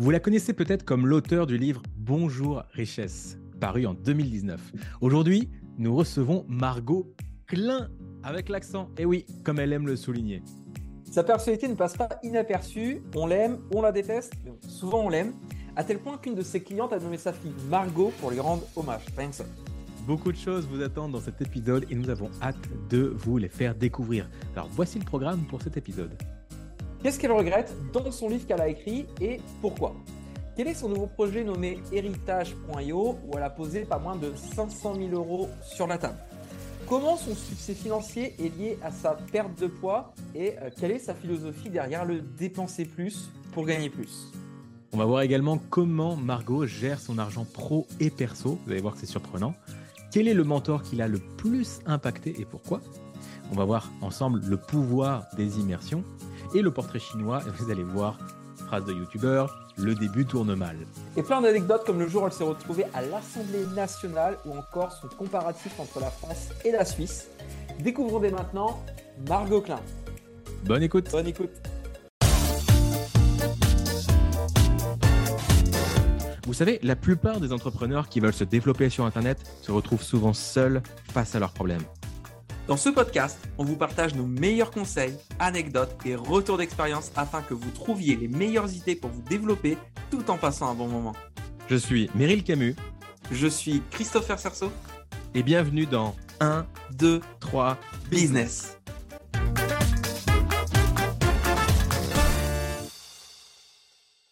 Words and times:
Vous 0.00 0.12
la 0.12 0.20
connaissez 0.20 0.52
peut-être 0.52 0.84
comme 0.84 1.08
l'auteur 1.08 1.48
du 1.48 1.58
livre 1.58 1.82
Bonjour 1.96 2.62
Richesse, 2.70 3.36
paru 3.58 3.84
en 3.84 3.94
2019. 3.94 4.72
Aujourd'hui, 5.00 5.50
nous 5.76 5.92
recevons 5.96 6.44
Margot 6.46 7.16
Klein 7.48 7.88
avec 8.22 8.48
l'accent. 8.48 8.90
Et 8.96 9.04
oui, 9.04 9.26
comme 9.42 9.58
elle 9.58 9.72
aime 9.72 9.88
le 9.88 9.96
souligner. 9.96 10.44
Sa 11.10 11.24
personnalité 11.24 11.66
ne 11.66 11.74
passe 11.74 11.96
pas 11.96 12.10
inaperçue. 12.22 13.02
On 13.16 13.26
l'aime, 13.26 13.58
on 13.74 13.82
la 13.82 13.90
déteste, 13.90 14.34
mais 14.44 14.52
souvent 14.68 15.00
on 15.00 15.08
l'aime. 15.08 15.32
À 15.74 15.82
tel 15.82 15.98
point 15.98 16.16
qu'une 16.16 16.36
de 16.36 16.42
ses 16.42 16.62
clientes 16.62 16.92
a 16.92 17.00
nommé 17.00 17.18
sa 17.18 17.32
fille 17.32 17.54
Margot 17.68 18.12
pour 18.20 18.30
lui 18.30 18.38
rendre 18.38 18.62
hommage. 18.76 19.02
Rien 19.16 19.30
que 19.30 19.34
ça. 19.34 19.46
Beaucoup 20.06 20.30
de 20.30 20.38
choses 20.38 20.68
vous 20.68 20.80
attendent 20.80 21.10
dans 21.10 21.20
cet 21.20 21.42
épisode 21.42 21.86
et 21.90 21.96
nous 21.96 22.08
avons 22.08 22.30
hâte 22.40 22.68
de 22.88 23.12
vous 23.16 23.36
les 23.36 23.48
faire 23.48 23.74
découvrir. 23.74 24.30
Alors 24.54 24.68
voici 24.70 25.00
le 25.00 25.04
programme 25.04 25.40
pour 25.48 25.60
cet 25.60 25.76
épisode. 25.76 26.16
Qu'est-ce 27.02 27.20
qu'elle 27.20 27.32
regrette 27.32 27.72
dans 27.92 28.10
son 28.10 28.28
livre 28.28 28.44
qu'elle 28.46 28.60
a 28.60 28.68
écrit 28.68 29.06
et 29.20 29.40
pourquoi? 29.60 29.94
Quel 30.56 30.66
est 30.66 30.74
son 30.74 30.88
nouveau 30.88 31.06
projet 31.06 31.44
nommé 31.44 31.78
héritage.io 31.92 33.18
où 33.24 33.36
elle 33.36 33.42
a 33.44 33.50
posé 33.50 33.82
pas 33.82 34.00
moins 34.00 34.16
de 34.16 34.32
500 34.34 34.96
000 34.96 35.10
euros 35.12 35.48
sur 35.62 35.86
la 35.86 35.96
table? 35.96 36.18
Comment 36.88 37.16
son 37.16 37.36
succès 37.36 37.74
financier 37.74 38.34
est 38.40 38.58
lié 38.58 38.78
à 38.82 38.90
sa 38.90 39.12
perte 39.12 39.56
de 39.60 39.68
poids 39.68 40.12
et 40.34 40.58
euh, 40.58 40.70
quelle 40.76 40.90
est 40.90 40.98
sa 40.98 41.14
philosophie 41.14 41.70
derrière 41.70 42.04
le 42.04 42.20
dépenser 42.20 42.84
plus 42.84 43.30
pour 43.52 43.64
gagner 43.64 43.90
plus? 43.90 44.32
On 44.92 44.96
va 44.96 45.04
voir 45.04 45.20
également 45.20 45.60
comment 45.70 46.16
Margot 46.16 46.66
gère 46.66 46.98
son 46.98 47.18
argent 47.18 47.44
pro 47.44 47.86
et 48.00 48.10
perso. 48.10 48.58
Vous 48.64 48.72
allez 48.72 48.80
voir 48.80 48.94
que 48.94 49.00
c'est 49.00 49.06
surprenant. 49.06 49.54
Quel 50.10 50.26
est 50.26 50.34
le 50.34 50.44
mentor 50.44 50.82
qui 50.82 50.96
l'a 50.96 51.06
le 51.06 51.18
plus 51.18 51.78
impacté 51.86 52.34
et 52.40 52.44
pourquoi? 52.44 52.80
On 53.52 53.54
va 53.54 53.64
voir 53.64 53.92
ensemble 54.00 54.40
le 54.44 54.56
pouvoir 54.56 55.26
des 55.36 55.60
immersions 55.60 56.02
et 56.54 56.62
le 56.62 56.70
portrait 56.70 56.98
chinois. 56.98 57.40
Et 57.46 57.50
vous 57.62 57.70
allez 57.70 57.84
voir, 57.84 58.18
phrase 58.66 58.84
de 58.84 58.92
youtubeur, 58.92 59.68
le 59.76 59.94
début 59.94 60.26
tourne 60.26 60.54
mal. 60.54 60.76
Et 61.16 61.22
plein 61.22 61.40
d'anecdotes 61.40 61.84
comme 61.84 61.98
le 61.98 62.08
jour 62.08 62.22
où 62.22 62.26
elle 62.26 62.32
s'est 62.32 62.44
retrouvée 62.44 62.84
à 62.94 63.02
l'Assemblée 63.02 63.66
nationale 63.74 64.38
ou 64.44 64.56
encore 64.56 64.92
son 64.92 65.08
comparatif 65.08 65.78
entre 65.78 66.00
la 66.00 66.10
France 66.10 66.48
et 66.64 66.72
la 66.72 66.84
Suisse. 66.84 67.28
Découvrons 67.80 68.20
dès 68.20 68.30
maintenant 68.30 68.82
Margot 69.28 69.60
Klein. 69.60 69.80
Bonne 70.64 70.82
écoute. 70.82 71.08
Bonne 71.10 71.28
écoute. 71.28 71.50
Vous 76.46 76.54
savez, 76.54 76.80
la 76.82 76.96
plupart 76.96 77.40
des 77.40 77.52
entrepreneurs 77.52 78.08
qui 78.08 78.20
veulent 78.20 78.32
se 78.32 78.42
développer 78.42 78.88
sur 78.88 79.04
Internet 79.04 79.38
se 79.60 79.70
retrouvent 79.70 80.02
souvent 80.02 80.32
seuls 80.32 80.82
face 81.12 81.34
à 81.34 81.38
leurs 81.38 81.52
problèmes. 81.52 81.82
Dans 82.68 82.76
ce 82.76 82.90
podcast, 82.90 83.38
on 83.56 83.64
vous 83.64 83.76
partage 83.78 84.14
nos 84.14 84.26
meilleurs 84.26 84.70
conseils, 84.70 85.16
anecdotes 85.38 85.96
et 86.04 86.14
retours 86.14 86.58
d'expérience 86.58 87.10
afin 87.16 87.40
que 87.40 87.54
vous 87.54 87.70
trouviez 87.70 88.14
les 88.14 88.28
meilleures 88.28 88.70
idées 88.70 88.94
pour 88.94 89.08
vous 89.08 89.22
développer 89.22 89.78
tout 90.10 90.30
en 90.30 90.36
passant 90.36 90.70
un 90.70 90.74
bon 90.74 90.86
moment. 90.86 91.16
Je 91.70 91.76
suis 91.76 92.10
Meryl 92.14 92.44
Camus. 92.44 92.76
Je 93.32 93.46
suis 93.46 93.82
Christopher 93.90 94.38
Cerceau. 94.38 94.70
Et 95.34 95.42
bienvenue 95.42 95.86
dans 95.86 96.14
1, 96.40 96.66
2, 96.90 97.22
3 97.40 97.78
Business. 98.10 98.78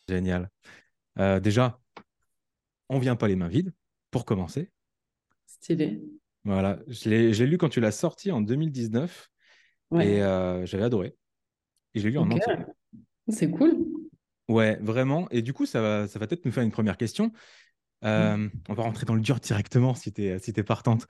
Génial. 0.07 0.51
Euh, 1.19 1.41
déjà, 1.41 1.81
on 2.91 2.99
vient 2.99 3.17
pas 3.17 3.29
les 3.29 3.37
mains 3.37 3.49
vides, 3.49 3.73
pour 4.11 4.27
commencer. 4.27 4.71
Stylé. 5.47 6.03
Voilà, 6.47 6.79
j'ai 6.87 7.47
lu 7.47 7.59
quand 7.59 7.69
tu 7.69 7.81
l'as 7.81 7.91
sorti 7.91 8.31
en 8.31 8.41
2019 8.41 9.29
et 10.01 10.23
euh, 10.23 10.65
j'avais 10.65 10.85
adoré. 10.85 11.17
Et 11.95 12.01
j'ai 12.01 12.09
lu 12.09 12.19
en 12.19 12.31
entier. 12.31 12.55
C'est 13.29 13.51
cool. 13.51 13.77
Ouais, 14.49 14.79
vraiment. 14.81 15.29
Et 15.31 15.43
du 15.43 15.53
coup, 15.53 15.67
ça 15.67 15.81
va, 15.81 16.07
ça 16.07 16.21
va 16.21 16.29
peut-être 16.29 16.45
nous 16.45 16.53
faire 16.53 16.63
une 16.63 16.71
première 16.71 16.97
question. 16.97 17.33
Euh. 18.05 18.49
On 18.69 18.75
va 18.75 18.83
rentrer 18.85 19.07
dans 19.07 19.17
le 19.17 19.21
dur 19.21 19.41
directement 19.41 19.95
si 19.95 20.13
tu 20.13 20.23
es, 20.23 20.39
si 20.39 20.53
es 20.57 20.63
partante. 20.63 21.09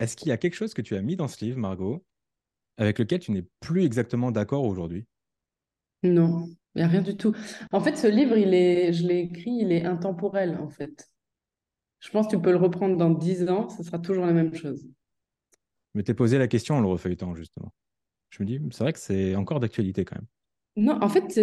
Est-ce 0.00 0.16
qu'il 0.16 0.28
y 0.28 0.32
a 0.32 0.36
quelque 0.36 0.54
chose 0.54 0.74
que 0.74 0.82
tu 0.82 0.96
as 0.96 1.02
mis 1.02 1.16
dans 1.16 1.28
ce 1.28 1.42
livre, 1.42 1.58
Margot, 1.58 2.04
avec 2.76 2.98
lequel 2.98 3.20
tu 3.20 3.32
n'es 3.32 3.46
plus 3.60 3.84
exactement 3.84 4.32
d'accord 4.32 4.64
aujourd'hui? 4.64 5.06
Non, 6.02 6.46
il 6.74 6.78
n'y 6.78 6.82
a 6.82 6.88
rien 6.88 7.02
du 7.02 7.16
tout. 7.16 7.34
En 7.72 7.80
fait, 7.80 7.96
ce 7.96 8.06
livre, 8.06 8.36
il 8.36 8.52
est, 8.52 8.92
je 8.92 9.06
l'ai 9.06 9.20
écrit, 9.20 9.60
il 9.62 9.72
est 9.72 9.86
intemporel, 9.86 10.58
en 10.60 10.68
fait. 10.68 11.09
Je 12.00 12.10
pense 12.10 12.26
que 12.26 12.36
tu 12.36 12.42
peux 12.42 12.50
le 12.50 12.56
reprendre 12.56 12.96
dans 12.96 13.10
10 13.10 13.48
ans, 13.48 13.68
ce 13.68 13.82
sera 13.82 13.98
toujours 13.98 14.26
la 14.26 14.32
même 14.32 14.54
chose. 14.54 14.86
Mais 15.94 16.02
t'es 16.02 16.14
posé 16.14 16.38
la 16.38 16.48
question 16.48 16.76
en 16.76 16.80
le 16.80 16.88
refeuilletant, 16.88 17.34
justement. 17.34 17.72
Je 18.30 18.42
me 18.42 18.46
dis, 18.46 18.60
c'est 18.70 18.84
vrai 18.84 18.92
que 18.92 18.98
c'est 18.98 19.34
encore 19.34 19.60
d'actualité 19.60 20.04
quand 20.04 20.16
même. 20.16 20.26
Non, 20.76 21.02
en 21.02 21.08
fait, 21.08 21.36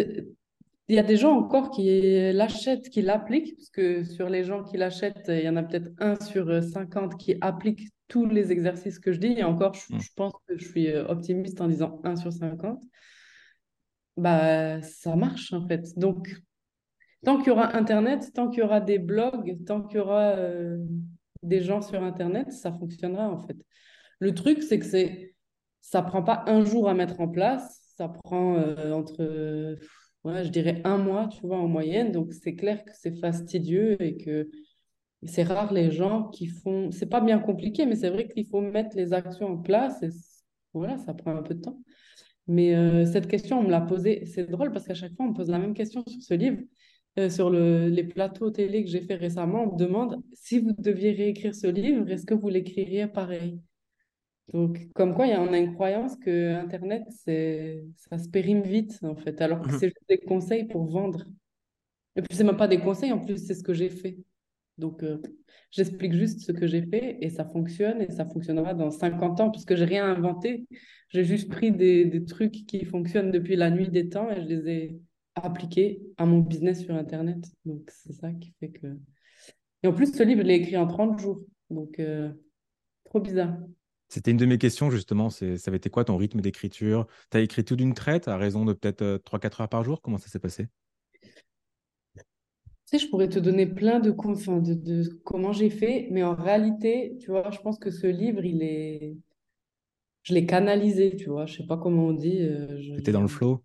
il 0.88 0.95
y 0.95 1.00
a 1.00 1.03
des 1.03 1.18
gens 1.18 1.38
encore 1.38 1.69
qui 1.69 2.01
l'achètent, 2.31 2.90
qui 2.90 3.01
l'appliquent, 3.01 3.56
parce 3.56 3.69
que 3.69 4.03
sur 4.03 4.29
les 4.29 4.44
gens 4.44 4.63
qui 4.63 4.78
l'achètent, 4.78 5.25
il 5.28 5.44
y 5.44 5.50
en 5.50 5.57
a 5.57 5.63
peut-être 5.63 5.91
un 6.00 6.19
sur 6.19 6.63
50 6.63 7.18
qui 7.18 7.35
applique 7.41 7.89
tous 8.07 8.25
les 8.25 8.51
exercices 8.51 9.00
que 9.00 9.12
je 9.12 9.19
dis. 9.19 9.34
Et 9.34 9.44
encore, 9.44 9.74
je, 9.74 9.94
hmm. 9.94 10.00
je 10.00 10.09
pense 10.16 10.34
que 10.47 10.57
je 10.57 10.66
suis 10.66 10.95
optimiste 10.95 11.59
en 11.59 11.68
disant 11.68 12.00
1 12.03 12.16
sur 12.16 12.31
50. 12.31 12.81
Bah, 14.16 14.81
ça 14.81 15.16
marche 15.16 15.53
en 15.53 15.68
fait. 15.68 15.85
Donc, 15.97 16.41
tant 17.26 17.38
qu'il 17.38 17.48
y 17.48 17.52
aura 17.52 17.76
Internet, 17.76 18.32
tant 18.34 18.50
qu'il 18.50 18.60
y 18.60 18.64
aura 18.64 18.82
des 18.82 19.00
blogs, 19.00 19.64
tant 19.66 19.82
qu'il 19.82 19.98
y 19.98 20.00
aura 20.00 20.32
euh, 20.38 20.78
des 21.44 21.62
gens 21.62 21.82
sur 21.82 22.04
Internet, 22.04 22.52
ça 22.52 22.72
fonctionnera 22.72 23.30
en 23.30 23.38
fait. 23.38 23.58
Le 24.20 24.34
truc, 24.34 24.64
c'est 24.64 24.80
que 24.80 24.86
c'est, 24.86 25.36
ça 25.82 26.02
prend 26.02 26.24
pas 26.24 26.44
un 26.48 26.64
jour 26.64 26.90
à 26.90 26.94
mettre 26.94 27.20
en 27.22 27.28
place, 27.28 27.82
ça 27.98 28.10
prend 28.10 28.56
euh, 28.58 28.92
entre, 28.92 29.78
je 30.26 30.50
dirais 30.50 30.82
un 30.84 30.98
mois, 30.98 31.28
tu 31.28 31.42
vois, 31.42 31.58
en 31.58 31.68
moyenne. 31.68 32.12
Donc 32.12 32.34
c'est 32.34 32.56
clair 32.56 32.84
que 32.84 32.92
c'est 32.94 33.18
fastidieux 33.20 34.02
et 34.02 34.18
que 34.18 34.50
c'est 35.24 35.44
rare 35.44 35.74
les 35.74 35.92
gens 35.92 36.30
qui 36.30 36.48
font. 36.48 36.92
C'est 36.92 37.08
pas 37.08 37.22
bien 37.22 37.40
compliqué, 37.40 37.86
mais 37.86 37.96
c'est 37.96 38.10
vrai 38.10 38.28
qu'il 38.28 38.48
faut 38.48 38.62
mettre 38.62 38.96
les 38.96 39.14
actions 39.14 39.48
en 39.48 39.58
place. 39.58 40.02
Et 40.04 40.10
voilà, 40.74 40.98
ça 40.98 41.14
prend 41.14 41.36
un 41.36 41.44
peu 41.44 41.56
de 41.56 41.62
temps. 41.62 41.80
Mais 42.48 42.76
euh, 42.76 43.06
cette 43.06 43.28
question, 43.28 43.60
on 43.60 43.64
me 43.64 43.72
l'a 43.72 43.82
posée. 43.82 44.26
C'est 44.26 44.50
drôle 44.50 44.72
parce 44.72 44.86
qu'à 44.86 44.94
chaque 44.94 45.14
fois, 45.16 45.26
on 45.26 45.30
me 45.30 45.34
pose 45.34 45.50
la 45.50 45.60
même 45.60 45.74
question 45.74 46.04
sur 46.08 46.22
ce 46.22 46.34
livre. 46.34 46.60
Euh, 47.18 47.30
sur 47.32 47.50
les 47.50 48.04
plateaux 48.04 48.52
télé 48.52 48.84
que 48.84 48.90
j'ai 48.92 49.02
fait 49.02 49.16
récemment, 49.16 49.64
on 49.64 49.74
me 49.74 49.78
demande 49.78 50.22
si 50.34 50.60
vous 50.60 50.72
deviez 50.78 51.14
réécrire 51.14 51.56
ce 51.56 51.66
livre, 51.66 52.08
est-ce 52.10 52.28
que 52.28 52.36
vous 52.36 52.50
l'écririez 52.50 53.08
pareil? 53.08 53.60
Donc, 54.54 54.88
comme 54.94 55.16
quoi, 55.16 55.26
il 55.26 55.32
y 55.32 55.34
a, 55.34 55.42
on 55.42 55.52
a 55.52 55.58
une 55.58 55.74
croyance 55.74 56.16
que 56.16 56.54
Internet, 56.54 57.04
ça 57.10 58.18
se 58.20 58.30
périme 58.30 58.62
vite, 58.62 59.00
en 59.02 59.16
fait, 59.16 59.42
alors 59.42 59.62
que 59.62 59.72
mhm. 59.72 59.80
c'est 59.80 59.88
juste 59.88 60.08
des 60.08 60.20
conseils 60.20 60.66
pour 60.66 60.86
vendre. 60.86 61.26
Et 62.16 62.22
puis, 62.22 62.36
c'est 62.36 62.44
même 62.44 62.56
pas 62.56 62.68
des 62.68 62.80
conseils, 62.80 63.12
en 63.12 63.20
plus, 63.20 63.46
c'est 63.46 63.56
ce 63.56 63.64
que 63.64 63.74
j'ai 63.74 63.90
fait. 63.90 64.20
Donc, 64.78 65.02
euh, 65.02 65.20
j'explique 65.72 66.14
juste 66.14 66.42
ce 66.42 66.52
que 66.52 66.68
j'ai 66.68 66.84
fait 66.84 67.18
et 67.22 67.30
ça 67.32 67.46
fonctionne 67.46 68.00
et 68.00 68.12
ça 68.12 68.26
fonctionnera 68.26 68.76
dans 68.76 68.92
50 68.92 69.40
ans 69.40 69.50
puisque 69.50 69.76
j'ai 69.76 69.86
rien 69.86 70.06
inventé. 70.06 70.68
J'ai 71.10 71.24
juste 71.24 71.50
pris 71.50 71.72
des, 71.72 72.06
des, 72.06 72.26
trucs 72.26 72.52
qui 72.68 72.86
fonctionnent 72.86 73.32
depuis 73.32 73.56
la 73.56 73.72
nuit 73.72 73.90
des 73.90 74.08
temps 74.08 74.30
et 74.30 74.42
je 74.44 74.48
les 74.48 74.70
ai 74.70 75.02
appliqué 75.44 76.02
à 76.18 76.25
mon 76.25 76.40
business 76.40 76.84
sur 76.84 76.96
Internet. 76.96 77.46
Donc, 77.66 77.90
c'est 77.92 78.14
ça 78.14 78.31
qui 78.31 78.53
fait 78.59 78.70
que. 78.70 78.88
Et 79.84 79.88
en 79.88 79.94
plus, 79.94 80.14
ce 80.14 80.24
livre, 80.24 80.42
je 80.42 80.48
l'ai 80.48 80.56
écrit 80.56 80.78
en 80.78 80.88
30 80.88 81.20
jours. 81.20 81.42
Donc, 81.70 82.00
euh, 82.00 82.31
trop 83.06 83.20
bizarre. 83.20 83.56
C'était 84.09 84.31
une 84.31 84.38
de 84.38 84.46
mes 84.46 84.58
questions, 84.58 84.90
justement. 84.90 85.30
Ça 85.30 85.46
avait 85.68 85.78
été 85.78 85.90
quoi 85.90 86.06
ton 86.06 86.18
rythme 86.18 86.40
d'écriture? 86.40 87.08
Tu 87.30 87.38
as 87.38 87.42
écrit 87.42 87.66
tout 87.66 87.75
d'une 87.75 87.94
traite 87.94 88.28
à 88.28 88.38
raison 88.38 88.64
de 88.64 88.74
peut-être 88.74 89.22
3-4 89.25 89.59
euh, 89.59 89.64
heures 89.64 89.70
par 89.70 89.84
jour? 89.84 90.02
Comment 90.02 90.18
ça 90.18 90.30
s'est 90.30 90.40
passé? 90.40 90.68
Tu 92.16 92.98
sais, 92.98 93.00
je 93.00 93.09
pourrais 93.09 93.28
te 93.28 93.38
donner 93.38 93.66
plein 93.66 94.00
de, 94.00 94.12
de, 94.12 94.74
de 94.74 95.09
comment 95.25 95.52
j'ai 95.52 95.69
fait, 95.69 96.08
mais 96.09 96.24
en 96.24 96.36
réalité, 96.36 97.18
tu 97.19 97.31
vois, 97.31 97.52
je 97.52 97.59
pense 97.59 97.78
que 97.78 97.92
ce 97.92 98.08
livre, 98.08 98.46
il 98.46 98.64
est. 98.64 99.18
Je 100.24 100.34
l'ai 100.34 100.46
canalisé, 100.46 101.16
tu 101.18 101.30
vois. 101.30 101.46
Je 101.46 101.58
sais 101.58 101.66
pas 101.66 101.78
comment 101.78 102.08
on 102.08 102.14
dit. 102.14 102.42
Euh, 102.42 102.80
tu 102.80 103.00
étais 103.00 103.12
dans 103.12 103.22
le 103.22 103.28
flow? 103.28 103.62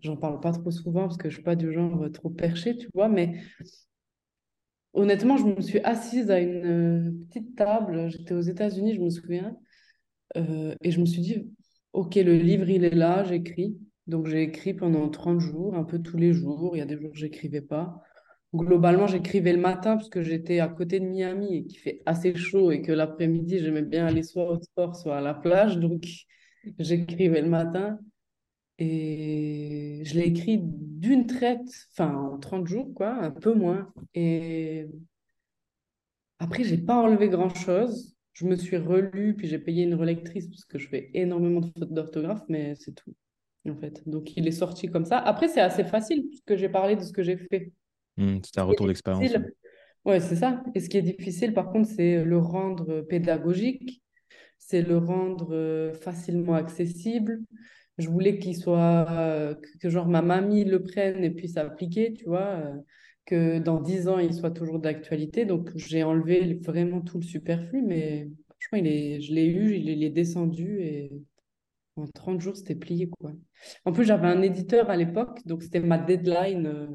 J'en 0.00 0.16
parle 0.16 0.40
pas 0.40 0.52
trop 0.52 0.70
souvent 0.70 1.02
parce 1.02 1.16
que 1.16 1.28
je 1.28 1.34
suis 1.34 1.42
pas 1.42 1.56
du 1.56 1.72
genre 1.72 2.10
trop 2.12 2.30
perché, 2.30 2.76
tu 2.76 2.88
vois, 2.94 3.08
mais 3.08 3.40
honnêtement, 4.92 5.36
je 5.36 5.44
me 5.44 5.60
suis 5.60 5.80
assise 5.80 6.30
à 6.30 6.40
une 6.40 6.66
euh, 6.66 7.12
petite 7.26 7.56
table. 7.56 8.10
J'étais 8.10 8.34
aux 8.34 8.40
États-Unis, 8.40 8.94
je 8.94 9.00
me 9.00 9.10
souviens, 9.10 9.56
euh, 10.36 10.74
et 10.82 10.90
je 10.90 11.00
me 11.00 11.06
suis 11.06 11.22
dit, 11.22 11.50
ok, 11.92 12.14
le 12.16 12.36
livre, 12.36 12.68
il 12.68 12.84
est 12.84 12.94
là, 12.94 13.24
j'écris. 13.24 13.76
Donc 14.06 14.26
j'ai 14.26 14.42
écrit 14.42 14.74
pendant 14.74 15.08
30 15.08 15.40
jours, 15.40 15.76
un 15.76 15.84
peu 15.84 16.00
tous 16.00 16.16
les 16.16 16.32
jours. 16.32 16.76
Il 16.76 16.80
y 16.80 16.82
a 16.82 16.86
des 16.86 16.96
jours 16.98 17.10
où 17.12 17.14
j'écrivais 17.14 17.60
pas. 17.62 18.00
Globalement, 18.54 19.06
j'écrivais 19.06 19.52
le 19.52 19.60
matin 19.60 19.96
parce 19.96 20.10
que 20.10 20.22
j'étais 20.22 20.60
à 20.60 20.68
côté 20.68 21.00
de 21.00 21.06
Miami 21.06 21.56
et 21.56 21.64
qu'il 21.64 21.78
fait 21.78 22.02
assez 22.04 22.34
chaud 22.34 22.70
et 22.70 22.82
que 22.82 22.92
l'après-midi, 22.92 23.60
j'aimais 23.60 23.82
bien 23.82 24.06
aller 24.06 24.22
soit 24.22 24.50
au 24.50 24.60
sport, 24.60 24.96
soit 24.96 25.16
à 25.18 25.20
la 25.20 25.34
plage. 25.34 25.78
Donc 25.78 26.04
j'écrivais 26.78 27.42
le 27.42 27.48
matin. 27.48 27.98
Et 28.84 30.02
je 30.04 30.14
l'ai 30.14 30.26
écrit 30.26 30.58
d'une 30.60 31.28
traite, 31.28 31.86
enfin 31.92 32.16
en 32.16 32.36
30 32.36 32.66
jours, 32.66 32.92
quoi, 32.92 33.12
un 33.12 33.30
peu 33.30 33.54
moins. 33.54 33.92
Et 34.12 34.88
après, 36.40 36.64
j'ai 36.64 36.78
pas 36.78 36.96
enlevé 36.96 37.28
grand-chose. 37.28 38.16
Je 38.32 38.44
me 38.44 38.56
suis 38.56 38.76
relue, 38.76 39.36
puis 39.36 39.46
j'ai 39.46 39.60
payé 39.60 39.84
une 39.84 39.94
relectrice 39.94 40.48
parce 40.48 40.64
que 40.64 40.80
je 40.80 40.88
fais 40.88 41.12
énormément 41.14 41.60
de 41.60 41.70
fautes 41.78 41.92
d'orthographe, 41.92 42.42
mais 42.48 42.74
c'est 42.74 42.92
tout. 42.92 43.14
en 43.68 43.76
fait. 43.76 44.02
Donc, 44.08 44.36
il 44.36 44.48
est 44.48 44.50
sorti 44.50 44.88
comme 44.88 45.04
ça. 45.04 45.18
Après, 45.18 45.46
c'est 45.46 45.60
assez 45.60 45.84
facile, 45.84 46.26
puisque 46.26 46.56
j'ai 46.56 46.68
parlé 46.68 46.96
de 46.96 47.02
ce 47.02 47.12
que 47.12 47.22
j'ai 47.22 47.36
fait. 47.36 47.70
Hmm, 48.16 48.38
c'est 48.42 48.58
un 48.58 48.64
retour 48.64 48.88
d'expérience. 48.88 49.32
Ouais, 50.04 50.18
c'est 50.18 50.34
ça. 50.34 50.64
Et 50.74 50.80
ce 50.80 50.88
qui 50.88 50.96
est 50.96 51.02
difficile, 51.02 51.54
par 51.54 51.70
contre, 51.70 51.88
c'est 51.88 52.24
le 52.24 52.38
rendre 52.38 53.02
pédagogique, 53.02 54.02
c'est 54.58 54.82
le 54.82 54.98
rendre 54.98 55.54
euh, 55.54 55.92
facilement 55.92 56.54
accessible. 56.54 57.38
Je 57.98 58.08
voulais 58.08 58.38
qu'il 58.38 58.56
soit, 58.56 59.56
que, 59.80 59.90
genre 59.90 60.08
ma 60.08 60.22
mamie 60.22 60.64
le 60.64 60.82
prenne 60.82 61.22
et 61.24 61.30
puisse 61.30 61.56
appliquer, 61.56 62.14
tu 62.14 62.24
vois, 62.24 62.46
euh, 62.46 62.74
que 63.26 63.58
dans 63.58 63.80
10 63.80 64.08
ans, 64.08 64.18
il 64.18 64.34
soit 64.34 64.50
toujours 64.50 64.78
d'actualité. 64.78 65.44
Donc, 65.44 65.70
j'ai 65.76 66.02
enlevé 66.02 66.54
vraiment 66.54 67.00
tout 67.00 67.18
le 67.18 67.24
superflu, 67.24 67.82
mais 67.82 68.28
franchement, 68.48 68.78
il 68.78 68.86
est, 68.86 69.20
je 69.20 69.32
l'ai 69.34 69.46
eu, 69.46 69.74
il 69.76 70.02
est 70.02 70.10
descendu 70.10 70.80
et 70.80 71.12
en 71.96 72.06
30 72.06 72.40
jours, 72.40 72.56
c'était 72.56 72.74
plié, 72.74 73.08
quoi. 73.08 73.32
En 73.84 73.92
plus, 73.92 74.04
j'avais 74.04 74.26
un 74.26 74.42
éditeur 74.42 74.88
à 74.90 74.96
l'époque, 74.96 75.40
donc 75.46 75.62
c'était 75.62 75.80
ma 75.80 75.98
deadline. 75.98 76.66
Euh, 76.66 76.86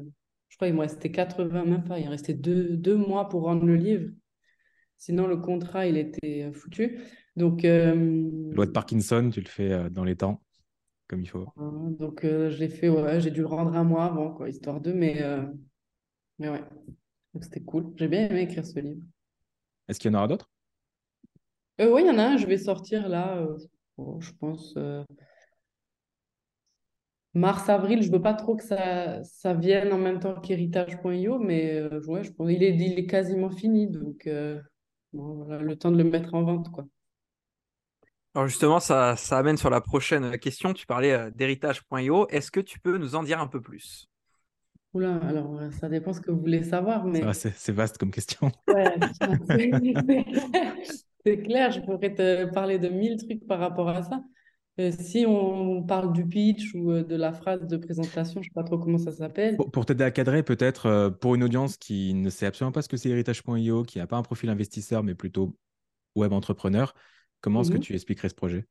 je 0.48 0.56
crois 0.56 0.68
qu'il 0.68 0.74
me 0.74 0.80
restait 0.80 1.10
80, 1.10 1.64
même 1.64 1.84
pas, 1.84 1.98
il 1.98 2.08
restait 2.08 2.34
deux, 2.34 2.76
deux 2.76 2.96
mois 2.96 3.28
pour 3.28 3.42
rendre 3.42 3.64
le 3.64 3.76
livre. 3.76 4.10
Sinon, 4.96 5.28
le 5.28 5.36
contrat, 5.36 5.86
il 5.86 5.96
était 5.96 6.44
euh, 6.44 6.52
foutu. 6.52 6.98
Donc, 7.36 7.62
Loi 7.62 8.66
de 8.66 8.72
Parkinson, 8.72 9.30
tu 9.32 9.40
le 9.40 9.46
fais 9.46 9.88
dans 9.90 10.02
les 10.02 10.16
temps, 10.16 10.42
comme 11.08 11.22
il 11.22 11.28
faut. 11.28 11.46
Donc, 11.56 12.20
je 12.22 12.56
l'ai 12.58 12.68
fait, 12.68 12.88
ouais, 12.88 13.20
j'ai 13.20 13.30
dû 13.30 13.40
le 13.40 13.46
rendre 13.46 13.74
un 13.74 13.84
mois 13.84 14.04
avant, 14.04 14.32
quoi, 14.32 14.48
histoire 14.48 14.80
de, 14.80 14.92
mais, 14.92 15.24
mais 16.38 16.48
ouais. 16.48 16.62
Donc, 17.34 17.44
c'était 17.44 17.60
cool. 17.60 17.92
J'ai 17.96 18.08
bien 18.08 18.28
aimé 18.28 18.42
écrire 18.42 18.64
ce 18.64 18.78
livre. 18.78 19.00
Est-ce 19.88 19.98
qu'il 19.98 20.12
y 20.12 20.14
en 20.14 20.18
aura 20.18 20.28
d'autres? 20.28 20.50
Oui, 21.80 22.02
il 22.02 22.06
y 22.06 22.10
en 22.10 22.18
a 22.18 22.24
un, 22.24 22.36
je 22.36 22.46
vais 22.46 22.58
sortir 22.58 23.08
là 23.08 23.44
je 24.20 24.32
pense 24.32 24.74
euh, 24.76 25.02
mars-avril, 27.34 28.02
je 28.02 28.10
veux 28.10 28.22
pas 28.22 28.34
trop 28.34 28.56
que 28.56 28.64
ça, 28.64 29.22
ça 29.24 29.54
vienne 29.54 29.92
en 29.92 29.98
même 29.98 30.20
temps 30.20 30.40
qu'héritage.io, 30.40 31.38
mais 31.38 31.74
euh, 31.76 32.00
ouais, 32.06 32.24
je 32.24 32.32
pense, 32.32 32.50
il, 32.50 32.62
est, 32.62 32.74
il 32.74 32.98
est 32.98 33.06
quasiment 33.06 33.50
fini, 33.50 33.88
donc 33.88 34.26
euh, 34.26 34.60
voilà, 35.12 35.62
le 35.62 35.76
temps 35.76 35.90
de 35.90 35.98
le 35.98 36.04
mettre 36.04 36.34
en 36.34 36.42
vente. 36.42 36.70
Quoi. 36.70 36.86
Alors 38.38 38.46
justement, 38.46 38.78
ça, 38.78 39.16
ça 39.16 39.36
amène 39.36 39.56
sur 39.56 39.68
la 39.68 39.80
prochaine 39.80 40.38
question. 40.38 40.72
Tu 40.72 40.86
parlais 40.86 41.28
d'héritage.io. 41.32 42.28
Est-ce 42.28 42.52
que 42.52 42.60
tu 42.60 42.78
peux 42.78 42.96
nous 42.96 43.16
en 43.16 43.24
dire 43.24 43.40
un 43.40 43.48
peu 43.48 43.60
plus? 43.60 44.08
Oula, 44.94 45.16
alors 45.26 45.58
ça 45.72 45.88
dépend 45.88 46.12
ce 46.12 46.20
que 46.20 46.30
vous 46.30 46.38
voulez 46.38 46.62
savoir. 46.62 47.04
Mais... 47.04 47.20
C'est 47.32 47.72
vaste 47.72 47.98
comme 47.98 48.12
question. 48.12 48.52
Ouais, 48.68 48.94
C'est 51.26 51.42
clair, 51.42 51.72
je 51.72 51.80
pourrais 51.80 52.14
te 52.14 52.44
parler 52.54 52.78
de 52.78 52.88
mille 52.88 53.16
trucs 53.16 53.44
par 53.44 53.58
rapport 53.58 53.88
à 53.88 54.04
ça. 54.04 54.22
Euh, 54.78 54.92
si 54.92 55.24
on 55.26 55.82
parle 55.82 56.12
du 56.12 56.24
pitch 56.24 56.74
ou 56.74 56.92
euh, 56.92 57.02
de 57.02 57.16
la 57.16 57.32
phrase 57.32 57.66
de 57.66 57.76
présentation, 57.76 58.40
je 58.40 58.50
ne 58.50 58.52
sais 58.52 58.54
pas 58.54 58.62
trop 58.62 58.78
comment 58.78 58.98
ça 58.98 59.10
s'appelle. 59.10 59.56
Pour, 59.56 59.84
t'aider 59.84 60.04
à 60.04 60.12
cadrer, 60.12 60.44
peut-être 60.44 60.86
euh, 60.86 61.10
pour 61.10 61.34
une 61.34 61.42
audience 61.42 61.76
qui 61.76 62.14
ne 62.14 62.30
sait 62.30 62.46
absolument 62.46 62.70
pas 62.70 62.82
ce 62.82 62.88
que 62.88 62.96
c'est 62.96 63.08
héritage.io, 63.08 63.82
qui 63.82 63.98
n'a 63.98 64.06
pas 64.06 64.16
un 64.16 64.22
profil 64.22 64.48
investisseur, 64.48 65.02
mais 65.02 65.16
plutôt 65.16 65.58
web 66.14 66.32
entrepreneur, 66.32 66.94
comment 67.40 67.62
est-ce 67.62 67.70
que 67.70 67.76
mhm. 67.76 67.82
tu 67.82 67.94
expliquerais 67.94 68.28
ce 68.28 68.34
projet? 68.34 68.66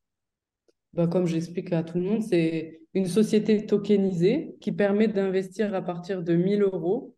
Bah, 0.94 1.08
Comme 1.08 1.28
j'explique 1.28 1.72
à 1.74 1.84
tout 1.84 1.98
le 1.98 2.04
monde, 2.04 2.24
c'est 2.24 2.82
une 2.94 3.08
société 3.08 3.66
tokenisée 3.66 4.56
qui 4.62 4.72
permet 4.72 5.08
d'investir 5.08 5.74
à 5.74 5.82
partir 5.82 6.24
de 6.24 6.36
1000 6.36 6.64
euros 6.64 7.16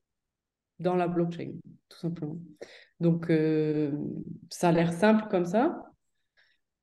dans 0.79 0.95
la 0.95 1.07
blockchain, 1.07 1.53
tout 1.89 1.97
simplement. 1.97 2.39
Donc, 2.99 3.29
euh, 3.29 3.91
ça 4.49 4.69
a 4.69 4.71
l'air 4.71 4.91
simple 4.91 5.25
comme 5.29 5.45
ça. 5.45 5.83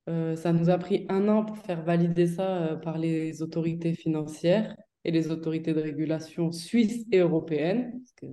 Euh, 0.09 0.35
ça 0.35 0.53
nous 0.53 0.69
a 0.69 0.77
pris 0.77 1.05
un 1.09 1.27
an 1.27 1.43
pour 1.43 1.57
faire 1.57 1.83
valider 1.83 2.27
ça 2.27 2.63
euh, 2.63 2.75
par 2.75 2.97
les 2.97 3.41
autorités 3.41 3.93
financières 3.93 4.75
et 5.03 5.11
les 5.11 5.31
autorités 5.31 5.73
de 5.73 5.81
régulation 5.81 6.51
suisses 6.51 7.05
et 7.11 7.19
européennes. 7.19 7.91
Parce 7.91 8.13
que, 8.13 8.25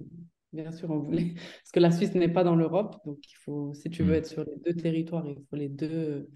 bien 0.55 0.73
sûr, 0.73 0.91
on 0.91 0.99
voulait. 0.99 1.35
Parce 1.35 1.73
que 1.73 1.81
la 1.81 1.91
Suisse 1.91 2.15
n'est 2.15 2.33
pas 2.33 2.45
dans 2.45 2.57
l'Europe. 2.57 2.97
Donc, 3.05 3.19
il 3.29 3.37
faut, 3.45 3.75
si 3.75 3.91
tu 3.91 4.03
veux 4.03 4.13
mm. 4.13 4.19
être 4.19 4.27
sur 4.27 4.45
les 4.45 4.57
deux 4.65 4.81
territoires, 4.81 5.27
il 5.27 5.37
faut 5.51 5.57
les 5.57 5.69
deux, 5.69 6.29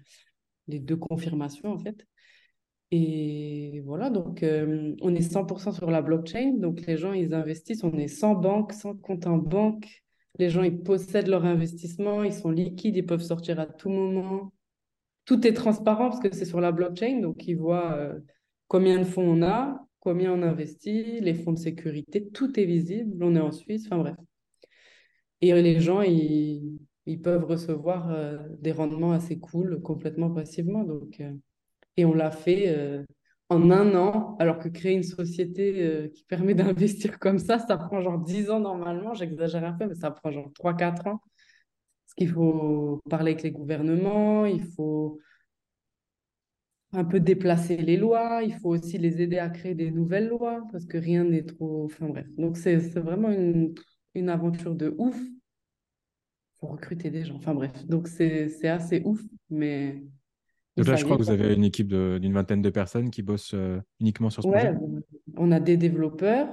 les 0.67 0.79
deux 0.79 0.97
confirmations, 0.97 1.71
en 1.71 1.79
fait. 1.79 2.05
Et 2.91 3.81
voilà, 3.85 4.09
donc 4.09 4.43
on 4.43 5.15
est 5.15 5.21
100% 5.21 5.71
sur 5.73 5.91
la 5.91 6.01
blockchain. 6.01 6.53
Donc, 6.57 6.85
les 6.85 6.97
gens, 6.97 7.13
ils 7.13 7.33
investissent. 7.33 7.83
On 7.83 7.97
est 7.97 8.07
sans 8.07 8.35
banque, 8.35 8.73
sans 8.73 8.95
compte 8.95 9.27
en 9.27 9.37
banque. 9.37 10.03
Les 10.39 10.49
gens, 10.49 10.63
ils 10.63 10.81
possèdent 10.81 11.27
leur 11.27 11.45
investissement, 11.45 12.23
ils 12.23 12.33
sont 12.33 12.49
liquides, 12.49 12.95
ils 12.95 13.05
peuvent 13.05 13.21
sortir 13.21 13.59
à 13.59 13.65
tout 13.65 13.89
moment. 13.89 14.53
Tout 15.25 15.45
est 15.45 15.53
transparent 15.53 16.09
parce 16.09 16.21
que 16.21 16.33
c'est 16.33 16.45
sur 16.45 16.61
la 16.61 16.71
blockchain, 16.71 17.19
donc 17.19 17.45
ils 17.47 17.55
voient 17.57 17.93
euh, 17.93 18.19
combien 18.67 18.97
de 18.97 19.03
fonds 19.03 19.21
on 19.21 19.43
a, 19.43 19.85
combien 19.99 20.33
on 20.33 20.41
investit, 20.41 21.19
les 21.21 21.33
fonds 21.33 21.53
de 21.53 21.59
sécurité, 21.59 22.29
tout 22.29 22.59
est 22.59 22.65
visible. 22.65 23.23
On 23.23 23.35
est 23.35 23.39
en 23.39 23.51
Suisse, 23.51 23.85
enfin 23.85 23.97
bref. 23.97 24.15
Et 25.41 25.53
les 25.61 25.79
gens, 25.79 26.01
ils, 26.01 26.79
peuvent 27.23 27.45
recevoir 27.45 28.11
euh, 28.11 28.37
des 28.59 28.71
rendements 28.71 29.13
assez 29.13 29.39
cool 29.39 29.81
complètement 29.81 30.29
passivement. 30.29 30.83
Donc, 30.83 31.19
euh, 31.21 31.33
et 31.97 32.05
on 32.05 32.13
l'a 32.13 32.31
fait 32.31 33.05
en 33.49 33.71
un 33.71 33.95
an, 33.95 34.35
alors 34.39 34.59
que 34.59 34.69
créer 34.69 34.93
une 34.93 35.03
société 35.03 35.73
euh, 35.81 36.07
qui 36.09 36.23
permet 36.23 36.53
d'investir 36.53 37.19
comme 37.19 37.39
ça, 37.39 37.59
ça 37.59 37.77
prend 37.77 37.99
genre 38.01 38.19
10 38.19 38.51
ans 38.51 38.59
normalement, 38.59 39.13
j'exagère 39.13 39.65
un 39.65 39.73
peu, 39.73 39.87
mais 39.87 39.95
ça 39.95 40.11
prend 40.11 40.31
genre 40.31 40.51
3-4 40.53 41.07
ans. 41.07 41.19
Parce 42.05 42.13
qu'il 42.15 42.29
faut 42.29 43.01
parler 43.09 43.31
avec 43.31 43.43
les 43.43 43.51
gouvernements, 43.51 44.45
il 44.45 44.63
faut 44.63 45.19
un 46.91 47.03
peu 47.03 47.19
déplacer 47.19 47.77
les 47.77 47.97
lois, 47.97 48.41
il 48.43 48.53
faut 48.53 48.69
aussi 48.69 48.97
les 48.97 49.21
aider 49.21 49.37
à 49.37 49.49
créer 49.49 49.75
des 49.75 49.91
nouvelles 49.91 50.27
lois, 50.27 50.65
parce 50.71 50.85
que 50.85 50.97
rien 50.97 51.23
n'est 51.23 51.43
trop... 51.43 51.85
Enfin 51.85 52.07
bref, 52.07 52.27
donc 52.37 52.57
c'est 52.57 52.77
vraiment 52.99 53.29
une, 53.29 53.75
une 54.15 54.29
aventure 54.29 54.75
de 54.75 54.95
ouf. 54.97 55.17
Il 55.17 56.59
faut 56.59 56.67
recruter 56.67 57.09
des 57.09 57.25
gens, 57.25 57.35
enfin 57.35 57.53
bref, 57.53 57.85
donc 57.85 58.07
c'est 58.07 58.67
assez 58.67 59.01
ouf, 59.05 59.21
mais 59.49 60.03
donc 60.79 60.87
là, 60.87 60.95
je 60.95 61.03
crois 61.03 61.17
que 61.17 61.23
vous 61.23 61.29
avez 61.29 61.53
une 61.53 61.65
équipe 61.65 61.89
d'une 61.89 62.33
vingtaine 62.33 62.61
de 62.61 62.69
personnes 62.69 63.09
qui 63.09 63.21
bossent 63.21 63.53
euh, 63.53 63.81
uniquement 63.99 64.29
sur 64.29 64.43
ce 64.43 64.47
projet. 64.47 64.73
On 65.35 65.51
a 65.51 65.59
des 65.59 65.75
développeurs. 65.75 66.47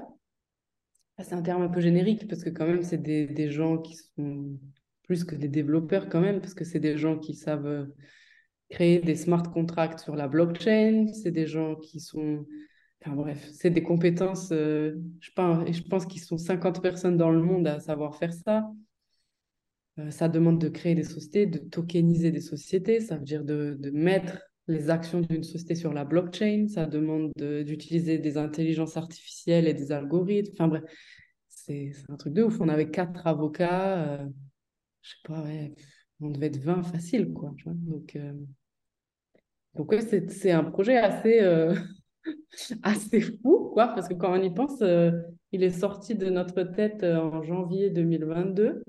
C'est 1.21 1.35
un 1.35 1.43
terme 1.43 1.63
un 1.63 1.69
peu 1.69 1.81
générique 1.81 2.27
parce 2.29 2.43
que 2.43 2.51
quand 2.51 2.67
même, 2.67 2.83
c'est 2.83 3.01
des, 3.01 3.27
des, 3.27 3.51
gens 3.51 3.79
qui 3.79 3.95
sont 3.95 4.59
plus 5.05 5.25
que 5.25 5.37
des 5.37 5.49
développeurs 5.49 6.09
quand 6.09 6.21
même, 6.21 6.41
parce 6.41 6.55
que 6.55 6.65
c'est 6.65 6.81
des 6.81 6.99
gens 6.99 7.19
qui 7.19 7.35
savent 7.35 7.67
euh, 7.67 7.87
créer 8.71 8.99
des 8.99 9.17
smart 9.17 9.43
contracts 9.43 10.01
sur 10.01 10.17
la 10.17 10.29
blockchain. 10.29 11.07
C'est 11.13 11.31
des 11.31 11.47
gens 11.47 11.77
qui 11.77 12.01
sont... 12.01 12.47
Enfin 13.05 13.15
bref, 13.15 13.49
c'est 13.53 13.71
des 13.71 13.83
compétences, 13.83 14.51
euh, 14.53 14.97
je 15.21 15.31
pense, 15.37 15.71
je 15.71 15.83
pense 15.83 16.07
qu'ils 16.07 16.23
sont 16.23 16.39
50 16.39 16.83
personnes 16.83 17.17
dans 17.17 17.31
le 17.31 17.41
monde 17.41 17.67
à 17.69 17.79
savoir 17.79 18.17
faire 18.17 18.33
ça. 18.33 18.69
Euh, 19.99 20.11
ça 20.11 20.29
demande 20.29 20.59
de 20.59 20.69
créer 20.69 20.95
des 20.95 21.05
sociétés, 21.05 21.47
de 21.47 21.59
tokeniser 21.59 22.31
des 22.31 22.41
sociétés, 22.41 23.01
ça 23.01 23.17
veut 23.17 23.25
dire 23.25 23.45
de, 23.45 23.79
mettre 23.93 24.41
les 24.69 24.91
actions 24.91 25.21
d'une 25.21 25.45
société 25.45 25.75
sur 25.75 25.93
la 25.93 26.05
blockchain, 26.05 26.67
ça 26.69 26.87
demande 26.87 27.33
d'utiliser 27.37 28.19
des 28.19 28.37
intelligences 28.37 28.97
artificielles 28.97 29.69
et 29.69 29.75
des 29.75 29.93
algorithmes. 29.93 30.53
Enfin 30.55 30.69
bref, 30.69 30.83
c'est 31.49 31.93
un 32.09 32.17
truc 32.17 32.33
de 32.35 32.43
ouf. 32.43 32.61
On 32.61 32.69
avait 32.69 32.91
quatre 32.91 33.27
avocats, 33.27 34.21
euh, 34.21 34.27
je 35.03 35.11
sais 35.11 35.17
pas, 35.25 35.43
ouais, 35.43 35.73
on 36.21 36.31
devait 36.31 36.47
être 36.47 36.59
20 36.59 36.83
facile, 36.83 37.33
quoi. 37.33 37.53
donc, 37.65 38.17
euh, 38.17 38.33
donc 39.75 39.95
c'est 40.29 40.51
un 40.51 40.65
projet 40.65 40.97
assez, 40.97 41.41
assez 42.83 43.21
fou, 43.21 43.71
quoi, 43.73 43.89
parce 43.89 44.09
que 44.09 44.15
quand 44.15 44.33
on 44.39 44.43
y 44.43 44.53
pense, 44.53 44.83
il 45.53 45.63
est 45.63 45.71
sorti 45.71 46.15
de 46.15 46.31
notre 46.31 46.63
tête 46.63 47.05
en 47.05 47.43
janvier 47.43 47.91
2022. 47.91 48.83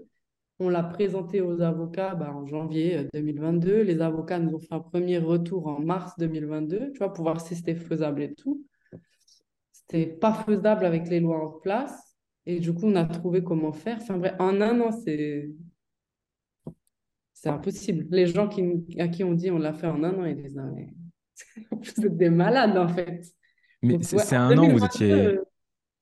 On 0.60 0.70
l'a 0.70 0.84
présenté 0.84 1.40
aux 1.42 1.62
avocats 1.62 2.16
bah, 2.16 2.34
en 2.34 2.46
janvier 2.48 3.08
2022. 3.14 3.72
Euh, 3.72 3.84
Les 3.84 4.02
avocats 4.02 4.40
nous 4.40 4.56
ont 4.56 4.60
fait 4.60 4.74
un 4.74 4.80
premier 4.80 5.20
retour 5.20 5.68
en 5.68 5.80
mars 5.80 6.14
2022, 6.18 6.92
tu 6.94 6.98
vois, 6.98 7.14
pour 7.14 7.26
voir 7.26 7.40
si 7.42 7.56
c'était 7.56 7.76
faisable 7.76 8.24
et 8.24 8.34
tout. 8.34 8.66
C'était 9.72 10.08
pas 10.08 10.34
faisable 10.34 10.86
avec 10.86 11.10
les 11.10 11.20
lois 11.20 11.46
en 11.46 11.60
place. 11.60 12.18
Et 12.48 12.60
du 12.60 12.74
coup, 12.74 12.86
on 12.88 12.96
a 12.96 13.06
trouvé 13.06 13.44
comment 13.44 13.72
faire. 13.72 14.00
En 14.40 14.62
un 14.62 14.82
an, 14.82 14.92
c'est 14.92 15.52
c'est 17.48 17.54
impossible. 17.54 18.08
Les 18.12 18.28
gens 18.28 18.48
qui, 18.48 18.64
à 19.00 19.08
qui 19.08 19.24
on 19.24 19.34
dit 19.34 19.52
on 19.52 19.58
l'a 19.58 19.74
fait 19.74 19.88
en 19.88 20.04
un 20.04 20.14
an, 20.14 20.26
ils 20.26 20.36
disent 20.36 20.62
vous 21.72 22.06
êtes 22.06 22.18
des 22.18 22.30
malades 22.30 22.78
en 22.78 22.88
fait. 22.88 23.24
Mais 23.82 24.02
c'est 24.02 24.36
un 24.36 24.58
an 24.58 24.70
où 24.70 24.78
vous 24.78 24.86
étiez 24.86 25.38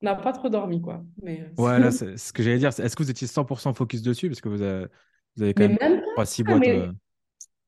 n'a 0.05 0.15
pas 0.15 0.31
trop 0.31 0.49
dormi, 0.49 0.81
quoi. 0.81 1.03
Mais... 1.21 1.41
Euh, 1.41 1.61
ouais, 1.61 1.79
là, 1.79 1.91
c'est 1.91 2.17
ce 2.17 2.31
que 2.31 2.41
j'allais 2.41 2.59
dire. 2.59 2.69
Est-ce 2.69 2.95
que 2.95 3.03
vous 3.03 3.11
étiez 3.11 3.27
100% 3.27 3.73
focus 3.73 4.01
dessus? 4.01 4.29
Parce 4.29 4.41
que 4.41 4.49
vous 4.49 4.61
avez, 4.61 4.87
vous 5.35 5.43
avez 5.43 5.53
quand 5.53 5.67
même, 5.67 6.01
pas, 6.15 6.25
six 6.25 6.43
boîtes. 6.43 6.59
Mais, 6.59 6.79
euh. 6.79 6.91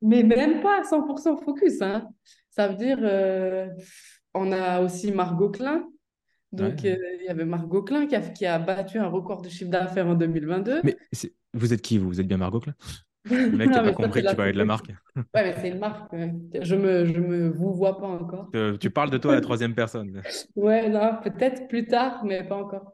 mais, 0.02 0.24
même 0.24 0.62
pas 0.62 0.82
100% 0.84 1.44
focus. 1.44 1.82
Hein. 1.82 2.08
Ça 2.50 2.70
veut 2.70 2.76
dire, 2.76 3.00
euh, 3.02 3.68
on 4.34 4.52
a 4.52 4.82
aussi 4.82 5.12
Margot 5.12 5.50
Klein. 5.50 5.86
Donc, 6.54 6.84
il 6.84 6.98
y 7.26 7.28
avait 7.28 7.46
Margot 7.46 7.84
Klein 7.84 8.08
qui 8.08 8.16
a, 8.16 8.22
qui 8.22 8.46
a 8.46 8.58
battu 8.58 9.00
un 9.00 9.08
record 9.08 9.42
de 9.42 9.50
chiffre 9.50 9.70
d'affaires 9.70 10.08
en 10.08 10.16
2022. 10.16 10.82
Mais 10.84 10.98
vous 11.54 11.74
êtes 11.74 11.82
qui, 11.82 11.98
vous? 11.98 12.08
Vous 12.08 12.22
êtes 12.22 12.28
bien 12.28 12.38
Margot 12.38 12.62
Klein? 12.62 12.76
Le 13.30 13.58
mec 13.58 13.70
n'a 13.70 13.84
pas 13.84 13.94
compris 13.94 14.24
que 14.24 14.30
tu 14.30 14.36
parlais 14.36 14.54
de 14.54 14.58
la 14.58 14.66
marque. 14.66 14.88
Ouais, 15.16 15.24
mais 15.36 15.56
c'est 15.60 15.70
une 15.70 15.80
marque. 15.80 16.14
Je 16.62 16.76
me, 16.76 17.06
je 17.06 17.20
me 17.20 17.50
vous 17.50 17.74
vois 17.74 17.98
pas 17.98 18.08
encore. 18.08 18.52
tu 18.80 18.90
parles 18.90 19.10
de 19.10 19.18
toi 19.18 19.32
à 19.34 19.36
la 19.36 19.42
troisième 19.50 19.76
personne. 19.76 20.22
ouais, 20.56 20.90
non, 20.90 21.18
peut-être 21.24 21.68
plus 21.68 21.86
tard, 21.86 22.24
mais 22.24 22.44
pas 22.44 22.56
encore. 22.56 22.94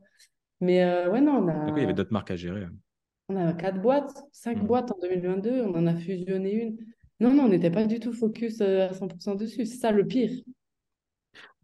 Mais 0.61 0.83
euh, 0.83 1.09
ouais, 1.09 1.21
non, 1.21 1.43
on 1.43 1.47
a. 1.49 1.69
il 1.75 1.81
y 1.81 1.83
avait 1.83 1.93
d'autres 1.93 2.13
marques 2.13 2.31
à 2.31 2.35
gérer. 2.35 2.65
On 3.29 3.35
a 3.35 3.53
quatre 3.53 3.81
boîtes, 3.81 4.23
cinq 4.31 4.61
hmm. 4.61 4.67
boîtes 4.67 4.91
en 4.91 4.97
2022. 5.01 5.61
On 5.61 5.75
en 5.75 5.87
a 5.87 5.95
fusionné 5.95 6.53
une. 6.53 6.77
Non, 7.19 7.33
non, 7.33 7.43
on 7.43 7.49
n'était 7.49 7.71
pas 7.71 7.85
du 7.85 7.99
tout 7.99 8.13
focus 8.13 8.61
euh, 8.61 8.87
à 8.89 8.91
100% 8.91 9.37
dessus. 9.37 9.65
C'est 9.65 9.77
ça 9.77 9.91
le 9.91 10.05
pire. 10.05 10.31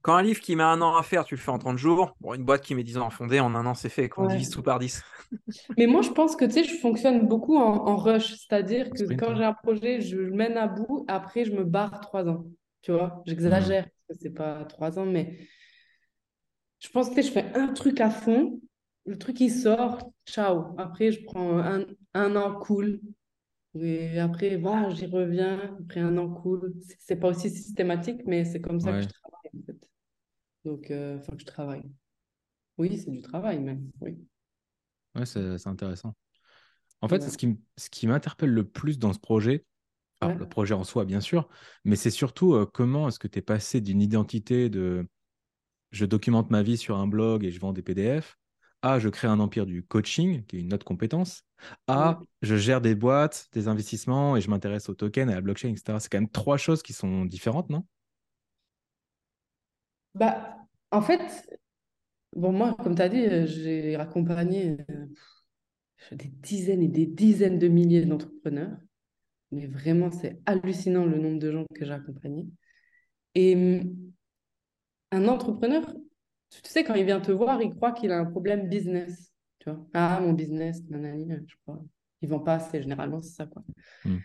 Quand 0.01 0.15
un 0.15 0.22
livre 0.22 0.39
qui 0.39 0.56
met 0.56 0.63
un 0.63 0.82
an 0.82 0.96
à 0.96 1.03
faire, 1.03 1.25
tu 1.25 1.36
le 1.36 1.41
fais 1.41 1.51
en 1.51 1.60
30 1.60 1.77
jours. 1.77 2.15
Bon, 2.22 2.34
une 2.34 2.44
boîte 2.44 2.62
qui 2.62 2.74
met 2.74 2.84
10 2.84 2.98
ans 2.98 3.08
à 3.08 3.10
fonder, 3.10 3.39
en 3.39 3.53
un 3.53 3.65
an, 3.65 3.74
c'est 3.74 3.89
fait. 3.89 4.08
Quand 4.08 4.24
on 4.24 4.27
divise 4.27 4.50
tout 4.50 4.63
par 4.63 4.79
10. 4.79 5.03
Mais 5.77 5.88
moi, 5.88 6.01
je 6.01 6.10
pense 6.10 6.36
que 6.36 6.46
tu 6.46 6.51
sais, 6.51 6.63
je 6.63 6.75
fonctionne 6.75 7.27
beaucoup 7.27 7.58
en, 7.58 7.98
rush. 7.98 8.36
C'est-à-dire 8.38 8.89
que 8.89 9.13
quand 9.15 9.36
j'ai 9.36 9.44
un 9.44 9.53
projet, 9.53 10.01
je 10.01 10.18
le 10.18 10.32
mène 10.32 10.58
à 10.58 10.68
bout. 10.68 11.06
Après, 11.08 11.44
je 11.44 11.51
me 11.51 11.63
barre 11.63 12.00
3 12.00 12.29
ans. 12.29 12.46
Tu 12.82 12.91
vois, 12.91 13.22
j'exagère 13.25 13.84
parce 13.84 14.20
que 14.20 14.24
c'est 14.24 14.34
pas 14.34 14.63
3 14.65 15.00
ans, 15.00 15.06
mais 15.06 15.38
je 16.79 16.88
pense 16.89 17.10
que 17.10 17.22
je 17.22 17.29
fais 17.29 17.53
un 17.53 17.68
truc 17.68 18.00
à 18.00 18.10
fond. 18.10 18.62
Le 19.06 19.18
truc, 19.18 19.41
il 19.41 19.51
sort. 19.51 20.00
Ciao. 20.25 20.75
Après, 20.77 21.12
je 21.12 21.24
prends 21.25 21.60
un, 21.60 21.86
un 22.13 22.36
an 22.38 22.58
cool. 22.60 23.01
Et 23.75 24.18
après, 24.20 24.58
bon, 24.58 24.89
j'y 24.91 25.08
reviens. 25.08 25.75
Après 25.82 26.00
un 26.00 26.18
an 26.18 26.29
cool. 26.29 26.74
C'est 27.00 27.18
pas 27.18 27.27
aussi 27.27 27.50
systématique, 27.50 28.22
mais 28.25 28.46
c'est 28.46 28.62
comme 28.62 28.79
ça 28.79 28.94
que 28.94 29.01
je 29.01 29.08
travaille. 29.10 29.51
En 29.58 29.65
fait. 29.65 29.88
Donc, 30.66 30.92
euh, 30.92 31.18
enfin, 31.18 31.34
que 31.34 31.42
je 31.42 31.46
travaille. 31.46 31.84
Oui, 32.78 32.98
c'est 32.98 33.12
du 33.12 33.22
travail, 33.22 33.60
même. 33.60 33.89
Oui. 34.01 34.18
Ouais, 35.16 35.25
c'est 35.25 35.68
intéressant. 35.68 36.16
En 37.01 37.08
fait, 37.08 37.22
ce 37.22 37.38
qui, 37.38 37.58
ce 37.78 37.89
qui 37.89 38.08
m'interpelle 38.08 38.51
le 38.51 38.68
plus 38.68 39.00
dans 39.00 39.13
ce 39.13 39.20
projet, 39.20 39.66
le 40.22 40.48
projet 40.48 40.74
en 40.74 40.84
soi, 40.84 41.06
bien 41.06 41.22
sûr, 41.22 41.48
mais 41.86 41.96
c'est 41.96 42.10
surtout 42.10 42.54
euh, 42.54 42.66
comment 42.66 43.08
est-ce 43.08 43.20
que 43.20 43.28
tu 43.28 43.39
es 43.39 43.42
passé 43.42 43.80
d'une 43.80 44.01
identité 44.01 44.70
de 44.70 45.08
je 45.92 46.06
documente 46.06 46.51
ma 46.51 46.62
vie 46.62 46.78
sur 46.78 46.98
un 46.98 47.08
blog 47.08 47.46
et 47.46 47.51
je 47.51 47.60
vends 47.60 47.74
des 47.74 47.82
PDF 47.82 48.38
à 48.82 49.00
je 49.00 49.10
crée 49.10 49.28
un 49.28 49.39
empire 49.39 49.66
du 49.66 49.84
coaching, 49.84 50.46
qui 50.46 50.58
est 50.58 50.60
une 50.62 50.74
autre 50.74 50.86
compétence, 50.86 51.44
à 51.88 52.20
je 52.42 52.56
gère 52.56 52.80
des 52.80 52.96
boîtes, 52.96 53.50
des 53.51 53.68
investissements 53.68 54.38
et 54.38 54.42
je 54.42 54.50
m'intéresse 54.50 54.88
aux 54.88 54.96
tokens, 54.96 55.30
à 55.30 55.36
la 55.36 55.42
blockchain, 55.42 55.70
etc. 55.70 56.00
C'est 56.00 56.10
quand 56.10 56.20
même 56.20 56.30
trois 56.30 56.58
choses 56.58 56.82
qui 56.82 56.94
sont 56.94 57.25
différentes, 57.25 57.70
non? 57.70 57.86
Bah, 60.16 60.58
en 60.92 61.01
fait, 61.01 61.50
bon, 62.36 62.51
moi, 62.51 62.75
comme 62.84 62.96
tu 62.96 63.01
as 63.01 63.10
dit, 63.10 63.25
euh, 63.25 63.46
j'ai 63.46 63.96
accompagné 63.96 64.78
euh, 64.89 65.06
des 66.12 66.30
dizaines 66.30 66.82
et 66.82 66.88
des 66.88 67.06
dizaines 67.06 67.60
de 67.60 67.68
milliers 67.68 68.06
d'entrepreneurs. 68.06 68.78
Mais 69.51 69.68
vraiment, 69.68 70.12
c'est 70.12 70.39
hallucinant 70.46 71.06
le 71.06 71.18
nombre 71.18 71.39
de 71.39 71.51
gens 71.51 71.66
que 71.74 71.86
j'ai 71.86 71.92
accompagnés. 71.92 72.48
Et 73.36 73.56
hum, 73.56 74.12
un 75.12 75.28
entrepreneur, 75.28 75.86
tu 76.50 76.60
sais, 76.63 76.84
quand 76.84 76.96
il 76.96 77.06
vient 77.06 77.22
te 77.22 77.32
voir, 77.32 77.62
il 77.62 77.74
croit 77.74 77.92
qu'il 77.92 78.12
a 78.12 78.20
un 78.20 78.25
problème 78.25 78.70
business. 78.70 79.32
Tu 79.60 79.70
vois, 79.70 79.86
ah, 79.94 80.20
mon 80.22 80.34
business, 80.34 80.82
nanani, 80.89 81.30
je 81.48 81.56
crois. 81.63 81.84
Ils 82.22 82.30
vont 82.30 82.39
pas 82.39 82.56
assez, 82.56 82.82
généralement, 82.82 83.22
c'est 83.22 83.36
ça, 83.36 83.46
quoi. 83.46 83.63
Mmh. 84.06 84.18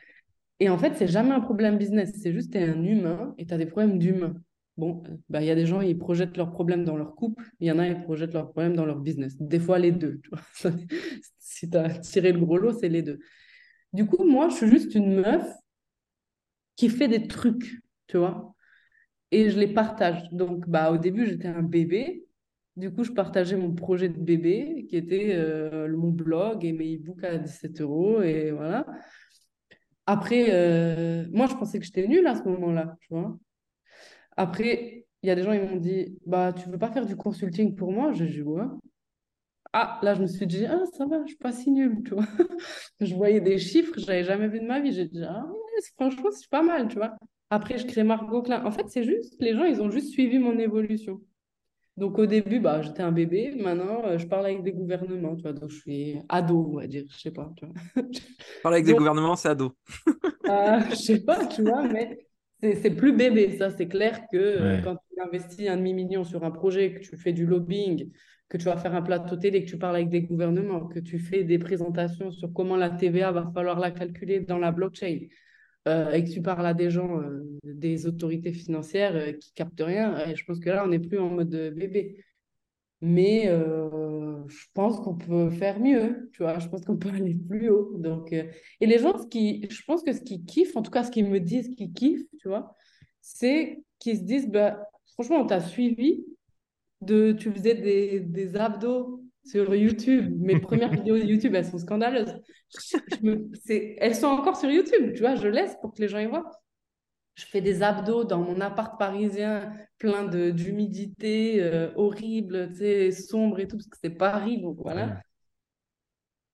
Et 0.61 0.69
en 0.69 0.79
fait, 0.79 0.95
c'est 0.95 1.09
jamais 1.09 1.33
un 1.33 1.41
problème 1.41 1.79
business, 1.79 2.13
c'est 2.23 2.33
juste 2.33 2.53
tu 2.53 2.59
es 2.59 2.65
un 2.65 2.83
humain 2.83 3.35
et 3.39 3.47
tu 3.47 3.55
as 3.55 3.59
des 3.59 3.67
problèmes 3.67 3.99
d'humain. 3.99 4.35
Bon, 4.77 5.03
bah, 5.29 5.41
il 5.41 5.47
y 5.47 5.51
a 5.51 5.55
des 5.55 5.67
gens, 5.67 5.81
ils 5.81 5.97
projettent 5.97 6.37
leurs 6.37 6.51
problèmes 6.51 6.85
dans 6.85 6.97
leur 6.97 7.15
couple, 7.15 7.45
il 7.61 7.69
y 7.69 7.73
en 7.73 7.79
a, 7.79 7.87
ils 7.87 8.03
projettent 8.03 8.33
leurs 8.35 8.51
problèmes 8.51 8.75
dans 8.75 8.85
leur 8.85 8.99
business. 8.99 9.37
Des 9.41 9.61
fois, 9.61 9.79
les 9.79 9.93
deux. 9.93 10.21
Tu 10.23 10.31
vois 10.31 10.73
si 11.39 11.71
tu 11.71 11.77
as 11.77 11.91
tiré 12.01 12.33
le 12.33 12.41
gros 12.41 12.59
lot, 12.59 12.73
c'est 12.73 12.89
les 12.89 13.03
deux. 13.03 13.21
Du 13.93 14.07
coup, 14.07 14.25
moi, 14.25 14.49
je 14.49 14.57
suis 14.57 14.69
juste 14.69 14.95
une 14.95 15.21
meuf 15.21 15.47
qui 16.77 16.89
fait 16.89 17.09
des 17.09 17.27
trucs, 17.29 17.81
tu 18.07 18.19
vois, 18.19 18.55
et 19.31 19.51
je 19.51 19.59
les 19.59 19.69
partage. 19.73 20.31
Donc, 20.33 20.69
bah, 20.69 20.93
au 20.93 20.99
début, 20.99 21.27
j'étais 21.27 21.49
un 21.49 21.63
bébé. 21.63 22.27
Du 22.77 22.93
coup, 22.93 23.05
je 23.05 23.13
partageais 23.13 23.57
mon 23.57 23.75
projet 23.75 24.09
de 24.09 24.19
bébé, 24.21 24.87
qui 24.89 24.97
était 24.97 25.35
euh, 25.35 25.89
mon 25.97 26.11
blog 26.11 26.65
et 26.65 26.73
mes 26.73 26.97
e-books 26.97 27.25
à 27.25 27.39
17 27.39 27.81
euros, 27.81 28.23
et 28.23 28.51
voilà. 28.53 28.87
Après, 30.07 30.47
euh, 30.51 31.27
moi, 31.33 31.47
je 31.47 31.55
pensais 31.55 31.79
que 31.79 31.85
j'étais 31.85 32.07
nulle 32.07 32.27
à 32.27 32.35
ce 32.37 32.43
moment-là, 32.45 32.97
tu 33.01 33.09
vois. 33.11 33.39
Après, 34.37 35.07
il 35.23 35.29
y 35.29 35.31
a 35.31 35.35
des 35.35 35.43
gens, 35.43 35.53
ils 35.53 35.63
m'ont 35.63 35.77
dit, 35.77 36.19
bah, 36.27 36.53
tu 36.53 36.69
veux 36.69 36.79
pas 36.79 36.91
faire 36.91 37.07
du 37.07 37.17
consulting 37.17 37.75
pour 37.75 37.93
moi? 37.93 38.13
J'ai 38.13 38.27
dit, 38.27 38.43
ouais. 38.43 38.65
Ah, 39.73 39.99
là, 40.03 40.15
je 40.15 40.23
me 40.23 40.27
suis 40.27 40.47
dit, 40.47 40.67
ah, 40.67 40.85
ça 40.97 41.07
va, 41.07 41.23
je 41.23 41.29
suis 41.29 41.37
pas 41.37 41.51
si 41.51 41.71
nulle, 41.71 42.03
tu 42.05 42.15
vois. 42.15 42.27
je 43.01 43.15
voyais 43.15 43.41
des 43.41 43.59
chiffres, 43.59 43.99
je 43.99 44.07
n'avais 44.07 44.23
jamais 44.23 44.49
vu 44.49 44.61
de 44.61 44.67
ma 44.67 44.81
vie. 44.81 44.93
J'ai 44.93 45.07
dit, 45.07 45.25
ah, 45.25 45.47
franchement, 45.97 46.31
c'est 46.31 46.49
pas 46.49 46.63
mal, 46.63 46.89
tu 46.89 46.97
vois. 46.97 47.17
Après, 47.51 47.79
je 47.79 47.87
crée 47.87 48.05
Margot 48.05 48.43
Klein. 48.43 48.65
En 48.65 48.71
fait, 48.71 48.89
c'est 48.89 49.03
juste, 49.03 49.37
les 49.41 49.55
gens, 49.55 49.65
ils 49.65 49.81
ont 49.81 49.91
juste 49.91 50.13
suivi 50.13 50.39
mon 50.39 50.59
évolution. 50.59 51.21
Donc, 51.97 52.19
au 52.19 52.27
début, 52.27 52.61
bah, 52.61 52.83
j'étais 52.83 53.03
un 53.03 53.13
bébé. 53.13 53.55
Maintenant, 53.57 54.05
euh, 54.05 54.19
je 54.19 54.27
parle 54.27 54.47
avec 54.47 54.63
des 54.63 54.73
gouvernements, 54.73 55.37
tu 55.37 55.43
vois. 55.43 55.53
Donc, 55.53 55.71
je 55.71 55.81
suis 55.81 56.19
ado, 56.29 56.71
on 56.73 56.77
va 56.77 56.87
dire. 56.87 57.05
Je 57.09 57.19
sais 57.19 57.31
pas, 57.31 57.51
tu 57.57 57.67
vois. 57.67 57.75
Parler 58.63 58.77
avec 58.77 58.85
des 58.87 58.95
gouvernements, 58.95 59.37
c'est 59.37 59.49
ado. 59.49 59.73
ah, 60.49 60.85
je 60.91 60.97
sais 60.97 61.21
pas, 61.21 61.47
tu 61.47 61.63
vois, 61.63 61.83
mais 61.87 62.27
c'est 62.75 62.91
plus 62.91 63.15
bébé, 63.15 63.57
ça, 63.57 63.71
c'est 63.71 63.89
clair 63.89 64.23
que 64.33 64.37
euh, 64.37 64.81
quand 64.83 64.97
tu 64.97 65.21
investis 65.21 65.69
un 65.69 65.77
demi-million 65.77 66.25
sur 66.25 66.45
un 66.45 66.51
projet, 66.51 66.95
que 66.95 67.01
tu 67.01 67.17
fais 67.17 67.33
du 67.33 67.47
lobbying, 67.47 68.11
que 68.49 68.57
tu 68.57 68.65
vas 68.65 68.77
faire 68.77 68.95
un 68.95 69.03
plateau 69.03 69.37
télé, 69.37 69.65
que 69.65 69.71
tu 69.71 69.79
parles 69.79 69.97
avec 69.97 70.09
des 70.09 70.23
gouvernements, 70.23 70.87
que 70.87 70.99
tu 70.99 71.19
fais 71.19 71.45
des 71.45 71.59
présentations 71.59 72.31
sur 72.31 72.53
comment 72.53 72.77
la 72.77 72.91
TVA 72.91 73.33
va 73.33 73.51
falloir 73.55 73.79
la 73.79 73.91
calculer 73.91 74.41
dans 74.41 74.59
la 74.59 74.73
blockchain, 74.73 75.21
euh, 75.89 76.13
et 76.13 76.25
que 76.25 76.31
tu 76.31 76.43
parles 76.43 76.67
à 76.67 76.75
des 76.75 76.91
gens, 76.91 77.21
euh, 77.21 77.43
des 77.65 78.07
autorités 78.07 78.53
financières 78.53 79.39
qui 79.39 79.53
captent 79.55 79.83
rien, 79.83 80.35
je 80.35 80.45
pense 80.45 80.61
que 80.61 80.71
là, 80.71 80.85
on 80.85 80.89
n'est 80.89 80.99
plus 80.99 81.19
en 81.19 81.31
mode 81.31 81.51
bébé. 81.75 82.25
Mais 83.07 83.51
je 84.49 84.67
pense 84.73 85.01
qu'on 85.01 85.15
peut 85.15 85.51
faire 85.51 85.79
mieux, 85.81 86.31
tu 86.33 86.43
vois, 86.43 86.59
je 86.59 86.69
pense 86.69 86.85
qu'on 86.85 86.97
peut 86.97 87.11
aller 87.15 87.35
plus 87.35 87.69
haut. 87.71 87.93
Donc, 87.99 88.33
euh, 88.33 88.45
et 88.81 88.87
les 88.87 88.99
gens, 88.99 89.17
ce 89.19 89.27
qui, 89.27 89.67
je 89.71 89.83
pense 89.85 90.03
que 90.03 90.13
ce 90.13 90.21
qu'ils 90.21 90.45
kiffent, 90.45 90.77
en 90.77 90.83
tout 90.83 90.91
cas 90.91 91.05
ce 91.05 91.11
qu'ils 91.11 91.29
me 91.29 91.41
disent 91.41 91.75
qu'ils 91.77 91.93
kiffent, 91.93 92.27
tu 92.41 92.49
vois, 92.49 92.75
c'est 93.21 93.83
qu'ils 93.99 94.19
se 94.19 94.23
disent, 94.23 94.49
bah, 94.49 94.89
franchement, 95.15 95.41
on 95.41 95.47
t'a 95.47 95.61
suivi, 95.61 96.25
de, 97.01 97.33
tu 97.33 97.53
faisais 97.53 97.75
des, 97.75 98.21
des 98.21 98.57
abdos 98.57 99.23
sur 99.45 99.75
YouTube. 99.75 100.35
Mes 100.41 100.59
premières 100.59 100.91
vidéos 100.93 101.17
YouTube, 101.17 101.55
elles 101.55 101.67
sont 101.67 101.79
scandaleuses. 101.79 102.35
Je 102.71 103.27
me, 103.27 103.51
elles 103.99 104.15
sont 104.15 104.29
encore 104.29 104.57
sur 104.57 104.71
YouTube, 104.71 105.13
tu 105.15 105.21
vois, 105.21 105.35
je 105.35 105.49
laisse 105.49 105.77
pour 105.83 105.93
que 105.93 106.01
les 106.01 106.09
gens 106.09 106.19
y 106.19 106.27
voient 106.27 106.51
je 107.35 107.47
fais 107.47 107.61
des 107.61 107.83
abdos 107.83 108.25
dans 108.25 108.39
mon 108.39 108.61
appart 108.61 108.99
parisien 108.99 109.73
plein 109.99 110.25
d'humidité 110.53 111.63
euh, 111.63 111.93
horrible, 111.97 112.69
tu 112.71 112.79
sais, 112.79 113.11
sombre 113.11 113.61
et 113.61 113.69
tout, 113.69 113.77
parce 113.77 113.89
que 113.89 113.99
c'est 114.01 114.11
Paris, 114.11 114.61
donc 114.61 114.79
voilà. 114.81 115.21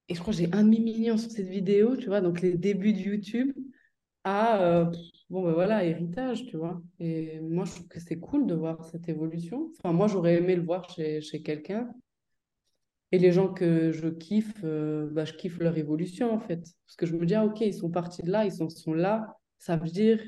Et 0.09 0.15
je 0.15 0.21
crois 0.21 0.33
que 0.33 0.39
j'ai 0.39 0.53
un 0.53 0.65
demi-million 0.65 1.17
sur 1.17 1.31
cette 1.31 1.49
vidéo, 1.49 1.97
tu 1.97 2.07
vois, 2.07 2.21
donc 2.21 2.41
les 2.41 2.55
débuts 2.57 2.93
de 2.93 2.99
YouTube 2.99 3.53
à, 4.25 4.63
euh, 4.63 4.91
bon 5.31 5.43
ben 5.43 5.53
voilà, 5.53 5.85
héritage, 5.85 6.47
tu 6.47 6.57
vois. 6.57 6.83
Et 6.99 7.41
moi, 7.41 7.65
je 7.65 7.73
trouve 7.73 7.89
que 7.89 8.01
c'est 8.01 8.19
cool 8.19 8.47
de 8.47 8.55
voir 8.55 8.85
cette 8.85 9.09
évolution. 9.09 9.71
Enfin, 9.79 9.93
moi, 9.93 10.09
j'aurais 10.09 10.37
aimé 10.37 10.57
le 10.57 10.63
voir 10.63 10.89
chez, 10.91 11.21
chez 11.21 11.43
quelqu'un. 11.43 11.91
Et 13.13 13.19
les 13.19 13.33
gens 13.33 13.53
que 13.53 13.91
je 13.93 14.09
kiffe, 14.09 14.63
euh, 14.63 15.09
bah, 15.11 15.25
je 15.25 15.33
kiffe 15.35 15.59
leur 15.59 15.77
évolution, 15.79 16.33
en 16.33 16.39
fait. 16.39 16.61
Parce 16.87 16.97
que 16.97 17.07
je 17.07 17.17
me 17.17 17.27
dis, 17.27 17.35
ah, 17.35 17.45
ok, 17.45 17.61
ils 17.61 17.75
sont 17.75 17.91
partis 17.91 18.23
de 18.23 18.31
là, 18.31 18.45
ils 18.45 18.53
sont, 18.53 18.69
sont 18.69 18.95
là. 18.95 19.37
Ça 19.59 19.77
veut 19.77 19.89
dire 19.89 20.21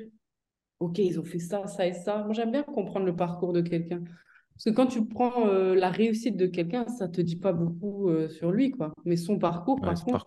OK, 0.82 0.98
ils 0.98 1.20
ont 1.20 1.24
fait 1.24 1.38
ça, 1.38 1.66
ça 1.68 1.86
et 1.86 1.92
ça. 1.92 2.24
Moi, 2.24 2.32
j'aime 2.32 2.50
bien 2.50 2.64
comprendre 2.64 3.06
le 3.06 3.14
parcours 3.14 3.52
de 3.52 3.60
quelqu'un. 3.60 4.02
Parce 4.54 4.64
que 4.64 4.70
quand 4.70 4.86
tu 4.86 5.06
prends 5.06 5.46
euh, 5.46 5.74
la 5.76 5.90
réussite 5.90 6.36
de 6.36 6.46
quelqu'un, 6.46 6.88
ça 6.88 7.06
ne 7.06 7.12
te 7.12 7.20
dit 7.20 7.36
pas 7.36 7.52
beaucoup 7.52 8.08
euh, 8.08 8.28
sur 8.28 8.50
lui, 8.50 8.72
quoi. 8.72 8.92
Mais 9.04 9.16
son 9.16 9.38
parcours, 9.38 9.80
par 9.80 9.94
contre, 10.04 10.24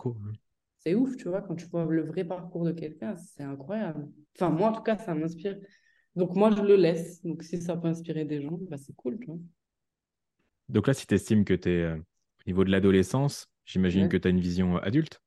c'est 0.79 0.95
ouf, 0.95 1.17
tu 1.17 1.27
vois, 1.27 1.41
quand 1.41 1.55
tu 1.55 1.65
vois 1.67 1.85
le 1.85 2.03
vrai 2.03 2.23
parcours 2.23 2.63
de 2.63 2.71
quelqu'un, 2.71 3.17
c'est 3.17 3.43
incroyable. 3.43 4.07
Enfin, 4.35 4.49
moi, 4.49 4.69
en 4.69 4.71
tout 4.71 4.81
cas, 4.81 4.97
ça 4.97 5.13
m'inspire. 5.13 5.57
Donc, 6.15 6.35
moi, 6.35 6.49
je 6.55 6.61
le 6.61 6.75
laisse. 6.75 7.21
Donc, 7.23 7.43
si 7.43 7.61
ça 7.61 7.75
peut 7.75 7.89
inspirer 7.89 8.23
des 8.23 8.41
gens, 8.41 8.57
bah, 8.69 8.77
c'est 8.77 8.95
cool, 8.95 9.19
tu 9.19 9.25
vois. 9.25 9.39
Donc 10.69 10.87
là, 10.87 10.93
si 10.93 11.05
tu 11.05 11.15
estimes 11.15 11.43
que 11.43 11.53
tu 11.53 11.69
es 11.69 11.81
euh, 11.83 11.97
au 11.97 12.47
niveau 12.47 12.63
de 12.63 12.71
l'adolescence, 12.71 13.49
j'imagine 13.65 14.07
que 14.07 14.17
tu 14.17 14.27
as 14.27 14.31
une 14.31 14.39
vision 14.39 14.77
adulte 14.77 15.21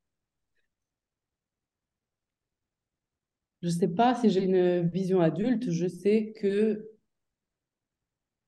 Je 3.61 3.69
sais 3.69 3.87
pas 3.89 4.15
si 4.15 4.29
j'ai 4.29 4.43
une 4.43 4.87
vision 4.87 5.21
adulte, 5.21 5.69
je 5.69 5.87
sais 5.87 6.33
que 6.39 6.85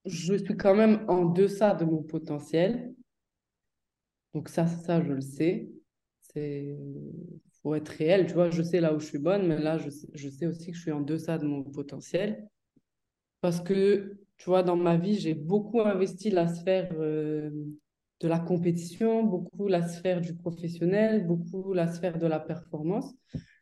je 0.06 0.36
suis 0.36 0.58
quand 0.58 0.76
même 0.76 1.06
en 1.08 1.26
deçà 1.26 1.74
de 1.76 1.86
mon 1.86 2.02
potentiel. 2.02 2.94
Donc 4.34 4.50
ça, 4.50 4.66
ça, 4.68 5.04
je 5.04 5.12
le 5.14 5.22
sais. 5.22 5.70
C'est 6.22 6.78
faut 7.62 7.76
être 7.76 7.90
réel, 7.90 8.26
tu 8.26 8.34
vois, 8.34 8.50
je 8.50 8.64
sais 8.64 8.80
là 8.80 8.94
où 8.94 9.00
je 9.00 9.06
suis 9.06 9.20
bonne, 9.20 9.48
mais 9.48 9.60
là, 9.60 9.78
je, 9.78 9.90
je 10.14 10.30
sais 10.30 10.48
aussi 10.48 10.72
que 10.72 10.78
je 10.78 10.82
suis 10.82 10.92
en 10.92 11.02
deçà 11.02 11.38
de 11.38 11.46
mon 11.46 11.64
potentiel. 11.64 12.48
Parce 13.42 13.60
que, 13.62 14.18
tu 14.38 14.46
vois, 14.46 14.64
dans 14.64 14.76
ma 14.76 14.98
vie, 14.98 15.20
j'ai 15.20 15.34
beaucoup 15.34 15.82
investi 15.82 16.30
la 16.32 16.48
sphère 16.48 16.92
euh, 16.94 17.52
de 18.20 18.28
la 18.28 18.40
compétition, 18.40 19.24
beaucoup 19.24 19.68
la 19.68 19.88
sphère 19.88 20.22
du 20.22 20.36
professionnel, 20.36 21.26
beaucoup 21.28 21.74
la 21.74 21.88
sphère 21.88 22.18
de 22.18 22.28
la 22.28 22.40
performance. 22.40 23.14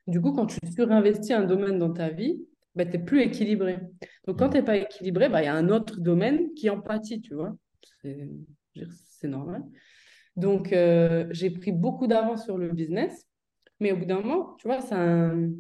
Du 0.09 0.21
coup, 0.21 0.33
quand 0.33 0.47
tu 0.47 0.57
surinvestis 0.75 1.33
un 1.33 1.43
domaine 1.43 1.77
dans 1.79 1.93
ta 1.93 2.09
vie, 2.09 2.45
bah, 2.75 2.85
tu 2.85 2.97
n'es 2.97 3.03
plus 3.03 3.21
équilibré. 3.21 3.79
Donc, 4.25 4.39
quand 4.39 4.49
tu 4.49 4.57
n'es 4.57 4.63
pas 4.63 4.77
équilibré, 4.77 5.29
bah, 5.29 5.41
il 5.41 5.45
y 5.45 5.47
a 5.47 5.53
un 5.53 5.69
autre 5.69 5.99
domaine 5.99 6.53
qui 6.55 6.69
en 6.69 6.81
pâtit, 6.81 7.21
tu 7.21 7.35
vois. 7.35 7.55
C'est 8.03 9.27
normal. 9.27 9.63
Donc, 10.35 10.73
euh, 10.73 11.27
j'ai 11.31 11.49
pris 11.49 11.71
beaucoup 11.71 12.07
d'avance 12.07 12.45
sur 12.45 12.57
le 12.57 12.71
business, 12.71 13.25
mais 13.79 13.91
au 13.91 13.97
bout 13.97 14.05
d'un 14.05 14.21
moment, 14.21 14.55
tu 14.57 14.67
vois, 14.67 14.81
ça 14.81 14.95
a 14.95 15.05
un, 15.05 15.51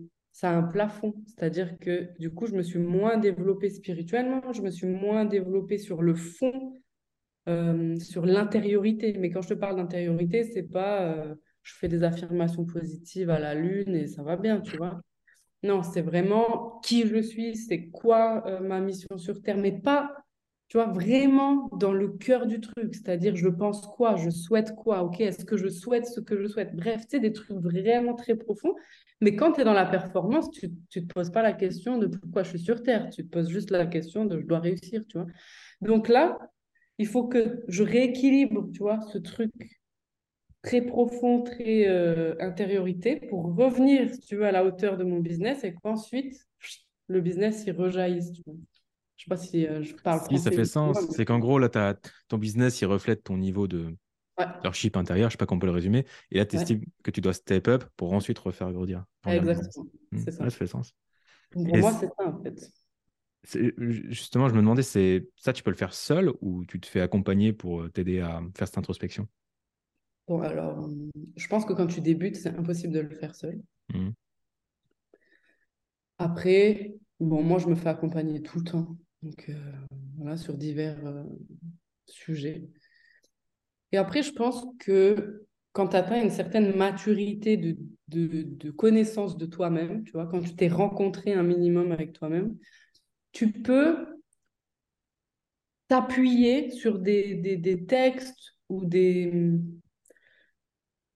a 0.41 0.49
un 0.49 0.63
plafond. 0.63 1.13
C'est-à-dire 1.27 1.77
que 1.79 2.09
du 2.17 2.31
coup, 2.31 2.47
je 2.47 2.55
me 2.55 2.63
suis 2.63 2.79
moins 2.79 3.17
développée 3.17 3.69
spirituellement, 3.69 4.53
je 4.53 4.61
me 4.61 4.69
suis 4.71 4.87
moins 4.87 5.25
développée 5.25 5.77
sur 5.77 6.01
le 6.01 6.15
fond, 6.15 6.81
euh, 7.47 7.99
sur 7.99 8.25
l'intériorité. 8.25 9.13
Mais 9.19 9.29
quand 9.29 9.41
je 9.41 9.49
te 9.49 9.53
parle 9.53 9.75
d'intériorité, 9.75 10.43
c'est 10.43 10.63
pas 10.63 11.01
euh, 11.01 11.35
je 11.69 11.75
fais 11.75 11.87
des 11.87 12.03
affirmations 12.03 12.65
positives 12.65 13.29
à 13.29 13.39
la 13.39 13.53
lune 13.53 13.95
et 13.95 14.07
ça 14.07 14.23
va 14.23 14.35
bien, 14.37 14.59
tu 14.59 14.77
vois. 14.77 15.01
Non, 15.63 15.83
c'est 15.83 16.01
vraiment 16.01 16.79
qui 16.83 17.07
je 17.07 17.21
suis, 17.21 17.55
c'est 17.55 17.89
quoi 17.89 18.43
euh, 18.47 18.59
ma 18.59 18.79
mission 18.79 19.17
sur 19.17 19.41
Terre, 19.41 19.57
mais 19.57 19.73
pas, 19.73 20.15
tu 20.67 20.77
vois, 20.77 20.87
vraiment 20.87 21.69
dans 21.77 21.93
le 21.93 22.09
cœur 22.09 22.47
du 22.47 22.59
truc, 22.61 22.95
c'est-à-dire 22.95 23.35
je 23.35 23.49
pense 23.49 23.85
quoi, 23.85 24.15
je 24.15 24.29
souhaite 24.29 24.73
quoi, 24.75 25.03
ok, 25.03 25.19
est-ce 25.21 25.45
que 25.45 25.57
je 25.57 25.67
souhaite 25.67 26.05
ce 26.05 26.21
que 26.21 26.41
je 26.41 26.47
souhaite, 26.47 26.75
bref, 26.75 27.01
tu 27.01 27.17
sais, 27.17 27.19
des 27.19 27.33
trucs 27.33 27.57
vraiment 27.57 28.15
très 28.15 28.35
profonds, 28.35 28.73
mais 29.21 29.35
quand 29.35 29.51
tu 29.53 29.61
es 29.61 29.63
dans 29.65 29.73
la 29.73 29.85
performance, 29.85 30.49
tu 30.51 30.69
ne 30.69 31.01
te 31.01 31.13
poses 31.13 31.31
pas 31.31 31.43
la 31.43 31.53
question 31.53 31.97
de 31.97 32.07
pourquoi 32.07 32.43
je 32.43 32.49
suis 32.49 32.59
sur 32.59 32.81
Terre, 32.81 33.09
tu 33.09 33.23
te 33.25 33.29
poses 33.29 33.49
juste 33.49 33.69
la 33.71 33.85
question 33.85 34.25
de 34.25 34.39
je 34.39 34.45
dois 34.45 34.59
réussir, 34.59 35.03
tu 35.07 35.17
vois. 35.17 35.27
Donc 35.81 36.07
là, 36.07 36.39
il 36.97 37.07
faut 37.07 37.27
que 37.27 37.63
je 37.67 37.83
rééquilibre, 37.83 38.69
tu 38.71 38.79
vois, 38.79 39.01
ce 39.11 39.17
truc 39.17 39.51
très 40.61 40.81
profond, 40.81 41.43
très 41.43 41.87
euh, 41.87 42.35
intériorité 42.39 43.15
pour 43.29 43.55
revenir, 43.55 44.09
si 44.13 44.19
tu 44.21 44.35
veux, 44.35 44.45
à 44.45 44.51
la 44.51 44.65
hauteur 44.65 44.97
de 44.97 45.03
mon 45.03 45.19
business 45.19 45.63
et 45.63 45.73
qu'ensuite, 45.73 46.45
le 47.07 47.21
business, 47.21 47.63
il 47.65 47.71
rejaillisse. 47.71 48.31
Tu 48.33 48.41
vois. 48.45 48.55
Je 49.17 49.23
sais 49.23 49.29
pas 49.29 49.37
si 49.37 49.67
euh, 49.67 49.83
je 49.83 49.93
parle 49.95 50.21
Si, 50.29 50.39
ça 50.39 50.51
fait 50.51 50.57
mais- 50.57 50.65
sens. 50.65 50.97
C'est 51.11 51.25
qu'en 51.25 51.39
gros, 51.39 51.59
là, 51.59 51.69
ton 52.27 52.37
business, 52.37 52.81
il 52.81 52.85
reflète 52.85 53.23
ton 53.23 53.37
niveau 53.37 53.67
de 53.67 53.95
Ouais, 54.37 54.45
leadership 54.55 54.95
intérieur, 54.95 55.29
je 55.29 55.33
sais 55.33 55.37
pas 55.37 55.45
comment 55.45 55.57
on 55.57 55.61
peut 55.61 55.67
le 55.67 55.73
résumer. 55.73 56.05
Et 56.31 56.37
là, 56.37 56.45
tu 56.45 56.55
Ouais. 56.55 56.61
estimes 56.61 56.81
que 57.03 57.11
tu 57.11 57.19
dois 57.19 57.33
step 57.33 57.67
up 57.67 57.83
pour 57.97 58.13
ensuite 58.13 58.39
refaire 58.39 58.71
grandir. 58.71 59.03
exactement. 59.27 59.85
Hmm. 60.11 60.17
C'est 60.23 60.31
ça. 60.31 60.43
Ouais, 60.43 60.49
ça 60.49 60.57
fait 60.57 60.67
sens. 60.67 60.93
Pour 61.51 61.67
Et 61.67 61.81
moi, 61.81 61.91
c'est- 61.91 62.07
ça, 62.07 62.27
en 62.27 62.41
fait. 62.41 62.71
Justement, 64.11 64.49
je 64.49 64.53
me 64.53 64.59
demandais, 64.59 64.83
c'est 64.83 65.27
ça, 65.35 65.53
tu 65.53 65.63
peux 65.63 65.71
le 65.71 65.77
faire 65.77 65.93
seul 65.93 66.31
ou 66.41 66.65
tu 66.65 66.79
te 66.79 66.87
fais 66.87 67.01
accompagner 67.01 67.53
pour 67.53 67.81
euh, 67.81 67.89
t'aider 67.89 68.19
à 68.19 68.41
faire 68.57 68.67
cette 68.67 68.77
introspection? 68.77 69.27
Bon, 70.29 70.41
alors, 70.43 70.87
je 71.35 71.47
pense 71.47 71.65
que 71.65 71.73
quand 71.73 71.87
tu 71.87 72.01
débutes, 72.01 72.35
c'est 72.35 72.55
impossible 72.55 72.93
de 72.93 72.99
le 72.99 73.15
faire 73.15 73.33
seul. 73.33 73.59
Mhm. 73.91 74.13
Après, 76.19 76.93
bon, 77.19 77.41
moi, 77.41 77.57
je 77.57 77.65
me 77.67 77.73
fais 77.73 77.89
accompagner 77.89 78.43
tout 78.43 78.59
le 78.59 78.63
temps. 78.63 78.95
Donc, 79.23 79.49
euh, 79.49 79.55
voilà, 80.17 80.37
sur 80.37 80.53
divers 80.53 81.03
euh, 81.03 81.23
sujets. 82.05 82.69
Et 83.91 83.97
après, 83.97 84.21
je 84.21 84.31
pense 84.31 84.65
que 84.79 85.47
quand 85.71 85.87
tu 85.89 85.95
atteins 85.95 86.21
une 86.21 86.29
certaine 86.29 86.75
maturité 86.75 87.57
de, 87.57 87.75
de, 88.09 88.43
de 88.43 88.69
connaissance 88.69 89.35
de 89.35 89.47
toi-même, 89.47 90.03
tu 90.03 90.11
vois, 90.11 90.27
quand 90.27 90.41
tu 90.41 90.55
t'es 90.55 90.67
rencontré 90.67 91.33
un 91.33 91.43
minimum 91.43 91.91
avec 91.91 92.13
toi-même, 92.13 92.55
tu 93.31 93.51
peux 93.51 94.07
t'appuyer 95.87 96.69
sur 96.71 96.99
des, 96.99 97.35
des, 97.35 97.57
des 97.57 97.85
textes 97.85 98.55
ou 98.69 98.85
des, 98.85 99.51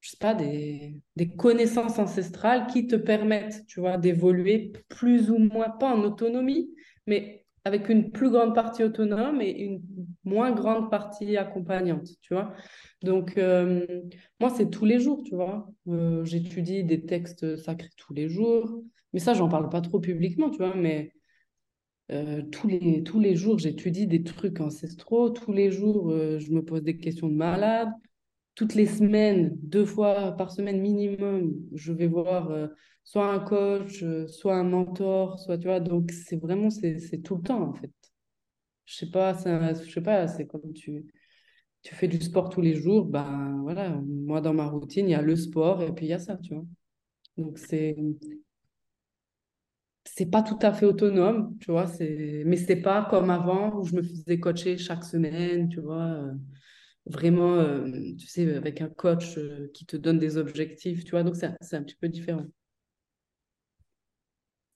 je 0.03 0.09
sais 0.09 0.17
pas, 0.19 0.33
des, 0.35 0.99
des 1.15 1.29
connaissances 1.29 1.97
ancestrales 1.97 2.67
qui 2.67 2.87
te 2.87 2.97
permettent, 2.97 3.65
tu 3.67 3.79
vois, 3.79 3.97
d'évoluer 3.97 4.73
plus 4.89 5.31
ou 5.31 5.37
moins, 5.37 5.69
pas 5.69 5.95
en 5.95 6.03
autonomie, 6.03 6.75
mais 7.07 7.45
avec 7.63 7.87
une 7.87 8.11
plus 8.11 8.29
grande 8.29 8.53
partie 8.53 8.83
autonome 8.83 9.39
et 9.41 9.51
une 9.51 9.81
moins 10.25 10.51
grande 10.51 10.91
partie 10.91 11.37
accompagnante, 11.37 12.09
tu 12.21 12.33
vois. 12.33 12.53
Donc, 13.01 13.37
euh, 13.37 13.87
moi, 14.41 14.49
c'est 14.49 14.69
tous 14.69 14.83
les 14.83 14.99
jours, 14.99 15.23
tu 15.23 15.35
vois. 15.35 15.69
Euh, 15.87 16.25
j'étudie 16.25 16.83
des 16.83 17.05
textes 17.05 17.55
sacrés 17.55 17.87
tous 17.95 18.13
les 18.13 18.27
jours, 18.27 18.83
mais 19.13 19.21
ça, 19.21 19.33
j'en 19.33 19.47
parle 19.47 19.69
pas 19.69 19.79
trop 19.79 20.01
publiquement, 20.01 20.49
tu 20.49 20.57
vois, 20.57 20.75
mais 20.75 21.13
euh, 22.11 22.41
tous 22.51 22.67
les, 22.67 23.03
tous 23.03 23.21
les 23.21 23.37
jours, 23.37 23.57
j'étudie 23.57 24.05
des 24.05 24.23
trucs 24.23 24.59
ancestraux, 24.59 25.29
tous 25.29 25.53
les 25.53 25.71
jours, 25.71 26.11
je 26.11 26.51
me 26.51 26.61
pose 26.61 26.83
des 26.83 26.97
questions 26.97 27.29
de 27.29 27.35
malade 27.35 27.89
toutes 28.55 28.75
les 28.75 28.85
semaines, 28.87 29.57
deux 29.61 29.85
fois 29.85 30.33
par 30.33 30.51
semaine 30.51 30.81
minimum, 30.81 31.53
je 31.73 31.91
vais 31.93 32.07
voir 32.07 32.51
euh, 32.51 32.67
soit 33.03 33.27
un 33.31 33.39
coach, 33.39 34.03
euh, 34.03 34.27
soit 34.27 34.55
un 34.55 34.63
mentor, 34.63 35.39
soit 35.39 35.57
tu 35.57 35.67
vois. 35.67 35.79
Donc 35.79 36.11
c'est 36.11 36.37
vraiment 36.37 36.69
c'est 36.69 37.21
tout 37.23 37.35
le 37.37 37.41
temps 37.43 37.61
en 37.69 37.73
fait. 37.73 37.91
Je 38.85 38.95
sais 38.97 39.09
pas, 39.11 39.33
je 39.35 39.91
sais 39.91 40.01
pas, 40.01 40.27
c'est 40.27 40.47
comme 40.47 40.73
tu 40.73 41.05
tu 41.83 41.95
fais 41.95 42.07
du 42.09 42.21
sport 42.21 42.49
tous 42.49 42.61
les 42.61 42.75
jours, 42.75 43.05
ben 43.05 43.59
voilà. 43.63 43.89
Moi 44.07 44.41
dans 44.41 44.53
ma 44.53 44.67
routine, 44.67 45.07
il 45.09 45.11
y 45.13 45.15
a 45.15 45.21
le 45.23 45.35
sport 45.37 45.81
et 45.83 45.93
puis 45.93 46.07
il 46.07 46.09
y 46.09 46.13
a 46.13 46.19
ça, 46.19 46.37
tu 46.37 46.55
vois. 46.55 46.65
Donc 47.37 47.57
c'est 47.59 47.95
c'est 50.05 50.29
pas 50.29 50.43
tout 50.43 50.57
à 50.61 50.73
fait 50.73 50.85
autonome, 50.85 51.57
tu 51.59 51.71
vois. 51.71 51.87
C'est 51.87 52.43
mais 52.45 52.57
c'est 52.57 52.77
pas 52.81 53.05
comme 53.09 53.29
avant 53.29 53.75
où 53.79 53.83
je 53.85 53.95
me 53.95 54.01
faisais 54.03 54.39
coacher 54.39 54.77
chaque 54.77 55.03
semaine, 55.03 55.69
tu 55.69 55.79
vois. 55.81 56.31
Vraiment, 57.05 57.55
euh, 57.55 57.89
tu 58.17 58.27
sais, 58.27 58.55
avec 58.55 58.81
un 58.81 58.89
coach 58.89 59.37
euh, 59.37 59.69
qui 59.73 59.85
te 59.85 59.97
donne 59.97 60.19
des 60.19 60.37
objectifs, 60.37 61.03
tu 61.05 61.11
vois. 61.11 61.23
Donc, 61.23 61.35
c'est 61.35 61.51
c'est 61.61 61.75
un 61.77 61.83
petit 61.83 61.95
peu 61.95 62.09
différent. 62.09 62.45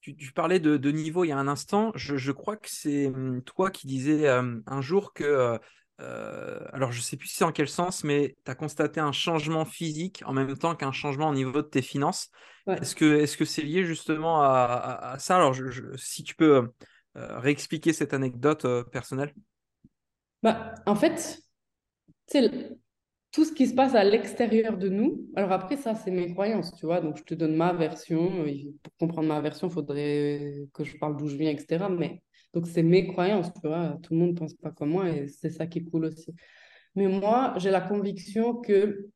Tu, 0.00 0.16
tu 0.16 0.32
parlais 0.32 0.60
de, 0.60 0.76
de 0.76 0.90
niveau 0.92 1.24
il 1.24 1.28
y 1.28 1.32
a 1.32 1.38
un 1.38 1.48
instant. 1.48 1.92
Je, 1.94 2.16
je 2.16 2.32
crois 2.32 2.56
que 2.56 2.68
c'est 2.70 3.08
hum, 3.08 3.42
toi 3.42 3.70
qui 3.70 3.86
disais 3.86 4.28
euh, 4.28 4.60
un 4.66 4.80
jour 4.80 5.12
que, 5.12 5.58
euh, 6.00 6.60
alors 6.72 6.92
je 6.92 7.00
sais 7.00 7.16
plus 7.16 7.28
si 7.28 7.36
c'est 7.36 7.44
en 7.44 7.52
quel 7.52 7.68
sens, 7.68 8.04
mais 8.04 8.36
tu 8.44 8.50
as 8.50 8.54
constaté 8.54 9.00
un 9.00 9.12
changement 9.12 9.64
physique 9.64 10.22
en 10.24 10.32
même 10.32 10.56
temps 10.56 10.76
qu'un 10.76 10.92
changement 10.92 11.28
au 11.30 11.34
niveau 11.34 11.62
de 11.62 11.68
tes 11.68 11.82
finances. 11.82 12.30
Ouais. 12.66 12.80
Est-ce 12.80 12.94
que 12.94 13.04
est-ce 13.20 13.36
que 13.36 13.44
c'est 13.44 13.62
lié 13.62 13.84
justement 13.84 14.40
à, 14.42 14.46
à- 14.48 15.12
à 15.14 15.18
ça? 15.18 15.36
Alors, 15.36 15.52
je- 15.52 15.68
je- 15.70 15.96
si 15.96 16.22
tu 16.22 16.34
peux 16.36 16.70
réexpliquer 17.14 17.92
cette 17.92 18.14
anecdote 18.14 18.64
personnelle. 18.92 19.34
Bah, 20.42 20.74
en 20.86 20.94
fait, 20.96 21.40
sais, 22.32 22.50
tout 23.32 23.44
ce 23.44 23.52
qui 23.52 23.66
se 23.66 23.74
passe 23.74 23.94
à 23.94 24.04
l'extérieur 24.04 24.78
de 24.78 24.88
nous, 24.88 25.28
alors 25.36 25.52
après, 25.52 25.76
ça, 25.76 25.94
c'est 25.94 26.10
mes 26.10 26.32
croyances, 26.32 26.74
tu 26.76 26.86
vois. 26.86 27.00
Donc, 27.00 27.18
je 27.18 27.24
te 27.24 27.34
donne 27.34 27.56
ma 27.56 27.72
version. 27.72 28.44
Euh, 28.46 28.52
Pour 28.82 28.96
comprendre 28.98 29.28
ma 29.28 29.40
version, 29.40 29.68
il 29.68 29.72
faudrait 29.72 30.66
que 30.72 30.84
je 30.84 30.96
parle 30.98 31.16
d'où 31.16 31.28
je 31.28 31.36
viens, 31.36 31.50
etc. 31.50 31.88
Mais 31.90 32.22
donc, 32.54 32.66
c'est 32.66 32.82
mes 32.82 33.06
croyances, 33.06 33.52
tu 33.54 33.68
vois. 33.68 33.98
Tout 34.02 34.14
le 34.14 34.20
monde 34.20 34.30
ne 34.32 34.36
pense 34.38 34.54
pas 34.54 34.70
comme 34.70 34.90
moi 34.90 35.10
et 35.10 35.28
c'est 35.28 35.50
ça 35.50 35.66
qui 35.66 35.80
est 35.80 35.84
cool 35.84 36.06
aussi. 36.06 36.34
Mais 36.94 37.06
moi, 37.08 37.54
j'ai 37.58 37.70
la 37.70 37.80
conviction 37.82 38.54
que 38.56 39.10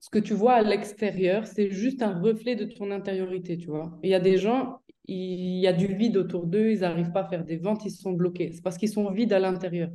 ce 0.00 0.10
que 0.10 0.18
tu 0.18 0.34
vois 0.34 0.54
à 0.54 0.62
l'extérieur, 0.62 1.46
c'est 1.46 1.70
juste 1.70 2.02
un 2.02 2.20
reflet 2.20 2.56
de 2.56 2.64
ton 2.64 2.90
intériorité, 2.90 3.56
tu 3.56 3.68
vois. 3.68 3.98
Il 4.02 4.10
y 4.10 4.14
a 4.14 4.20
des 4.20 4.36
gens, 4.36 4.80
il 5.06 5.60
y 5.60 5.66
a 5.66 5.72
du 5.72 5.86
vide 5.86 6.16
autour 6.16 6.46
d'eux, 6.46 6.70
ils 6.72 6.80
n'arrivent 6.80 7.12
pas 7.12 7.22
à 7.22 7.28
faire 7.28 7.44
des 7.44 7.56
ventes, 7.56 7.84
ils 7.84 7.90
sont 7.92 8.12
bloqués. 8.12 8.52
C'est 8.52 8.62
parce 8.62 8.76
qu'ils 8.78 8.90
sont 8.90 9.10
vides 9.12 9.32
à 9.32 9.38
l'intérieur. 9.38 9.90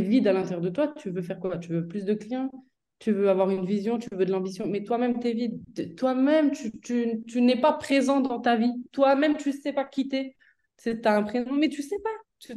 Vide 0.00 0.26
à 0.26 0.32
l'intérieur 0.32 0.60
de 0.60 0.70
toi, 0.70 0.88
tu 0.96 1.10
veux 1.10 1.22
faire 1.22 1.38
quoi? 1.38 1.58
Tu 1.58 1.70
veux 1.72 1.86
plus 1.86 2.04
de 2.04 2.14
clients? 2.14 2.50
Tu 2.98 3.12
veux 3.12 3.28
avoir 3.28 3.50
une 3.50 3.66
vision, 3.66 3.98
tu 3.98 4.08
veux 4.12 4.24
de 4.24 4.30
l'ambition, 4.30 4.66
mais 4.66 4.84
toi-même, 4.84 5.18
tu 5.18 5.28
es 5.28 5.32
vide. 5.32 5.96
Toi-même, 5.96 6.52
tu, 6.52 7.40
n'es 7.40 7.60
pas 7.60 7.72
présent 7.72 8.20
dans 8.20 8.40
ta 8.40 8.56
vie. 8.56 8.72
Toi-même, 8.92 9.36
tu 9.36 9.48
ne 9.48 9.54
sais 9.54 9.72
pas 9.72 9.84
quitter. 9.84 10.36
Tu 10.82 10.96
as 11.04 11.16
un 11.16 11.22
prénom, 11.24 11.54
mais 11.54 11.68
tu 11.68 11.80
ne 11.80 11.86
sais 11.86 11.98
pas. 11.98 12.54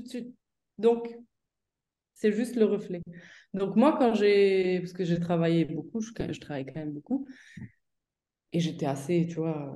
Donc, 0.78 1.18
c'est 2.14 2.32
juste 2.32 2.56
le 2.56 2.66
reflet. 2.66 3.02
Donc 3.54 3.76
moi, 3.76 3.96
quand 3.98 4.14
j'ai... 4.14 4.80
Parce 4.82 4.94
que 4.94 5.04
j'ai 5.04 5.20
travaillé 5.20 5.66
beaucoup, 5.66 6.02
je 6.02 6.40
travaille 6.40 6.66
quand 6.66 6.76
même 6.76 6.94
beaucoup. 6.94 7.28
Et 8.54 8.60
j'étais 8.60 8.86
assez, 8.86 9.28
tu 9.28 9.36
vois... 9.36 9.76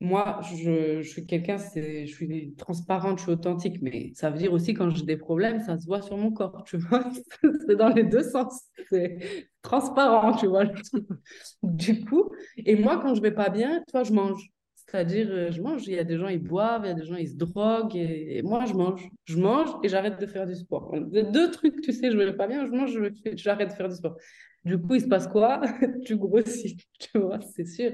Moi, 0.00 0.40
je, 0.42 1.00
suis 1.02 1.24
quelqu'un, 1.24 1.56
je 1.56 2.04
suis 2.04 2.54
transparente, 2.58 3.18
je 3.18 3.22
suis 3.24 3.32
authentique. 3.32 3.80
Mais 3.80 4.12
ça 4.14 4.30
veut 4.30 4.38
dire 4.38 4.52
aussi, 4.52 4.74
quand 4.74 4.90
j'ai 4.90 5.04
des 5.04 5.16
problèmes, 5.16 5.60
ça 5.60 5.78
se 5.78 5.86
voit 5.86 6.02
sur 6.02 6.18
mon 6.18 6.30
corps, 6.32 6.64
tu 6.66 6.76
vois. 6.76 7.10
C'est 7.66 7.76
dans 7.76 7.88
les 7.88 8.04
deux 8.04 8.22
sens. 8.22 8.64
C'est 8.90 9.18
transparent, 9.62 10.36
tu 10.36 10.46
vois. 10.46 10.64
Du 11.62 12.04
coup, 12.04 12.30
et 12.58 12.76
moi, 12.76 12.98
quand 13.00 13.14
je 13.14 13.22
vais 13.22 13.32
pas 13.32 13.48
bien, 13.48 13.78
tu 13.86 13.92
vois, 13.92 14.04
je 14.04 14.12
mange. 14.12 14.50
C'est-à-dire, 14.74 15.28
euh, 15.30 15.50
je 15.50 15.60
mange, 15.62 15.86
il 15.86 15.94
y 15.94 15.98
a 15.98 16.04
des 16.04 16.16
gens, 16.16 16.28
ils 16.28 16.38
boivent, 16.38 16.82
il 16.84 16.88
y 16.88 16.90
a 16.90 16.94
des 16.94 17.04
gens, 17.04 17.16
ils 17.16 17.30
se 17.30 17.36
droguent, 17.36 17.96
et, 17.96 18.40
moi, 18.42 18.66
je 18.66 18.74
mange. 18.74 19.08
Je 19.24 19.38
mange 19.38 19.70
et 19.82 19.88
j'arrête 19.88 20.20
de 20.20 20.26
faire 20.26 20.46
du 20.46 20.54
sport. 20.54 20.94
Deux 21.10 21.50
trucs, 21.50 21.80
tu 21.80 21.92
sais, 21.92 22.12
je 22.12 22.16
vais 22.16 22.36
pas 22.36 22.46
bien, 22.46 22.66
je 22.66 22.70
mange, 22.70 22.96
j'arrête 23.34 23.70
de 23.70 23.74
faire 23.74 23.88
du 23.88 23.96
sport. 23.96 24.16
Du 24.64 24.78
coup, 24.78 24.94
il 24.94 25.00
se 25.00 25.08
passe 25.08 25.26
quoi? 25.28 25.60
Tu 26.04 26.16
grossis, 26.16 26.76
tu 26.98 27.18
vois, 27.18 27.40
c'est 27.40 27.66
sûr. 27.66 27.92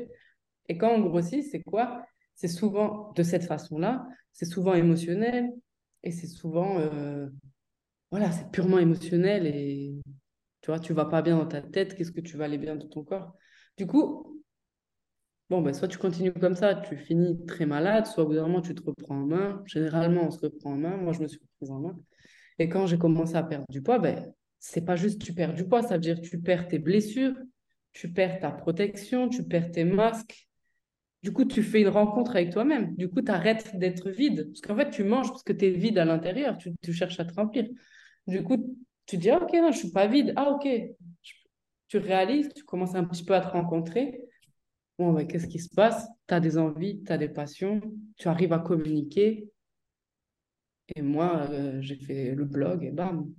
Et 0.73 0.79
quand 0.79 0.89
on 0.91 1.01
grossit, 1.01 1.45
c'est 1.45 1.63
quoi? 1.63 2.03
C'est 2.35 2.49
souvent 2.49 3.13
de 3.15 3.23
cette 3.23 3.45
façon-là, 3.45 4.07
c'est 4.33 4.47
souvent 4.47 4.73
émotionnel, 4.73 5.51
et 6.03 6.11
c'est 6.13 6.27
souvent, 6.27 6.79
euh, 6.79 7.29
voilà, 8.11 8.33
c'est 8.33 8.51
purement 8.51 8.79
émotionnel, 8.79 9.47
et 9.47 9.93
tu 10.63 10.71
vois, 10.71 10.81
tu 10.81 10.95
vas 10.95 11.05
pas 11.05 11.21
bien 11.21 11.37
dans 11.37 11.45
ta 11.45 11.61
tête, 11.61 11.95
qu'est-ce 11.95 12.11
que 12.11 12.23
tu 12.23 12.39
vas 12.39 12.47
aller 12.47 12.57
bien 12.57 12.75
dans 12.75 12.89
ton 12.89 13.05
corps? 13.05 13.37
Du 13.77 13.87
coup, 13.87 14.43
bon, 15.51 15.61
ben, 15.61 15.75
soit 15.75 15.89
tu 15.89 15.99
continues 15.99 16.33
comme 16.33 16.57
ça, 16.57 16.75
tu 16.75 16.97
finis 16.97 17.45
très 17.45 17.67
malade, 17.67 18.07
soit 18.07 18.25
au 18.25 18.29
bout 18.29 18.35
d'un 18.35 18.47
moment, 18.47 18.63
tu 18.63 18.75
te 18.75 18.83
reprends 18.83 19.17
en 19.17 19.27
main. 19.27 19.63
Généralement, 19.67 20.23
on 20.27 20.31
se 20.31 20.41
reprend 20.41 20.73
en 20.73 20.79
main. 20.79 20.97
Moi, 20.97 21.13
je 21.13 21.21
me 21.21 21.29
suis 21.29 21.39
reprise 21.39 21.71
en 21.71 21.81
main. 21.81 22.01
Et 22.59 22.71
quand 22.71 22.87
j'ai 22.87 22.97
commencé 22.97 23.35
à 23.37 23.43
perdre 23.43 23.67
du 23.69 23.83
poids, 23.83 23.99
ben, 23.99 24.33
c'est 24.59 24.87
pas 24.87 24.97
juste 24.97 25.21
tu 25.21 25.35
perds 25.35 25.53
du 25.53 25.69
poids, 25.69 25.83
ça 25.83 25.97
veut 25.97 26.01
dire 26.01 26.19
tu 26.23 26.41
perds 26.41 26.69
tes 26.69 26.79
blessures, 26.79 27.37
tu 27.93 28.11
perds 28.11 28.41
ta 28.41 28.51
protection, 28.51 29.29
tu 29.29 29.45
perds 29.45 29.71
tes 29.71 29.85
masques. 29.85 30.49
Du 31.23 31.33
coup, 31.33 31.45
tu 31.45 31.63
fais 31.63 31.81
une 31.81 31.89
rencontre 31.89 32.33
avec 32.33 32.51
toi-même. 32.51 32.97
Du 32.97 33.09
coup, 33.09 33.23
tu 33.23 33.31
arrêtes 33.31 33.79
d'être 33.79 34.11
vide. 34.11 34.49
Parce 34.49 34.61
qu'en 34.61 34.77
fait, 34.77 34.91
tu 34.91 35.05
manges 35.05 35.29
parce 35.29 35.45
que 35.45 35.53
tu 35.53 35.67
es 35.67 35.71
vide 35.71 35.99
à 35.99 36.05
l'intérieur, 36.05 36.59
tu, 36.59 36.73
tu, 36.83 36.93
cherches 36.93 37.21
à 37.21 37.25
te 37.25 37.33
remplir. 37.35 37.69
Du 38.27 38.43
coup, 38.43 38.77
tu 39.07 39.19
dis, 39.19 39.31
ah, 39.31 39.41
ok, 39.41 39.53
non, 39.55 39.71
je 39.71 39.79
suis 39.79 39.93
pas 39.93 40.09
vide. 40.09 40.33
Ah, 40.35 40.51
ok. 40.51 40.69
Tu 41.87 41.99
réalises, 41.99 42.49
tu 42.55 42.65
commences 42.65 42.95
un 42.95 43.05
petit 43.05 43.25
peu 43.25 43.35
à 43.35 43.41
te 43.41 43.49
rencontrer. 43.49 44.21
Bon, 44.99 45.13
ben, 45.13 45.27
qu'est-ce 45.27 45.47
qui 45.47 45.61
se 45.61 45.73
passe? 45.73 46.09
Tu 46.27 46.35
as 46.35 46.41
des 46.41 46.59
envies, 46.59 47.03
tu 47.05 47.13
as 47.13 47.19
des 47.19 47.29
passions, 47.29 47.81
tu 48.17 48.29
arrives 48.29 48.53
à 48.53 48.59
communiquer. 48.59 49.49
Et 50.97 51.03
moi, 51.03 51.47
euh, 51.51 51.81
j'ai 51.81 51.97
fait 51.97 52.35
le 52.35 52.45
blog 52.45 52.85
et 52.85 52.91
bam. 52.91 53.33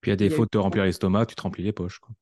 Puis 0.00 0.16
des 0.16 0.30
fautes 0.30 0.52
de 0.52 0.58
te 0.58 0.62
remplir 0.62 0.84
l'estomac, 0.84 1.26
tu 1.26 1.34
te 1.34 1.42
remplis 1.42 1.64
les 1.64 1.72
poches. 1.72 1.98
Quoi. 1.98 2.14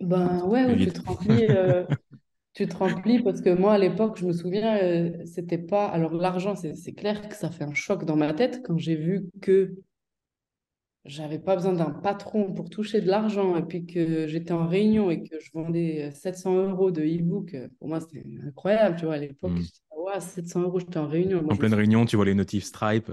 Ben 0.00 0.42
ouais, 0.44 0.76
tu 0.78 0.86
te 0.86 1.02
remplis. 1.02 1.44
Euh, 1.44 1.84
tu 2.52 2.66
te 2.66 2.76
remplis 2.76 3.22
parce 3.22 3.40
que 3.40 3.50
moi, 3.50 3.74
à 3.74 3.78
l'époque, 3.78 4.18
je 4.18 4.26
me 4.26 4.32
souviens, 4.32 4.76
euh, 4.82 5.24
c'était 5.24 5.58
pas. 5.58 5.86
Alors, 5.86 6.14
l'argent, 6.14 6.54
c'est 6.56 6.92
clair 6.92 7.28
que 7.28 7.36
ça 7.36 7.50
fait 7.50 7.64
un 7.64 7.74
choc 7.74 8.04
dans 8.04 8.16
ma 8.16 8.32
tête 8.34 8.62
quand 8.64 8.78
j'ai 8.78 8.96
vu 8.96 9.28
que 9.40 9.76
j'avais 11.04 11.38
pas 11.38 11.56
besoin 11.56 11.72
d'un 11.72 11.90
patron 11.90 12.52
pour 12.52 12.68
toucher 12.68 13.00
de 13.00 13.06
l'argent 13.06 13.56
et 13.56 13.62
puis 13.62 13.86
que 13.86 14.26
j'étais 14.26 14.52
en 14.52 14.66
réunion 14.66 15.10
et 15.10 15.22
que 15.22 15.38
je 15.40 15.50
vendais 15.54 16.10
700 16.12 16.70
euros 16.70 16.90
de 16.90 17.02
e-book. 17.02 17.56
Pour 17.78 17.88
moi, 17.88 18.00
c'était 18.00 18.24
incroyable, 18.46 18.96
tu 18.96 19.06
vois. 19.06 19.14
À 19.14 19.18
l'époque, 19.18 19.52
mmh. 19.52 20.04
ouais, 20.04 20.20
700 20.20 20.62
euros, 20.62 20.78
j'étais 20.80 20.98
en 20.98 21.08
réunion. 21.08 21.44
en 21.48 21.56
pleine 21.56 21.74
réunion, 21.74 22.04
tu 22.04 22.16
vois 22.16 22.26
les 22.26 22.34
notifs 22.34 22.64
Stripe. 22.64 23.12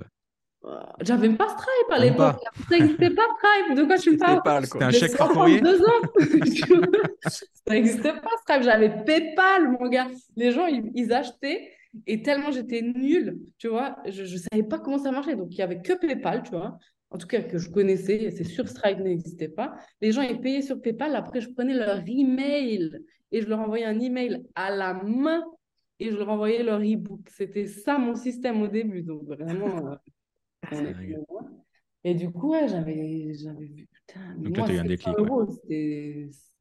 J'avais 1.01 1.27
même 1.27 1.37
pas 1.37 1.49
Stripe 1.49 1.91
à 1.91 1.99
l'époque. 1.99 2.37
Ça 2.69 2.77
n'existait 2.77 3.09
pas 3.11 3.23
Stripe. 3.37 3.77
De 3.77 3.83
quoi 3.83 3.97
tu 3.97 4.11
me 4.11 4.17
parles? 4.17 4.65
C'était 4.65 4.83
un 4.83 4.91
chèque 4.91 5.17
par 5.17 5.29
courrier. 5.29 5.61
ça 7.27 7.73
n'existait 7.73 8.13
pas 8.13 8.29
Stripe. 8.41 8.63
J'avais 8.63 9.03
PayPal, 9.03 9.69
mon 9.71 9.87
gars. 9.87 10.07
Les 10.35 10.51
gens, 10.51 10.65
ils, 10.67 11.13
achetaient 11.13 11.71
et 12.05 12.21
tellement 12.21 12.51
j'étais 12.51 12.81
nulle, 12.81 13.39
tu 13.57 13.69
vois, 13.69 13.97
je 14.05 14.21
ne 14.21 14.37
savais 14.37 14.63
pas 14.63 14.77
comment 14.79 14.99
ça 14.99 15.11
marchait. 15.11 15.35
Donc, 15.35 15.47
il 15.51 15.57
y 15.57 15.61
avait 15.61 15.81
que 15.81 15.93
PayPal, 15.93 16.43
tu 16.43 16.51
vois. 16.51 16.77
En 17.09 17.17
tout 17.17 17.27
cas, 17.27 17.41
que 17.41 17.57
je 17.57 17.69
connaissais. 17.69 18.31
C'est 18.31 18.43
sûr, 18.43 18.67
Stripe 18.67 18.99
n'existait 18.99 19.47
pas. 19.47 19.75
Les 20.01 20.11
gens, 20.11 20.21
ils 20.21 20.39
payaient 20.39 20.61
sur 20.61 20.81
PayPal. 20.81 21.15
Après, 21.15 21.39
je 21.39 21.49
prenais 21.49 21.73
leur 21.73 22.01
email 22.05 22.99
et 23.31 23.41
je 23.41 23.47
leur 23.47 23.59
envoyais 23.59 23.85
un 23.85 23.99
email 23.99 24.43
à 24.55 24.71
la 24.71 24.93
main 24.93 25.43
et 25.99 26.11
je 26.11 26.17
leur 26.17 26.29
envoyais 26.29 26.63
leur 26.63 26.79
e-book. 26.79 27.21
C'était 27.29 27.65
ça 27.65 27.97
mon 27.97 28.15
système 28.15 28.61
au 28.61 28.67
début. 28.67 29.03
Donc, 29.03 29.23
vraiment. 29.23 29.97
Et 32.03 32.15
du 32.15 32.31
coup, 32.31 32.53
j'avais, 32.53 33.33
j'avais 33.33 33.65
vu, 33.65 33.87
putain, 33.91 34.35
mais 34.37 34.49
moi, 34.49 34.69
un 34.69 34.85
déclic, 34.85 35.15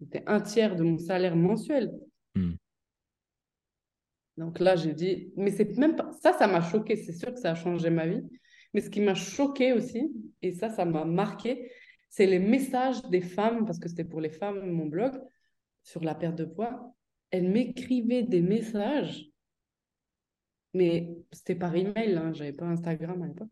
c'était, 0.01 0.25
un 0.27 0.41
tiers 0.41 0.75
de 0.75 0.83
mon 0.83 0.99
salaire 0.99 1.37
mensuel. 1.37 1.93
Hmm. 2.35 2.55
Donc 4.37 4.59
là, 4.59 4.77
j'ai 4.77 4.93
dit, 4.93 5.33
mais 5.37 5.51
c'est 5.51 5.77
même 5.79 5.97
pas, 5.97 6.11
ça, 6.21 6.33
ça 6.33 6.47
m'a 6.47 6.61
choqué, 6.61 6.97
c'est 6.97 7.13
sûr 7.13 7.33
que 7.33 7.41
ça 7.41 7.53
a 7.53 7.55
changé 7.55 7.91
ma 7.91 8.07
vie. 8.07 8.23
Mais 8.75 8.81
ce 8.81 8.91
qui 8.91 9.01
m'a 9.01 9.15
choqué 9.15 9.73
aussi, 9.73 10.13
et 10.43 10.53
ça, 10.53 10.69
ça 10.69 10.85
m'a 10.85 11.05
marqué, 11.05 11.71
c'est 12.11 12.27
les 12.27 12.39
messages 12.39 13.03
des 13.05 13.23
femmes, 13.23 13.65
parce 13.65 13.79
que 13.79 13.89
c'était 13.89 14.05
pour 14.05 14.21
les 14.21 14.31
femmes, 14.31 14.69
mon 14.71 14.87
blog, 14.87 15.13
sur 15.83 16.03
la 16.03 16.15
perte 16.15 16.37
de 16.37 16.45
poids. 16.45 16.95
Elles 17.31 17.49
m'écrivaient 17.49 18.23
des 18.23 18.43
messages, 18.43 19.27
mais 20.75 21.17
c'était 21.33 21.55
par 21.55 21.75
email, 21.75 22.17
hein, 22.17 22.33
j'avais 22.33 22.53
pas 22.53 22.67
Instagram 22.67 23.23
à 23.23 23.29
l'époque. 23.29 23.49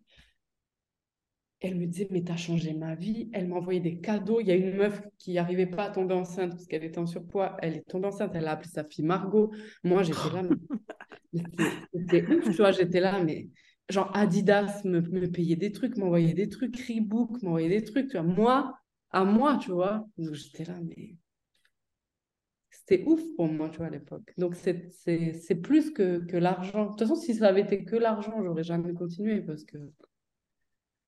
Elle 1.64 1.76
me 1.76 1.86
disait, 1.86 2.08
mais 2.10 2.22
t'as 2.22 2.36
changé 2.36 2.74
ma 2.74 2.94
vie. 2.94 3.30
Elle 3.32 3.48
m'a 3.48 3.56
envoyé 3.56 3.80
des 3.80 3.98
cadeaux. 3.98 4.38
Il 4.38 4.48
y 4.48 4.50
a 4.50 4.54
une 4.54 4.76
meuf 4.76 5.00
qui 5.18 5.32
n'arrivait 5.32 5.64
pas 5.64 5.84
à 5.84 5.90
tomber 5.90 6.12
enceinte 6.12 6.50
parce 6.50 6.66
qu'elle 6.66 6.84
était 6.84 6.98
en 6.98 7.06
surpoids. 7.06 7.56
Elle 7.62 7.76
est 7.76 7.88
tombée 7.88 8.08
enceinte. 8.08 8.32
Elle 8.34 8.46
a 8.48 8.50
appelé 8.50 8.68
sa 8.68 8.84
fille 8.84 9.02
Margot. 9.02 9.50
Moi, 9.82 10.02
j'étais 10.02 10.28
là. 10.30 10.42
C'était 11.94 12.26
ouf, 12.26 12.44
tu 12.44 12.56
vois. 12.58 12.70
J'étais 12.70 13.00
là, 13.00 13.24
mais 13.24 13.48
genre 13.88 14.14
Adidas 14.14 14.82
me, 14.84 15.00
me 15.00 15.26
payait 15.30 15.56
des 15.56 15.72
trucs, 15.72 15.96
m'envoyait 15.96 16.34
des 16.34 16.50
trucs. 16.50 16.76
Reebok 16.76 17.40
m'envoyait 17.42 17.70
des 17.70 17.82
trucs. 17.82 18.10
Tu 18.10 18.18
vois. 18.18 18.26
Moi, 18.26 18.78
à 19.10 19.24
moi, 19.24 19.56
tu 19.56 19.70
vois. 19.70 20.06
Donc, 20.18 20.34
j'étais 20.34 20.64
là, 20.64 20.78
mais 20.84 21.16
c'était 22.68 23.04
ouf 23.06 23.22
pour 23.36 23.48
moi, 23.48 23.70
tu 23.70 23.78
vois, 23.78 23.86
à 23.86 23.90
l'époque. 23.90 24.34
Donc, 24.36 24.54
c'est 24.54 25.62
plus 25.62 25.92
que, 25.92 26.18
que 26.26 26.36
l'argent. 26.36 26.84
De 26.84 26.88
toute 26.90 26.98
façon, 27.00 27.14
si 27.14 27.34
ça 27.34 27.48
avait 27.48 27.62
été 27.62 27.86
que 27.86 27.96
l'argent, 27.96 28.42
j'aurais 28.42 28.64
jamais 28.64 28.92
continué 28.92 29.40
parce 29.40 29.64
que 29.64 29.78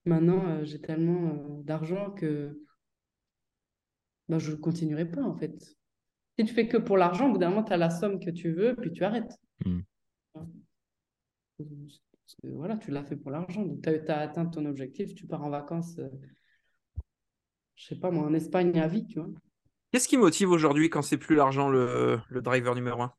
Maintenant, 0.06 0.46
euh, 0.46 0.64
j'ai 0.64 0.80
tellement 0.80 1.30
euh, 1.30 1.62
d'argent 1.64 2.12
que 2.12 2.62
ben, 4.28 4.38
je 4.38 4.52
ne 4.52 4.56
continuerai 4.56 5.04
pas, 5.04 5.22
en 5.22 5.34
fait. 5.34 5.76
Si 6.38 6.44
tu 6.44 6.54
fais 6.54 6.68
que 6.68 6.76
pour 6.76 6.96
l'argent, 6.96 7.28
au 7.28 7.32
bout 7.32 7.38
d'un 7.38 7.48
moment, 7.50 7.64
tu 7.64 7.72
as 7.72 7.76
la 7.76 7.90
somme 7.90 8.20
que 8.20 8.30
tu 8.30 8.52
veux, 8.52 8.76
puis 8.76 8.92
tu 8.92 9.02
arrêtes. 9.02 9.36
Hmm. 9.64 9.80
voilà, 12.44 12.76
tu 12.76 12.92
l'as 12.92 13.02
fait 13.02 13.16
pour 13.16 13.32
l'argent. 13.32 13.64
Donc, 13.64 13.82
tu 13.82 13.88
as, 13.88 14.18
atteint 14.18 14.46
ton 14.46 14.64
objectif, 14.66 15.12
tu 15.14 15.26
pars 15.26 15.42
en 15.42 15.50
vacances, 15.50 15.98
euh, 15.98 16.08
je 17.74 17.86
sais 17.86 17.98
pas 17.98 18.12
moi, 18.12 18.24
en 18.24 18.34
Espagne 18.34 18.78
à 18.78 18.86
vie, 18.86 19.06
tu 19.06 19.18
vois. 19.18 19.28
Qu'est-ce 19.90 20.08
qui 20.08 20.18
motive 20.18 20.50
aujourd'hui 20.50 20.88
quand 20.88 21.02
c'est 21.02 21.18
plus 21.18 21.34
l'argent 21.34 21.68
le, 21.68 22.20
le 22.28 22.42
driver 22.42 22.74
numéro 22.76 23.02
un? 23.02 23.12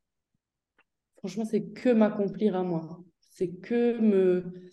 Franchement, 1.17 1.45
c'est 1.45 1.73
que 1.73 1.89
m'accomplir 1.89 2.55
à 2.55 2.63
moi. 2.63 3.03
C'est 3.19 3.49
que 3.49 3.99
me 3.99 4.69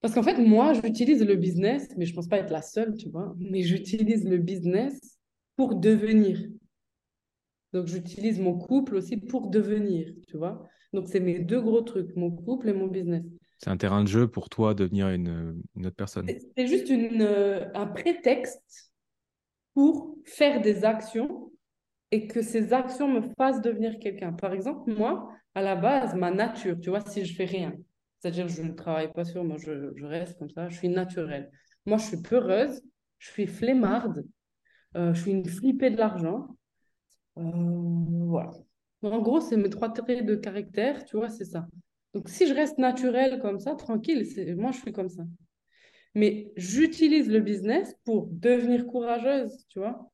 parce 0.00 0.14
qu'en 0.14 0.22
fait, 0.22 0.38
moi, 0.38 0.72
j'utilise 0.72 1.24
le 1.24 1.36
business, 1.36 1.88
mais 1.96 2.04
je 2.04 2.12
ne 2.12 2.16
pense 2.16 2.28
pas 2.28 2.38
être 2.38 2.50
la 2.50 2.62
seule, 2.62 2.96
tu 2.96 3.08
vois, 3.08 3.34
mais 3.38 3.62
j'utilise 3.62 4.24
le 4.24 4.38
business 4.38 5.18
pour 5.56 5.74
devenir. 5.74 6.38
Donc, 7.72 7.86
j'utilise 7.86 8.38
mon 8.38 8.56
couple 8.56 8.96
aussi 8.96 9.16
pour 9.16 9.48
devenir, 9.48 10.12
tu 10.28 10.36
vois. 10.36 10.66
Donc, 10.92 11.08
c'est 11.08 11.20
mes 11.20 11.40
deux 11.40 11.60
gros 11.60 11.82
trucs, 11.82 12.14
mon 12.16 12.30
couple 12.30 12.68
et 12.68 12.72
mon 12.72 12.86
business. 12.86 13.24
C'est 13.58 13.70
un 13.70 13.76
terrain 13.76 14.02
de 14.02 14.08
jeu 14.08 14.28
pour 14.28 14.48
toi 14.48 14.74
devenir 14.74 15.08
une, 15.08 15.62
une 15.74 15.86
autre 15.86 15.96
personne. 15.96 16.30
C'est 16.56 16.66
juste 16.66 16.90
une, 16.90 17.22
euh, 17.22 17.66
un 17.74 17.86
prétexte 17.86 18.92
pour 19.74 20.16
faire 20.24 20.60
des 20.60 20.84
actions 20.84 21.50
et 22.10 22.26
que 22.26 22.42
ces 22.42 22.72
actions 22.72 23.08
me 23.08 23.22
fassent 23.36 23.62
devenir 23.62 23.98
quelqu'un. 23.98 24.32
Par 24.32 24.52
exemple, 24.52 24.92
moi, 24.94 25.28
à 25.54 25.62
la 25.62 25.74
base, 25.74 26.14
ma 26.14 26.30
nature, 26.30 26.78
tu 26.80 26.90
vois, 26.90 27.00
si 27.00 27.24
je 27.24 27.34
fais 27.34 27.46
rien, 27.46 27.74
c'est-à-dire, 28.18 28.48
je 28.48 28.62
ne 28.62 28.72
travaille 28.72 29.12
pas 29.12 29.24
sur 29.24 29.44
moi, 29.44 29.56
je, 29.58 30.04
reste 30.04 30.38
comme 30.38 30.50
ça, 30.50 30.68
je 30.68 30.76
suis 30.76 30.88
naturelle. 30.88 31.50
Moi, 31.84 31.98
je 31.98 32.04
suis 32.06 32.22
peureuse, 32.22 32.82
je 33.18 33.30
suis 33.30 33.46
flemmarde, 33.46 34.24
euh, 34.96 35.12
je 35.14 35.22
suis 35.22 35.30
une 35.30 35.46
flippée 35.46 35.90
de 35.90 35.96
l'argent. 35.96 36.56
Euh, 37.38 37.42
voilà. 37.42 38.52
En 39.02 39.20
gros, 39.20 39.40
c'est 39.40 39.56
mes 39.56 39.70
trois 39.70 39.92
traits 39.92 40.24
de 40.24 40.34
caractère, 40.34 41.04
tu 41.04 41.16
vois, 41.16 41.28
c'est 41.28 41.44
ça. 41.44 41.66
Donc, 42.14 42.28
si 42.28 42.46
je 42.46 42.54
reste 42.54 42.78
naturelle 42.78 43.40
comme 43.40 43.60
ça, 43.60 43.74
tranquille, 43.74 44.26
moi, 44.56 44.72
je 44.72 44.78
suis 44.78 44.92
comme 44.92 45.10
ça. 45.10 45.24
Mais 46.14 46.50
j'utilise 46.56 47.28
le 47.28 47.40
business 47.40 47.94
pour 48.04 48.26
devenir 48.32 48.86
courageuse, 48.86 49.66
tu 49.68 49.80
vois, 49.80 50.10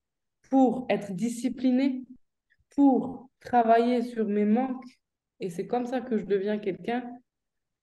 pour 0.51 0.85
être 0.89 1.13
disciplinée, 1.13 2.03
pour 2.71 3.31
travailler 3.41 4.03
sur 4.03 4.27
mes 4.27 4.45
manques. 4.45 4.85
Et 5.39 5.49
c'est 5.49 5.69
comme 5.69 5.87
ça 5.87 6.01
que 6.01 6.19
je 6.19 6.25
deviens 6.25 6.59
quelqu'un 6.59 7.09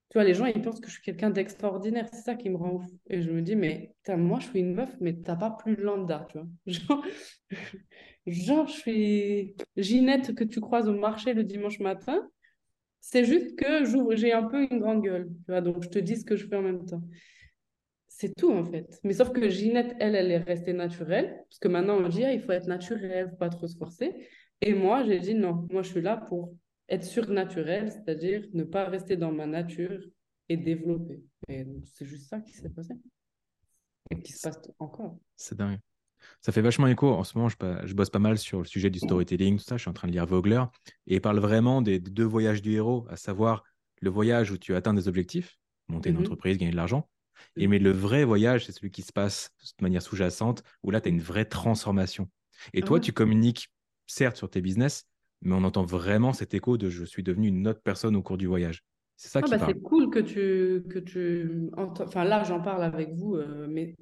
tu 0.10 0.18
vois, 0.18 0.24
les 0.24 0.34
gens, 0.34 0.46
ils 0.46 0.62
pensent 0.62 0.80
que 0.80 0.88
je 0.88 0.94
suis 0.94 1.04
quelqu'un 1.04 1.30
d'extraordinaire. 1.30 2.08
C'est 2.12 2.24
ça 2.24 2.34
qui 2.34 2.50
me 2.50 2.58
rend 2.58 2.72
ouf. 2.72 2.86
Et 3.12 3.22
je 3.22 3.30
me 3.30 3.44
dis, 3.44 3.56
mais 3.56 3.94
moi, 4.10 4.40
je 4.40 4.48
suis 4.48 4.60
une 4.60 4.74
meuf, 4.74 4.90
mais 5.00 5.14
t'as 5.14 5.36
pas 5.36 5.52
plus 5.52 5.76
lambda, 5.76 6.26
tu 6.32 6.40
vois. 6.40 7.02
Genre, 8.26 8.68
je 8.68 8.74
suis 8.74 9.56
Ginette 9.78 10.34
que 10.34 10.44
tu 10.44 10.62
croises 10.62 10.90
au 10.90 10.98
marché 10.98 11.34
le 11.34 11.44
dimanche 11.44 11.80
matin. 11.80 12.28
C'est 13.02 13.24
juste 13.24 13.56
que 13.56 13.86
j'ai 14.16 14.34
un 14.34 14.44
peu 14.44 14.68
une 14.70 14.80
grande 14.80 15.04
gueule, 15.04 15.30
tu 15.46 15.52
vois. 15.52 15.62
Donc, 15.62 15.84
je 15.84 15.90
te 15.90 16.00
dis 16.00 16.18
ce 16.18 16.26
que 16.26 16.36
je 16.36 16.48
fais 16.48 16.56
en 16.56 16.64
même 16.64 16.86
temps. 16.86 17.04
C'est 18.08 18.34
tout, 18.36 18.52
en 18.52 18.66
fait. 18.66 19.00
Mais 19.04 19.14
sauf 19.14 19.32
que 19.32 19.48
Ginette, 19.48 19.96
elle, 20.00 20.16
elle 20.16 20.32
est 20.32 20.40
restée 20.40 20.74
naturelle. 20.74 21.46
Parce 21.50 21.60
que 21.60 21.68
maintenant, 21.68 21.98
on 21.98 22.10
dit, 22.10 22.26
ah, 22.26 22.34
il 22.34 22.42
faut 22.42 22.52
être 22.52 22.68
naturel, 22.68 23.30
faut 23.30 23.38
pas 23.38 23.50
trop 23.50 23.68
se 23.68 23.78
forcer. 23.78 24.28
Et 24.62 24.74
moi, 24.74 25.04
j'ai 25.04 25.20
dit, 25.20 25.36
non, 25.36 25.68
moi, 25.72 25.84
je 25.84 25.90
suis 25.90 26.02
là 26.02 26.18
pour 26.18 26.56
être 26.90 27.04
surnaturel, 27.04 27.92
c'est-à-dire 27.92 28.48
ne 28.54 28.64
pas 28.64 28.86
rester 28.86 29.16
dans 29.16 29.32
ma 29.32 29.46
nature 29.46 30.02
et 30.50 30.58
développer. 30.58 31.24
Et 31.48 31.66
c'est 31.86 32.06
juste 32.06 32.30
ça 32.30 32.40
qui 32.40 32.54
s'est 32.54 32.70
passé 32.70 32.96
et 34.10 34.22
qui 34.22 34.34
se 34.34 34.42
passe 34.42 34.60
encore. 34.80 35.18
C'est 35.36 35.58
dingue. 35.58 35.80
Ça 36.42 36.52
fait 36.52 36.62
vachement 36.62 36.88
écho. 36.88 37.08
En 37.10 37.24
ce 37.24 37.38
moment, 37.38 37.50
je, 37.50 37.94
bosse 37.94 38.10
pas 38.10 38.20
mal 38.20 38.38
sur 38.38 38.60
le 38.60 38.66
sujet 38.66 38.90
du 38.90 39.00
storytelling, 39.00 39.58
tout 39.58 39.64
ça. 39.64 39.78
Je 39.78 39.82
suis 39.82 39.90
en 39.90 39.94
train 39.94 40.08
de 40.08 40.14
lire 40.14 40.26
Vogler 40.26 40.64
et 41.08 41.16
il 41.16 41.22
parle 41.22 41.40
vraiment 41.40 41.82
des, 41.82 42.00
deux 42.00 42.24
voyages 42.24 42.62
du 42.62 42.74
héros, 42.74 43.06
à 43.10 43.16
savoir 43.16 43.64
le 44.02 44.10
voyage 44.10 44.52
où 44.52 44.58
tu 44.58 44.76
atteins 44.76 44.94
des 44.94 45.08
objectifs, 45.08 45.58
monter 45.88 46.10
une 46.10 46.18
mhm. 46.18 46.24
entreprise, 46.24 46.58
gagner 46.58 46.72
de 46.72 46.78
l'argent. 46.78 47.10
Et 47.56 47.68
mais 47.68 47.80
le 47.80 47.92
vrai 47.92 48.26
voyage, 48.26 48.66
c'est 48.66 48.74
celui 48.74 48.92
qui 48.92 49.02
se 49.02 49.14
passe 49.14 49.52
de 49.78 49.84
manière 49.84 50.02
sous-jacente, 50.02 50.64
où 50.84 50.92
là, 50.92 51.00
tu 51.00 51.08
as 51.08 51.12
une 51.12 51.22
vraie 51.22 51.46
transformation. 51.46 52.30
Et 52.74 52.82
toi, 52.82 53.00
tu 53.00 53.14
communiques, 53.14 53.70
certes, 54.06 54.36
sur 54.36 54.50
tes 54.50 54.60
business, 54.60 55.06
mais 55.42 55.54
on 55.56 55.64
entend 55.64 55.84
vraiment 55.84 56.34
cet 56.34 56.54
écho 56.54 56.78
de 56.78 56.90
je 56.90 57.04
suis 57.06 57.24
devenu 57.24 57.48
une 57.48 57.68
autre 57.68 57.82
personne 57.82 58.16
au 58.16 58.22
cours 58.22 58.38
du 58.38 58.48
voyage. 58.48 58.84
C'est 59.16 59.30
ça 59.30 59.40
Ah 59.40 59.44
qui 59.44 59.52
bah, 59.52 59.60
c'est 59.66 59.82
cool 59.82 60.10
que 60.10 60.20
tu, 60.20 60.84
que 60.90 61.00
tu 61.00 61.70
Enfin, 61.76 62.24
là, 62.24 62.44
j'en 62.44 62.62
parle 62.62 62.84
avec 62.84 63.12
vous, 63.14 63.36
euh, 63.36 63.68
mais 63.70 63.96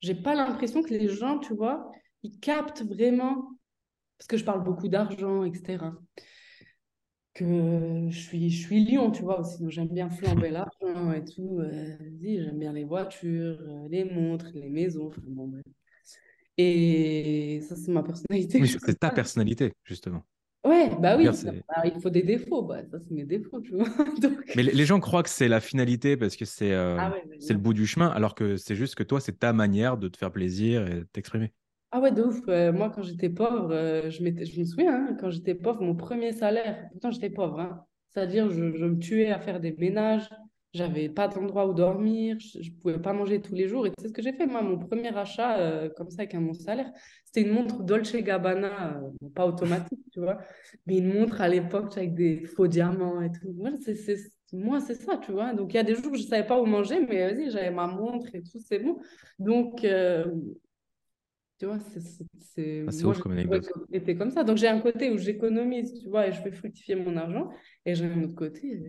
j'ai 0.00 0.14
pas 0.14 0.34
l'impression 0.34 0.82
que 0.82 0.90
les 0.90 1.08
gens, 1.08 1.38
tu 1.38 1.54
vois, 1.54 1.90
ils 2.22 2.38
captent 2.38 2.82
vraiment, 2.82 3.58
parce 4.18 4.28
que 4.28 4.36
je 4.36 4.44
parle 4.44 4.62
beaucoup 4.62 4.88
d'argent, 4.88 5.44
etc., 5.44 5.92
que 7.34 8.08
je 8.10 8.18
suis, 8.18 8.50
je 8.50 8.66
suis 8.66 8.84
lion, 8.84 9.10
tu 9.10 9.22
vois, 9.22 9.40
aussi, 9.40 9.58
donc 9.62 9.70
j'aime 9.70 9.88
bien 9.88 10.10
flamber 10.10 10.50
l'argent 10.50 11.12
et 11.12 11.24
tout. 11.24 11.60
euh, 11.60 11.96
j'aime 12.20 12.58
bien 12.58 12.72
les 12.72 12.84
voitures, 12.84 13.58
euh, 13.60 13.88
les 13.88 14.04
montres, 14.04 14.50
les 14.54 14.68
maisons, 14.68 15.06
enfin, 15.06 15.22
bon, 15.24 15.48
bref. 15.48 15.62
Et 16.58 17.60
ça, 17.62 17.76
c'est 17.76 17.90
ma 17.90 18.02
personnalité. 18.02 18.64
Suis 18.66 18.78
c'est 18.84 18.98
ta 18.98 19.10
personnalité, 19.10 19.72
justement. 19.84 20.22
Ouais, 20.64 20.90
bah 21.00 21.16
oui, 21.16 21.28
Dire, 21.28 21.52
bah, 21.68 21.82
il 21.84 22.00
faut 22.00 22.10
des 22.10 22.22
défauts, 22.22 22.62
bah, 22.62 22.84
ça, 22.84 22.98
c'est 23.00 23.10
mes 23.10 23.24
défauts, 23.24 23.60
tu 23.60 23.74
vois. 23.74 23.88
Donc... 24.20 24.44
Mais 24.54 24.62
les 24.62 24.86
gens 24.86 25.00
croient 25.00 25.22
que 25.24 25.28
c'est 25.28 25.48
la 25.48 25.60
finalité 25.60 26.16
parce 26.16 26.36
que 26.36 26.44
c'est 26.44 26.72
euh, 26.72 26.96
Ah 27.00 27.10
ouais, 27.10 27.24
mais 27.28 27.40
c'est 27.40 27.52
le 27.52 27.58
bout 27.58 27.74
du 27.74 27.86
chemin, 27.86 28.08
alors 28.08 28.34
que 28.34 28.56
c'est 28.56 28.76
juste 28.76 28.94
que 28.94 29.02
toi, 29.02 29.20
c'est 29.20 29.38
ta 29.40 29.52
manière 29.52 29.96
de 29.96 30.08
te 30.08 30.16
faire 30.16 30.30
plaisir 30.30 30.86
et 30.86 30.94
de 31.00 31.02
t'exprimer. 31.12 31.52
Ah 31.90 32.00
ouais, 32.00 32.12
de 32.12 32.22
ouf. 32.22 32.40
Euh, 32.48 32.72
moi, 32.72 32.90
quand 32.90 33.02
j'étais 33.02 33.28
pauvre, 33.28 33.70
euh, 33.72 34.08
je 34.10 34.18
je 34.24 34.60
me 34.60 34.64
souviens, 34.64 34.94
hein, 35.08 35.16
quand 35.20 35.30
j'étais 35.30 35.54
pauvre, 35.54 35.82
mon 35.82 35.94
premier 35.96 36.32
salaire, 36.32 36.88
pourtant 36.92 37.10
j'étais 37.10 37.28
pauvre, 37.30 37.60
hein, 37.60 37.84
c'est-à-dire 38.08 38.50
je, 38.50 38.76
je 38.76 38.84
me 38.86 38.98
tuais 38.98 39.30
à 39.30 39.40
faire 39.40 39.60
des 39.60 39.72
ménages, 39.72 40.30
j'avais 40.74 41.08
pas 41.08 41.28
d'endroit 41.28 41.66
où 41.68 41.74
dormir, 41.74 42.36
je, 42.40 42.62
je 42.62 42.70
pouvais 42.72 43.00
pas 43.00 43.12
manger 43.12 43.40
tous 43.40 43.54
les 43.54 43.68
jours. 43.68 43.86
Et 43.86 43.92
sais 43.98 44.08
ce 44.08 44.12
que 44.12 44.22
j'ai 44.22 44.32
fait, 44.32 44.46
moi, 44.46 44.62
mon 44.62 44.78
premier 44.78 45.14
achat, 45.16 45.58
euh, 45.58 45.90
comme 45.96 46.10
ça, 46.10 46.22
avec 46.22 46.34
un 46.34 46.40
mon 46.40 46.54
salaire, 46.54 46.90
c'était 47.24 47.42
une 47.42 47.52
montre 47.54 47.82
Dolce 47.82 48.14
Gabbana, 48.16 48.98
euh, 49.02 49.28
pas 49.34 49.46
automatique, 49.46 50.00
tu 50.12 50.20
vois, 50.20 50.38
mais 50.86 50.98
une 50.98 51.12
montre 51.12 51.40
à 51.40 51.48
l'époque 51.48 51.96
avec 51.96 52.14
des 52.14 52.44
faux 52.46 52.66
diamants 52.68 53.20
et 53.20 53.30
tout. 53.30 53.52
Moi, 53.52 53.70
c'est, 53.80 53.94
c'est, 53.94 54.16
moi, 54.52 54.80
c'est 54.80 54.94
ça, 54.94 55.18
tu 55.18 55.32
vois. 55.32 55.54
Donc, 55.54 55.72
il 55.74 55.76
y 55.76 55.80
a 55.80 55.82
des 55.84 55.94
jours 55.94 56.12
où 56.12 56.16
je 56.16 56.22
savais 56.22 56.46
pas 56.46 56.60
où 56.60 56.66
manger, 56.66 57.00
mais 57.06 57.32
vas-y, 57.32 57.50
j'avais 57.50 57.70
ma 57.70 57.86
montre 57.86 58.34
et 58.34 58.42
tout, 58.42 58.58
c'est 58.66 58.78
bon. 58.78 58.98
Donc, 59.38 59.84
euh, 59.84 60.24
tu 61.62 61.66
vois, 61.66 61.78
c'est, 61.78 62.84
Ah, 62.88 63.06
ouf 63.06 63.20
comme 63.20 63.30
anecdote. 63.32 63.70
été 63.92 64.16
comme 64.16 64.32
ça. 64.32 64.42
Donc, 64.42 64.56
j'ai 64.56 64.66
un 64.66 64.80
côté 64.80 65.12
où 65.12 65.16
j'économise, 65.16 65.94
tu 66.02 66.08
vois, 66.08 66.26
et 66.26 66.32
je 66.32 66.42
fais 66.42 66.50
fructifier 66.50 66.96
mon 66.96 67.16
argent. 67.16 67.50
Et 67.86 67.94
j'ai 67.94 68.06
un 68.06 68.20
autre 68.24 68.34
côté, 68.34 68.82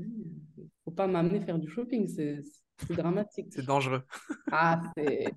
il 0.58 0.66
faut 0.84 0.90
pas 0.90 1.06
m'amener 1.06 1.40
faire 1.40 1.60
du 1.60 1.70
shopping, 1.70 2.08
c'est, 2.08 2.42
c'est 2.80 2.96
dramatique. 2.96 3.50
C'est 3.52 3.66
dangereux. 3.66 4.02
Ah, 4.52 4.82
c'est... 4.98 5.32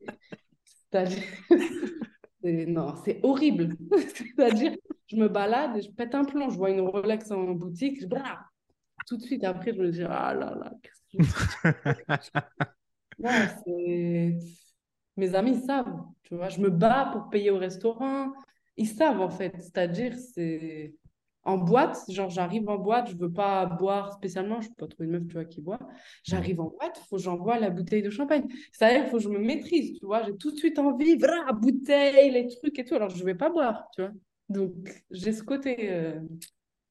Non, 2.42 2.94
c'est 3.04 3.20
horrible. 3.22 3.76
C'est-à-dire, 4.14 4.74
je 5.06 5.16
me 5.16 5.28
balade 5.28 5.76
et 5.76 5.82
je 5.82 5.90
pète 5.90 6.14
un 6.14 6.24
plomb. 6.24 6.48
Je 6.48 6.56
vois 6.56 6.70
une 6.70 6.80
Rolex 6.80 7.30
en 7.32 7.52
boutique, 7.52 8.00
je... 8.00 8.06
tout 9.06 9.18
de 9.18 9.22
suite 9.22 9.44
après, 9.44 9.74
je 9.74 9.78
me 9.82 9.90
dis, 9.90 10.04
ah 10.04 10.32
là 10.32 10.54
là, 10.58 10.72
qu'est-ce 10.82 11.02
que 11.18 11.22
je 11.22 12.40
non, 13.18 13.30
c'est... 13.64 14.38
Mes 15.16 15.34
amis 15.34 15.60
savent, 15.62 15.94
tu 16.22 16.34
vois. 16.36 16.48
Je 16.48 16.60
me 16.60 16.70
bats 16.70 17.10
pour 17.12 17.28
payer 17.30 17.50
au 17.50 17.58
restaurant. 17.58 18.32
Ils 18.76 18.88
savent, 18.88 19.20
en 19.20 19.30
fait. 19.30 19.54
C'est-à-dire, 19.58 20.14
c'est... 20.16 20.94
En 21.44 21.58
boîte, 21.58 21.98
genre, 22.08 22.28
j'arrive 22.28 22.68
en 22.68 22.76
boîte, 22.76 23.08
je 23.08 23.16
veux 23.16 23.32
pas 23.32 23.66
boire 23.66 24.12
spécialement, 24.14 24.60
je 24.60 24.68
peux 24.68 24.74
pas 24.74 24.86
trouver 24.88 25.06
une 25.06 25.12
meuf, 25.12 25.28
tu 25.28 25.34
vois, 25.34 25.44
qui 25.44 25.60
boit. 25.60 25.78
J'arrive 26.24 26.60
en 26.60 26.70
boîte, 26.70 26.98
faut 27.08 27.16
que 27.18 27.22
j'envoie 27.22 27.60
la 27.60 27.70
bouteille 27.70 28.02
de 28.02 28.10
champagne. 28.10 28.48
C'est-à-dire, 28.72 29.08
faut 29.08 29.18
que 29.18 29.22
je 29.22 29.28
me 29.28 29.38
maîtrise, 29.38 29.96
tu 29.96 30.04
vois. 30.06 30.24
J'ai 30.24 30.36
tout 30.36 30.50
de 30.50 30.56
suite 30.56 30.76
envie, 30.80 31.16
voilà, 31.16 31.52
bouteille, 31.52 32.32
les 32.32 32.48
trucs 32.48 32.76
et 32.80 32.84
tout. 32.84 32.96
Alors, 32.96 33.10
je 33.10 33.24
vais 33.24 33.36
pas 33.36 33.48
boire, 33.48 33.88
tu 33.94 34.02
vois. 34.02 34.10
Donc, 34.48 34.72
j'ai 35.12 35.32
ce 35.32 35.44
côté 35.44 35.92
euh, 35.92 36.18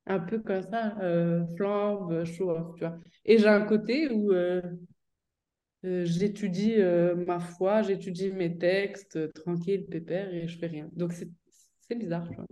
un 0.05 0.19
peu 0.19 0.39
comme 0.39 0.61
ça, 0.63 0.97
euh, 1.01 1.43
flambe, 1.57 2.23
chaud, 2.23 2.55
tu 2.77 2.85
vois. 2.85 2.97
Et 3.25 3.37
j'ai 3.37 3.49
un 3.49 3.65
côté 3.65 4.09
où... 4.09 4.31
euh, 4.31 4.61
j'étudie 6.05 6.75
euh, 6.77 7.15
ma 7.15 7.39
foi, 7.39 7.81
j'étudie 7.81 8.31
mes 8.31 8.57
textes, 8.57 9.15
euh, 9.15 9.31
tranquille, 9.33 9.85
pépère, 9.85 10.33
et 10.33 10.47
je 10.47 10.57
fais 10.57 10.67
rien. 10.67 10.89
Donc, 10.93 11.13
c'est 11.13 11.95
bizarre, 11.95 12.27
tu 12.29 12.35
vois. 12.35 12.45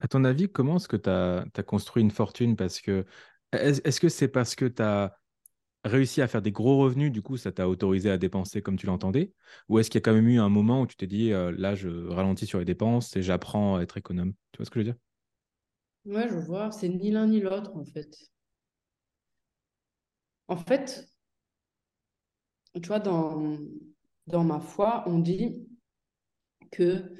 À 0.00 0.08
ton 0.08 0.24
avis, 0.24 0.48
comment 0.48 0.76
est-ce 0.76 0.88
que 0.88 0.96
tu 0.96 1.10
as, 1.10 1.62
construit 1.64 2.02
une 2.02 2.10
fortune? 2.10 2.56
Parce 2.56 2.80
que 2.80 3.04
est-ce 3.52 3.80
est-ce 3.84 4.00
que 4.00 4.08
c'est 4.08 4.28
parce 4.28 4.54
que 4.54 4.64
tu 4.64 4.82
as 4.82 5.16
réussi 5.84 6.22
à 6.22 6.28
faire 6.28 6.42
des 6.42 6.52
gros 6.52 6.78
revenus, 6.78 7.12
du 7.12 7.22
coup, 7.22 7.36
ça 7.36 7.52
t'a 7.52 7.68
autorisé 7.68 8.10
à 8.10 8.18
dépenser 8.18 8.62
comme 8.62 8.76
tu 8.76 8.86
l'entendais? 8.86 9.32
Ou 9.68 9.78
est-ce 9.78 9.90
qu'il 9.90 9.98
y 9.98 10.02
a 10.02 10.04
quand 10.04 10.14
même 10.14 10.28
eu 10.28 10.38
un 10.38 10.48
moment 10.48 10.82
où 10.82 10.86
tu 10.86 10.96
t'es 10.96 11.06
dit, 11.06 11.32
euh, 11.32 11.52
là, 11.56 11.74
je 11.74 11.88
ralentis 12.08 12.46
sur 12.46 12.58
les 12.58 12.64
dépenses 12.64 13.16
et 13.16 13.22
j'apprends 13.22 13.76
à 13.76 13.82
être 13.82 13.96
économe? 13.96 14.32
Tu 14.52 14.58
vois 14.58 14.66
ce 14.66 14.70
que 14.70 14.80
je 14.80 14.86
veux 14.86 14.92
dire? 14.92 15.00
Ouais, 16.04 16.28
je 16.28 16.36
vois, 16.36 16.70
c'est 16.72 16.88
ni 16.88 17.10
l'un 17.10 17.26
ni 17.26 17.40
l'autre, 17.40 17.76
en 17.76 17.84
fait. 17.84 18.16
En 20.48 20.56
fait, 20.56 21.08
tu 22.80 22.88
vois, 22.88 23.00
dans, 23.00 23.58
dans 24.26 24.44
ma 24.44 24.60
foi, 24.60 25.04
on 25.06 25.18
dit 25.18 25.66
que 26.70 27.12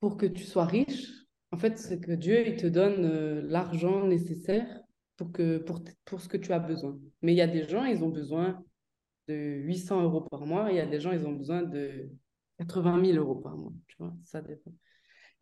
pour 0.00 0.16
que 0.16 0.26
tu 0.26 0.44
sois 0.44 0.64
riche, 0.66 1.08
en 1.52 1.58
fait, 1.58 1.78
c'est 1.78 2.00
que 2.00 2.12
Dieu, 2.12 2.46
il 2.46 2.56
te 2.56 2.66
donne 2.66 3.04
euh, 3.04 3.42
l'argent 3.42 4.06
nécessaire 4.06 4.66
pour, 5.16 5.32
que, 5.32 5.58
pour, 5.58 5.82
pour 6.04 6.20
ce 6.20 6.28
que 6.28 6.36
tu 6.36 6.52
as 6.52 6.58
besoin. 6.58 6.98
Mais 7.22 7.32
il 7.32 7.36
y 7.36 7.40
a 7.40 7.46
des 7.46 7.68
gens, 7.68 7.84
ils 7.84 8.02
ont 8.04 8.10
besoin 8.10 8.62
de 9.28 9.34
800 9.34 10.02
euros 10.02 10.22
par 10.22 10.46
mois, 10.46 10.68
il 10.70 10.76
y 10.76 10.80
a 10.80 10.86
des 10.86 11.00
gens, 11.00 11.12
ils 11.12 11.26
ont 11.26 11.32
besoin 11.32 11.62
de 11.62 12.10
80 12.58 13.04
000 13.04 13.18
euros 13.18 13.36
par 13.36 13.56
mois, 13.56 13.72
tu 13.88 13.96
vois, 13.98 14.14
ça 14.24 14.40
dépend. 14.42 14.72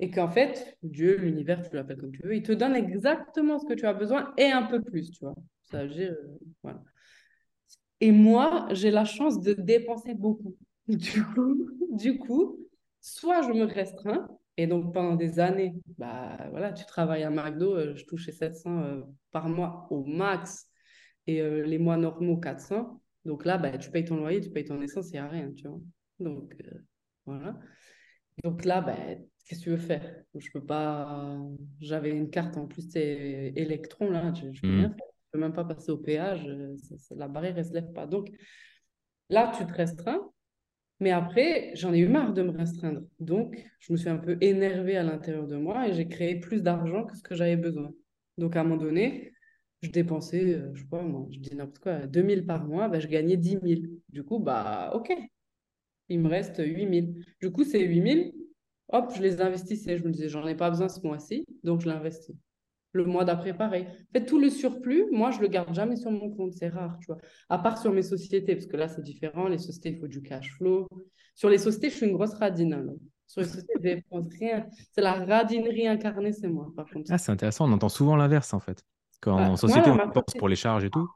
Et 0.00 0.10
qu'en 0.10 0.28
fait, 0.28 0.76
Dieu, 0.82 1.16
l'univers, 1.16 1.68
tu 1.68 1.74
l'appelles 1.76 1.98
comme 1.98 2.12
tu 2.12 2.22
veux, 2.22 2.36
il 2.36 2.42
te 2.42 2.52
donne 2.52 2.74
exactement 2.74 3.58
ce 3.58 3.66
que 3.66 3.74
tu 3.74 3.86
as 3.86 3.94
besoin 3.94 4.32
et 4.36 4.50
un 4.50 4.64
peu 4.64 4.82
plus, 4.82 5.10
tu 5.10 5.24
vois. 5.24 5.34
Ça 5.62 5.86
veut 5.86 6.10
euh, 6.10 6.38
voilà. 6.62 6.82
Et 8.04 8.12
moi, 8.12 8.68
j'ai 8.72 8.90
la 8.90 9.06
chance 9.06 9.40
de 9.40 9.54
dépenser 9.54 10.12
beaucoup. 10.12 10.54
Du 10.88 11.24
coup, 11.24 11.70
du 11.90 12.18
coup, 12.18 12.58
soit 13.00 13.40
je 13.40 13.48
me 13.48 13.64
restreins, 13.64 14.28
et 14.58 14.66
donc 14.66 14.92
pendant 14.92 15.14
des 15.14 15.40
années, 15.40 15.72
bah 15.96 16.36
voilà, 16.50 16.74
tu 16.74 16.84
travailles 16.84 17.22
à 17.22 17.30
McDo, 17.30 17.74
euh, 17.74 17.96
je 17.96 18.04
touchais 18.04 18.32
700 18.32 18.82
euh, 18.82 19.00
par 19.30 19.48
mois 19.48 19.86
au 19.88 20.04
max, 20.04 20.68
et 21.26 21.40
euh, 21.40 21.64
les 21.64 21.78
mois 21.78 21.96
normaux 21.96 22.36
400. 22.36 23.00
Donc 23.24 23.46
là, 23.46 23.56
bah, 23.56 23.78
tu 23.78 23.90
payes 23.90 24.04
ton 24.04 24.16
loyer, 24.16 24.42
tu 24.42 24.50
payes 24.50 24.66
ton 24.66 24.82
essence, 24.82 25.08
il 25.08 25.12
n'y 25.12 25.18
a 25.20 25.28
rien, 25.28 25.50
tu 25.54 25.66
vois. 25.66 25.80
Donc 26.20 26.54
euh, 26.62 26.78
voilà. 27.24 27.58
Donc 28.44 28.66
là, 28.66 28.82
bah, 28.82 28.98
qu'est-ce 29.48 29.60
que 29.60 29.64
tu 29.64 29.70
veux 29.70 29.78
faire? 29.78 30.24
Je 30.34 30.50
peux 30.50 30.62
pas. 30.62 31.38
J'avais 31.80 32.10
une 32.10 32.28
carte 32.28 32.58
en 32.58 32.66
plus, 32.66 32.82
c'est 32.90 33.54
électron, 33.56 34.10
là, 34.10 34.30
je, 34.34 34.52
je 34.52 34.60
peux 34.60 34.68
rien 34.68 34.90
faire. 34.90 35.13
Peux 35.34 35.40
même 35.40 35.52
pas 35.52 35.64
passer 35.64 35.90
au 35.90 35.96
péage, 35.96 36.46
euh, 36.46 36.76
la 37.16 37.26
barrière, 37.26 37.58
elle 37.58 37.64
se 37.64 37.72
lève 37.72 37.92
pas. 37.92 38.06
Donc 38.06 38.30
là, 39.30 39.50
tu 39.58 39.66
te 39.66 39.72
restreins, 39.72 40.20
mais 41.00 41.10
après, 41.10 41.72
j'en 41.74 41.92
ai 41.92 41.98
eu 41.98 42.06
marre 42.08 42.32
de 42.32 42.42
me 42.42 42.52
restreindre. 42.52 43.00
Donc, 43.18 43.60
je 43.80 43.92
me 43.92 43.96
suis 43.96 44.08
un 44.08 44.16
peu 44.18 44.38
énervée 44.40 44.96
à 44.96 45.02
l'intérieur 45.02 45.48
de 45.48 45.56
moi 45.56 45.88
et 45.88 45.92
j'ai 45.92 46.06
créé 46.06 46.38
plus 46.38 46.62
d'argent 46.62 47.04
que 47.04 47.16
ce 47.16 47.22
que 47.24 47.34
j'avais 47.34 47.56
besoin. 47.56 47.90
Donc, 48.38 48.54
à 48.54 48.60
un 48.60 48.62
moment 48.62 48.76
donné, 48.80 49.32
je 49.82 49.90
dépensais, 49.90 50.54
euh, 50.54 50.70
je 50.72 50.82
sais 50.82 50.88
pas, 50.88 51.04
je 51.32 51.40
dis 51.40 51.56
n'importe 51.56 51.80
quoi, 51.80 52.06
2000 52.06 52.46
par 52.46 52.64
mois, 52.64 52.88
bah, 52.88 53.00
je 53.00 53.08
gagnais 53.08 53.36
10 53.36 53.58
000. 53.60 53.80
Du 54.10 54.22
coup, 54.22 54.38
bah, 54.38 54.92
ok, 54.94 55.12
il 56.10 56.20
me 56.20 56.28
reste 56.28 56.62
8000. 56.64 57.26
Du 57.40 57.50
coup, 57.50 57.64
ces 57.64 57.80
8000, 57.80 58.32
hop, 58.92 59.12
je 59.16 59.20
les 59.20 59.40
investissais. 59.40 59.98
Je 59.98 60.04
me 60.04 60.12
disais, 60.12 60.28
j'en 60.28 60.46
ai 60.46 60.54
pas 60.54 60.70
besoin 60.70 60.88
ce 60.88 61.00
mois-ci, 61.00 61.44
donc 61.64 61.80
je 61.80 61.88
l'investis. 61.88 62.36
Le 62.94 63.04
mois 63.04 63.24
d'après, 63.24 63.52
pareil. 63.54 63.86
En 63.88 64.12
fait, 64.18 64.24
tout 64.24 64.38
le 64.40 64.48
surplus, 64.50 65.04
moi, 65.10 65.30
je 65.32 65.40
le 65.40 65.48
garde 65.48 65.74
jamais 65.74 65.96
sur 65.96 66.10
mon 66.12 66.30
compte. 66.30 66.52
C'est 66.54 66.68
rare, 66.68 66.96
tu 67.00 67.06
vois. 67.08 67.18
À 67.48 67.58
part 67.58 67.76
sur 67.76 67.92
mes 67.92 68.02
sociétés, 68.02 68.54
parce 68.54 68.66
que 68.66 68.76
là, 68.76 68.88
c'est 68.88 69.02
différent. 69.02 69.48
Les 69.48 69.58
sociétés, 69.58 69.90
il 69.90 69.98
faut 69.98 70.06
du 70.08 70.22
cash 70.22 70.52
flow. 70.56 70.88
Sur 71.34 71.50
les 71.50 71.58
sociétés, 71.58 71.90
je 71.90 71.96
suis 71.96 72.06
une 72.06 72.12
grosse 72.12 72.34
radine. 72.34 72.72
alors. 72.72 72.94
Sur 73.26 73.40
les 73.42 73.48
sociétés, 73.48 73.72
je 73.76 73.82
dépense 73.82 74.26
rien. 74.38 74.66
C'est 74.92 75.00
la 75.02 75.14
radinerie 75.24 75.88
incarnée, 75.88 76.32
c'est 76.32 76.48
moi, 76.48 76.72
par 76.76 76.86
contre. 76.88 77.10
Ah, 77.12 77.18
c'est 77.18 77.32
intéressant, 77.32 77.68
on 77.68 77.72
entend 77.72 77.88
souvent 77.88 78.16
l'inverse 78.16 78.54
en 78.54 78.60
fait. 78.60 78.84
Quand 79.20 79.36
Bah, 79.36 79.50
en 79.50 79.56
société, 79.56 79.90
voilà, 79.90 80.06
on 80.06 80.10
pense 80.12 80.34
pour 80.38 80.48
les 80.48 80.56
charges 80.56 80.84
et 80.84 80.90
tout. 80.90 81.08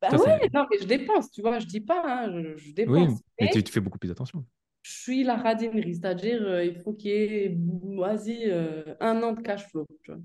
Bah 0.00 0.08
Toi, 0.10 0.24
ouais, 0.24 0.48
non, 0.54 0.66
mais 0.70 0.78
je 0.78 0.84
dépense, 0.86 1.30
tu 1.30 1.40
vois. 1.42 1.58
Je 1.58 1.66
dis 1.66 1.80
pas, 1.80 2.02
hein, 2.06 2.30
je, 2.32 2.56
je 2.56 2.66
Oui, 2.68 2.74
dépense. 2.74 3.20
mais 3.40 3.46
Mais- 3.46 3.52
tu, 3.52 3.64
tu 3.64 3.72
fais 3.72 3.80
beaucoup 3.80 3.98
plus 3.98 4.10
attention. 4.10 4.44
je 4.82 4.92
suis 4.92 5.24
la 5.24 5.36
radinerie, 5.36 5.94
c'est-à-dire 5.96 6.42
euh, 6.42 6.64
il 6.64 6.76
faut 6.80 6.92
qu'il 6.94 7.10
y 7.10 7.14
ait, 7.14 7.58
vas-y, 7.98 8.50
euh, 8.50 8.94
un 9.00 9.22
an 9.22 9.32
de 9.32 9.40
cash 9.42 9.66
flow. 9.68 9.84
tu 10.04 10.12
vois. 10.12 10.20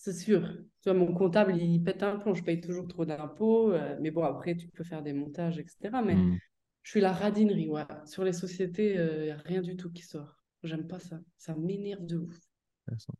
C'est 0.00 0.12
sûr. 0.12 0.42
Tu 0.82 0.90
vois, 0.90 0.94
mon 0.94 1.12
comptable, 1.12 1.56
il 1.56 1.82
pète 1.82 2.02
un 2.02 2.16
plomb, 2.18 2.32
je 2.34 2.42
paye 2.44 2.60
toujours 2.60 2.86
trop 2.88 3.04
d'impôts, 3.04 3.72
euh, 3.72 3.96
mais 4.00 4.10
bon, 4.10 4.22
après, 4.22 4.56
tu 4.56 4.68
peux 4.68 4.84
faire 4.84 5.02
des 5.02 5.12
montages, 5.12 5.58
etc. 5.58 6.02
Mais 6.02 6.14
Hmm. 6.14 6.36
je 6.82 6.90
suis 6.90 7.00
la 7.00 7.12
radinerie, 7.12 7.68
ouais. 7.68 7.84
Sur 8.06 8.24
les 8.24 8.32
sociétés, 8.32 8.94
il 8.94 9.22
n'y 9.24 9.30
a 9.30 9.36
rien 9.36 9.60
du 9.62 9.76
tout 9.76 9.90
qui 9.92 10.02
sort. 10.02 10.36
J'aime 10.62 10.86
pas 10.86 10.98
ça. 11.00 11.20
Ça 11.36 11.54
m'énerve 11.56 12.06
de 12.06 12.16
ouf. 12.18 12.38
Intéressant. 12.86 13.14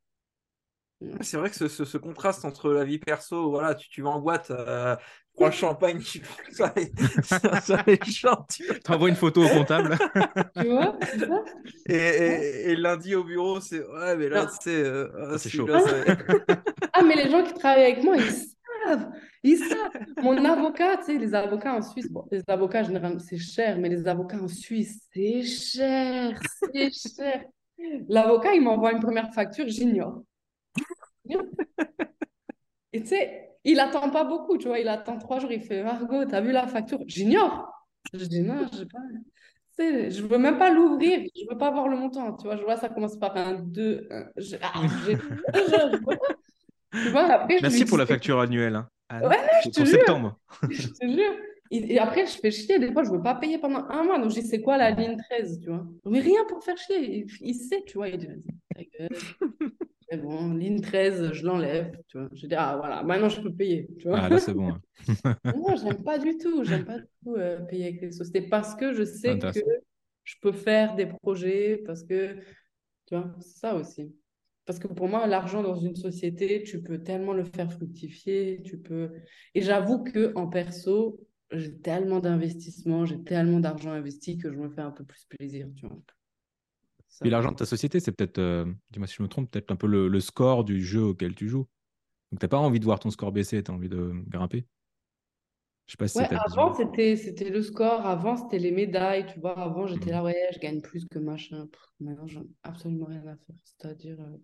C'est 1.21 1.37
vrai 1.37 1.49
que 1.49 1.55
ce, 1.57 1.69
ce, 1.69 1.85
ce, 1.85 1.97
contraste 1.97 2.45
entre 2.45 2.73
la 2.73 2.85
vie 2.85 2.99
perso, 2.99 3.51
voilà, 3.51 3.75
tu, 3.77 3.89
tu 3.89 4.03
vas 4.03 4.11
en 4.11 4.21
boîte, 4.21 4.51
euh, 4.51 4.97
prends 5.39 5.47
le 5.47 5.53
champagne, 5.53 5.99
tu 6.01 6.21
ça, 6.51 6.75
ça, 7.23 7.61
ça 7.61 7.85
Tu 7.87 8.27
envoies 8.89 9.09
une 9.09 9.15
photo 9.15 9.45
au 9.45 9.49
comptable. 9.49 9.97
tu 10.57 10.69
vois 10.69 10.99
et, 11.87 11.95
et, 11.95 12.71
et, 12.71 12.77
lundi 12.77 13.15
au 13.15 13.25
bureau, 13.25 13.61
c'est 13.61 13.81
ouais, 13.81 14.17
mais 14.17 14.29
là, 14.29 14.47
euh, 14.67 15.09
ah, 15.33 15.39
c'est 15.39 15.49
chaud. 15.49 15.67
Là, 15.67 15.81
ah, 16.93 17.03
mais 17.03 17.17
les 17.17 17.31
gens 17.31 17.43
qui 17.45 17.55
travaillent 17.55 17.93
avec 17.93 18.05
moi, 18.05 18.17
ils 18.17 18.33
savent. 18.87 19.11
Ils 19.43 19.59
savent. 19.59 20.07
Mon 20.23 20.45
avocat, 20.45 20.97
tu 20.99 21.05
sais, 21.05 21.19
les 21.19 21.35
avocats 21.35 21.75
en 21.75 21.83
Suisse, 21.83 22.11
bon, 22.11 22.27
les 22.31 22.43
avocats, 22.49 22.83
généralement, 22.83 23.21
c'est 23.21 23.39
cher, 23.39 23.79
mais 23.79 23.89
les 23.89 24.07
avocats 24.09 24.43
en 24.43 24.49
Suisse, 24.49 25.09
c'est 25.15 25.43
cher. 25.43 26.39
C'est 26.73 26.91
cher. 26.91 27.45
L'avocat, 28.09 28.55
il 28.55 28.63
m'envoie 28.63 28.93
une 28.93 29.01
première 29.01 29.33
facture, 29.33 29.69
j'ignore. 29.69 30.23
Et 32.93 33.03
tu 33.03 33.09
sais, 33.09 33.51
il 33.69 33.81
attend 33.81 34.09
pas 34.11 34.25
beaucoup, 34.25 34.57
tu 34.57 34.69
vois, 34.69 34.79
il 34.79 34.89
attend 34.89 35.19
trois 35.19 35.39
jours, 35.39 35.53
il 35.53 35.61
fait 35.61 35.83
Margot, 35.83 36.25
t'as 36.25 36.41
vu 36.41 36.53
la 36.53 36.67
facture? 36.67 37.01
J'ignore. 37.07 37.71
Je 38.15 38.25
dis 38.25 38.43
non, 38.43 38.67
je 38.73 38.85
pas. 38.85 38.99
Je 39.79 40.23
veux 40.23 40.39
même 40.39 40.59
pas 40.59 40.73
l'ouvrir, 40.73 41.21
je 41.37 41.43
veux 41.49 41.59
pas 41.59 41.71
voir 41.71 41.89
le 41.89 41.97
montant, 41.97 42.35
tu 42.35 42.47
vois, 42.47 42.57
je 42.57 42.63
vois 42.63 42.77
ça 42.77 42.89
commence 42.89 43.17
par 43.17 43.37
un 43.37 43.55
2, 43.55 44.09
je... 44.37 44.57
Ah, 44.61 44.73
Merci 47.63 47.85
pour 47.85 47.99
la 47.99 48.07
facture 48.07 48.41
annuelle. 48.41 48.75
Hein. 48.75 48.89
Ah, 49.11 49.27
ouais, 49.27 49.37
je 49.65 49.71
te 49.71 49.85
jure. 49.85 49.89
septembre. 49.89 50.39
je 50.71 50.89
te 50.89 51.07
jure. 51.07 51.35
Et, 51.71 51.99
après, 51.99 52.27
je 52.27 52.39
fais 52.39 52.51
chier. 52.51 52.79
Des 52.79 52.93
fois, 52.93 53.05
je 53.05 53.11
veux 53.11 53.23
pas 53.23 53.35
payer 53.35 53.59
pendant 53.59 53.85
un 53.89 54.05
mois. 54.05 54.19
Donc, 54.19 54.31
je 54.31 54.41
dis, 54.41 54.47
c'est 54.47 54.61
quoi 54.61 54.77
la 54.77 54.91
ligne 54.91 55.17
13, 55.17 55.61
tu 55.61 55.69
vois? 55.69 55.87
Mais 56.07 56.21
rien 56.21 56.45
pour 56.49 56.63
faire 56.63 56.77
chier. 56.77 57.27
Il, 57.41 57.55
sait, 57.55 57.83
tu 57.87 57.99
vois. 57.99 58.09
Il 58.09 58.19
dit, 58.19 58.27
vas-y, 58.27 58.45
ta 58.75 58.99
gueule. 58.99 59.19
Mais 60.11 60.17
bon, 60.17 60.55
ligne 60.55 60.81
13, 60.81 61.33
je 61.33 61.45
l'enlève, 61.45 61.93
tu 62.09 62.19
vois. 62.19 62.29
Je 62.33 62.47
dis, 62.47 62.55
ah 62.55 62.77
voilà, 62.79 63.03
maintenant 63.03 63.29
je 63.29 63.43
peux 63.43 63.53
payer, 63.53 63.89
tu 63.99 64.09
vois. 64.09 64.21
Ah 64.21 64.29
là, 64.31 64.39
c'est 64.39 64.55
bon. 64.55 64.73
non, 65.45 65.77
j'aime 65.77 66.03
pas 66.03 66.19
du 66.19 66.39
tout, 66.39 66.65
j'aime 66.65 66.87
pas 66.87 66.99
du 66.99 67.07
tout 67.23 67.35
euh, 67.35 67.61
payer 67.61 67.89
avec 67.89 68.01
les 68.01 68.13
sociétés 68.13 68.49
parce 68.49 68.75
que 68.75 68.95
je 68.95 69.05
sais 69.05 69.39
que 69.39 69.61
je 70.25 70.35
peux 70.41 70.53
faire 70.53 70.95
des 70.95 71.07
projets, 71.07 71.83
parce 71.85 72.03
que, 72.03 72.37
tu 73.07 73.17
vois, 73.17 73.35
c'est 73.41 73.59
ça 73.59 73.75
aussi. 73.75 74.15
Parce 74.65 74.79
que 74.79 74.89
pour 74.89 75.09
moi, 75.09 75.27
l'argent 75.27 75.63
dans 75.63 75.77
une 75.77 75.97
société, 75.97 76.63
tu 76.63 76.83
peux 76.83 77.03
tellement 77.03 77.33
le 77.33 77.45
faire 77.45 77.73
fructifier, 77.73 78.63
tu 78.65 78.79
peux... 78.79 79.11
Et 79.55 79.63
j'avoue 79.63 80.05
que 80.05 80.33
en 80.37 80.47
perso, 80.47 81.19
j'ai 81.53 81.79
tellement 81.79 82.21
d'investissements, 82.21 83.07
j'ai 83.07 83.23
tellement 83.23 83.61
d'argent 83.61 83.91
investi 83.91 84.39
que 84.39 84.53
je 84.53 84.59
me 84.59 84.69
fais 84.69 84.83
un 84.83 84.91
peu 84.91 85.05
plus 85.05 85.25
plaisir, 85.27 85.69
tu 85.77 85.87
vois. 85.87 85.99
Puis 87.21 87.31
l'argent 87.31 87.51
de 87.51 87.57
ta 87.57 87.67
société, 87.67 88.01
c'est 88.01 88.13
peut-être, 88.13 88.39
euh, 88.39 88.65
dis-moi 88.91 89.07
si 89.07 89.17
je 89.17 89.23
me 89.23 89.29
trompe, 89.29 89.51
peut-être 89.51 89.71
un 89.71 89.77
peu 89.77 89.87
le, 89.87 90.21
score 90.21 90.65
du 90.65 90.83
jeu 90.83 91.03
auquel 91.03 91.35
tu 91.35 91.49
joues. 91.49 91.67
Donc, 92.31 92.41
tu 92.41 92.45
n'as 92.45 92.49
pas 92.49 92.59
envie 92.59 92.81
de 92.81 92.85
voir 92.85 93.01
ton 93.01 93.11
score 93.11 93.33
baisser, 93.33 93.63
tu 93.63 93.71
as 93.71 93.75
envie 93.75 93.89
de 93.89 94.13
grimper? 94.29 94.67
Je 95.87 95.93
sais 95.93 95.97
pas 95.97 96.07
si 96.07 96.19
ouais, 96.19 96.29
avant, 96.31 96.75
c'était, 96.75 97.17
c'était 97.17 97.49
le 97.49 97.63
score, 97.63 98.05
avant, 98.05 98.37
c'était 98.37 98.59
les 98.59 98.71
médailles, 98.71 99.25
tu 99.33 99.41
vois. 99.41 99.59
Avant, 99.59 99.87
j'étais 99.87 100.11
là, 100.11 100.21
mmh. 100.21 100.25
ouais, 100.27 100.49
je 100.53 100.59
gagne 100.59 100.83
plus 100.83 101.07
que 101.07 101.19
machin. 101.19 101.67
maintenant, 101.99 102.27
j'ai 102.27 102.41
absolument 102.63 103.07
rien 103.07 103.27
à 103.27 103.37
faire. 103.37 103.57
C'est-à-dire, 103.65 104.21
euh, 104.21 104.37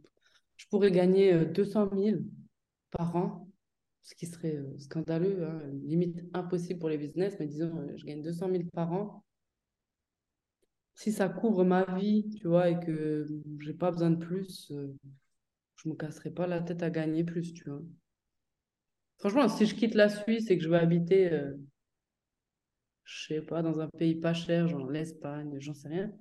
je 0.57 0.67
pourrais 0.69 0.91
gagner 0.91 1.45
200 1.45 1.91
euh, 1.93 2.03
000 2.03 2.17
par 2.91 3.15
an, 3.15 3.47
ce 4.05 4.15
qui 4.15 4.27
serait 4.27 4.59
scandaleux, 4.79 5.45
hein, 5.45 5.61
limite 5.85 6.23
impossible 6.35 6.79
pour 6.79 6.91
les 6.91 6.99
business, 6.99 7.37
mais 7.41 7.47
disons, 7.49 7.73
je 7.97 8.07
gagne 8.07 8.23
200 8.23 8.49
000 8.49 8.71
par 8.73 8.93
an 8.93 9.25
si 10.97 11.13
ça 11.13 11.29
couvre 11.29 11.65
ma 11.65 11.85
vie, 11.97 12.29
tu 12.31 12.49
vois, 12.49 12.69
et 12.71 12.81
que 12.81 13.27
j'ai 13.61 13.75
pas 13.75 13.91
besoin 13.93 14.11
de 14.11 14.17
plus, 14.25 14.71
euh, 14.73 14.93
je 15.77 15.89
me 15.89 15.95
casserai 15.95 16.31
pas 16.31 16.47
la 16.49 16.61
tête 16.63 16.83
à 16.83 16.91
gagner 16.91 17.25
plus, 17.25 17.55
tu 17.55 17.65
vois. 17.71 17.83
Franchement, 19.19 19.49
si 19.49 19.67
je 19.67 19.75
quitte 19.75 19.97
la 19.97 20.09
Suisse 20.09 20.49
et 20.53 20.57
que 20.57 20.63
je 20.63 20.69
vais 20.69 20.77
habiter, 20.79 21.33
euh, 21.33 21.53
je 23.05 23.25
sais 23.29 23.41
pas, 23.41 23.63
dans 23.63 23.81
un 23.81 23.89
pays 23.89 24.15
pas 24.15 24.35
cher, 24.35 24.69
genre 24.69 24.91
l'Espagne, 24.91 25.57
j'en 25.59 25.73
sais 25.73 25.89
rien, 25.89 26.13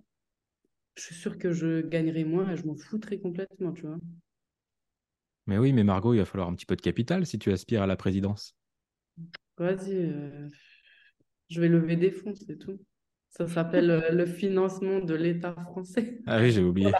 je 0.95 1.03
suis 1.03 1.13
sûre 1.15 1.37
que 1.37 1.51
je 1.51 1.81
gagnerai 1.81 2.23
moins 2.23 2.49
et 2.51 2.57
je 2.57 2.65
m'en 2.65 2.75
foutrai 2.75 3.19
complètement, 3.19 3.73
tu 3.73 3.83
vois. 3.85 3.99
Mais 5.47 5.57
oui, 5.57 5.73
mais 5.73 5.83
Margot, 5.83 6.13
il 6.13 6.19
va 6.19 6.25
falloir 6.25 6.47
un 6.47 6.55
petit 6.55 6.65
peu 6.65 6.75
de 6.75 6.81
capital 6.81 7.25
si 7.25 7.37
tu 7.37 7.51
aspires 7.51 7.81
à 7.81 7.87
la 7.87 7.95
présidence. 7.95 8.55
Vas-y, 9.57 9.95
euh, 9.95 10.49
je 11.49 11.61
vais 11.61 11.67
lever 11.67 11.95
des 11.95 12.11
fonds, 12.11 12.33
c'est 12.33 12.57
tout. 12.57 12.79
Ça 13.29 13.47
s'appelle 13.47 13.89
euh, 13.89 14.11
le 14.11 14.25
financement 14.25 14.99
de 14.99 15.13
l'État 15.13 15.55
français. 15.65 16.19
Ah 16.27 16.39
oui, 16.39 16.51
j'ai 16.51 16.63
oublié. 16.63 16.91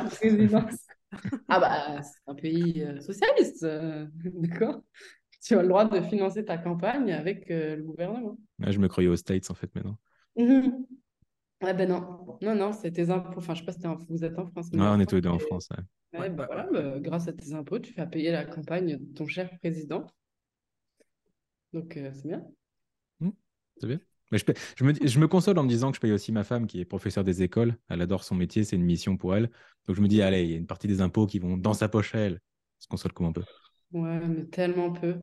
ah 1.48 1.60
bah, 1.60 2.02
c'est 2.02 2.20
un 2.28 2.36
pays 2.36 2.84
euh, 2.84 3.00
socialiste, 3.00 3.66
d'accord 4.24 4.84
Tu 5.42 5.56
as 5.56 5.62
le 5.62 5.68
droit 5.68 5.86
de 5.86 6.02
financer 6.02 6.44
ta 6.44 6.58
campagne 6.58 7.12
avec 7.14 7.50
le 7.50 7.82
gouvernement. 7.82 8.38
Ah, 8.62 8.72
je 8.72 8.80
me 8.80 8.88
croyais 8.88 9.10
aux 9.10 9.16
States, 9.16 9.50
en 9.50 9.56
fait, 9.56 9.74
maintenant. 9.74 9.98
Ah 11.66 11.74
ben 11.74 11.90
non, 11.90 12.38
non, 12.42 12.56
non, 12.56 12.74
c'est 12.74 12.92
tes 12.92 13.10
impôts. 13.10 13.38
Enfin, 13.38 13.54
je 13.54 13.60
sais 13.60 13.66
pas 13.66 13.72
si 13.72 13.82
vous 14.10 14.24
êtes 14.24 14.38
en 14.38 14.46
France. 14.48 14.72
Non, 14.74 14.92
on 14.92 15.00
est 15.00 15.06
tous 15.06 15.22
deux 15.22 15.30
en 15.30 15.40
France. 15.40 15.70
Ouais. 16.14 16.30
bah, 16.30 16.46
voilà, 16.46 16.68
bah, 16.72 17.00
grâce 17.00 17.28
à 17.28 17.34
tes 17.34 17.54
impôts, 17.54 17.80
tu 17.80 17.94
fais 17.94 18.06
payer 18.08 18.32
la 18.32 18.46
campagne 18.46 18.98
de 18.98 19.14
ton 19.14 19.26
cher 19.28 19.50
président. 19.60 20.06
Donc, 21.72 21.94
c'est 21.96 22.28
bien. 22.28 22.46
Mmh, 23.20 23.30
c'est 23.78 23.88
bien. 23.88 24.00
Mais 24.32 24.40
je, 24.40 24.84
me, 24.84 24.94
je, 24.94 25.20
me, 25.20 25.28
console 25.28 25.60
en 25.60 25.64
me 25.64 25.70
disant 25.70 25.92
que 25.92 25.96
je 25.96 26.02
paye 26.02 26.12
aussi 26.12 26.32
ma 26.32 26.44
femme 26.44 26.66
qui 26.66 26.80
est 26.80 26.86
professeure 26.86 27.24
des 27.24 27.44
écoles. 27.44 27.78
Elle 27.88 28.02
adore 28.02 28.24
son 28.24 28.34
métier, 28.34 28.64
c'est 28.64 28.76
une 28.76 28.84
mission 28.84 29.16
pour 29.16 29.36
elle. 29.36 29.52
Donc 29.86 29.96
je 29.96 30.02
me 30.02 30.08
dis, 30.08 30.24
allez, 30.24 30.44
il 30.44 30.52
y 30.52 30.54
a 30.56 30.58
une 30.58 30.66
partie 30.66 30.88
des 30.88 31.02
impôts 31.02 31.28
qui 31.28 31.38
vont 31.38 31.56
dans 31.56 31.74
sa 31.74 31.88
poche 31.88 32.16
à 32.16 32.20
elle. 32.20 32.42
Je 32.80 32.86
se 32.86 32.88
console 32.88 33.14
comme 33.14 33.28
un 33.28 33.32
peu. 33.32 33.44
Ouais, 33.92 34.20
mais 34.28 34.46
tellement 34.46 34.92
peu. 34.92 35.20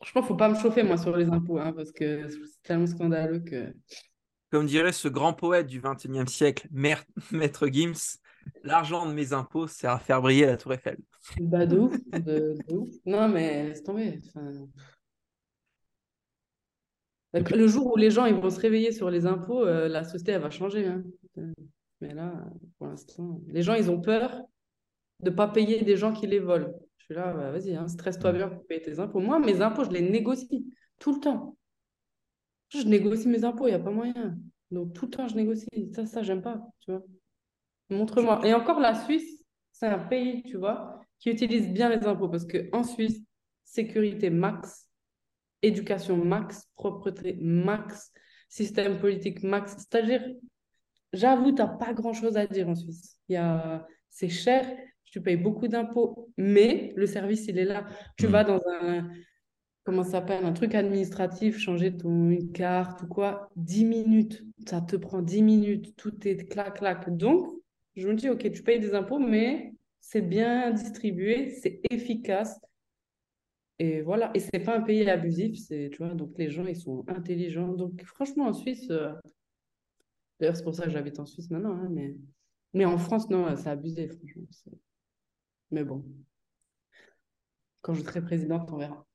Franchement, 0.00 0.22
faut 0.22 0.34
pas 0.34 0.48
me 0.48 0.56
chauffer, 0.56 0.82
moi, 0.82 0.96
sur 0.96 1.16
les 1.16 1.28
impôts, 1.28 1.58
hein, 1.58 1.72
parce 1.72 1.92
que 1.92 2.28
c'est 2.28 2.62
tellement 2.62 2.86
scandaleux 2.86 3.40
que. 3.40 3.72
Comme 4.50 4.66
dirait 4.66 4.92
ce 4.92 5.08
grand 5.08 5.32
poète 5.32 5.66
du 5.66 5.80
XXIe 5.80 6.26
siècle, 6.26 6.68
Maître 7.30 7.68
Gims, 7.68 8.18
l'argent 8.64 9.06
de 9.06 9.12
mes 9.12 9.32
impôts 9.32 9.68
sert 9.68 9.92
à 9.92 9.98
faire 9.98 10.20
briller 10.20 10.46
la 10.46 10.56
Tour 10.56 10.74
Eiffel. 10.74 10.98
Bah, 11.38 11.66
de 11.66 11.78
ouf. 11.78 11.96
De, 12.24 12.56
ouf. 12.72 12.88
Non, 13.06 13.28
mais 13.28 13.74
c'est 13.74 13.82
tombé. 13.82 14.18
Enfin... 14.28 14.66
Le 17.32 17.68
jour 17.68 17.92
où 17.92 17.96
les 17.96 18.10
gens 18.10 18.26
ils 18.26 18.34
vont 18.34 18.50
se 18.50 18.58
réveiller 18.58 18.90
sur 18.90 19.08
les 19.08 19.24
impôts, 19.24 19.64
euh, 19.64 19.86
la 19.86 20.02
société 20.02 20.32
elle 20.32 20.42
va 20.42 20.50
changer. 20.50 20.86
Hein. 20.86 21.04
Mais 22.00 22.12
là, 22.12 22.32
pour 22.76 22.88
l'instant, 22.88 23.40
les 23.46 23.62
gens 23.62 23.74
ils 23.74 23.88
ont 23.88 24.00
peur 24.00 24.42
de 25.20 25.30
ne 25.30 25.34
pas 25.34 25.46
payer 25.46 25.82
des 25.84 25.96
gens 25.96 26.12
qui 26.12 26.26
les 26.26 26.40
volent. 26.40 26.72
Je 26.98 27.04
suis 27.04 27.14
là, 27.14 27.32
bah, 27.32 27.52
vas-y, 27.52 27.74
hein, 27.76 27.86
stresse-toi 27.86 28.32
bien 28.32 28.48
pour 28.48 28.66
payer 28.66 28.82
tes 28.82 28.98
impôts. 28.98 29.20
Moi, 29.20 29.38
mes 29.38 29.60
impôts, 29.60 29.84
je 29.84 29.90
les 29.90 30.00
négocie 30.00 30.66
tout 30.98 31.14
le 31.14 31.20
temps. 31.20 31.56
Je 32.70 32.82
négocie 32.82 33.28
mes 33.28 33.44
impôts, 33.44 33.66
il 33.66 33.70
n'y 33.70 33.76
a 33.76 33.80
pas 33.80 33.90
moyen. 33.90 34.38
Donc 34.70 34.92
tout 34.92 35.06
le 35.06 35.10
temps, 35.10 35.28
je 35.28 35.36
négocie. 35.36 35.68
Ça, 35.94 36.06
ça, 36.06 36.22
j'aime 36.22 36.42
pas, 36.42 36.60
tu 36.80 36.92
vois. 36.92 37.02
Montre-moi. 37.90 38.40
Et 38.46 38.54
encore, 38.54 38.80
la 38.80 38.94
Suisse, 38.94 39.44
c'est 39.72 39.86
un 39.86 39.98
pays, 39.98 40.42
tu 40.44 40.56
vois, 40.56 41.00
qui 41.18 41.30
utilise 41.30 41.68
bien 41.68 41.88
les 41.88 42.06
impôts 42.06 42.28
parce 42.28 42.46
qu'en 42.46 42.84
Suisse, 42.84 43.20
sécurité 43.64 44.30
max, 44.30 44.88
éducation 45.62 46.16
max, 46.16 46.68
propreté 46.76 47.36
max, 47.40 48.12
système 48.48 48.98
politique 48.98 49.42
max. 49.42 49.76
C'est-à-dire, 49.76 50.22
j'avoue, 51.12 51.52
tu 51.52 51.62
n'as 51.62 51.68
pas 51.68 51.92
grand-chose 51.92 52.36
à 52.36 52.46
dire 52.46 52.68
en 52.68 52.74
Suisse. 52.74 53.16
Il 53.28 53.34
y 53.34 53.36
a... 53.36 53.86
C'est 54.12 54.28
cher, 54.28 54.66
tu 55.04 55.20
payes 55.20 55.36
beaucoup 55.36 55.68
d'impôts, 55.68 56.32
mais 56.36 56.92
le 56.96 57.06
service, 57.06 57.46
il 57.46 57.58
est 57.58 57.64
là. 57.64 57.86
Tu 58.16 58.26
hmm. 58.26 58.30
vas 58.30 58.44
dans 58.44 58.60
un, 58.82 59.08
comment 59.84 60.04
ça 60.04 60.12
s'appelle, 60.12 60.44
un 60.44 60.52
truc 60.52 60.74
administratif, 60.74 61.58
changer 61.58 61.96
ton 61.96 62.30
une 62.30 62.52
carte 62.52 63.02
ou 63.02 63.06
quoi, 63.06 63.50
10 63.56 63.84
minutes. 63.84 64.44
Ça 64.66 64.80
te 64.80 64.96
prend 64.96 65.22
10 65.22 65.42
minutes, 65.42 65.96
tout 65.96 66.26
est 66.26 66.48
clac-clac. 66.48 67.16
Donc, 67.16 67.48
je 67.96 68.08
me 68.08 68.14
dis, 68.14 68.28
OK, 68.28 68.50
tu 68.50 68.62
payes 68.62 68.80
des 68.80 68.94
impôts, 68.94 69.18
mais 69.18 69.74
c'est 70.00 70.22
bien 70.22 70.70
distribué, 70.70 71.50
c'est 71.50 71.80
efficace. 71.90 72.60
Et 73.78 74.02
voilà, 74.02 74.30
et 74.34 74.40
c'est 74.40 74.60
pas 74.60 74.76
un 74.76 74.82
pays 74.82 75.08
abusif, 75.08 75.58
c'est, 75.58 75.88
tu 75.90 75.98
vois, 75.98 76.14
donc 76.14 76.36
les 76.36 76.50
gens, 76.50 76.66
ils 76.66 76.76
sont 76.76 77.04
intelligents. 77.08 77.68
Donc 77.72 78.04
franchement, 78.04 78.46
en 78.46 78.52
Suisse, 78.52 78.86
euh, 78.90 79.12
d'ailleurs, 80.38 80.56
c'est 80.56 80.64
pour 80.64 80.74
ça 80.74 80.84
que 80.84 80.90
j'habite 80.90 81.18
en 81.18 81.26
Suisse 81.26 81.50
maintenant, 81.50 81.72
hein, 81.72 81.88
mais... 81.90 82.14
mais 82.74 82.84
en 82.84 82.98
France, 82.98 83.30
non, 83.30 83.56
c'est 83.56 83.70
abusé, 83.70 84.08
franchement. 84.08 84.42
Mais 85.70 85.84
bon, 85.84 86.04
quand 87.82 87.94
je 87.94 88.02
serai 88.02 88.20
présidente, 88.22 88.70
on 88.72 88.76
verra. 88.76 89.06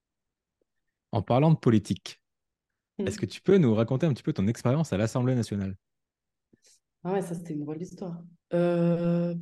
En 1.15 1.21
parlant 1.21 1.49
de 1.49 1.57
politique, 1.57 2.21
hmm. 2.97 3.07
est-ce 3.07 3.17
que 3.17 3.25
tu 3.25 3.41
peux 3.41 3.57
nous 3.57 3.73
raconter 3.73 4.05
un 4.05 4.13
petit 4.13 4.21
peu 4.21 4.33
ton 4.33 4.47
expérience 4.47 4.91
à 4.91 4.97
l'Assemblée 4.97 5.33
nationale? 5.33 5.77
Ah 7.05 7.13
ouais, 7.13 7.21
ça, 7.21 7.33
c'était 7.35 7.53
une 7.53 7.61
drôle 7.61 7.77
d'histoire. 7.77 8.21
Euh... 8.53 9.33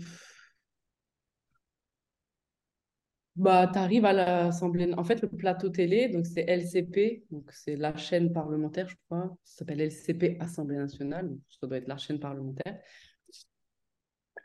Bah, 3.35 3.67
tu 3.73 3.79
arrives 3.79 4.05
à 4.05 4.13
l'Assemblée. 4.13 4.93
En 4.95 5.03
fait, 5.03 5.19
le 5.23 5.29
plateau 5.29 5.69
télé, 5.69 6.09
donc 6.09 6.27
c'est 6.27 6.47
LCP, 6.47 7.23
donc 7.31 7.51
c'est 7.51 7.75
la 7.75 7.97
chaîne 7.97 8.31
parlementaire, 8.31 8.87
je 8.87 8.95
crois. 9.07 9.35
Ça 9.43 9.57
s'appelle 9.57 9.81
LCP 9.81 10.37
Assemblée 10.41 10.77
nationale, 10.77 11.27
donc 11.27 11.39
ça 11.59 11.65
doit 11.65 11.77
être 11.77 11.87
la 11.87 11.97
chaîne 11.97 12.19
parlementaire. 12.19 12.79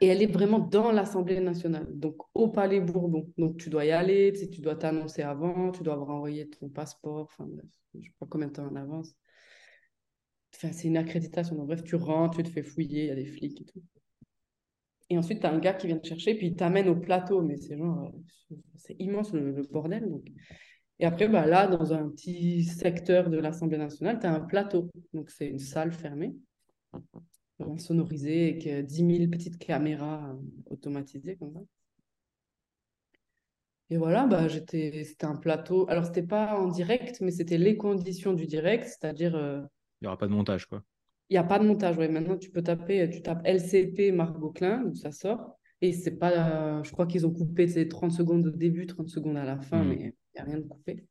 Et 0.00 0.06
elle 0.06 0.22
est 0.22 0.32
vraiment 0.32 0.60
dans 0.60 0.92
l'Assemblée 0.92 1.40
nationale, 1.40 1.86
donc 1.90 2.16
au 2.34 2.48
Palais 2.48 2.80
Bourbon. 2.80 3.32
Donc 3.36 3.56
tu 3.56 3.68
dois 3.68 3.84
y 3.84 3.90
aller, 3.90 4.32
tu, 4.52 4.60
dois 4.60 4.76
t'annoncer 4.76 5.22
avant, 5.22 5.72
tu 5.72 5.82
dois 5.82 5.94
avoir 5.94 6.10
envoyé 6.10 6.48
ton 6.48 6.68
passeport, 6.68 7.22
enfin 7.22 7.48
je 7.94 7.98
ne 7.98 8.04
sais 8.04 8.10
pas 8.18 8.26
combien 8.30 8.48
de 8.48 8.52
temps 8.52 8.66
en 8.66 8.76
avance. 8.76 9.16
Enfin, 10.54 10.72
c'est 10.72 10.88
une 10.88 10.96
accréditation. 10.96 11.56
Donc, 11.56 11.66
bref, 11.66 11.84
tu 11.84 11.96
rentres, 11.96 12.38
tu 12.38 12.42
te 12.42 12.48
fais 12.48 12.62
fouiller, 12.62 13.04
il 13.04 13.08
y 13.08 13.10
a 13.10 13.14
des 13.14 13.26
flics 13.26 13.60
et 13.60 13.64
tout. 13.64 13.82
Et 15.10 15.18
ensuite, 15.18 15.40
tu 15.40 15.46
as 15.46 15.52
un 15.52 15.58
gars 15.58 15.74
qui 15.74 15.86
vient 15.86 15.98
te 15.98 16.06
chercher, 16.06 16.34
puis 16.34 16.48
il 16.48 16.56
t'amène 16.56 16.88
au 16.88 16.96
plateau. 16.96 17.42
Mais 17.42 17.56
c'est 17.56 17.76
genre, 17.76 18.12
c'est 18.76 18.96
immense 18.98 19.32
le, 19.32 19.62
bordel. 19.70 20.08
Donc. 20.08 20.26
Et 20.98 21.06
après, 21.06 21.28
bah, 21.28 21.46
là, 21.46 21.66
dans 21.68 21.92
un 21.92 22.08
petit 22.08 22.64
secteur 22.64 23.30
de 23.30 23.38
l'Assemblée 23.38 23.78
nationale, 23.78 24.18
tu 24.20 24.26
as 24.26 24.34
un 24.34 24.40
plateau. 24.40 24.90
Donc, 25.12 25.30
c'est 25.30 25.46
une 25.46 25.60
salle 25.60 25.92
fermée, 25.92 26.34
sonorisée, 27.78 28.50
avec 28.50 28.86
10 28.86 29.16
000 29.18 29.30
petites 29.30 29.58
caméras 29.58 30.30
euh, 30.30 30.36
automatisées 30.70 31.36
comme 31.36 31.52
ça. 31.52 31.60
Et 33.90 33.96
voilà, 33.96 34.26
bah, 34.26 34.48
j'étais, 34.48 35.04
c'était 35.04 35.26
un 35.26 35.36
plateau. 35.36 35.88
Alors, 35.88 36.04
c'était 36.04 36.22
pas 36.22 36.58
en 36.58 36.68
direct, 36.68 37.20
mais 37.20 37.30
c'était 37.30 37.58
les 37.58 37.76
conditions 37.76 38.34
du 38.34 38.46
direct, 38.46 38.84
c'est-à-dire. 38.84 39.34
Euh, 39.34 39.62
il 40.00 40.04
n'y 40.04 40.08
aura 40.08 40.18
pas 40.18 40.28
de 40.28 40.32
montage, 40.32 40.66
quoi. 40.66 40.82
Il 41.30 41.34
n'y 41.34 41.38
a 41.38 41.44
pas 41.44 41.58
de 41.58 41.66
montage, 41.66 41.96
oui. 41.98 42.08
Maintenant, 42.08 42.36
tu 42.36 42.50
peux 42.50 42.62
taper, 42.62 43.08
tu 43.10 43.22
tapes 43.22 43.42
LCP 43.44 44.12
Margot 44.12 44.50
Klein, 44.50 44.82
donc 44.84 44.96
ça 44.96 45.10
sort. 45.10 45.58
Et 45.80 45.92
c'est 45.92 46.16
pas, 46.16 46.82
je 46.82 46.90
crois 46.90 47.06
qu'ils 47.06 47.26
ont 47.26 47.32
coupé 47.32 47.68
ces 47.68 47.88
30 47.88 48.10
secondes 48.12 48.46
au 48.46 48.50
début, 48.50 48.86
30 48.86 49.08
secondes 49.08 49.36
à 49.36 49.44
la 49.44 49.58
fin, 49.60 49.82
hmm. 49.82 49.88
mais 49.88 49.96
il 49.96 50.12
n'y 50.34 50.40
a 50.40 50.44
rien 50.44 50.58
de 50.58 50.66
coupé. 50.66 51.04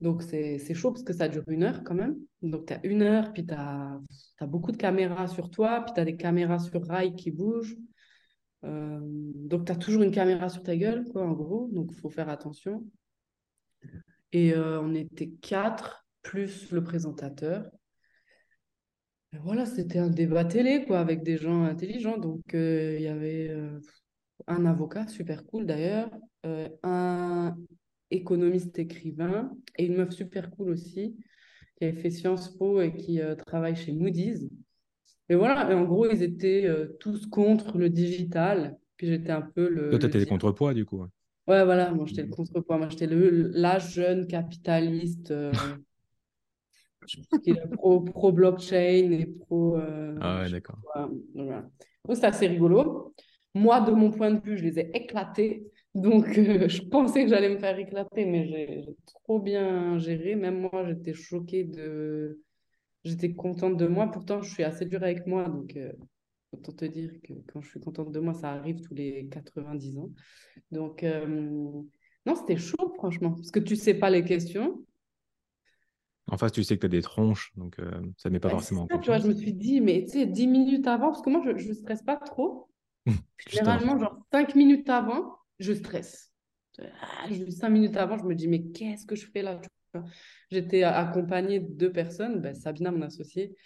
Donc 0.00 0.22
c'est 0.22 0.74
chaud 0.74 0.92
parce 0.92 1.02
que 1.02 1.12
ça 1.12 1.28
dure 1.28 1.42
une 1.48 1.64
heure 1.64 1.82
quand 1.84 1.94
même. 1.94 2.16
Donc 2.42 2.66
tu 2.66 2.72
as 2.72 2.86
une 2.86 3.02
heure, 3.02 3.32
puis 3.32 3.44
tu 3.46 3.54
as, 3.54 4.00
beaucoup 4.42 4.70
de 4.70 4.76
caméras 4.76 5.26
sur 5.26 5.50
toi, 5.50 5.82
puis 5.84 5.94
tu 5.94 6.00
as 6.00 6.04
des 6.04 6.16
caméras 6.16 6.60
sur 6.60 6.86
rail 6.86 7.16
qui 7.16 7.30
bougent. 7.30 7.76
Euh, 8.64 9.00
donc 9.02 9.66
tu 9.66 9.72
as 9.72 9.76
toujours 9.76 10.02
une 10.02 10.12
caméra 10.12 10.48
sur 10.48 10.62
ta 10.62 10.76
gueule, 10.76 11.04
quoi, 11.12 11.26
en 11.26 11.32
gros. 11.32 11.68
Donc 11.72 11.88
il 11.90 11.98
faut 11.98 12.10
faire 12.10 12.28
attention. 12.28 12.84
Et 14.32 14.52
euh, 14.54 14.80
on 14.80 14.94
était 14.94 15.30
quatre, 15.40 16.06
plus 16.22 16.70
le 16.70 16.82
présentateur 16.84 17.70
voilà, 19.42 19.66
c'était 19.66 19.98
un 19.98 20.08
débat 20.08 20.44
télé, 20.46 20.86
quoi, 20.86 21.00
avec 21.00 21.22
des 21.22 21.36
gens 21.36 21.64
intelligents. 21.64 22.16
Donc, 22.16 22.54
euh, 22.54 22.96
il 22.98 23.02
y 23.02 23.08
avait 23.08 23.54
un 24.46 24.64
avocat, 24.64 25.06
super 25.06 25.44
cool 25.44 25.66
d'ailleurs, 25.66 26.10
un 26.82 27.54
économiste 28.10 28.78
écrivain 28.78 29.50
et 29.76 29.86
une 29.86 29.96
meuf 29.96 30.10
super 30.10 30.50
cool 30.50 30.70
aussi, 30.70 31.16
qui 31.76 31.84
avait 31.84 32.00
fait 32.00 32.10
Sciences 32.10 32.56
Po 32.56 32.80
et 32.80 32.94
qui 32.94 33.20
travaille 33.46 33.76
chez 33.76 33.92
Moody's. 33.92 34.48
Et 35.28 35.34
voilà, 35.34 35.70
et 35.70 35.74
en 35.74 35.84
gros, 35.84 36.10
ils 36.10 36.22
étaient 36.22 36.68
tous 37.00 37.26
contre 37.26 37.78
le 37.78 37.90
digital. 37.90 38.78
Puis 38.96 39.06
j'étais 39.06 39.30
un 39.30 39.42
peu 39.42 39.68
le. 39.68 39.90
Toi, 39.90 39.98
t'étais 39.98 40.20
le 40.20 40.26
contrepoids, 40.26 40.74
du 40.74 40.84
coup. 40.84 41.02
Ouais, 41.46 41.64
voilà, 41.64 41.92
moi, 41.92 42.06
j'étais 42.06 42.22
le 42.22 42.28
contrepoids. 42.28 42.78
Moi, 42.78 42.88
j'étais 42.88 43.06
le, 43.06 43.50
la 43.54 43.78
jeune 43.78 44.26
capitaliste. 44.26 45.32
Pense 47.00 47.40
qu'il 47.42 47.56
est 47.56 47.70
pro, 47.70 48.00
pro, 48.00 48.32
blockchain 48.32 49.10
et 49.12 49.26
pro. 49.26 49.76
Euh, 49.76 50.16
ah 50.20 50.42
ouais, 50.42 50.50
d'accord. 50.50 50.78
Donc, 51.34 52.16
c'est 52.16 52.24
assez 52.24 52.46
rigolo. 52.46 53.14
Moi, 53.54 53.80
de 53.80 53.92
mon 53.92 54.10
point 54.10 54.30
de 54.30 54.40
vue, 54.40 54.58
je 54.58 54.64
les 54.64 54.78
ai 54.78 54.90
éclatés. 54.94 55.64
Donc, 55.94 56.26
euh, 56.38 56.68
je 56.68 56.82
pensais 56.82 57.24
que 57.24 57.28
j'allais 57.28 57.48
me 57.48 57.58
faire 57.58 57.78
éclater, 57.78 58.24
mais 58.24 58.46
j'ai 58.46 58.84
trop 59.06 59.40
bien 59.40 59.98
géré. 59.98 60.34
Même 60.34 60.60
moi, 60.60 60.84
j'étais 60.86 61.14
choquée 61.14 61.64
de. 61.64 62.40
J'étais 63.04 63.32
contente 63.34 63.76
de 63.76 63.86
moi. 63.86 64.10
Pourtant, 64.10 64.42
je 64.42 64.52
suis 64.52 64.64
assez 64.64 64.84
dure 64.84 65.02
avec 65.02 65.26
moi. 65.26 65.48
Donc, 65.48 65.76
euh, 65.76 65.92
autant 66.52 66.72
te 66.72 66.84
dire 66.84 67.12
que 67.22 67.32
quand 67.52 67.60
je 67.60 67.70
suis 67.70 67.80
contente 67.80 68.12
de 68.12 68.20
moi, 68.20 68.34
ça 68.34 68.50
arrive 68.50 68.80
tous 68.80 68.94
les 68.94 69.28
90 69.28 69.98
ans. 69.98 70.10
Donc, 70.70 71.04
non, 71.04 72.34
c'était 72.34 72.56
chaud, 72.56 72.92
franchement. 72.96 73.32
Parce 73.32 73.50
que 73.50 73.60
tu 73.60 73.76
sais 73.76 73.94
pas 73.94 74.10
les 74.10 74.24
questions. 74.24 74.84
En 76.30 76.36
face, 76.36 76.52
tu 76.52 76.62
sais 76.62 76.76
que 76.76 76.80
tu 76.80 76.86
as 76.86 76.90
des 76.90 77.00
tronches, 77.00 77.52
donc 77.56 77.78
euh, 77.78 77.90
ça 78.18 78.28
ne 78.28 78.34
met 78.34 78.40
pas 78.40 78.50
forcément 78.50 78.86
en 78.90 78.98
tu 78.98 79.06
vois, 79.06 79.18
Je 79.18 79.28
me 79.28 79.34
suis 79.34 79.54
dit, 79.54 79.80
mais 79.80 80.04
tu 80.04 80.10
sais, 80.10 80.26
10 80.26 80.46
minutes 80.46 80.86
avant, 80.86 81.06
parce 81.06 81.22
que 81.22 81.30
moi, 81.30 81.40
je 81.42 81.68
ne 81.68 81.72
stresse 81.72 82.02
pas 82.02 82.16
trop. 82.16 82.68
Généralement, 83.48 83.98
genre 83.98 84.18
5 84.30 84.54
minutes 84.54 84.90
avant, 84.90 85.37
je 85.58 85.72
stresse. 85.72 86.32
Ah, 87.00 87.26
5 87.28 87.68
minutes 87.68 87.96
avant, 87.96 88.18
je 88.18 88.24
me 88.24 88.34
dis, 88.34 88.48
mais 88.48 88.62
qu'est-ce 88.62 89.06
que 89.06 89.16
je 89.16 89.26
fais 89.26 89.42
là 89.42 89.60
J'étais 90.50 90.82
accompagnée 90.82 91.60
de 91.60 91.66
deux 91.66 91.90
personnes, 91.90 92.40
ben, 92.40 92.54
Sabina, 92.54 92.90
mon 92.90 93.02
associée, 93.02 93.56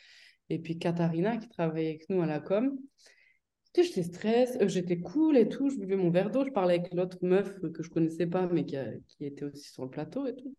et 0.48 0.58
puis 0.58 0.78
Katharina, 0.78 1.36
qui 1.36 1.48
travaillait 1.48 1.90
avec 1.90 2.08
nous 2.08 2.22
à 2.22 2.26
la 2.26 2.40
com. 2.40 2.78
J'étais 3.74 4.02
stress, 4.02 4.58
euh, 4.60 4.68
j'étais 4.68 5.00
cool 5.00 5.36
et 5.38 5.48
tout, 5.48 5.70
je 5.70 5.76
buvais 5.76 5.96
mon 5.96 6.10
verre 6.10 6.30
d'eau, 6.30 6.44
je 6.44 6.50
parlais 6.50 6.78
avec 6.78 6.92
l'autre 6.92 7.18
meuf 7.22 7.58
que 7.60 7.82
je 7.82 7.88
connaissais 7.88 8.26
pas, 8.26 8.46
mais 8.46 8.66
qui, 8.66 8.76
était 9.20 9.44
aussi 9.44 9.72
sur 9.72 9.84
le 9.84 9.90
plateau 9.90 10.26
et 10.26 10.36
tout. 10.36 10.54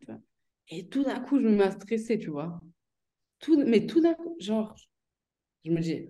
Et 0.69 0.87
tout 0.87 1.03
d'un 1.03 1.19
coup, 1.19 1.39
je 1.39 1.43
me 1.43 1.55
mets 1.55 1.63
à 1.63 1.71
stresser, 1.71 2.17
tu 2.17 2.29
vois. 2.29 2.59
Mais 3.65 3.85
tout 3.85 4.01
d'un 4.01 4.15
coup, 4.15 4.35
genre, 4.39 4.75
je 5.63 5.71
me 5.71 5.79
dis, 5.79 6.07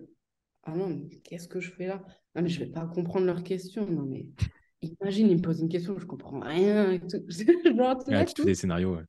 ah 0.62 0.74
non, 0.74 1.06
qu'est-ce 1.24 1.48
que 1.48 1.60
je 1.60 1.72
fais 1.72 1.86
là 1.86 2.02
Non, 2.34 2.42
mais 2.42 2.48
je 2.48 2.60
vais 2.60 2.70
pas 2.70 2.86
comprendre 2.86 3.26
leurs 3.26 3.42
questions. 3.42 3.86
Non, 3.86 4.04
mais 4.04 4.26
imagine, 5.00 5.30
ils 5.30 5.36
me 5.36 5.42
posent 5.42 5.60
une 5.60 5.68
question, 5.68 5.98
je 5.98 6.06
comprends 6.06 6.40
rien. 6.40 6.92
Et 6.92 7.00
tout. 7.00 7.22
genre, 7.76 8.04
tu 8.04 8.42
fais 8.42 8.44
des 8.44 8.54
scénarios, 8.54 8.96
ouais. 8.96 9.04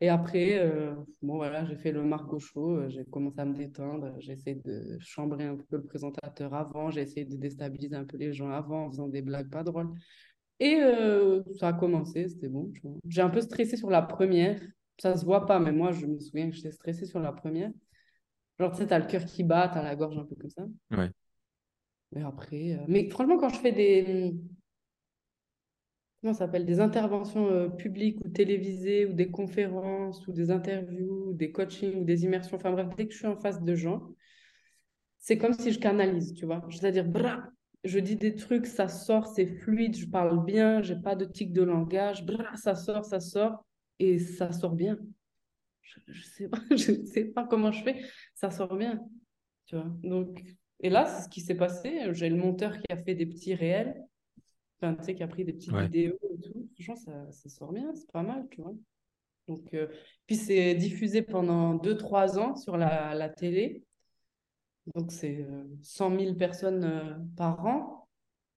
Et 0.00 0.08
après, 0.08 0.58
euh, 0.58 0.94
bon, 1.22 1.36
voilà, 1.36 1.64
j'ai 1.64 1.76
fait 1.76 1.92
le 1.92 2.02
Margot 2.02 2.38
Show, 2.38 2.76
euh, 2.76 2.88
j'ai 2.88 3.04
commencé 3.04 3.40
à 3.40 3.44
me 3.44 3.54
détendre, 3.54 4.14
j'ai 4.18 4.32
essayé 4.32 4.56
de 4.56 4.98
chambrer 5.00 5.44
un 5.44 5.56
peu 5.56 5.76
le 5.76 5.84
présentateur 5.84 6.52
avant, 6.52 6.90
j'ai 6.90 7.00
essayé 7.00 7.24
de 7.24 7.36
déstabiliser 7.36 7.96
un 7.96 8.04
peu 8.04 8.16
les 8.16 8.32
gens 8.32 8.50
avant 8.50 8.86
en 8.86 8.90
faisant 8.90 9.08
des 9.08 9.22
blagues 9.22 9.50
pas 9.50 9.62
drôles. 9.62 9.94
Et 10.60 10.76
euh, 10.80 11.42
ça 11.58 11.68
a 11.68 11.72
commencé, 11.72 12.28
c'était 12.28 12.48
bon. 12.48 12.72
J'ai 13.08 13.22
un 13.22 13.30
peu 13.30 13.40
stressé 13.40 13.76
sur 13.76 13.90
la 13.90 14.02
première. 14.02 14.60
Ça 14.98 15.16
se 15.16 15.24
voit 15.24 15.46
pas, 15.46 15.58
mais 15.58 15.72
moi, 15.72 15.90
je 15.92 16.06
me 16.06 16.18
souviens 16.18 16.48
que 16.48 16.56
j'étais 16.56 16.70
stressée 16.70 17.06
sur 17.06 17.20
la 17.20 17.32
première. 17.32 17.70
Genre, 18.58 18.70
tu 18.70 18.78
sais, 18.78 18.86
t'as 18.86 18.98
le 19.00 19.06
cœur 19.06 19.24
qui 19.24 19.42
bat, 19.42 19.68
t'as 19.72 19.82
la 19.82 19.96
gorge 19.96 20.16
un 20.16 20.24
peu 20.24 20.36
comme 20.36 20.50
ça. 20.50 20.64
Ouais. 20.92 21.10
Mais 22.12 22.22
après, 22.22 22.72
euh, 22.72 22.84
mais 22.86 23.08
franchement, 23.10 23.38
quand 23.38 23.48
je 23.48 23.58
fais 23.58 23.72
des. 23.72 24.34
Ça 26.24 26.32
s'appelle 26.32 26.64
Des 26.64 26.80
interventions 26.80 27.50
euh, 27.50 27.68
publiques 27.68 28.18
ou 28.24 28.28
télévisées, 28.30 29.04
ou 29.04 29.12
des 29.12 29.30
conférences, 29.30 30.26
ou 30.26 30.32
des 30.32 30.50
interviews, 30.50 31.34
des 31.34 31.52
coachings, 31.52 32.00
ou 32.00 32.04
des 32.04 32.24
immersions, 32.24 32.56
enfin 32.56 32.72
bref, 32.72 32.88
dès 32.96 33.06
que 33.06 33.12
je 33.12 33.18
suis 33.18 33.26
en 33.26 33.36
face 33.36 33.62
de 33.62 33.74
gens, 33.74 34.02
c'est 35.18 35.36
comme 35.36 35.52
si 35.52 35.70
je 35.70 35.78
canalise, 35.78 36.32
tu 36.32 36.46
vois. 36.46 36.66
C'est-à-dire, 36.70 37.06
je 37.84 37.98
dis 37.98 38.16
des 38.16 38.34
trucs, 38.34 38.66
ça 38.66 38.88
sort, 38.88 39.26
c'est 39.26 39.46
fluide, 39.46 39.96
je 39.96 40.06
parle 40.06 40.42
bien, 40.46 40.80
j'ai 40.80 40.96
pas 40.96 41.14
de 41.14 41.26
tic 41.26 41.52
de 41.52 41.62
langage, 41.62 42.24
ça 42.56 42.74
sort, 42.74 43.04
ça 43.04 43.20
sort, 43.20 43.66
et 43.98 44.18
ça 44.18 44.50
sort 44.52 44.74
bien. 44.74 44.98
Je, 45.82 45.98
je 46.08 46.22
sais 46.24 46.48
pas, 46.48 46.60
je 46.70 47.04
sais 47.04 47.24
pas 47.26 47.44
comment 47.44 47.70
je 47.70 47.82
fais, 47.82 48.02
ça 48.34 48.50
sort 48.50 48.76
bien, 48.76 48.98
tu 49.66 49.76
vois. 49.76 49.92
Donc, 50.02 50.42
et 50.80 50.88
là, 50.88 51.04
c'est 51.04 51.24
ce 51.24 51.28
qui 51.28 51.42
s'est 51.42 51.54
passé. 51.54 52.12
J'ai 52.12 52.30
le 52.30 52.36
monteur 52.36 52.78
qui 52.78 52.90
a 52.90 52.96
fait 52.96 53.14
des 53.14 53.26
petits 53.26 53.54
réels, 53.54 53.94
enfin, 54.84 54.94
tu 54.96 55.04
sais, 55.04 55.14
qui 55.14 55.22
a 55.22 55.28
pris 55.28 55.44
des 55.44 55.52
petites 55.52 55.74
vidéos 55.74 56.18
et 56.32 56.40
tout. 56.40 56.68
Franchement, 56.74 56.96
ça, 56.96 57.32
ça 57.32 57.48
sort 57.48 57.72
bien, 57.72 57.94
c'est 57.94 58.10
pas 58.10 58.22
mal, 58.22 58.46
tu 58.50 58.60
vois. 58.62 58.74
Donc, 59.48 59.74
euh, 59.74 59.88
puis 60.26 60.36
c'est 60.36 60.74
diffusé 60.74 61.22
pendant 61.22 61.74
2-3 61.74 62.38
ans 62.38 62.56
sur 62.56 62.76
la, 62.76 63.14
la 63.14 63.28
télé. 63.28 63.82
Donc, 64.94 65.12
c'est 65.12 65.46
100 65.82 66.12
euh, 66.12 66.18
000 66.18 66.34
personnes 66.34 66.84
euh, 66.84 67.14
par 67.36 67.64
an, 67.64 68.08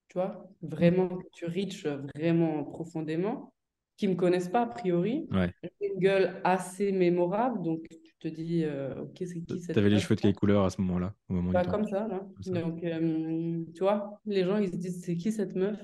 tu 0.09 0.17
vois, 0.17 0.49
vraiment, 0.61 1.09
tu 1.31 1.45
reach 1.45 1.85
vraiment 2.15 2.63
profondément, 2.63 3.53
qui 3.95 4.07
ne 4.07 4.13
me 4.13 4.17
connaissent 4.17 4.49
pas 4.49 4.63
a 4.63 4.67
priori. 4.67 5.27
J'ai 5.61 5.93
une 5.93 5.99
gueule 5.99 6.41
assez 6.43 6.91
mémorable, 6.91 7.61
donc 7.63 7.85
tu 7.89 8.13
te 8.19 8.27
dis, 8.27 8.63
euh, 8.63 9.03
ok, 9.03 9.17
c'est 9.19 9.41
qui 9.41 9.59
cette 9.59 9.75
Tu 9.75 9.79
avais 9.79 9.89
les 9.89 9.99
cheveux 9.99 10.15
de 10.15 10.21
quelle 10.21 10.35
couleur 10.35 10.65
à 10.65 10.69
ce 10.69 10.81
moment-là 10.81 11.13
au 11.29 11.33
moment 11.33 11.51
bah, 11.51 11.63
Comme 11.63 11.85
ça, 11.85 12.07
là. 12.07 12.27
Donc, 12.47 12.81
tu 12.81 13.79
vois, 13.79 14.19
les 14.25 14.43
gens, 14.43 14.57
ils 14.57 14.69
se 14.69 14.75
disent, 14.75 15.01
c'est 15.03 15.15
qui 15.15 15.31
cette 15.31 15.55
meuf? 15.55 15.79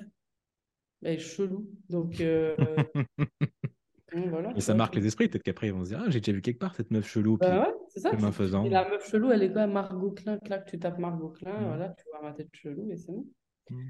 Elle 1.04 1.16
est 1.16 1.20
chelou. 1.20 1.70
Donc, 1.90 2.20
et 4.56 4.62
ça 4.62 4.74
marque 4.74 4.96
les 4.96 5.06
esprits. 5.06 5.28
Peut-être 5.28 5.44
qu'après, 5.44 5.68
ils 5.68 5.74
vont 5.74 5.84
se 5.84 5.90
dire 5.90 6.02
Ah, 6.04 6.10
j'ai 6.10 6.20
déjà 6.20 6.32
vu 6.32 6.42
quelque 6.42 6.60
part 6.60 6.76
cette 6.76 6.92
meuf 6.92 7.08
chelou. 7.08 7.38
Bah 7.38 7.68
ouais, 7.68 7.74
c'est 7.90 8.00
ça. 8.00 8.32
faisant. 8.32 8.66
Et 8.66 8.70
la 8.70 8.90
meuf 8.90 9.10
chelou, 9.10 9.32
elle 9.32 9.44
est 9.44 9.52
quoi? 9.52 9.68
Margot 9.68 10.12
Klein. 10.12 10.38
Clac, 10.40 10.66
tu 10.66 10.80
tapes 10.80 11.00
Margot 11.00 11.30
Klein. 11.30 11.60
Mm. 11.60 11.66
Voilà, 11.66 11.90
tu 11.90 12.06
vois 12.12 12.22
ma 12.22 12.34
tête 12.34 12.50
chelou 12.54 12.90
et 12.92 12.98
c'est 12.98 13.12
bon. 13.12 13.26
Mm. 13.70 13.82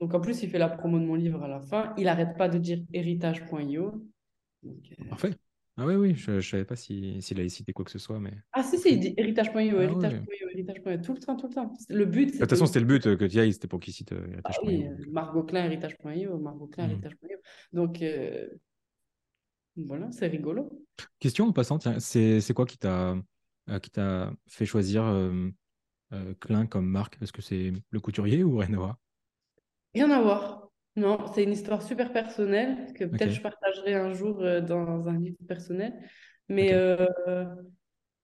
Donc 0.00 0.14
en 0.14 0.20
plus, 0.20 0.42
il 0.42 0.50
fait 0.50 0.58
la 0.58 0.68
promo 0.68 0.98
de 0.98 1.04
mon 1.04 1.14
livre 1.14 1.42
à 1.42 1.48
la 1.48 1.60
fin. 1.60 1.94
Il 1.96 2.04
n'arrête 2.04 2.36
pas 2.36 2.48
de 2.48 2.58
dire 2.58 2.80
héritage.io. 2.92 4.02
Euh... 4.64 4.70
Parfait. 5.08 5.30
Ah 5.80 5.86
oui, 5.86 5.94
oui, 5.94 6.14
je 6.14 6.32
ne 6.32 6.40
savais 6.40 6.64
pas 6.64 6.76
s'il 6.76 7.22
si, 7.22 7.40
a 7.40 7.48
cité 7.48 7.72
quoi 7.72 7.84
que 7.84 7.90
ce 7.90 7.98
soit. 7.98 8.18
Mais... 8.18 8.32
Ah 8.52 8.62
si, 8.62 8.78
si, 8.78 8.94
il 8.94 9.00
dit 9.00 9.14
héritage.io, 9.16 9.80
héritage.io, 9.80 10.48
héritage.io, 10.50 10.98
tout 10.98 11.14
le 11.14 11.20
temps, 11.20 11.36
tout 11.36 11.46
le 11.46 11.54
temps. 11.54 11.72
Le 11.88 12.04
but, 12.04 12.34
De 12.34 12.38
toute 12.38 12.50
façon, 12.50 12.66
c'était 12.66 12.80
le 12.80 12.86
but 12.86 13.06
euh, 13.06 13.16
que 13.16 13.24
tu 13.24 13.38
ailles, 13.38 13.52
c'était 13.52 13.68
pour 13.68 13.78
qu'il 13.78 13.94
cite 13.94 14.12
euh, 14.12 14.26
héritage.io. 14.32 14.60
Ah, 14.60 14.66
oui, 14.66 14.84
Margot 15.12 15.44
Klein, 15.44 15.64
héritage.io, 15.66 16.38
Margot 16.38 16.66
Klein, 16.66 16.88
mm. 16.88 16.90
héritage.io. 16.90 17.38
Donc, 17.72 18.02
euh, 18.02 18.48
voilà, 19.86 20.10
c'est 20.10 20.26
rigolo. 20.26 20.68
Question 21.20 21.46
en 21.46 21.52
passant, 21.52 21.78
c'est 22.00 22.54
quoi 22.54 22.66
qui 22.66 22.78
t'a 22.78 23.16
qui 23.82 23.90
t'a 23.90 24.32
fait 24.48 24.66
choisir 24.66 25.04
euh, 25.04 25.50
euh, 26.12 26.34
Klein 26.40 26.66
comme 26.66 26.86
marque? 26.86 27.18
Est-ce 27.22 27.32
que 27.32 27.42
c'est 27.42 27.72
le 27.90 28.00
couturier 28.00 28.42
ou 28.42 28.56
rien 28.56 28.72
à 28.72 28.76
voir 28.76 28.96
Rien 29.94 30.10
à 30.10 30.20
voir. 30.20 30.57
Non, 30.98 31.18
c'est 31.32 31.44
une 31.44 31.52
histoire 31.52 31.82
super 31.82 32.12
personnelle 32.12 32.92
que 32.94 33.04
peut-être 33.04 33.30
je 33.32 33.40
partagerai 33.40 33.94
un 33.94 34.12
jour 34.12 34.40
euh, 34.42 34.60
dans 34.60 35.08
un 35.08 35.18
livre 35.18 35.36
personnel. 35.46 35.92
Mais 36.48 36.72
euh, 36.72 37.06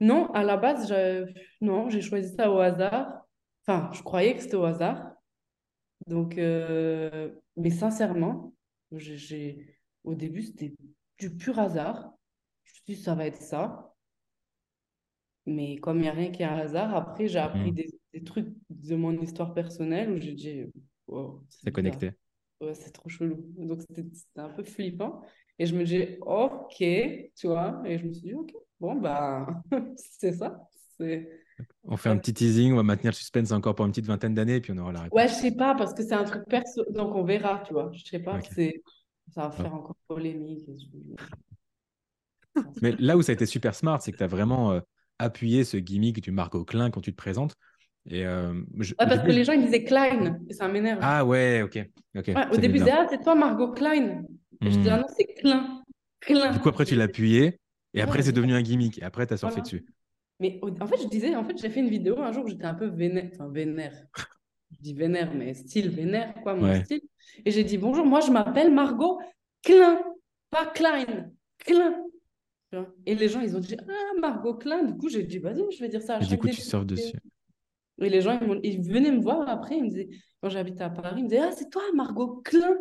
non, 0.00 0.30
à 0.32 0.42
la 0.42 0.56
base, 0.56 0.88
j'ai- 0.88 1.24
non, 1.60 1.88
j'ai 1.88 2.00
choisi 2.02 2.34
ça 2.34 2.50
au 2.50 2.58
hasard. 2.58 3.26
Enfin, 3.66 3.90
je 3.92 4.02
croyais 4.02 4.34
que 4.34 4.42
c'était 4.42 4.56
au 4.56 4.64
hasard. 4.64 5.12
Donc, 6.06 6.36
euh, 6.38 7.30
mais 7.56 7.70
sincèrement, 7.70 8.54
j'ai, 8.92 9.78
au 10.04 10.14
début, 10.14 10.42
c'était 10.42 10.74
du 11.18 11.34
pur 11.36 11.58
hasard. 11.58 12.12
Je 12.64 12.72
me 12.72 12.74
suis 12.74 12.84
dit, 12.86 12.96
ça 13.02 13.14
va 13.14 13.26
être 13.26 13.40
ça. 13.40 13.94
Mais 15.46 15.76
comme 15.76 15.98
il 15.98 16.02
n'y 16.02 16.08
a 16.08 16.12
rien 16.12 16.30
qui 16.30 16.42
est 16.42 16.46
un 16.46 16.56
hasard, 16.58 16.94
après, 16.94 17.28
j'ai 17.28 17.38
appris 17.38 17.70
Hmm. 17.70 17.74
des, 17.74 17.90
des 18.14 18.24
trucs 18.24 18.54
de 18.70 18.96
mon 18.96 19.12
histoire 19.20 19.52
personnelle 19.54 20.10
où 20.10 20.18
j'ai 20.20 20.32
dit, 20.32 20.64
wow, 21.06 21.44
C'est 21.50 21.70
bizarre. 21.70 21.72
connecté. 21.72 22.12
Ouais, 22.64 22.74
c'est 22.74 22.90
trop 22.92 23.08
chelou. 23.08 23.36
Donc, 23.56 23.80
c'était 23.82 24.40
un 24.40 24.48
peu 24.50 24.64
flippant. 24.64 25.22
Et 25.58 25.66
je 25.66 25.74
me 25.76 25.84
dis, 25.84 26.16
ok, 26.22 26.76
tu 27.36 27.46
vois. 27.46 27.82
Et 27.84 27.98
je 27.98 28.06
me 28.06 28.12
suis 28.12 28.22
dit, 28.22 28.34
ok, 28.34 28.52
bon, 28.80 28.94
bah, 28.96 29.46
c'est 29.96 30.32
ça. 30.32 30.68
On 31.84 31.96
fait 31.96 32.08
un 32.08 32.16
petit 32.18 32.34
teasing, 32.34 32.72
on 32.72 32.76
va 32.76 32.82
maintenir 32.82 33.12
le 33.12 33.16
suspense 33.16 33.52
encore 33.52 33.74
pour 33.74 33.84
une 33.84 33.92
petite 33.92 34.06
vingtaine 34.06 34.34
d'années, 34.34 34.60
puis 34.60 34.72
on 34.72 34.78
aura 34.78 34.92
la 34.92 35.02
réponse. 35.02 35.16
Ouais, 35.16 35.28
je 35.28 35.34
sais 35.34 35.52
pas, 35.54 35.74
parce 35.74 35.94
que 35.94 36.02
c'est 36.02 36.14
un 36.14 36.24
truc 36.24 36.44
perso. 36.48 36.84
Donc, 36.90 37.14
on 37.14 37.24
verra, 37.24 37.62
tu 37.66 37.72
vois. 37.72 37.90
Je 37.92 38.04
sais 38.04 38.18
pas, 38.18 38.38
Ok. 38.38 38.46
c'est... 38.54 38.82
ça 39.32 39.48
va 39.48 39.48
Ouais. 39.50 39.56
faire 39.62 39.74
encore 39.74 39.96
polémique. 40.08 40.68
Mais 42.82 42.92
là 42.92 43.16
où 43.16 43.22
ça 43.22 43.32
a 43.32 43.34
été 43.34 43.46
super 43.46 43.74
smart, 43.74 44.00
c'est 44.00 44.12
que 44.12 44.16
tu 44.16 44.22
as 44.22 44.28
vraiment 44.28 44.72
euh, 44.72 44.80
appuyé 45.18 45.64
ce 45.64 45.76
gimmick 45.76 46.20
du 46.20 46.30
Margot 46.30 46.64
Klein 46.64 46.90
quand 46.90 47.00
tu 47.00 47.10
te 47.12 47.16
présentes. 47.16 47.56
Et, 48.10 48.24
euh, 48.26 48.52
je- 48.80 48.94
Ouais, 48.94 49.04
au 49.04 49.08
parce 49.08 49.22
que 49.22 49.30
les 49.32 49.44
gens, 49.44 49.52
ils 49.52 49.64
disaient 49.64 49.84
Klein, 49.84 50.38
et 50.48 50.52
ça 50.52 50.68
m'énerve. 50.68 50.98
Ah 51.02 51.24
ouais, 51.24 51.62
ok. 51.62 51.76
Ouais, 52.14 52.22
au 52.52 52.56
début, 52.56 52.78
ils 52.78 52.84
bien. 52.84 52.84
disaient, 52.84 52.90
ah, 52.92 53.06
c'est 53.10 53.22
toi, 53.22 53.34
Margot 53.34 53.72
Klein. 53.72 54.22
Et 54.64 54.70
je 54.70 54.78
dis, 54.78 54.88
Hmm. 54.88 54.92
ah 54.92 54.98
non, 54.98 55.06
c'est 55.16 55.26
Klein. 55.26 55.82
Klein. 56.20 56.52
Du 56.52 56.58
coup, 56.60 56.68
après, 56.68 56.84
tu 56.84 56.94
l'as 56.96 57.04
appuyé, 57.04 57.58
et 57.94 58.00
après, 58.02 58.18
Ouais, 58.18 58.22
c'est 58.24 58.32
devenu 58.32 58.54
un 58.54 58.62
gimmick, 58.62 58.98
et 58.98 59.02
après, 59.04 59.26
tu 59.26 59.34
as 59.34 59.36
surfé 59.38 59.54
Voilà. 59.54 59.62
dessus. 59.62 59.84
Mais 60.40 60.60
en 60.80 60.86
fait, 60.86 61.00
je 61.02 61.08
disais, 61.08 61.34
en 61.34 61.44
fait, 61.44 61.56
j'ai 61.58 61.70
fait 61.70 61.80
une 61.80 61.88
vidéo 61.88 62.18
un 62.20 62.32
jour 62.32 62.44
où 62.44 62.48
j'étais 62.48 62.64
un 62.64 62.74
peu 62.74 62.86
vénère, 62.86 63.30
enfin 63.32 63.48
vénère. 63.48 63.94
Je 64.72 64.78
dis 64.80 64.92
vénère, 64.94 65.32
mais 65.34 65.54
style 65.54 65.88
vénère, 65.90 66.34
quoi, 66.42 66.54
mon 66.54 66.82
style. 66.84 67.02
Et 67.44 67.50
j'ai 67.50 67.64
dit, 67.64 67.78
bonjour, 67.78 68.04
moi, 68.04 68.20
je 68.20 68.30
m'appelle 68.30 68.72
Margot 68.74 69.20
Klein, 69.62 69.98
pas 70.50 70.66
Klein, 70.66 71.30
Klein. 71.58 71.94
Et 73.06 73.14
les 73.14 73.28
gens, 73.28 73.40
ils 73.40 73.56
ont 73.56 73.60
dit, 73.60 73.76
ah, 73.80 74.20
Margot 74.20 74.54
Klein. 74.54 74.82
Du 74.82 74.96
coup, 74.96 75.08
j'ai 75.08 75.22
dit, 75.22 75.38
vas-y, 75.38 75.62
je 75.72 75.80
vais 75.80 75.88
dire 75.88 76.02
ça 76.02 76.16
à 76.16 76.20
Et 76.20 76.24
du 76.24 76.30
chaque 76.30 76.40
coup, 76.40 76.48
tu 76.48 76.60
surfes 76.60 76.84
dessus. 76.86 77.16
Et 78.00 78.08
les 78.08 78.20
gens, 78.20 78.38
ils, 78.40 78.60
ils 78.62 78.82
venaient 78.82 79.12
me 79.12 79.20
voir 79.20 79.48
après, 79.48 79.76
ils 79.76 79.84
me 79.84 79.88
disaient, 79.88 80.08
quand 80.42 80.48
j'habitais 80.48 80.84
à 80.84 80.90
Paris, 80.90 81.16
ils 81.18 81.24
me 81.24 81.28
disaient, 81.28 81.42
ah, 81.42 81.52
c'est 81.52 81.70
toi, 81.70 81.82
Margot 81.94 82.40
Klein? 82.44 82.76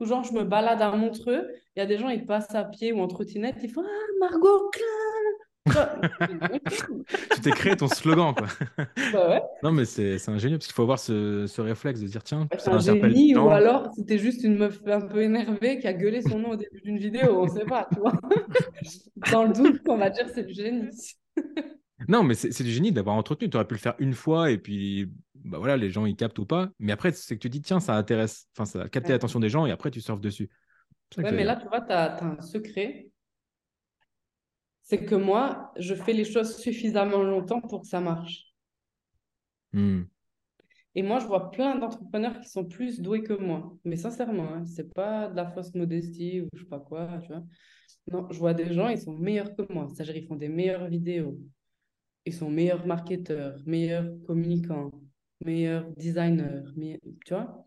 Ou 0.00 0.06
genre, 0.06 0.22
je 0.22 0.32
me 0.32 0.44
balade 0.44 0.80
à 0.80 0.94
Montreux, 0.94 1.48
il 1.74 1.80
y 1.80 1.82
a 1.82 1.86
des 1.86 1.98
gens, 1.98 2.08
ils 2.08 2.24
passent 2.24 2.54
à 2.54 2.64
pied 2.64 2.92
ou 2.92 3.00
en 3.00 3.08
trottinette, 3.08 3.56
ils 3.62 3.70
font, 3.70 3.82
ah, 3.84 4.06
Margot 4.20 4.70
Klein. 4.70 4.84
Tu 7.34 7.40
t'es 7.42 7.50
créé 7.50 7.76
ton 7.76 7.88
slogan, 7.88 8.34
quoi. 8.34 8.46
Bah 9.12 9.28
ouais. 9.28 9.42
Non, 9.62 9.72
mais 9.72 9.84
c'est 9.84 10.16
ingénieux, 10.28 10.56
parce 10.56 10.66
qu'il 10.66 10.74
faut 10.74 10.82
avoir 10.82 10.98
ce, 10.98 11.46
ce 11.46 11.60
réflexe 11.60 12.00
de 12.00 12.06
dire, 12.06 12.22
tiens, 12.22 12.48
Ouais, 12.50 12.58
ça 12.58 12.78
C'est 12.80 12.90
un 12.90 13.08
génie 13.08 13.36
ou 13.36 13.50
alors 13.50 13.90
c'était 13.94 14.18
juste 14.18 14.44
une 14.44 14.56
meuf 14.56 14.80
un 14.86 15.00
peu 15.00 15.22
énervée 15.22 15.78
qui 15.78 15.86
a 15.86 15.92
gueulé 15.92 16.22
son 16.22 16.38
nom 16.38 16.50
au 16.50 16.56
début 16.56 16.80
d'une 16.80 16.98
vidéo, 16.98 17.42
on 17.42 17.48
sait 17.48 17.64
pas, 17.64 17.88
tu 17.92 18.00
vois. 18.00 18.12
Dans 19.32 19.44
le 19.44 19.52
doute, 19.52 19.82
on 19.88 19.96
va 19.96 20.10
dire 20.10 20.26
c'est 20.34 20.44
du 20.44 20.54
génie. 20.54 20.88
Non, 22.06 22.22
mais 22.22 22.34
c'est 22.34 22.62
du 22.62 22.70
génie 22.70 22.92
d'avoir 22.92 23.16
entretenu. 23.16 23.50
Tu 23.50 23.56
aurais 23.56 23.66
pu 23.66 23.74
le 23.74 23.80
faire 23.80 23.94
une 23.98 24.12
fois, 24.12 24.52
et 24.52 24.58
puis, 24.58 25.10
bah 25.34 25.58
voilà, 25.58 25.76
les 25.76 25.90
gens, 25.90 26.06
ils 26.06 26.14
captent 26.14 26.38
ou 26.38 26.46
pas. 26.46 26.70
Mais 26.78 26.92
après, 26.92 27.10
c'est 27.10 27.34
que 27.34 27.40
tu 27.40 27.48
dis, 27.48 27.60
tiens, 27.60 27.80
ça 27.80 27.96
intéresse, 27.96 28.46
enfin, 28.54 28.66
ça 28.66 28.82
a 28.82 28.88
capté 28.88 29.08
Ouais. 29.08 29.14
l'attention 29.14 29.40
des 29.40 29.48
gens, 29.48 29.66
et 29.66 29.72
après, 29.72 29.90
tu 29.90 30.00
surfes 30.00 30.20
dessus. 30.20 30.48
Ouais, 31.16 31.32
mais 31.32 31.44
là, 31.44 31.56
tu 31.56 31.66
vois, 31.66 31.80
tu 31.80 31.92
as, 31.92 32.22
un 32.22 32.40
secret. 32.40 33.10
C'est 34.82 35.04
que 35.04 35.14
moi, 35.14 35.72
je 35.76 35.94
fais 35.94 36.12
les 36.12 36.24
choses 36.24 36.56
suffisamment 36.56 37.22
longtemps 37.22 37.60
pour 37.60 37.82
que 37.82 37.88
ça 37.88 38.00
marche. 38.00 38.54
Hmm. 39.72 40.02
Et 40.94 41.02
moi, 41.02 41.18
je 41.18 41.26
vois 41.26 41.50
plein 41.50 41.76
d'entrepreneurs 41.76 42.40
qui 42.40 42.48
sont 42.48 42.64
plus 42.64 43.00
doués 43.00 43.22
que 43.22 43.34
moi. 43.34 43.76
Mais 43.84 43.96
sincèrement, 43.96 44.54
hein, 44.54 44.64
c'est 44.64 44.92
pas 44.94 45.28
de 45.28 45.36
la 45.36 45.46
fausse 45.46 45.74
modestie 45.74 46.40
ou 46.40 46.48
je 46.54 46.62
sais 46.62 46.68
pas 46.68 46.80
quoi, 46.80 47.18
tu 47.22 47.28
vois. 47.28 47.42
Non, 48.10 48.26
je 48.30 48.38
vois 48.38 48.54
des 48.54 48.72
gens, 48.72 48.88
ils 48.88 49.00
sont 49.00 49.12
meilleurs 49.12 49.54
que 49.54 49.70
moi. 49.72 49.86
C'est-à-dire, 49.88 50.16
ils 50.16 50.26
font 50.26 50.36
des 50.36 50.48
meilleures 50.48 50.88
vidéos. 50.88 51.38
Ils 52.28 52.34
sont 52.34 52.50
meilleurs 52.50 52.86
marketeurs, 52.86 53.58
meilleurs 53.64 54.06
communicants, 54.26 54.90
meilleurs 55.42 55.90
designers, 55.96 56.62
tu 57.24 57.32
vois? 57.32 57.66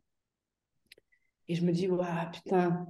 Et 1.48 1.56
je 1.56 1.66
me 1.66 1.72
dis, 1.72 1.88
waouh, 1.88 2.32
putain. 2.32 2.86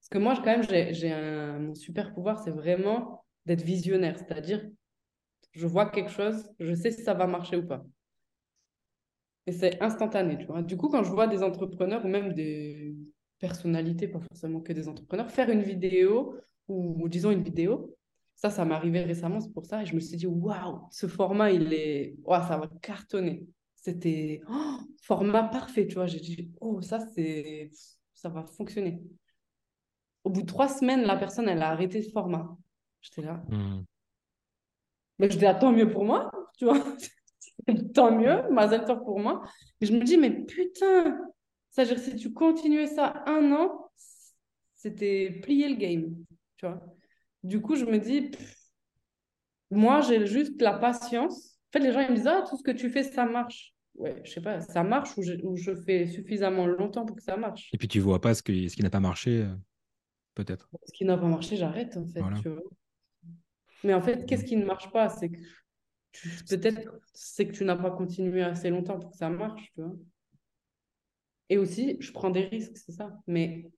Parce 0.00 0.08
que 0.10 0.18
moi, 0.18 0.34
quand 0.34 0.46
même, 0.46 0.64
j'ai, 0.64 1.14
mon 1.60 1.76
super 1.76 2.12
pouvoir, 2.12 2.42
c'est 2.42 2.50
vraiment 2.50 3.24
d'être 3.46 3.62
visionnaire. 3.62 4.18
C'est-à-dire, 4.18 4.68
je 5.52 5.66
vois 5.68 5.88
quelque 5.90 6.10
chose, 6.10 6.50
je 6.58 6.74
sais 6.74 6.90
si 6.90 7.04
ça 7.04 7.14
va 7.14 7.28
marcher 7.28 7.56
ou 7.56 7.68
pas. 7.68 7.84
Et 9.46 9.52
c'est 9.52 9.80
instantané, 9.80 10.38
tu 10.38 10.46
vois. 10.46 10.62
Du 10.62 10.76
coup, 10.76 10.88
quand 10.88 11.04
je 11.04 11.10
vois 11.10 11.28
des 11.28 11.44
entrepreneurs 11.44 12.04
ou 12.04 12.08
même 12.08 12.32
des 12.32 12.96
personnalités, 13.38 14.08
pas 14.08 14.18
forcément 14.18 14.60
que 14.60 14.72
des 14.72 14.88
entrepreneurs, 14.88 15.30
faire 15.30 15.50
une 15.50 15.62
vidéo 15.62 16.36
ou 16.66 17.08
disons 17.08 17.30
une 17.30 17.44
vidéo, 17.44 17.96
ça, 18.42 18.50
ça 18.50 18.62
arrivé 18.62 19.04
récemment, 19.04 19.38
c'est 19.38 19.52
pour 19.52 19.66
ça. 19.66 19.82
Et 19.82 19.86
je 19.86 19.94
me 19.94 20.00
suis 20.00 20.16
dit, 20.16 20.26
waouh, 20.26 20.80
ce 20.90 21.06
format, 21.06 21.52
il 21.52 21.72
est. 21.72 22.16
Ouah, 22.24 22.44
ça 22.48 22.58
va 22.58 22.68
cartonner. 22.80 23.46
C'était 23.76 24.40
oh, 24.50 24.78
format 25.00 25.44
parfait, 25.44 25.86
tu 25.86 25.94
vois. 25.94 26.08
J'ai 26.08 26.18
dit, 26.18 26.50
oh, 26.60 26.80
ça, 26.80 26.98
c'est. 27.14 27.70
Ça 28.14 28.28
va 28.28 28.44
fonctionner. 28.44 29.00
Au 30.24 30.30
bout 30.30 30.42
de 30.42 30.46
trois 30.46 30.66
semaines, 30.66 31.02
la 31.02 31.16
personne, 31.16 31.48
elle 31.48 31.62
a 31.62 31.70
arrêté 31.70 32.02
ce 32.02 32.10
format. 32.10 32.56
J'étais 33.00 33.22
là. 33.22 33.44
Hmm. 33.48 33.84
Mais 35.20 35.30
je 35.30 35.38
dis, 35.38 35.46
ah, 35.46 35.54
tant 35.54 35.70
mieux 35.70 35.88
pour 35.88 36.04
moi, 36.04 36.28
tu 36.58 36.64
vois. 36.64 36.82
tant 37.94 38.10
mieux, 38.10 38.50
Mazel 38.50 38.84
tov 38.84 39.04
pour 39.04 39.20
moi. 39.20 39.42
Mais 39.80 39.86
je 39.86 39.92
me 39.92 40.02
dis, 40.02 40.16
mais 40.16 40.30
putain, 40.30 41.16
c'est-à-dire, 41.70 42.00
si 42.00 42.16
tu 42.16 42.32
continuais 42.32 42.88
ça 42.88 43.22
un 43.26 43.52
an, 43.52 43.92
c'était 44.74 45.30
plier 45.44 45.68
le 45.68 45.76
game, 45.76 46.16
tu 46.56 46.66
vois. 46.66 46.80
Du 47.42 47.60
coup, 47.60 47.76
je 47.76 47.84
me 47.84 47.98
dis, 47.98 48.22
pff, 48.30 48.56
moi, 49.70 50.00
j'ai 50.00 50.26
juste 50.26 50.60
la 50.60 50.74
patience. 50.74 51.58
En 51.68 51.78
fait, 51.78 51.84
les 51.84 51.92
gens, 51.92 52.00
ils 52.00 52.10
me 52.10 52.16
disent, 52.16 52.26
ah, 52.26 52.44
tout 52.48 52.56
ce 52.56 52.62
que 52.62 52.70
tu 52.70 52.90
fais, 52.90 53.02
ça 53.02 53.24
marche. 53.24 53.74
Ouais, 53.94 54.20
je 54.24 54.32
sais 54.32 54.40
pas, 54.40 54.60
ça 54.60 54.82
marche 54.82 55.16
ou 55.18 55.22
je, 55.22 55.34
ou 55.42 55.56
je 55.56 55.74
fais 55.74 56.06
suffisamment 56.06 56.66
longtemps 56.66 57.04
pour 57.04 57.16
que 57.16 57.22
ça 57.22 57.36
marche. 57.36 57.68
Et 57.72 57.78
puis, 57.78 57.88
tu 57.88 58.00
vois 58.00 58.20
pas 58.20 58.34
ce, 58.34 58.42
que- 58.42 58.68
ce 58.68 58.74
qui 58.76 58.82
n'a 58.82 58.90
pas 58.90 59.00
marché, 59.00 59.42
euh, 59.42 59.54
peut-être. 60.34 60.70
Ce 60.86 60.92
qui 60.92 61.04
n'a 61.04 61.16
pas 61.18 61.26
marché, 61.28 61.56
j'arrête, 61.56 61.96
en 61.96 62.06
fait, 62.06 62.20
Voilà. 62.20 62.38
tu 62.40 62.48
vois. 62.48 62.62
Mais 63.84 63.94
en 63.94 64.00
fait, 64.00 64.24
qu'est-ce 64.26 64.44
qui 64.44 64.56
ne 64.56 64.64
marche 64.64 64.90
pas? 64.92 65.08
C'est 65.08 65.30
que 65.30 65.38
peut-être 66.48 66.80
c'est 67.14 67.46
que 67.48 67.52
tu 67.52 67.64
n'as 67.64 67.76
pas 67.76 67.90
continué 67.90 68.42
assez 68.42 68.70
longtemps 68.70 68.98
pour 68.98 69.10
que 69.10 69.16
ça 69.16 69.28
marche, 69.28 69.72
tu 69.74 69.82
vois. 69.82 69.92
Et 71.48 71.58
aussi, 71.58 71.96
je 72.00 72.12
prends 72.12 72.30
des 72.30 72.44
risques, 72.46 72.76
c'est 72.76 72.92
ça. 72.92 73.18
Mais 73.26 73.70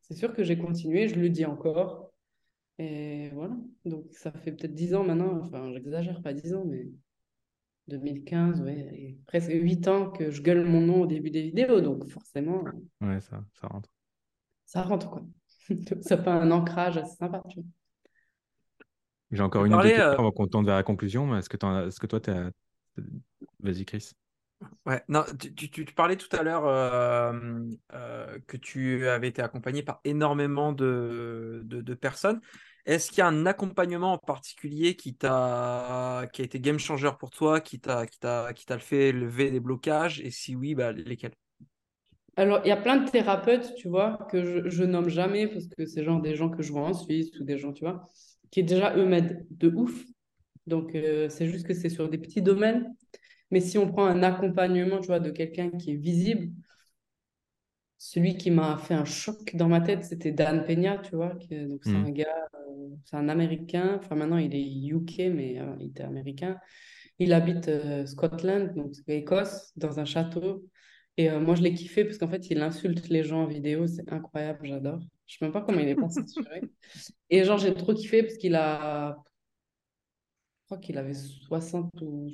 c'est 0.00 0.14
sûr 0.14 0.34
que 0.34 0.42
j'ai 0.42 0.58
continué, 0.58 1.08
je 1.08 1.16
le 1.16 1.28
dis 1.28 1.44
encore. 1.44 2.05
Et 2.78 3.30
voilà. 3.30 3.56
Donc, 3.84 4.06
ça 4.12 4.32
fait 4.32 4.52
peut-être 4.52 4.74
10 4.74 4.94
ans 4.94 5.04
maintenant, 5.04 5.38
enfin, 5.40 5.72
j'exagère 5.72 6.22
pas 6.22 6.32
10 6.34 6.54
ans, 6.54 6.64
mais 6.66 6.88
2015, 7.88 8.60
ouais, 8.62 8.78
et 8.94 9.18
presque 9.26 9.50
8 9.52 9.88
ans 9.88 10.10
que 10.10 10.30
je 10.30 10.42
gueule 10.42 10.64
mon 10.66 10.80
nom 10.82 11.02
au 11.02 11.06
début 11.06 11.30
des 11.30 11.42
vidéos. 11.42 11.80
Donc, 11.80 12.08
forcément, 12.08 12.64
Ouais, 13.00 13.20
ça, 13.20 13.42
ça 13.54 13.68
rentre. 13.68 13.88
ça 14.66 14.82
rentre, 14.82 15.10
quoi. 15.10 15.22
Ça 16.02 16.18
fait 16.18 16.28
un 16.30 16.50
ancrage 16.50 16.96
assez 16.98 17.16
sympa, 17.16 17.42
tu 17.48 17.60
vois. 17.60 17.68
J'ai 19.32 19.42
encore 19.42 19.64
une 19.64 19.72
questions 19.92 20.02
euh, 20.02 20.16
avant 20.18 20.32
qu'on 20.32 20.46
tente 20.48 20.66
vers 20.66 20.76
la 20.76 20.82
conclusion. 20.82 21.26
mais 21.26 21.38
Est-ce 21.38 21.48
que, 21.48 21.56
t'en 21.56 21.74
as- 21.74 21.86
est-ce 21.86 22.00
que 22.00 22.06
toi, 22.06 22.20
tu 22.20 22.30
as. 22.30 22.50
Vas-y, 23.60 23.84
Chris. 23.84 24.12
Ouais, 24.86 25.02
non, 25.08 25.24
tu, 25.38 25.70
tu- 25.70 25.84
parlais 25.84 26.16
tout 26.16 26.34
à 26.36 26.42
l'heure 26.42 26.62
que 28.46 28.56
tu 28.56 29.06
avais 29.08 29.28
été 29.28 29.42
accompagné 29.42 29.82
par 29.82 30.00
énormément 30.04 30.72
de, 30.72 31.62
de, 31.64 31.94
personnes. 31.94 32.40
Est-ce 32.86 33.10
qu'il 33.10 33.18
y 33.18 33.22
a 33.22 33.26
un 33.26 33.46
accompagnement 33.46 34.12
en 34.12 34.18
particulier 34.18 34.94
qui 34.94 35.14
t'a, 35.14 36.26
qui 36.32 36.42
a 36.42 36.44
été 36.44 36.60
game 36.60 36.78
changer 36.78 37.10
pour 37.18 37.30
toi, 37.30 37.60
qui 37.60 37.80
t'a, 37.80 38.06
qui 38.06 38.18
t'a, 38.20 38.52
qui 38.54 38.64
t'a 38.64 38.78
fait 38.78 39.10
lever 39.12 39.50
des 39.50 39.60
blocages? 39.60 40.20
Et 40.20 40.30
si 40.30 40.54
oui, 40.54 40.74
bah, 40.74 40.92
lesquels? 40.92 41.32
Alors, 42.36 42.60
il 42.64 42.68
y 42.68 42.72
a 42.72 42.76
plein 42.76 42.98
de 42.98 43.10
thérapeutes, 43.10 43.74
tu 43.76 43.88
vois, 43.88 44.26
que 44.30 44.68
je, 44.68 44.84
nomme 44.84 45.08
jamais 45.08 45.48
parce 45.48 45.66
que 45.66 45.84
c'est 45.84 46.04
genre 46.04 46.20
des 46.20 46.36
gens 46.36 46.48
que 46.50 46.62
je 46.62 46.70
vois 46.70 46.82
en 46.82 46.94
Suisse 46.94 47.30
ou 47.40 47.44
des 47.44 47.58
gens, 47.58 47.72
tu 47.72 47.82
vois, 47.84 48.08
qui 48.50 48.62
déjà, 48.62 48.94
eux, 48.96 49.06
m'aident 49.06 49.46
de 49.50 49.68
ouf. 49.74 50.04
Donc, 50.66 50.90
c'est 50.92 51.46
juste 51.46 51.66
que 51.66 51.74
c'est 51.74 51.88
sur 51.88 52.08
des 52.08 52.18
petits 52.18 52.42
domaines. 52.42 52.94
Mais 53.50 53.60
si 53.60 53.78
on 53.78 53.88
prend 53.90 54.06
un 54.06 54.22
accompagnement, 54.22 55.00
tu 55.00 55.06
vois, 55.08 55.20
de 55.20 55.30
quelqu'un 55.30 55.70
qui 55.70 55.92
est 55.92 55.96
visible, 55.96 56.52
celui 57.98 58.36
qui 58.36 58.50
m'a 58.50 58.76
fait 58.78 58.94
un 58.94 59.04
choc 59.04 59.54
dans 59.56 59.68
ma 59.68 59.80
tête, 59.80 60.04
c'était 60.04 60.32
Dan 60.32 60.64
Peña, 60.64 60.98
tu 60.98 61.16
vois. 61.16 61.34
qui 61.36 61.56
donc, 61.66 61.84
c'est 61.84 61.96
Mhm. 61.96 62.04
un 62.06 62.10
gars, 62.10 62.26
euh, 62.54 62.88
c'est 63.04 63.16
un 63.16 63.28
Américain. 63.28 63.96
Enfin, 63.98 64.16
maintenant, 64.16 64.36
il 64.38 64.54
est 64.54 64.62
UK, 64.88 65.30
mais 65.30 65.58
euh, 65.60 65.74
il 65.80 65.88
était 65.88 66.02
américain. 66.02 66.58
Il 67.18 67.32
habite 67.32 67.68
euh, 67.68 68.06
Scotland, 68.06 68.74
donc 68.74 68.94
Écosse, 69.08 69.72
dans 69.76 70.00
un 70.00 70.04
château. 70.04 70.66
Et 71.18 71.30
moi, 71.30 71.54
je 71.56 71.62
l'ai 71.62 71.74
kiffé 71.74 72.04
parce 72.04 72.18
qu'en 72.18 72.28
fait, 72.28 72.50
il 72.50 72.60
insulte 72.62 73.08
les 73.08 73.24
gens 73.24 73.42
en 73.44 73.46
vidéo. 73.46 73.86
C'est 73.86 74.12
incroyable, 74.12 74.66
j'adore. 74.66 75.00
Je 75.26 75.38
sais 75.38 75.44
même 75.46 75.52
pas 75.52 75.62
comment 75.62 75.80
il 75.80 75.88
est 75.88 75.96
pas 75.96 76.08
censuré. 76.10 76.66
Et 77.30 77.44
genre, 77.44 77.58
j'ai 77.58 77.74
trop 77.74 77.94
kiffé 77.94 78.22
parce 78.22 78.36
qu'il 78.38 78.54
a. 78.56 79.16
Je 80.60 80.64
crois 80.66 80.78
qu'il 80.78 80.98
avait 80.98 81.14
60 81.14 81.90
ou. 82.02 82.30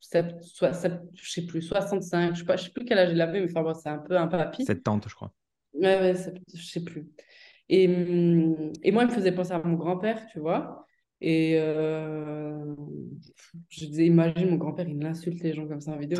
7, 0.00 0.42
soit, 0.42 0.72
je 1.14 1.30
sais 1.30 1.46
plus, 1.46 1.62
65, 1.62 2.34
je 2.34 2.40
sais, 2.40 2.44
pas, 2.44 2.56
je 2.56 2.64
sais 2.64 2.70
plus 2.70 2.84
quel 2.84 2.98
âge 2.98 3.10
il 3.12 3.20
avait, 3.20 3.40
mais 3.40 3.50
enfin, 3.50 3.62
bon, 3.62 3.74
c'est 3.74 3.88
un 3.88 3.98
peu 3.98 4.16
un 4.16 4.26
papy. 4.26 4.64
70, 4.64 5.08
je 5.08 5.14
crois. 5.14 5.32
Ouais, 5.74 6.00
ouais, 6.00 6.14
je 6.54 6.62
sais 6.62 6.82
plus. 6.82 7.06
Et, 7.68 7.88
hum, 7.88 8.72
et 8.82 8.92
moi, 8.92 9.04
il 9.04 9.08
me 9.08 9.14
faisait 9.14 9.32
penser 9.32 9.52
à 9.52 9.62
mon 9.62 9.74
grand-père, 9.74 10.26
tu 10.32 10.38
vois. 10.38 10.86
Et 11.20 11.58
euh, 11.58 12.74
je 13.68 13.86
disais, 13.86 14.06
imagine, 14.06 14.50
mon 14.50 14.56
grand-père, 14.56 14.88
il 14.88 15.04
insulte 15.04 15.42
les 15.42 15.54
gens 15.54 15.66
comme 15.66 15.80
ça 15.80 15.92
en 15.92 15.98
vidéo. 15.98 16.18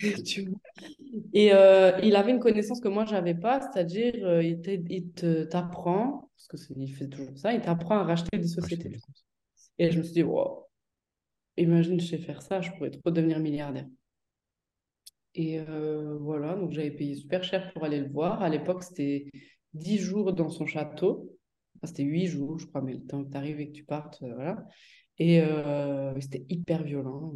Et 1.32 1.52
euh, 1.52 1.98
il 2.02 2.14
avait 2.14 2.30
une 2.30 2.38
connaissance 2.38 2.80
que 2.80 2.88
moi, 2.88 3.04
je 3.04 3.12
n'avais 3.12 3.34
pas, 3.34 3.60
c'est-à-dire, 3.60 4.14
euh, 4.22 4.42
il, 4.42 4.60
il 4.90 5.10
t'apprend, 5.48 6.30
parce 6.36 6.66
qu'il 6.66 6.94
fait 6.94 7.08
toujours 7.08 7.36
ça, 7.36 7.52
il 7.52 7.60
t'apprend 7.60 7.98
à 7.98 8.04
racheter 8.04 8.38
des 8.38 8.46
sociétés. 8.46 8.92
Et 9.78 9.90
je 9.90 9.98
me 9.98 10.02
suis 10.04 10.12
dit, 10.12 10.22
wow, 10.22 10.67
imagine, 11.62 12.00
je 12.00 12.06
sais 12.06 12.18
faire 12.18 12.42
ça, 12.42 12.60
je 12.60 12.70
pourrais 12.72 12.90
trop 12.90 13.10
devenir 13.10 13.40
milliardaire. 13.40 13.86
Et 15.34 15.60
voilà, 16.20 16.54
donc 16.56 16.72
j'avais 16.72 16.90
payé 16.90 17.14
super 17.14 17.44
cher 17.44 17.72
pour 17.72 17.84
aller 17.84 18.00
le 18.00 18.10
voir. 18.10 18.42
À 18.42 18.48
l'époque, 18.48 18.82
c'était 18.82 19.26
10 19.72 19.98
jours 19.98 20.32
dans 20.32 20.50
son 20.50 20.66
château 20.66 21.38
c'était 21.86 22.02
huit 22.02 22.26
jours, 22.26 22.58
je 22.58 22.66
crois, 22.66 22.82
mais 22.82 22.94
le 22.94 23.04
temps 23.06 23.24
que 23.24 23.30
tu 23.30 23.36
arrives 23.36 23.60
et 23.60 23.68
que 23.68 23.72
tu 23.72 23.84
partes, 23.84 24.22
euh, 24.22 24.34
voilà. 24.34 24.66
Et 25.18 25.40
euh, 25.40 26.18
c'était 26.20 26.44
hyper 26.48 26.82
violent. 26.82 27.34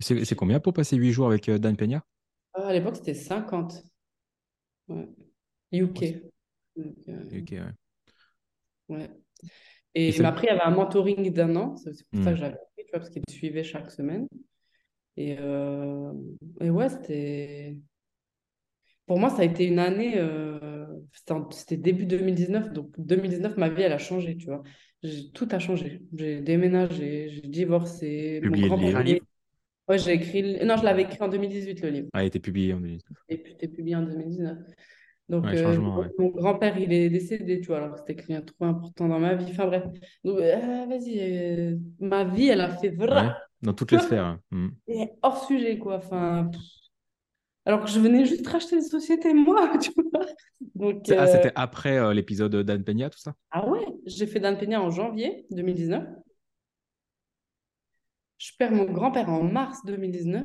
C'est 0.00 0.34
combien 0.34 0.58
pour 0.58 0.72
passer 0.72 0.96
huit 0.96 1.12
jours 1.12 1.26
avec 1.26 1.48
euh, 1.48 1.58
Dan 1.58 1.76
Peña? 1.76 2.04
À 2.54 2.72
l'époque, 2.72 2.96
c'était 2.96 3.14
50. 3.14 3.82
Ouais. 4.88 5.08
UK. 5.72 6.22
UK, 6.76 7.50
ouais. 7.52 7.72
Ouais. 8.88 9.10
Et, 9.94 10.08
et 10.08 10.24
après, 10.24 10.46
il 10.46 10.50
y 10.50 10.52
avait 10.52 10.62
un 10.62 10.70
mentoring 10.70 11.32
d'un 11.32 11.54
an. 11.56 11.76
C'est 11.76 11.90
pour 12.10 12.22
ça 12.22 12.30
que 12.30 12.36
hmm. 12.36 12.38
j'avais 12.38 12.54
pris, 12.54 12.84
tu 12.84 12.90
vois, 12.92 13.00
parce 13.00 13.10
qu'il 13.10 13.22
suivait 13.28 13.64
chaque 13.64 13.90
semaine. 13.90 14.26
Et, 15.16 15.36
et 16.60 16.70
ouais, 16.70 16.88
c'était. 16.88 17.76
Pour 19.06 19.18
moi, 19.18 19.30
ça 19.30 19.42
a 19.42 19.44
été 19.44 19.66
une 19.66 19.78
année 19.78 20.18
c'était 21.50 21.76
début 21.76 22.06
2019, 22.06 22.72
donc 22.72 22.92
2019, 22.98 23.56
ma 23.56 23.68
vie, 23.68 23.82
elle 23.82 23.92
a 23.92 23.98
changé, 23.98 24.36
tu 24.36 24.46
vois. 24.46 24.62
Tout 25.34 25.48
a 25.50 25.58
changé. 25.58 26.02
J'ai 26.14 26.40
déménagé, 26.40 27.28
j'ai 27.28 27.48
divorcé. 27.48 28.40
Publié 28.42 28.68
mon 28.68 28.90
grand 28.90 29.00
livre 29.00 29.24
Ouais, 29.88 29.98
j'ai 29.98 30.12
écrit. 30.12 30.64
Non, 30.64 30.76
je 30.76 30.84
l'avais 30.84 31.02
écrit 31.02 31.18
en 31.20 31.28
2018, 31.28 31.82
le 31.82 31.88
livre. 31.88 32.08
Ah, 32.12 32.22
il 32.22 32.28
était 32.28 32.38
publié 32.38 32.72
en 32.72 32.80
2019. 32.80 33.18
Et 33.28 33.38
puis, 33.38 33.52
était 33.52 33.68
publié 33.68 33.96
en 33.96 34.02
2019. 34.02 34.58
Donc, 35.28 35.46
euh, 35.46 35.78
mon 36.18 36.28
grand-père, 36.28 36.76
il 36.78 36.92
est 36.92 37.08
décédé, 37.08 37.60
tu 37.60 37.68
vois, 37.68 37.78
alors 37.78 37.96
c'était 37.96 38.16
quelqu'un 38.16 38.42
trop 38.42 38.64
important 38.64 39.08
dans 39.08 39.18
ma 39.18 39.34
vie. 39.34 39.46
Enfin, 39.50 39.66
bref. 39.66 39.84
Donc, 40.24 40.38
euh, 40.38 40.86
vas-y, 40.86 41.18
euh, 41.20 41.76
ma 42.00 42.24
vie, 42.24 42.48
elle 42.48 42.60
a 42.60 42.68
fait 42.68 42.90
vrai. 42.90 43.30
dans 43.62 43.72
toutes 43.72 43.92
les 43.92 43.98
sphères. 43.98 44.24
Hein. 44.24 44.40
Mm. 44.50 44.68
Et 44.88 45.10
hors 45.22 45.44
sujet, 45.46 45.78
quoi. 45.78 45.96
Enfin, 45.96 46.50
alors 47.64 47.84
que 47.84 47.90
je 47.90 48.00
venais 48.00 48.24
juste 48.24 48.46
racheter 48.46 48.76
une 48.76 48.82
société, 48.82 49.32
moi, 49.32 49.72
tu 49.80 49.92
vois. 49.96 50.26
Donc, 50.74 51.08
ah, 51.10 51.26
c'était 51.26 51.52
après 51.54 52.12
l'épisode 52.14 52.56
d'Anne 52.56 52.84
Peña, 52.84 53.08
tout 53.08 53.20
ça? 53.20 53.34
Ah 53.52 53.66
ouais, 53.68 53.86
j'ai 54.04 54.26
fait 54.26 54.40
Dan 54.40 54.58
Peña 54.58 54.82
en 54.82 54.90
janvier 54.90 55.46
2019. 55.50 56.04
Je 58.38 58.50
perds 58.58 58.72
mon 58.72 58.84
grand-père 58.84 59.28
en 59.28 59.44
mars 59.44 59.78
2019. 59.86 60.44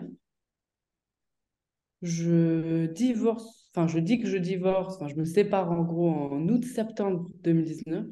Je 2.04 2.86
divorce, 2.86 3.67
enfin, 3.78 3.88
je 3.88 4.00
dis 4.00 4.20
que 4.20 4.28
je 4.28 4.38
divorce, 4.38 4.96
enfin, 4.96 5.08
je 5.08 5.16
me 5.16 5.26
sépare 5.26 5.72
en 5.72 5.84
gros 5.84 6.10
en 6.10 6.48
août-septembre 6.48 7.30
2019. 7.44 8.06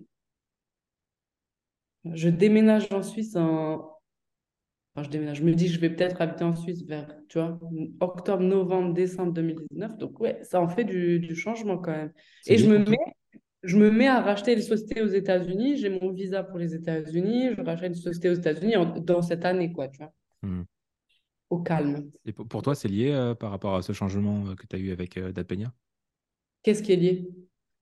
Je 2.13 2.29
déménage 2.29 2.91
en 2.91 3.01
Suisse 3.01 3.35
en 3.35 3.95
je 5.03 5.09
déménage. 5.09 5.37
Je 5.37 5.43
me 5.43 5.53
dis 5.53 5.65
que 5.65 5.73
je 5.73 5.79
vais 5.79 5.89
peut-être 5.89 6.21
habiter 6.21 6.43
en 6.43 6.55
Suisse 6.55 6.85
vers, 6.85 7.07
tu 7.27 7.39
vois, 7.39 7.59
octobre, 7.99 8.41
novembre, 8.41 8.93
décembre 8.93 9.33
2019. 9.33 9.97
Donc, 9.97 10.19
ouais, 10.19 10.39
ça 10.43 10.61
en 10.61 10.69
fait 10.69 10.85
du, 10.85 11.35
changement 11.35 11.77
quand 11.77 11.91
même. 11.91 12.13
Et 12.47 12.57
je 12.57 12.69
me, 12.69 12.77
mets, 12.77 12.97
je 13.63 13.77
me 13.77 13.91
mets 13.91 14.07
à 14.07 14.21
racheter 14.21 14.55
les 14.55 14.61
sociétés 14.61 15.01
aux 15.01 15.07
États-Unis. 15.07 15.77
J'ai 15.77 15.89
mon 15.89 16.11
visa 16.11 16.43
pour 16.43 16.59
les 16.59 16.73
États-Unis. 16.75 17.49
Je 17.57 17.61
rachète 17.61 17.89
une 17.89 17.95
société 17.95 18.29
aux 18.29 18.35
États-Unis 18.35 18.75
dans 19.01 19.21
cette 19.21 19.43
année, 19.43 19.73
quoi, 19.73 19.89
tu 19.89 19.97
vois. 19.97 20.13
Hmm. 20.43 20.63
Au 21.49 21.59
calme. 21.59 22.09
Et 22.25 22.33
pour 22.33 22.61
toi, 22.61 22.75
c'est 22.75 22.87
lié 22.87 23.11
euh, 23.11 23.35
par 23.35 23.51
rapport 23.51 23.75
à 23.75 23.81
ce 23.81 23.93
changement 23.93 24.47
euh, 24.47 24.55
que 24.55 24.65
tu 24.65 24.75
as 24.75 24.79
eu 24.79 24.91
avec 24.91 25.17
euh, 25.17 25.31
Peña 25.31 25.71
Qu'est-ce 26.63 26.81
qui 26.81 26.93
est 26.93 26.97
lié? 26.97 27.29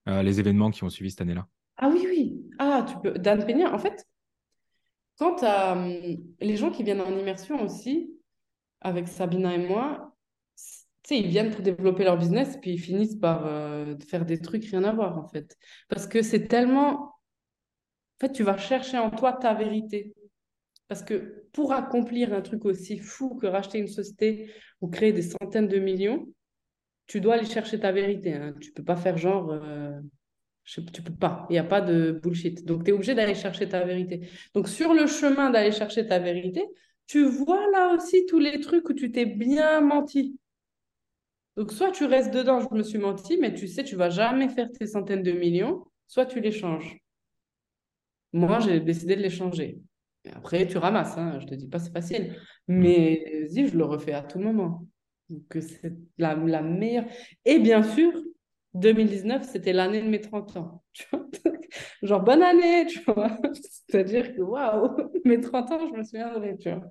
Les 0.06 0.42
événements 0.42 0.70
qui 0.70 0.84
ont 0.84 0.90
suivi 0.90 1.12
cette 1.12 1.22
année-là. 1.22 1.48
Ah 1.78 1.90
oui, 1.90 2.06
oui. 2.06 2.42
Ah, 2.60 2.86
tu 2.86 2.96
peux. 3.00 3.18
Dan 3.18 3.46
Peña, 3.46 3.74
en 3.74 3.80
fait, 3.80 4.06
Quant 5.18 5.36
à 5.44 5.76
les 6.40 6.58
gens 6.58 6.72
qui 6.72 6.84
viennent 6.84 7.02
en 7.02 7.18
immersion 7.18 7.62
aussi, 7.64 8.12
avec 8.82 9.08
Sabina 9.08 9.54
et 9.54 9.68
moi, 9.68 10.16
ils 11.10 11.28
viennent 11.28 11.52
pour 11.52 11.62
développer 11.62 12.04
leur 12.04 12.18
business, 12.18 12.58
puis 12.62 12.72
ils 12.72 12.80
finissent 12.80 13.16
par 13.16 13.46
euh, 13.46 13.96
faire 14.08 14.26
des 14.26 14.40
trucs 14.40 14.66
rien 14.66 14.84
à 14.84 14.92
voir, 14.92 15.18
en 15.18 15.28
fait. 15.28 15.56
Parce 15.90 16.08
que 16.08 16.22
c'est 16.22 16.48
tellement... 16.48 17.04
En 17.04 18.28
fait, 18.28 18.32
tu 18.32 18.44
vas 18.44 18.58
chercher 18.58 18.98
en 18.98 19.12
toi 19.12 19.34
ta 19.34 19.54
vérité. 19.54 20.16
Parce 20.94 21.06
que 21.06 21.48
pour 21.54 21.74
accomplir 21.74 22.36
un 22.36 22.42
truc 22.42 22.66
aussi 22.66 23.00
fou 23.00 23.34
que 23.34 23.48
racheter 23.48 23.80
une 23.80 23.88
société 23.88 24.52
ou 24.80 24.90
créer 24.90 25.12
des 25.12 25.24
centaines 25.24 25.68
de 25.68 25.80
millions, 25.80 26.28
tu 27.08 27.20
dois 27.20 27.34
aller 27.34 27.48
chercher 27.48 27.80
ta 27.80 27.92
vérité. 27.92 28.34
Hein. 28.34 28.54
Tu 28.62 28.72
peux 28.72 28.84
pas 28.84 28.96
faire 28.96 29.18
genre... 29.18 29.50
Euh, 29.54 30.00
tu 30.64 31.02
peux 31.02 31.16
pas, 31.16 31.48
il 31.50 31.54
n'y 31.54 31.58
a 31.58 31.64
pas 31.64 31.82
de 31.82 32.12
bullshit. 32.12 32.64
Donc, 32.64 32.84
tu 32.84 32.92
es 32.92 32.94
obligé 32.94 33.16
d'aller 33.16 33.34
chercher 33.34 33.68
ta 33.68 33.84
vérité. 33.84 34.30
Donc, 34.54 34.70
sur 34.70 34.94
le 34.94 35.08
chemin 35.08 35.50
d'aller 35.50 35.72
chercher 35.72 36.06
ta 36.06 36.20
vérité, 36.20 36.64
tu 37.08 37.26
vois 37.26 37.68
là 37.72 37.96
aussi 37.96 38.28
tous 38.28 38.38
les 38.38 38.60
trucs 38.60 38.88
où 38.88 38.94
tu 38.94 39.12
t'es 39.12 39.26
bien 39.26 39.82
menti. 39.82 40.38
Donc, 41.58 41.72
soit 41.72 41.90
tu 41.90 42.06
restes 42.06 42.32
dedans, 42.32 42.60
je 42.60 42.78
me 42.78 42.84
suis 42.84 43.00
menti, 43.00 43.40
mais 43.40 43.56
tu 43.56 43.68
sais, 43.68 43.84
tu 43.84 43.96
vas 43.96 44.12
jamais 44.12 44.48
faire 44.48 44.70
tes 44.72 44.86
centaines 44.86 45.24
de 45.24 45.32
millions, 45.32 45.86
soit 46.06 46.28
tu 46.28 46.40
les 46.40 46.52
changes. 46.52 47.00
Moi, 48.32 48.60
j'ai 48.60 48.80
décidé 48.80 49.16
de 49.16 49.24
les 49.24 49.32
changer. 49.32 49.82
Après, 50.32 50.68
tu 50.68 50.78
ramasses, 50.78 51.18
hein, 51.18 51.40
je 51.42 51.46
te 51.46 51.56
dis 51.56 51.68
pas 51.68 51.80
c'est 51.80 51.92
facile, 51.92 52.36
mais 52.68 53.48
vas 53.50 53.68
je 53.68 53.78
le 53.78 53.84
refais 53.86 54.14
à 54.14 54.22
tout 54.22 54.40
moment. 54.40 54.88
Donc, 55.30 55.58
c'est 55.62 55.94
la, 56.18 56.36
la 56.36 56.62
meilleure. 56.62 57.06
Et 57.46 57.60
bien 57.60 57.84
sûr, 57.84 58.12
2019, 58.74 59.44
c'était 59.44 59.74
l'année 59.74 60.02
de 60.02 60.08
mes 60.08 60.22
30 60.22 60.56
ans. 60.58 60.84
Tu 60.94 61.06
vois 61.12 61.28
Genre, 62.04 62.22
bonne 62.22 62.44
année, 62.44 62.86
tu 62.86 63.00
vois. 63.02 63.38
C'est-à-dire 63.90 64.36
que, 64.36 64.42
waouh, 64.42 64.96
mes 65.26 65.40
30 65.42 65.72
ans, 65.72 65.88
je 65.88 65.98
me 65.98 66.04
souviendrai, 66.04 66.58
tu 66.58 66.70
vois. 66.70 66.84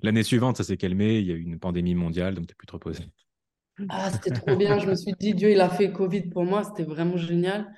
L'année 0.00 0.22
suivante, 0.22 0.56
ça 0.56 0.64
s'est 0.64 0.76
calmé, 0.76 1.18
il 1.18 1.26
y 1.26 1.32
a 1.32 1.34
eu 1.34 1.42
une 1.42 1.58
pandémie 1.58 1.94
mondiale, 1.94 2.34
donc 2.34 2.46
tu 2.46 2.54
pu 2.54 2.66
te 2.66 2.72
reposer. 2.72 3.04
Ah, 3.88 4.10
c'était 4.10 4.30
trop 4.30 4.56
bien. 4.56 4.78
Je 4.78 4.86
me 4.86 4.94
suis 4.94 5.12
dit, 5.18 5.34
Dieu, 5.34 5.50
il 5.50 5.60
a 5.60 5.68
fait 5.68 5.92
Covid 5.92 6.28
pour 6.30 6.44
moi, 6.44 6.64
c'était 6.64 6.84
vraiment 6.84 7.16
génial. 7.16 7.70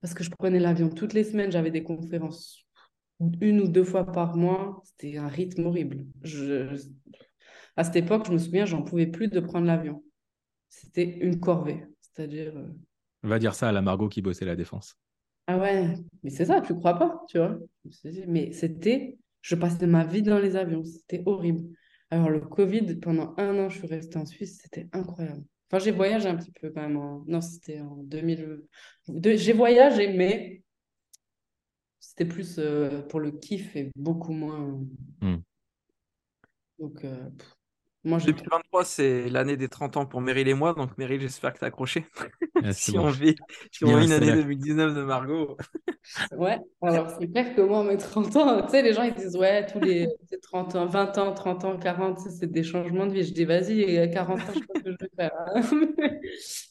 Parce 0.00 0.14
que 0.14 0.24
je 0.24 0.30
prenais 0.30 0.58
l'avion 0.58 0.88
toutes 0.88 1.12
les 1.12 1.24
semaines, 1.24 1.52
j'avais 1.52 1.70
des 1.70 1.82
conférences 1.82 2.65
une 3.40 3.60
ou 3.60 3.68
deux 3.68 3.84
fois 3.84 4.04
par 4.04 4.36
mois. 4.36 4.80
C'était 4.84 5.16
un 5.16 5.28
rythme 5.28 5.66
horrible. 5.66 6.04
Je... 6.22 6.76
À 7.76 7.84
cette 7.84 7.96
époque, 7.96 8.26
je 8.26 8.32
me 8.32 8.38
souviens, 8.38 8.64
j'en 8.64 8.82
pouvais 8.82 9.06
plus 9.06 9.28
de 9.28 9.40
prendre 9.40 9.66
l'avion. 9.66 10.02
C'était 10.68 11.18
une 11.18 11.40
corvée. 11.40 11.84
C'est-à-dire. 12.00 12.56
Euh, 12.56 12.68
Va 13.22 13.38
dire 13.38 13.54
ça 13.54 13.68
à 13.68 13.72
la 13.72 13.82
Margot 13.82 14.08
qui 14.08 14.22
bossait 14.22 14.44
la 14.44 14.56
défense. 14.56 14.96
Ah 15.48 15.58
ouais, 15.58 15.94
mais 16.22 16.30
c'est 16.30 16.46
ça, 16.46 16.60
tu 16.60 16.74
crois 16.74 16.98
pas, 16.98 17.22
tu 17.28 17.38
vois. 17.38 17.58
Mais 18.26 18.52
c'était. 18.52 19.18
Je 19.42 19.54
passais 19.54 19.86
ma 19.86 20.04
vie 20.04 20.22
dans 20.22 20.40
les 20.40 20.56
avions, 20.56 20.82
c'était 20.82 21.22
horrible. 21.24 21.62
Alors, 22.10 22.30
le 22.30 22.40
Covid, 22.40 22.96
pendant 22.96 23.34
un 23.36 23.56
an, 23.58 23.68
je 23.68 23.78
suis 23.78 23.86
restée 23.86 24.18
en 24.18 24.26
Suisse, 24.26 24.60
c'était 24.62 24.88
incroyable. 24.92 25.44
Enfin, 25.70 25.84
j'ai 25.84 25.90
voyagé 25.90 26.28
un 26.28 26.36
petit 26.36 26.52
peu 26.52 26.70
quand 26.70 26.82
même. 26.82 27.00
Non, 27.26 27.40
c'était 27.40 27.80
en 27.80 27.96
2000. 28.04 28.62
J'ai 29.24 29.52
voyagé, 29.52 30.12
mais 30.16 30.62
c'était 32.06 32.24
plus 32.24 32.58
euh, 32.58 33.02
pour 33.02 33.18
le 33.18 33.32
kiff 33.32 33.74
et 33.74 33.90
beaucoup 33.96 34.32
moins. 34.32 34.80
Hmm. 35.20 35.38
Donc, 36.78 37.04
euh, 37.04 37.28
2023, 38.76 38.84
c'est 38.84 39.28
l'année 39.30 39.56
des 39.56 39.68
30 39.68 39.96
ans 39.96 40.06
pour 40.06 40.20
Meryl 40.20 40.48
et 40.48 40.54
moi. 40.54 40.74
Donc, 40.74 40.96
Meryl, 40.98 41.20
j'espère 41.20 41.52
que 41.52 41.58
tu 41.58 41.64
as 41.64 41.68
accroché. 41.68 42.06
si 42.72 42.98
on 42.98 43.08
vit, 43.08 43.34
si 43.70 43.84
on 43.84 43.96
vit 43.96 44.06
une 44.06 44.12
année 44.12 44.32
2019 44.32 44.94
de 44.94 45.02
Margot. 45.02 45.56
Ouais, 46.36 46.56
alors 46.82 47.10
c'est 47.18 47.26
clair 47.26 47.52
que 47.56 47.60
moi, 47.60 47.82
mes 47.82 47.96
30 47.96 48.36
ans, 48.36 48.62
tu 48.62 48.70
sais, 48.70 48.82
les 48.82 48.92
gens 48.92 49.02
ils 49.02 49.12
disent, 49.12 49.36
ouais, 49.36 49.66
tous 49.66 49.80
les 49.80 50.06
30 50.42 50.76
ans, 50.76 50.86
20 50.86 51.18
ans, 51.18 51.34
30 51.34 51.64
ans, 51.64 51.76
40, 51.76 52.20
c'est 52.20 52.46
des 52.46 52.62
changements 52.62 53.06
de 53.06 53.12
vie. 53.12 53.24
Je 53.24 53.32
dis, 53.32 53.44
vas-y, 53.44 54.08
40 54.12 54.38
ans, 54.38 54.42
je 54.54 54.60
sais 54.60 54.66
pas 54.66 54.74
ce 54.76 54.82
que 54.84 54.92
je 54.92 54.96
vais 55.00 55.10
faire. 55.16 55.32
Hein. 55.34 55.62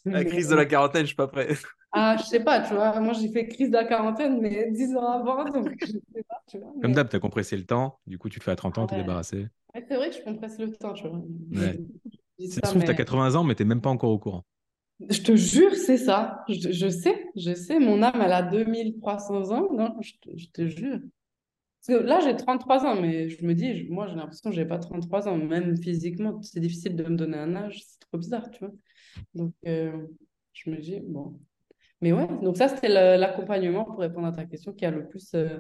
la 0.06 0.24
crise 0.24 0.48
de 0.48 0.56
la 0.56 0.66
quarantaine, 0.66 1.02
je 1.02 1.08
suis 1.08 1.16
pas 1.18 1.28
prêt. 1.28 1.50
Ah, 1.92 2.16
je 2.18 2.24
sais 2.24 2.42
pas, 2.42 2.62
tu 2.62 2.74
vois, 2.74 3.00
moi 3.00 3.14
j'ai 3.14 3.30
fait 3.30 3.48
crise 3.48 3.70
de 3.70 3.76
la 3.76 3.86
quarantaine, 3.86 4.40
mais 4.42 4.70
10 4.72 4.96
ans 4.96 5.08
avant, 5.08 5.46
donc 5.46 5.74
je 5.82 5.88
sais 5.88 6.24
pas, 6.28 6.42
tu 6.48 6.58
vois. 6.60 6.74
Comme 6.82 6.94
d'hab, 6.94 7.10
tu 7.10 7.16
as 7.16 7.20
compressé 7.20 7.58
le 7.58 7.66
temps, 7.66 8.00
du 8.08 8.18
coup, 8.18 8.30
tu 8.30 8.40
te 8.40 8.44
fais 8.44 8.52
à 8.52 8.56
30 8.56 8.78
ans, 8.78 8.88
tu 8.88 8.96
es 8.96 8.98
débarrassé. 8.98 9.48
Ouais, 9.74 9.86
c'est 9.88 9.96
vrai 9.96 10.10
que 10.10 10.16
je 10.16 10.22
compresse 10.22 10.58
le 10.58 10.72
temps, 10.72 10.94
tu 10.94 11.08
vois. 11.08 11.22
Ouais. 11.52 11.80
Ça 12.40 12.68
se 12.68 12.72
trouve, 12.72 12.84
tu 12.84 12.90
as 12.90 12.96
80 12.96 13.36
ans, 13.36 13.44
mais 13.44 13.56
tu 13.56 13.64
n'es 13.64 13.70
même 13.70 13.82
pas 13.82 13.90
encore 13.90 14.12
au 14.12 14.20
courant. 14.20 14.44
Je 15.10 15.22
te 15.22 15.36
jure, 15.36 15.76
c'est 15.76 15.98
ça. 15.98 16.44
Je, 16.48 16.72
je, 16.72 16.88
sais, 16.88 17.28
je 17.36 17.54
sais. 17.54 17.80
Mon 17.80 18.02
âme, 18.02 18.22
elle 18.22 18.32
a 18.32 18.44
2300 18.44 19.52
ans. 19.52 19.74
Non, 19.74 19.96
je 20.02 20.14
te, 20.22 20.38
je 20.38 20.48
te 20.48 20.68
jure. 20.68 21.00
Parce 21.86 22.00
que 22.00 22.06
là, 22.06 22.20
j'ai 22.22 22.36
33 22.36 22.86
ans, 22.86 23.02
mais 23.02 23.30
je 23.30 23.46
me 23.46 23.54
dis, 23.54 23.88
moi, 23.90 24.08
j'ai 24.08 24.16
l'impression 24.16 24.50
que 24.50 24.56
je 24.56 24.62
n'ai 24.62 24.68
pas 24.68 24.80
33 24.80 25.28
ans. 25.28 25.38
Même 25.38 25.78
physiquement, 25.78 26.42
c'est 26.42 26.60
difficile 26.60 26.96
de 26.96 27.04
me 27.04 27.16
donner 27.16 27.38
un 27.38 27.56
âge. 27.56 27.84
C'est 27.86 28.00
trop 28.00 28.18
bizarre, 28.18 28.50
tu 28.52 28.60
vois. 28.60 28.74
Donc, 29.34 29.54
euh, 29.68 30.08
je 30.54 30.70
me 30.70 30.78
dis, 30.78 31.00
bon. 31.02 31.40
Mais 32.02 32.12
ouais, 32.12 32.28
donc 32.42 32.58
ça, 32.58 32.70
c'était 32.70 33.18
l'accompagnement 33.18 33.86
pour 33.86 34.00
répondre 34.00 34.28
à 34.28 34.32
ta 34.32 34.46
question 34.46 34.74
qui 34.74 34.86
a 34.86 34.92
le 34.92 35.08
plus 35.08 35.34
euh, 35.36 35.60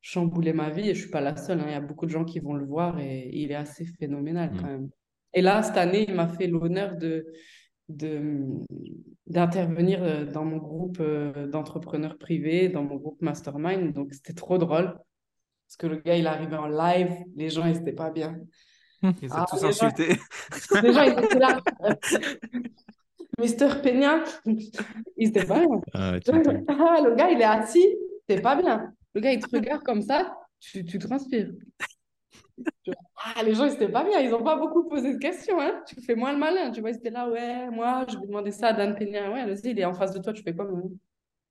chamboulé 0.00 0.52
ma 0.52 0.70
vie. 0.70 0.82
Et 0.82 0.94
je 0.94 1.00
ne 1.00 1.02
suis 1.02 1.10
pas 1.10 1.20
la 1.20 1.36
seule. 1.36 1.60
Hein. 1.60 1.66
Il 1.66 1.72
y 1.72 1.74
a 1.74 1.80
beaucoup 1.80 2.06
de 2.06 2.10
gens 2.10 2.24
qui 2.24 2.38
vont 2.38 2.54
le 2.54 2.64
voir 2.64 2.98
et 3.00 3.28
il 3.32 3.50
est 3.50 3.56
assez 3.56 3.84
phénoménal 3.84 4.50
quand 4.56 4.62
mmh. 4.62 4.70
même. 4.70 4.90
Et 5.34 5.42
là, 5.42 5.62
cette 5.62 5.76
année, 5.76 6.06
il 6.08 6.14
m'a 6.14 6.28
fait 6.28 6.46
l'honneur 6.46 6.96
de 6.96 7.26
d'intervenir 9.26 10.02
euh, 10.02 10.24
dans 10.26 10.44
mon 10.44 10.58
groupe 10.58 10.98
euh, 11.00 11.46
d'entrepreneurs 11.46 12.18
privés, 12.18 12.68
dans 12.68 12.82
mon 12.82 12.96
groupe 12.96 13.20
Mastermind. 13.22 13.92
Donc, 13.94 14.12
c'était 14.12 14.34
trop 14.34 14.58
drôle. 14.58 14.94
Parce 15.66 15.76
que 15.78 15.86
le 15.86 15.96
gars, 15.96 16.16
il 16.16 16.26
arrivait 16.26 16.56
en 16.56 16.66
live, 16.66 17.12
les 17.36 17.50
gens, 17.50 17.66
ils 17.66 17.78
n'étaient 17.78 17.92
pas 17.92 18.10
bien. 18.10 18.38
Ils 19.02 19.32
ont 19.32 19.36
ah, 19.36 19.46
tous 19.48 19.64
insultés. 19.64 20.16
les 20.82 20.92
gens, 20.92 21.02
ils 21.02 21.24
étaient 21.24 21.38
là. 21.38 21.60
Mister 23.38 23.68
Peña, 23.82 24.24
il 24.46 25.28
n'était 25.28 25.44
pas 25.44 25.60
bien. 25.60 25.80
Ah, 25.94 26.14
ah, 26.68 27.00
le 27.04 27.14
gars, 27.14 27.30
il 27.30 27.40
est 27.40 27.44
assis, 27.44 27.86
c'est 28.28 28.40
pas 28.40 28.56
bien. 28.56 28.92
Le 29.14 29.20
gars, 29.20 29.32
il 29.32 29.40
te 29.40 29.54
regarde 29.54 29.82
comme 29.82 30.02
ça, 30.02 30.36
tu, 30.58 30.84
tu 30.84 30.98
transpires. 30.98 31.50
Ah, 33.16 33.42
les 33.42 33.54
gens, 33.54 33.66
ils 33.66 33.74
étaient 33.74 33.88
pas 33.88 34.04
bien. 34.04 34.20
Ils 34.20 34.30
n'ont 34.30 34.42
pas 34.42 34.56
beaucoup 34.56 34.88
posé 34.88 35.14
de 35.14 35.18
questions. 35.18 35.60
Hein. 35.60 35.82
Tu 35.86 36.00
fais 36.00 36.14
moins 36.14 36.32
le 36.32 36.38
malin. 36.38 36.70
Tu 36.70 36.80
vois, 36.80 36.90
ils 36.90 36.96
étaient 36.96 37.10
là, 37.10 37.28
ouais, 37.28 37.68
moi, 37.70 38.06
je 38.08 38.18
vais 38.18 38.26
demander 38.26 38.50
ça 38.50 38.68
à 38.68 38.72
Dan 38.72 38.94
Peña. 38.94 39.30
Ouais, 39.30 39.44
vas-y, 39.44 39.70
il 39.70 39.78
est 39.78 39.84
en 39.84 39.94
face 39.94 40.12
de 40.12 40.22
toi, 40.22 40.32
tu 40.32 40.42
fais 40.42 40.54
quoi 40.54 40.66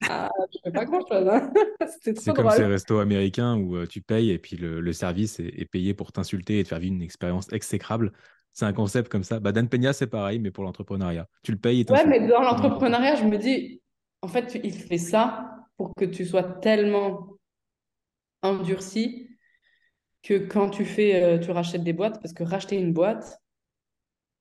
ah, 0.09 0.29
tu 0.51 0.59
fais 0.63 0.71
pas 0.71 0.85
grand-chose. 0.85 1.27
Hein. 1.27 1.51
C'est 2.01 2.33
comme 2.33 2.51
ces 2.51 2.65
restos 2.65 2.99
américains 2.99 3.57
où 3.57 3.75
euh, 3.75 3.87
tu 3.87 4.01
payes 4.01 4.31
et 4.31 4.37
puis 4.37 4.55
le, 4.55 4.79
le 4.79 4.93
service 4.93 5.39
est, 5.39 5.65
payé 5.65 5.93
pour 5.93 6.11
t'insulter 6.11 6.59
et 6.59 6.63
te 6.63 6.69
faire 6.69 6.79
vivre 6.79 6.95
une 6.95 7.01
expérience 7.01 7.51
exécrable. 7.51 8.13
C'est 8.53 8.65
un 8.65 8.73
concept 8.73 9.09
comme 9.09 9.23
ça. 9.23 9.39
Bah, 9.39 9.51
Dan 9.51 9.69
Peña, 9.69 9.93
c'est 9.93 10.07
pareil, 10.07 10.39
mais 10.39 10.51
pour 10.51 10.63
l'entrepreneuriat. 10.63 11.27
Tu 11.43 11.51
le 11.51 11.57
payes 11.57 11.81
et 11.81 11.91
Ouais, 11.91 12.05
mais 12.05 12.27
dans 12.27 12.41
l'entrepreneuriat, 12.41 13.15
je 13.15 13.25
me 13.25 13.37
dis, 13.37 13.81
en 14.21 14.27
fait, 14.27 14.59
il 14.63 14.73
fait 14.73 14.97
ça 14.97 15.65
pour 15.77 15.93
que 15.95 16.05
tu 16.05 16.25
sois 16.25 16.43
tellement 16.43 17.37
endurci 18.41 19.26
que 20.27 20.37
quand 20.45 20.69
tu 20.69 20.83
fais, 20.83 21.23
euh, 21.23 21.39
tu 21.39 21.51
rachètes 21.51 21.83
des 21.83 21.93
boîtes, 21.93 22.21
parce 22.21 22.33
que 22.33 22.43
racheter 22.43 22.75
une 22.77 22.91
boîte, 22.91 23.39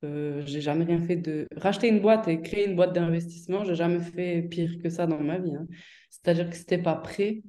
euh, 0.05 0.43
j'ai 0.45 0.61
jamais 0.61 0.85
rien 0.85 1.01
fait 1.01 1.15
de 1.17 1.47
racheter 1.57 1.89
une 1.89 2.01
boîte 2.01 2.27
et 2.27 2.43
créer 2.43 2.69
une 2.69 2.75
boîte 2.75 2.93
d'investissement, 2.93 3.65
j'ai 3.65 3.77
jamais 3.77 4.01
fait 4.01 4.43
pire 4.43 4.83
que 4.83 4.91
ça 4.91 5.07
dans 5.07 5.21
ma 5.21 5.39
vie. 5.39 5.55
Hein. 5.55 5.67
C'est-à-dire 6.11 6.51
que 6.51 6.57
si 6.57 6.67
t'es 6.67 6.79
pas 6.79 6.97
prêt 6.97 7.43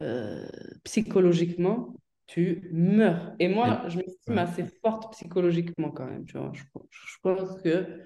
euh, 0.00 0.46
psychologiquement, 0.84 1.96
tu 2.28 2.68
meurs. 2.72 3.34
Et 3.40 3.48
moi, 3.48 3.82
je 3.88 3.98
m'estime 3.98 4.38
assez 4.38 4.64
forte 4.82 5.12
psychologiquement 5.12 5.90
quand 5.90 6.06
même. 6.06 6.24
Tu 6.24 6.38
vois, 6.38 6.52
je, 6.54 6.62
je 6.62 7.16
pense 7.20 7.60
que 7.62 8.00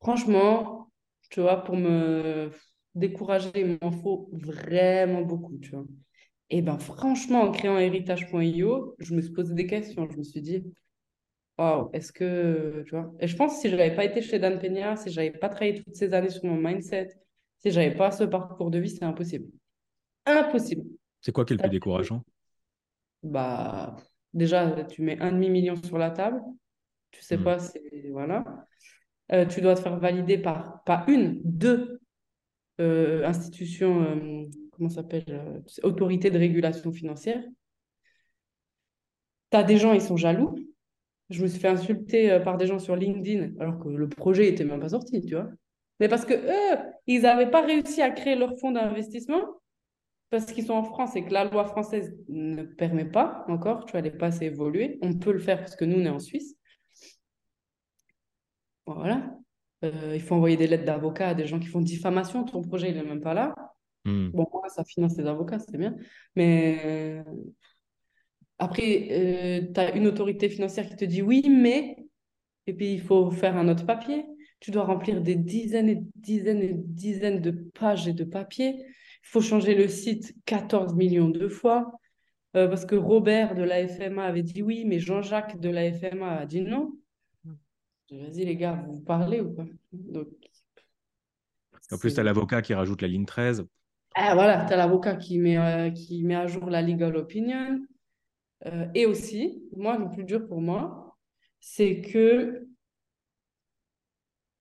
franchement, 0.00 0.92
tu 1.30 1.40
vois, 1.40 1.64
pour 1.64 1.76
me 1.76 2.50
décourager, 2.94 3.50
il 3.56 3.78
m'en 3.82 3.90
faut 3.90 4.30
vraiment 4.32 5.22
beaucoup, 5.22 5.58
tu 5.58 5.70
vois. 5.70 5.84
Et 6.50 6.62
ben 6.62 6.78
franchement, 6.78 7.42
en 7.42 7.52
créant 7.52 7.78
héritage.io, 7.78 8.94
je 8.98 9.14
me 9.14 9.20
suis 9.20 9.32
posé 9.32 9.54
des 9.54 9.66
questions. 9.66 10.08
Je 10.10 10.16
me 10.16 10.22
suis 10.22 10.42
dit, 10.42 10.64
waouh, 11.58 11.90
est-ce 11.92 12.12
que, 12.12 12.82
tu 12.86 12.90
vois? 12.94 13.12
Et 13.20 13.26
je 13.26 13.36
pense 13.36 13.54
que 13.54 13.60
si 13.60 13.70
je 13.70 13.76
n'avais 13.76 13.94
pas 13.94 14.04
été 14.04 14.20
chez 14.20 14.38
Dan 14.38 14.58
Peña, 14.58 14.96
si 14.96 15.10
je 15.10 15.16
n'avais 15.16 15.30
pas 15.30 15.48
travaillé 15.48 15.82
toutes 15.82 15.94
ces 15.94 16.12
années 16.12 16.30
sur 16.30 16.44
mon 16.44 16.56
mindset, 16.56 17.08
si 17.60 17.70
je 17.70 17.80
n'avais 17.80 17.96
pas 17.96 18.10
ce 18.10 18.24
parcours 18.24 18.70
de 18.70 18.78
vie, 18.78 18.90
c'est 18.90 19.04
impossible. 19.04 19.46
Impossible. 20.26 20.84
C'est 21.20 21.32
quoi 21.32 21.44
qui 21.44 21.54
est 21.54 21.56
le 21.56 21.62
plus 21.62 21.70
décourageant? 21.70 22.22
Bah, 23.22 23.96
déjà, 24.34 24.84
tu 24.84 25.02
mets 25.02 25.18
un 25.20 25.32
demi-million 25.32 25.76
sur 25.82 25.96
la 25.96 26.10
table. 26.10 26.42
Tu 27.10 27.22
sais 27.22 27.38
hmm. 27.38 27.44
pas, 27.44 27.58
c'est. 27.58 28.10
Voilà. 28.10 28.66
Euh, 29.32 29.46
tu 29.46 29.60
dois 29.62 29.74
te 29.74 29.80
faire 29.80 29.98
valider 29.98 30.36
par, 30.36 30.82
pas 30.84 31.04
une, 31.08 31.40
deux 31.44 32.00
euh, 32.80 33.24
institutions, 33.24 34.02
euh, 34.02 34.44
comment 34.76 34.88
s'appelle, 34.88 35.24
euh, 35.28 35.60
autorité 35.82 36.30
de 36.30 36.38
régulation 36.38 36.92
financière. 36.92 37.42
Tu 39.50 39.56
as 39.56 39.62
des 39.62 39.76
gens, 39.78 39.92
ils 39.92 40.02
sont 40.02 40.16
jaloux. 40.16 40.54
Je 41.30 41.42
me 41.42 41.48
suis 41.48 41.60
fait 41.60 41.68
insulter 41.68 42.38
par 42.44 42.58
des 42.58 42.66
gens 42.66 42.78
sur 42.78 42.96
LinkedIn 42.96 43.52
alors 43.60 43.78
que 43.78 43.88
le 43.88 44.08
projet 44.08 44.48
était 44.48 44.64
même 44.64 44.80
pas 44.80 44.90
sorti, 44.90 45.22
tu 45.22 45.34
vois. 45.34 45.48
Mais 46.00 46.08
parce 46.08 46.24
que 46.24 46.34
eux, 46.34 46.78
ils 47.06 47.22
n'avaient 47.22 47.50
pas 47.50 47.62
réussi 47.62 48.02
à 48.02 48.10
créer 48.10 48.36
leur 48.36 48.58
fonds 48.58 48.72
d'investissement 48.72 49.42
parce 50.30 50.46
qu'ils 50.46 50.66
sont 50.66 50.74
en 50.74 50.82
France 50.84 51.14
et 51.16 51.24
que 51.24 51.32
la 51.32 51.44
loi 51.44 51.64
française 51.64 52.16
ne 52.28 52.64
permet 52.64 53.04
pas 53.04 53.44
encore, 53.48 53.84
tu 53.84 53.92
vois, 53.92 54.00
elle 54.00 54.12
n'est 54.12 54.18
pas 54.18 54.26
assez 54.26 54.46
évoluée. 54.46 54.98
On 55.02 55.14
peut 55.14 55.32
le 55.32 55.38
faire 55.38 55.60
parce 55.60 55.76
que 55.76 55.84
nous, 55.84 56.00
on 56.00 56.04
est 56.04 56.08
en 56.08 56.18
Suisse. 56.18 56.56
Voilà. 58.86 59.38
Euh, 59.84 60.12
il 60.14 60.20
faut 60.20 60.34
envoyer 60.34 60.56
des 60.56 60.66
lettres 60.66 60.84
d'avocats 60.84 61.28
à 61.30 61.34
des 61.34 61.46
gens 61.46 61.60
qui 61.60 61.68
font 61.68 61.80
diffamation. 61.80 62.44
Ton 62.44 62.62
projet, 62.62 62.90
il 62.90 62.96
n'est 62.96 63.04
même 63.04 63.20
pas 63.20 63.34
là. 63.34 63.54
Hmm. 64.04 64.28
Bon, 64.30 64.46
ça 64.68 64.84
finance 64.84 65.16
les 65.16 65.26
avocats, 65.26 65.58
c'est 65.58 65.76
bien. 65.76 65.96
Mais 66.36 66.80
euh, 66.84 67.22
après, 68.58 69.08
euh, 69.10 69.72
tu 69.72 69.80
as 69.80 69.94
une 69.94 70.06
autorité 70.06 70.48
financière 70.48 70.88
qui 70.88 70.96
te 70.96 71.04
dit 71.04 71.22
oui, 71.22 71.48
mais. 71.48 71.96
Et 72.66 72.72
puis, 72.74 72.94
il 72.94 73.00
faut 73.00 73.30
faire 73.30 73.56
un 73.56 73.68
autre 73.68 73.84
papier. 73.84 74.24
Tu 74.60 74.70
dois 74.70 74.84
remplir 74.84 75.20
des 75.20 75.34
dizaines 75.34 75.88
et 75.88 76.02
dizaines 76.14 76.62
et 76.62 76.72
dizaines 76.74 77.40
de 77.40 77.50
pages 77.50 78.08
et 78.08 78.14
de 78.14 78.24
papiers. 78.24 78.74
Il 78.78 79.28
faut 79.28 79.42
changer 79.42 79.74
le 79.74 79.88
site 79.88 80.34
14 80.46 80.94
millions 80.94 81.28
de 81.28 81.48
fois. 81.48 81.92
parce 82.52 82.86
que 82.86 82.94
Robert 82.94 83.54
de 83.54 83.62
la 83.62 83.86
FMA 83.86 84.24
avait 84.24 84.42
dit 84.42 84.62
oui, 84.62 84.84
mais 84.86 84.98
Jean-Jacques 84.98 85.60
de 85.60 85.68
la 85.68 85.92
FMA 85.92 86.38
a 86.38 86.46
dit 86.46 86.62
non. 86.62 86.94
Vas-y 88.10 88.44
les 88.44 88.56
gars, 88.56 88.84
vous 88.88 89.00
parlez 89.00 89.40
ou 89.40 89.52
pas? 89.52 89.66
En 91.90 91.98
plus, 91.98 92.14
tu 92.14 92.20
as 92.20 92.22
l'avocat 92.22 92.62
qui 92.62 92.74
rajoute 92.74 93.02
la 93.02 93.08
ligne 93.08 93.26
13. 93.26 93.66
Ah, 94.14 94.34
voilà, 94.34 94.64
tu 94.64 94.72
as 94.72 94.76
l'avocat 94.76 95.16
qui, 95.16 95.38
met, 95.38 95.58
euh, 95.58 95.90
qui 95.90 96.22
met 96.22 96.36
à 96.36 96.46
jour 96.46 96.70
la 96.70 96.82
legal 96.82 97.16
opinion. 97.16 97.84
Euh, 98.66 98.86
et 98.94 99.06
aussi, 99.06 99.62
moi, 99.76 99.98
le 99.98 100.08
plus 100.08 100.24
dur 100.24 100.46
pour 100.46 100.60
moi, 100.60 101.16
c'est 101.60 102.00
que 102.00 102.68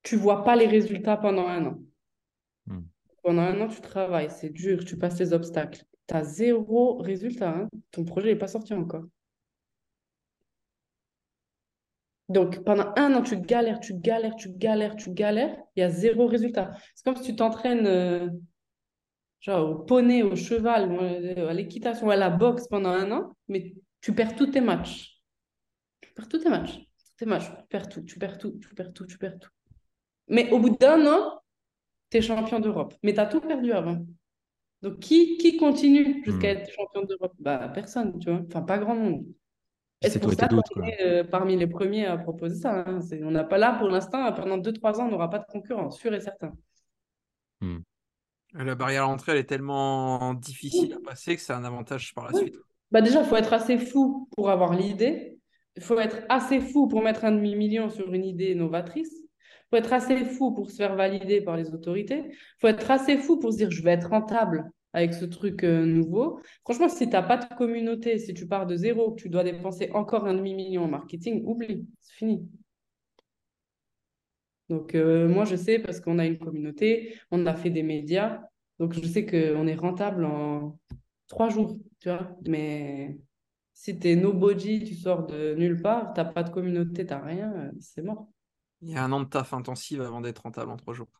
tu 0.01 0.17
vois 0.17 0.43
pas 0.43 0.55
les 0.55 0.67
résultats 0.67 1.17
pendant 1.17 1.47
un 1.47 1.65
an. 1.67 1.79
Hmm. 2.65 2.81
Pendant 3.21 3.43
un 3.43 3.61
an, 3.61 3.67
tu 3.67 3.79
travailles, 3.81 4.31
c'est 4.31 4.49
dur, 4.49 4.83
tu 4.83 4.97
passes 4.97 5.19
les 5.19 5.33
obstacles. 5.33 5.83
Tu 6.07 6.15
as 6.15 6.23
zéro 6.23 6.97
résultat. 6.97 7.49
Hein. 7.49 7.69
Ton 7.91 8.03
projet 8.05 8.29
n'est 8.29 8.39
pas 8.39 8.47
sorti 8.47 8.73
encore. 8.73 9.05
Donc, 12.29 12.63
pendant 12.63 12.91
un 12.97 13.13
an, 13.13 13.21
tu 13.21 13.37
galères, 13.37 13.79
tu 13.79 13.93
galères, 13.93 14.35
tu 14.35 14.49
galères, 14.49 14.95
tu 14.95 15.11
galères, 15.11 15.55
il 15.75 15.81
y 15.81 15.83
a 15.83 15.89
zéro 15.89 16.25
résultat. 16.25 16.71
C'est 16.95 17.05
comme 17.05 17.15
si 17.17 17.23
tu 17.23 17.35
t'entraînes 17.35 17.85
euh, 17.85 18.29
genre 19.43 19.69
au 19.69 19.75
poney, 19.75 20.23
au 20.23 20.35
cheval, 20.35 20.89
euh, 20.91 21.49
à 21.49 21.53
l'équitation, 21.53 22.09
à 22.09 22.15
la 22.15 22.29
boxe 22.29 22.67
pendant 22.67 22.89
un 22.89 23.11
an, 23.11 23.35
mais 23.49 23.75
tu 24.01 24.13
perds 24.13 24.35
tous 24.35 24.47
tes 24.47 24.61
matchs. 24.61 25.21
Tu 26.01 26.13
perds 26.13 26.29
tous 26.29 26.39
tes 26.39 26.49
matchs. 26.49 26.79
Tes 27.17 27.25
matchs, 27.25 27.49
tu 27.49 27.67
perds 27.69 27.89
tout, 27.89 28.01
tu 28.01 28.17
perds 28.17 28.37
tout, 28.37 28.59
tu 28.59 28.73
perds 28.73 28.93
tout, 28.93 29.05
tu 29.05 29.17
perds 29.17 29.37
tout. 29.39 29.49
Mais 30.29 30.49
au 30.51 30.59
bout 30.59 30.71
d'un 30.71 31.05
an, 31.05 31.41
tu 32.09 32.17
es 32.17 32.21
champion 32.21 32.59
d'Europe. 32.59 32.95
Mais 33.03 33.13
tu 33.13 33.19
as 33.19 33.25
tout 33.25 33.41
perdu 33.41 33.73
avant. 33.73 34.05
Donc, 34.81 34.99
qui, 34.99 35.37
qui 35.37 35.57
continue 35.57 36.23
jusqu'à 36.23 36.53
hmm. 36.53 36.57
être 36.57 36.71
champion 36.71 37.03
d'Europe? 37.03 37.33
Bah, 37.39 37.69
Personne, 37.69 38.17
tu 38.19 38.29
vois. 38.29 38.41
Enfin, 38.47 38.61
pas 38.61 38.77
grand 38.77 38.95
monde. 38.95 39.25
C'est 40.01 40.19
pour 40.19 40.33
ça 40.33 40.47
qu'on 40.47 40.83
est 40.83 41.01
euh, 41.01 41.23
parmi 41.23 41.55
les 41.55 41.67
premiers 41.67 42.05
à 42.05 42.17
proposer 42.17 42.55
ça. 42.55 42.83
Hein? 42.85 42.99
On 43.21 43.31
n'a 43.31 43.43
pas 43.43 43.57
là 43.57 43.77
pour 43.77 43.89
l'instant, 43.89 44.31
pendant 44.33 44.57
2-3 44.57 44.99
ans, 44.99 45.07
on 45.07 45.11
n'aura 45.11 45.29
pas 45.29 45.39
de 45.39 45.45
concurrence, 45.45 45.99
sûr 45.99 46.13
et 46.13 46.19
certain. 46.19 46.51
Hmm. 47.61 47.79
La 48.53 48.75
barrière 48.75 49.05
à 49.05 49.07
l'entrée, 49.07 49.31
elle 49.31 49.39
est 49.39 49.43
tellement 49.45 50.33
difficile 50.35 50.93
à 50.93 50.99
passer 50.99 51.35
que 51.35 51.41
c'est 51.41 51.53
un 51.53 51.63
avantage 51.63 52.13
par 52.13 52.31
la 52.31 52.37
suite. 52.37 52.55
Bah 52.91 53.01
déjà, 53.01 53.21
il 53.21 53.25
faut 53.25 53.35
être 53.35 53.53
assez 53.53 53.77
fou 53.77 54.27
pour 54.35 54.49
avoir 54.51 54.73
l'idée. 54.73 55.39
Il 55.75 55.81
faut 55.81 55.99
être 55.99 56.17
assez 56.29 56.59
fou 56.59 56.87
pour 56.87 57.01
mettre 57.01 57.25
un 57.25 57.31
demi-million 57.31 57.89
sur 57.89 58.13
une 58.13 58.25
idée 58.25 58.53
novatrice. 58.53 59.11
faut 59.71 59.77
être 59.77 59.93
assez 59.93 60.23
fou 60.23 60.53
pour 60.53 60.69
se 60.69 60.75
faire 60.75 60.95
valider 60.95 61.41
par 61.41 61.57
les 61.57 61.73
autorités. 61.73 62.23
Il 62.27 62.57
faut 62.61 62.67
être 62.67 62.91
assez 62.91 63.17
fou 63.17 63.39
pour 63.39 63.51
se 63.51 63.57
dire, 63.57 63.71
je 63.71 63.81
vais 63.81 63.91
être 63.91 64.09
rentable 64.09 64.69
avec 64.93 65.15
ce 65.15 65.25
truc 65.25 65.63
euh, 65.63 65.85
nouveau. 65.85 66.39
Franchement, 66.63 66.87
si 66.87 67.05
tu 67.05 67.13
n'as 67.13 67.23
pas 67.23 67.37
de 67.37 67.55
communauté, 67.55 68.19
si 68.19 68.35
tu 68.35 68.47
pars 68.47 68.67
de 68.67 68.75
zéro, 68.75 69.13
que 69.13 69.21
tu 69.21 69.29
dois 69.29 69.43
dépenser 69.43 69.89
encore 69.93 70.27
un 70.27 70.35
demi-million 70.35 70.83
en 70.83 70.87
marketing, 70.87 71.43
oublie, 71.45 71.87
c'est 71.99 72.13
fini. 72.13 72.47
Donc, 74.73 74.95
euh, 74.95 75.27
moi, 75.27 75.45
je 75.45 75.55
sais 75.55 75.77
parce 75.77 75.99
qu'on 75.99 76.17
a 76.17 76.25
une 76.25 76.39
communauté, 76.39 77.15
on 77.29 77.45
a 77.45 77.53
fait 77.53 77.69
des 77.69 77.83
médias. 77.83 78.41
Donc, 78.79 78.93
je 78.93 79.05
sais 79.05 79.23
qu'on 79.23 79.67
est 79.67 79.75
rentable 79.75 80.25
en 80.25 80.79
trois 81.27 81.49
jours, 81.49 81.77
tu 81.99 82.09
vois. 82.09 82.35
Mais 82.47 83.19
si 83.75 83.99
tu 83.99 84.09
es 84.09 84.15
nobody, 84.15 84.83
tu 84.83 84.95
sors 84.95 85.27
de 85.27 85.53
nulle 85.53 85.79
part, 85.79 86.11
tu 86.15 86.19
n'as 86.19 86.25
pas 86.25 86.41
de 86.41 86.49
communauté, 86.49 87.05
tu 87.05 87.13
n'as 87.13 87.21
rien, 87.21 87.53
euh, 87.53 87.71
c'est 87.79 88.01
mort. 88.01 88.27
Il 88.81 88.89
y 88.89 88.95
a 88.95 89.03
un 89.03 89.11
an 89.11 89.19
de 89.19 89.25
taf 89.25 89.53
intensif 89.53 89.99
avant 89.99 90.21
d'être 90.21 90.39
rentable 90.39 90.71
en 90.71 90.77
trois 90.77 90.95
jours. 90.95 91.11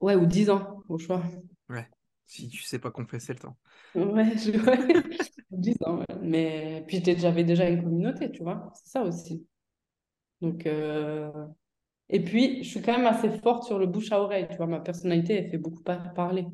Ouais, 0.00 0.16
ou 0.16 0.24
dix 0.24 0.48
ans, 0.48 0.82
au 0.88 0.96
choix. 0.96 1.22
Ouais, 1.68 1.90
si 2.24 2.48
tu 2.48 2.62
sais 2.62 2.78
pas 2.78 2.90
compresser 2.90 3.34
le 3.34 3.40
temps. 3.40 3.58
Ouais, 3.94 4.34
je... 4.38 4.52
ouais. 4.52 5.02
dix 5.50 5.76
ans, 5.84 5.98
ouais. 5.98 6.06
Mais 6.22 6.84
puis 6.88 7.02
j'avais 7.04 7.44
déjà 7.44 7.68
une 7.68 7.82
communauté, 7.82 8.30
tu 8.32 8.42
vois. 8.42 8.72
C'est 8.74 8.92
ça 8.92 9.02
aussi. 9.02 9.46
Donc, 10.40 10.64
euh, 10.64 11.30
et 12.12 12.20
puis, 12.20 12.62
je 12.62 12.68
suis 12.68 12.82
quand 12.82 12.96
même 12.96 13.06
assez 13.06 13.30
forte 13.30 13.64
sur 13.64 13.78
le 13.78 13.86
bouche 13.86 14.10
à 14.12 14.20
oreille, 14.20 14.46
tu 14.50 14.56
vois. 14.56 14.66
Ma 14.66 14.80
personnalité, 14.80 15.34
elle 15.34 15.50
fait 15.50 15.58
beaucoup 15.58 15.82
parler. 15.82 16.46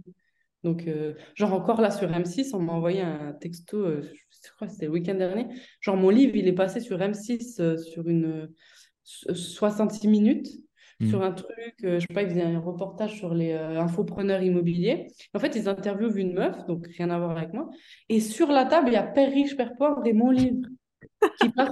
Donc, 0.62 0.86
euh, 0.86 1.14
genre 1.34 1.52
encore 1.52 1.80
là 1.80 1.90
sur 1.90 2.10
M6, 2.10 2.54
on 2.54 2.60
m'a 2.60 2.72
envoyé 2.72 3.00
un 3.00 3.32
texto, 3.32 3.78
euh, 3.78 4.02
je 4.02 4.50
crois 4.56 4.66
que 4.66 4.72
c'était 4.72 4.86
le 4.86 4.92
week-end 4.92 5.14
dernier. 5.14 5.46
Genre, 5.80 5.96
mon 5.96 6.10
livre, 6.10 6.36
il 6.36 6.46
est 6.48 6.52
passé 6.52 6.80
sur 6.80 6.98
M6 6.98 7.76
sur 7.78 8.08
une 8.08 8.48
66 9.04 10.08
minutes 10.08 10.48
hmm. 10.98 11.08
sur 11.08 11.22
un 11.22 11.30
truc, 11.30 11.74
je 11.80 12.00
sais 12.00 12.12
pas, 12.12 12.22
ils 12.22 12.30
faisaient 12.30 12.42
un 12.42 12.58
reportage 12.58 13.16
sur 13.16 13.32
les 13.32 13.52
infopreneurs 13.52 14.42
immobiliers. 14.42 15.06
En 15.34 15.38
fait, 15.38 15.54
ils 15.54 15.68
interviewent 15.68 16.18
une 16.18 16.34
meuf, 16.34 16.66
donc 16.66 16.86
rien 16.98 17.10
à 17.10 17.18
voir 17.18 17.36
avec 17.36 17.52
moi. 17.52 17.70
Et 18.08 18.20
sur 18.20 18.48
la 18.48 18.64
table, 18.64 18.88
il 18.88 18.94
y 18.94 18.96
a 18.96 19.04
Père 19.04 19.30
riche, 19.30 19.56
Père 19.56 19.76
pauvre 19.78 20.04
et 20.04 20.12
mon 20.12 20.30
livre 20.30 20.66
qui 21.40 21.48
passe 21.50 21.70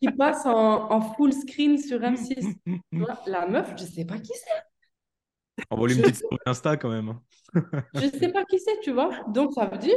qui 0.00 0.10
passe 0.10 0.46
en, 0.46 1.00
full 1.14 1.32
screen 1.32 1.78
sur 1.78 2.00
M6. 2.00 2.54
La 3.26 3.46
meuf, 3.46 3.72
je 3.76 3.84
sais 3.84 4.04
pas 4.04 4.18
qui 4.18 4.32
c'est. 4.34 5.64
Envoie 5.70 5.90
une 5.90 6.02
petite 6.02 6.16
story 6.16 6.38
Insta 6.46 6.76
quand 6.76 6.90
même. 6.90 7.08
Hein. 7.08 7.22
je 7.94 8.08
sais 8.18 8.32
pas 8.32 8.44
qui 8.44 8.58
c'est, 8.58 8.80
tu 8.80 8.92
vois. 8.92 9.10
Donc 9.28 9.52
ça 9.54 9.66
veut 9.66 9.78
dire, 9.78 9.96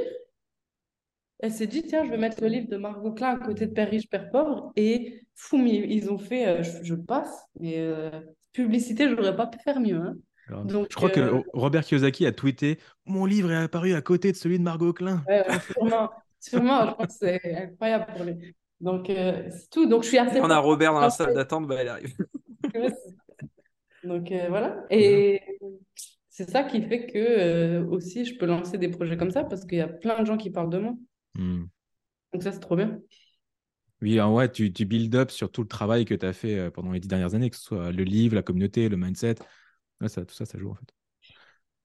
elle 1.40 1.52
s'est 1.52 1.68
dit, 1.68 1.84
tiens, 1.84 2.04
je 2.04 2.10
vais 2.10 2.18
mettre 2.18 2.42
le 2.42 2.48
livre 2.48 2.68
de 2.68 2.78
Margot 2.78 3.12
Klein 3.12 3.36
à 3.36 3.46
côté 3.46 3.68
de 3.68 3.72
Père 3.74 3.90
riche, 3.90 4.10
Père 4.10 4.30
pauvre. 4.32 4.72
Et 4.76 5.22
fou, 5.36 5.58
ils 5.58 6.10
ont 6.12 6.18
fait, 6.18 6.48
euh, 6.48 6.64
je, 6.82 6.96
passe, 6.96 7.46
mais 7.60 7.76
euh, 7.78 8.10
publicité, 8.54 9.08
je 9.08 9.14
n'aurais 9.14 9.36
pas 9.36 9.48
pu 9.48 9.60
faire 9.60 9.80
mieux. 9.80 10.02
Hein. 10.02 10.16
Donc, 10.66 10.88
je 10.90 10.96
crois 10.96 11.10
que 11.10 11.20
euh, 11.20 11.42
Robert 11.54 11.84
Kiyosaki 11.84 12.26
a 12.26 12.32
tweeté 12.32 12.80
Mon 13.06 13.26
livre 13.26 13.52
est 13.52 13.58
apparu 13.58 13.94
à 13.94 14.02
côté 14.02 14.32
de 14.32 14.38
celui 14.38 14.58
de 14.58 14.64
Margot 14.64 14.94
Klein. 14.94 15.24
Ouais, 15.28 15.46
sûrement, 15.72 16.10
sûrement, 16.40 16.88
je 16.88 16.94
pense 16.94 17.08
que 17.08 17.14
c'est 17.20 17.56
incroyable 17.56 18.06
pour 18.16 18.24
les. 18.24 18.56
Donc, 18.80 19.10
euh, 19.10 19.50
c'est 19.50 19.70
tout. 19.70 19.88
Donc, 19.88 20.04
je 20.04 20.10
suis 20.10 20.18
assez. 20.18 20.40
On 20.40 20.50
a 20.50 20.60
Robert 20.60 20.94
dans 20.94 21.00
la 21.00 21.10
salle 21.10 21.34
d'attente, 21.34 21.68
bah, 21.68 21.76
elle 21.80 21.88
arrive. 21.88 22.16
Donc, 24.04 24.32
euh, 24.32 24.46
voilà. 24.50 24.86
Et 24.90 25.42
c'est 26.30 26.50
ça 26.50 26.64
qui 26.64 26.82
fait 26.84 27.08
que 27.08 27.18
euh, 27.18 27.86
aussi, 27.88 28.26
je 28.26 28.38
peux 28.38 28.46
lancer 28.46 28.78
des 28.78 28.90
projets 28.90 29.18
comme 29.18 29.32
ça 29.32 29.44
parce 29.44 29.66
qu'il 29.66 29.80
y 29.80 29.82
a 29.82 29.88
plein 29.88 30.20
de 30.22 30.26
gens 30.26 30.38
qui 30.38 30.52
parlent 30.52 30.70
de 30.70 30.78
moi. 30.78 30.94
Hmm. 31.36 31.66
Donc, 32.34 32.44
ça, 32.44 32.52
c'est 32.52 32.60
trop 32.60 32.76
bien. 32.76 33.00
Oui, 34.02 34.22
en 34.22 34.36
ouais, 34.36 34.52
tu, 34.52 34.72
tu 34.72 34.86
build 34.86 35.16
up 35.16 35.32
sur 35.32 35.52
tout 35.52 35.64
le 35.64 35.68
travail 35.68 36.06
que 36.06 36.14
tu 36.14 36.26
as 36.26 36.34
fait 36.34 36.70
pendant 36.70 36.92
les 36.92 37.00
dix 37.00 37.08
dernières 37.08 37.34
années, 37.34 37.50
que 37.50 37.56
ce 37.56 37.64
soit 37.64 37.92
le 37.92 38.04
livre, 38.04 38.36
la 38.36 38.44
communauté, 38.44 38.90
le 38.90 38.98
mindset. 38.98 39.36
ça, 40.06 40.24
tout 40.24 40.36
ça, 40.36 40.46
ça 40.46 40.60
joue 40.60 40.70
en 40.70 40.76
fait. 40.76 40.94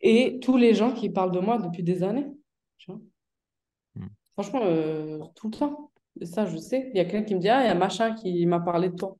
Et 0.03 0.39
tous 0.41 0.59
les 0.59 0.75
gens 0.75 0.93
qui 0.93 1.09
parlent 1.09 1.33
de 1.33 1.39
moi 1.39 1.57
depuis 1.57 1.83
des 1.83 2.03
années. 2.03 2.27
Tu 2.77 2.93
vois 2.93 3.01
hmm. 3.95 4.09
Franchement, 4.35 4.61
tout 5.35 5.49
le 5.49 5.57
temps. 5.57 5.92
Ça, 6.21 6.47
je 6.47 6.57
sais. 6.59 6.91
Il 6.93 6.97
y 6.97 7.01
a 7.01 7.05
quelqu'un 7.05 7.25
qui 7.25 7.35
me 7.35 7.41
dit 7.41 7.49
Ah, 7.49 7.63
il 7.65 7.67
y 7.67 7.71
a 7.71 7.75
machin 7.75 8.15
qui 8.15 8.45
m'a 8.47 8.61
parlé 8.61 8.91
de 8.91 8.97
toi. 8.97 9.17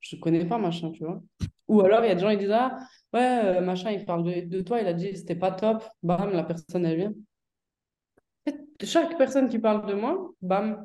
Je 0.00 0.16
connais 0.16 0.44
pas 0.44 0.58
machin, 0.58 0.90
tu 0.92 1.04
vois. 1.04 1.22
Ou 1.68 1.80
alors, 1.80 2.04
il 2.04 2.08
y 2.08 2.10
a 2.10 2.14
des 2.14 2.20
gens 2.20 2.30
qui 2.30 2.38
disent 2.38 2.50
Ah, 2.50 2.76
ouais, 3.12 3.40
euh, 3.44 3.60
machin, 3.60 3.90
il 3.90 4.04
parle 4.04 4.24
de, 4.24 4.60
toi, 4.60 4.80
il 4.80 4.86
a 4.86 4.92
dit 4.92 5.16
C'était 5.16 5.34
pas 5.34 5.52
top. 5.52 5.82
Bam, 6.02 6.32
la 6.32 6.44
personne, 6.44 6.84
elle 6.84 6.96
vient. 6.96 7.14
chaque 8.82 9.16
personne 9.16 9.48
qui 9.48 9.58
parle 9.58 9.86
de 9.86 9.94
moi, 9.94 10.30
bam, 10.42 10.84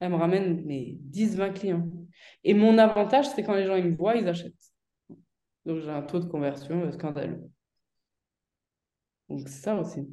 elle 0.00 0.10
me 0.10 0.16
ramène 0.16 0.64
mes 0.64 0.98
10-20 1.10 1.52
clients. 1.52 1.88
Et 2.44 2.54
mon 2.54 2.78
avantage, 2.78 3.28
c'est 3.30 3.42
quand 3.42 3.54
les 3.54 3.66
gens 3.66 3.76
ils 3.76 3.86
me 3.86 3.96
voient, 3.96 4.16
ils 4.16 4.28
achètent. 4.28 4.54
Donc, 5.64 5.80
j'ai 5.80 5.90
un 5.90 6.02
taux 6.02 6.20
de 6.20 6.26
conversion 6.26 6.90
scandaleux. 6.92 7.50
Donc, 9.28 9.40
c'est 9.48 9.62
ça 9.62 9.76
aussi. 9.76 10.08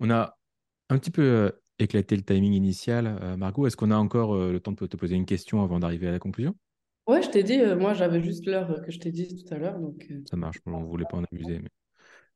On 0.00 0.10
a 0.10 0.36
un 0.90 0.98
petit 0.98 1.10
peu 1.10 1.52
éclater 1.78 2.16
le 2.16 2.22
timing 2.22 2.52
initial. 2.52 3.18
Euh, 3.22 3.36
Margot, 3.36 3.66
est-ce 3.66 3.76
qu'on 3.76 3.90
a 3.90 3.96
encore 3.96 4.34
euh, 4.34 4.52
le 4.52 4.60
temps 4.60 4.72
de 4.72 4.86
te 4.86 4.96
poser 4.96 5.14
une 5.14 5.26
question 5.26 5.62
avant 5.62 5.78
d'arriver 5.78 6.08
à 6.08 6.12
la 6.12 6.18
conclusion? 6.18 6.54
Ouais, 7.06 7.22
je 7.22 7.30
t'ai 7.30 7.42
dit, 7.42 7.60
euh, 7.60 7.76
moi 7.76 7.94
j'avais 7.94 8.22
juste 8.22 8.46
l'heure 8.46 8.82
que 8.82 8.90
je 8.90 8.98
t'ai 8.98 9.12
dit 9.12 9.44
tout 9.44 9.54
à 9.54 9.58
l'heure. 9.58 9.78
Donc... 9.78 10.10
Ça 10.28 10.36
marche, 10.36 10.58
on 10.66 10.80
ne 10.80 10.86
voulait 10.86 11.04
pas 11.08 11.18
en 11.18 11.24
abuser. 11.24 11.60
Mais... 11.60 11.68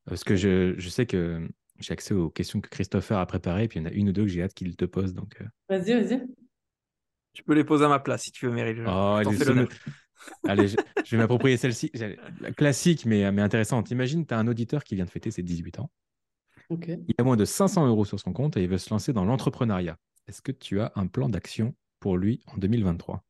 Parce 0.05 0.25
que 0.25 0.37
je, 0.37 0.75
je 0.79 0.89
sais 0.89 1.07
que 1.07 1.47
j'ai 1.79 1.93
accès 1.93 2.15
aux 2.15 2.31
questions 2.31 2.61
que 2.61 2.69
Christopher 2.69 3.19
a 3.19 3.27
préparées, 3.27 3.65
et 3.65 3.69
puis 3.69 3.81
il 3.81 3.83
y 3.83 3.87
en 3.87 3.89
a 3.89 3.93
une 3.93 4.11
ou 4.11 4.13
deux 4.13 4.23
que 4.23 4.29
j'ai 4.29 4.43
hâte 4.43 4.55
qu'il 4.55 4.77
te 4.77 4.85
pose. 4.85 5.15
Donc... 5.15 5.43
Vas-y, 5.69 5.93
vas-y. 5.93 6.27
Tu 7.33 7.43
peux 7.43 7.55
les 7.55 7.65
poser 7.65 7.85
à 7.85 7.89
ma 7.89 8.01
place 8.01 8.25
si 8.25 8.33
tu 8.33 8.47
veux, 8.47 8.53
Meryl. 8.53 8.85
Oh, 8.87 9.21
allez, 10.47 10.69
je, 10.69 10.77
je, 11.05 11.17
vais 11.17 11.17
m'approprier 11.17 11.57
celle-ci. 11.57 11.91
Classique, 12.57 13.07
mais, 13.07 13.31
mais 13.33 13.43
intéressante. 13.43 13.91
Imagine, 13.91 14.27
tu 14.27 14.35
as 14.35 14.39
un 14.39 14.49
auditeur 14.49 14.85
qui 14.85 14.97
vient 14.97 15.05
de 15.05 15.11
fêter 15.11 15.31
ses 15.31 15.43
18 15.43 15.79
ans. 15.79 15.91
Il 16.71 17.15
a 17.19 17.25
moins 17.25 17.37
de 17.37 17.45
500 17.45 17.87
euros 17.89 18.05
sur 18.05 18.21
son 18.21 18.33
compte 18.33 18.57
et 18.57 18.63
il 18.63 18.69
veut 18.69 18.79
se 18.79 18.91
lancer 18.91 19.13
dans 19.13 19.25
l'entrepreneuriat. 19.25 19.97
Est-ce 20.29 20.41
que 20.41 20.53
tu 20.53 20.81
as 20.81 20.93
un 20.95 21.09
plan 21.09 21.29
d'action 21.29 21.75
pour 21.99 22.17
lui 22.17 22.41
en 22.47 22.59
2023 22.59 23.25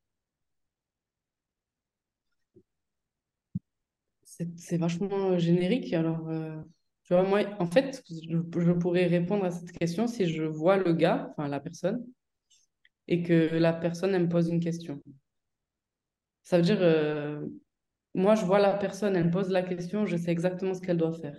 C'est 4.56 4.78
vachement 4.78 5.38
générique. 5.38 5.92
Alors, 5.92 6.28
euh, 6.28 6.56
tu 7.04 7.14
vois, 7.14 7.22
moi, 7.24 7.40
en 7.58 7.66
fait, 7.66 8.02
je, 8.08 8.72
pourrais 8.72 9.06
répondre 9.06 9.44
à 9.44 9.50
cette 9.50 9.72
question 9.72 10.06
si 10.06 10.26
je 10.26 10.42
vois 10.44 10.76
le 10.76 10.92
gars, 10.92 11.28
enfin 11.30 11.48
la 11.48 11.60
personne, 11.60 12.06
et 13.08 13.22
que 13.22 13.54
la 13.54 13.72
personne, 13.72 14.14
elle 14.14 14.24
me 14.24 14.28
pose 14.28 14.48
une 14.48 14.60
question. 14.60 15.02
Ça 16.42 16.56
veut 16.56 16.62
dire, 16.62 16.78
euh, 16.80 17.46
moi, 18.14 18.34
je 18.34 18.44
vois 18.44 18.60
la 18.60 18.74
personne, 18.74 19.16
elle 19.16 19.26
me 19.26 19.30
pose 19.30 19.50
la 19.50 19.62
question, 19.62 20.06
je 20.06 20.16
sais 20.16 20.30
exactement 20.30 20.74
ce 20.74 20.80
qu'elle 20.80 20.98
doit 20.98 21.12
faire 21.12 21.36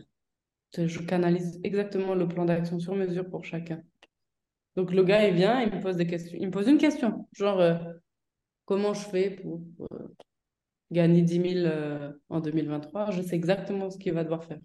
je 0.75 0.99
canalise 0.99 1.59
exactement 1.63 2.15
le 2.15 2.27
plan 2.27 2.45
d'action 2.45 2.79
sur 2.79 2.95
mesure 2.95 3.29
pour 3.29 3.43
chacun. 3.43 3.81
Donc 4.75 4.93
le 4.93 5.03
gars, 5.03 5.27
il 5.27 5.35
vient, 5.35 5.61
il 5.61 5.73
me 5.73 5.81
pose 5.81 5.97
des 5.97 6.07
questions. 6.07 6.37
Il 6.39 6.47
me 6.47 6.51
pose 6.51 6.67
une 6.67 6.77
question, 6.77 7.27
genre 7.33 7.59
euh, 7.59 7.75
comment 8.65 8.93
je 8.93 9.01
fais 9.01 9.31
pour 9.31 9.61
euh, 9.91 10.07
gagner 10.91 11.21
10 11.21 11.33
000 11.33 11.65
euh, 11.65 12.13
en 12.29 12.39
2023 12.39 13.11
Je 13.11 13.21
sais 13.21 13.35
exactement 13.35 13.89
ce 13.89 13.97
qu'il 13.97 14.13
va 14.13 14.23
devoir 14.23 14.45
faire. 14.45 14.59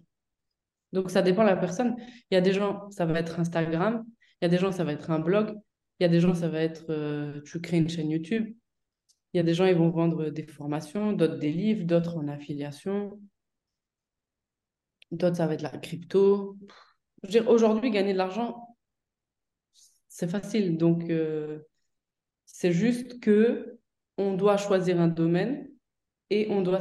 Donc 0.93 1.11
ça 1.11 1.21
dépend 1.21 1.43
de 1.43 1.49
la 1.49 1.57
personne. 1.57 1.95
Il 2.31 2.35
y 2.35 2.37
a 2.37 2.41
des 2.41 2.53
gens, 2.53 2.89
ça 2.91 3.05
va 3.05 3.19
être 3.19 3.39
Instagram. 3.39 4.05
Il 4.41 4.45
y 4.45 4.47
a 4.47 4.49
des 4.49 4.57
gens, 4.57 4.71
ça 4.71 4.85
va 4.85 4.93
être 4.93 5.11
un 5.11 5.19
blog. 5.19 5.57
Il 5.99 6.03
y 6.03 6.05
a 6.05 6.09
des 6.09 6.21
gens, 6.21 6.33
ça 6.33 6.47
va 6.47 6.61
être 6.61 7.41
tu 7.41 7.59
crées 7.59 7.77
une 7.77 7.89
chaîne 7.89 8.09
YouTube. 8.09 8.55
Il 9.33 9.37
y 9.37 9.39
a 9.41 9.43
des 9.43 9.53
gens, 9.53 9.65
ils 9.65 9.75
vont 9.75 9.89
vendre 9.89 10.29
des 10.29 10.47
formations, 10.47 11.11
d'autres 11.11 11.37
des 11.37 11.51
livres, 11.51 11.83
d'autres 11.83 12.17
en 12.17 12.29
affiliation. 12.29 13.19
D'autres, 15.11 15.37
ça 15.37 15.47
va 15.47 15.53
être 15.53 15.61
la 15.61 15.69
crypto. 15.69 16.57
Aujourd'hui, 17.47 17.91
gagner 17.91 18.13
de 18.13 18.17
l'argent, 18.17 18.77
c'est 20.07 20.27
facile. 20.27 20.77
Donc, 20.77 21.09
euh, 21.09 21.59
c'est 22.45 22.71
juste 22.71 23.19
que 23.19 23.79
on 24.17 24.33
doit 24.33 24.57
choisir 24.57 24.99
un 24.99 25.07
domaine 25.07 25.69
et 26.29 26.47
on 26.49 26.61
doit 26.61 26.79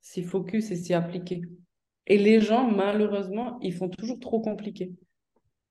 s'y 0.00 0.22
focus 0.22 0.70
et 0.70 0.76
s'y 0.76 0.94
appliquer. 0.94 1.42
Et 2.06 2.18
les 2.18 2.40
gens, 2.40 2.70
malheureusement, 2.70 3.58
ils 3.60 3.74
font 3.74 3.88
toujours 3.88 4.20
trop 4.20 4.40
compliqué. 4.40 4.92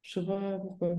Je 0.01 0.19
sais 0.19 0.25
pas 0.25 0.59
pourquoi. 0.59 0.95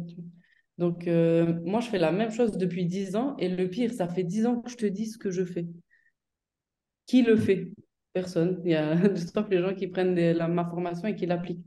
Donc, 0.79 1.07
euh, 1.07 1.61
moi, 1.65 1.81
je 1.81 1.89
fais 1.89 1.99
la 1.99 2.13
même 2.13 2.31
chose 2.31 2.53
depuis 2.53 2.87
10 2.87 3.17
ans. 3.17 3.37
Et 3.39 3.49
le 3.49 3.69
pire, 3.69 3.93
ça 3.93 4.09
fait 4.09 4.25
10 4.25 4.47
ans 4.47 4.61
que 4.61 4.71
je 4.71 4.77
te 4.77 4.87
dis 4.87 5.07
ce 5.07 5.19
que 5.19 5.31
je 5.31 5.45
fais. 5.45 5.67
Qui 7.07 7.23
le 7.23 7.37
fait? 7.37 7.73
Personne. 8.17 8.63
Il 8.65 8.71
y 8.71 8.75
a 8.75 8.97
sauf 9.17 9.47
les 9.51 9.61
gens 9.61 9.75
qui 9.75 9.89
prennent 9.89 10.15
la, 10.15 10.49
ma 10.49 10.65
formation 10.65 11.07
et 11.07 11.15
qui 11.15 11.27
l'appliquent. 11.27 11.67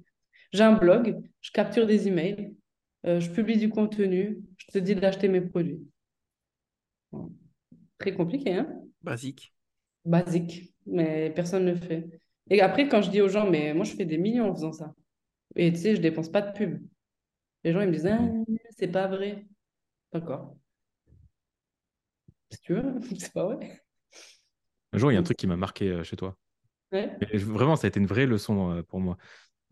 J'ai 0.52 0.64
un 0.64 0.74
blog, 0.74 1.22
je 1.42 1.52
capture 1.52 1.86
des 1.86 2.08
emails, 2.08 2.56
euh, 3.06 3.20
je 3.20 3.30
publie 3.30 3.60
du 3.60 3.70
contenu, 3.70 4.40
je 4.58 4.66
te 4.72 4.80
dis 4.80 4.96
d'acheter 4.96 5.28
mes 5.28 5.42
produits. 5.42 5.80
Très 8.00 8.16
compliqué, 8.16 8.56
hein? 8.56 8.82
Basique. 9.04 9.54
Basique, 10.04 10.74
mais 10.88 11.30
personne 11.30 11.66
ne 11.66 11.74
le 11.74 11.78
fait. 11.78 12.20
Et 12.50 12.62
après, 12.62 12.90
quand 12.90 13.04
je 13.04 13.12
dis 13.12 13.22
aux 13.22 13.30
gens, 13.30 13.48
mais 13.48 13.76
moi, 13.76 13.86
je 13.86 13.94
fais 13.94 14.06
des 14.06 14.18
millions 14.18 14.50
en 14.50 14.56
faisant 14.56 14.72
ça. 14.72 14.96
Et 15.56 15.72
tu 15.72 15.78
sais, 15.78 15.96
je 15.96 16.02
dépense 16.02 16.30
pas 16.30 16.42
de 16.42 16.52
pub. 16.58 16.82
Les 17.64 17.74
gens, 17.74 17.82
ils 17.82 17.90
me 17.90 17.94
disent, 17.94 18.08
ah, 18.08 18.20
c'est 18.72 18.88
pas 18.88 19.06
vrai. 19.06 19.46
D'accord. 20.12 20.58
Si 22.50 22.60
tu 22.62 22.74
veux, 22.74 23.00
c'est 23.20 23.34
pas 23.34 23.46
vrai. 23.46 23.84
Un 24.94 24.98
jour, 24.98 25.12
il 25.12 25.14
y 25.14 25.18
a 25.18 25.20
un 25.20 25.24
truc 25.24 25.38
qui 25.38 25.46
m'a 25.46 25.56
marqué 25.58 25.90
euh, 25.90 26.04
chez 26.04 26.16
toi. 26.16 26.39
Ouais. 26.92 27.18
Et 27.32 27.38
vraiment, 27.38 27.76
ça 27.76 27.88
a 27.88 27.90
été 27.90 28.00
une 28.00 28.06
vraie 28.08 28.26
leçon 28.26 28.72
euh, 28.72 28.84
pour 28.84 29.00
moi, 29.00 29.18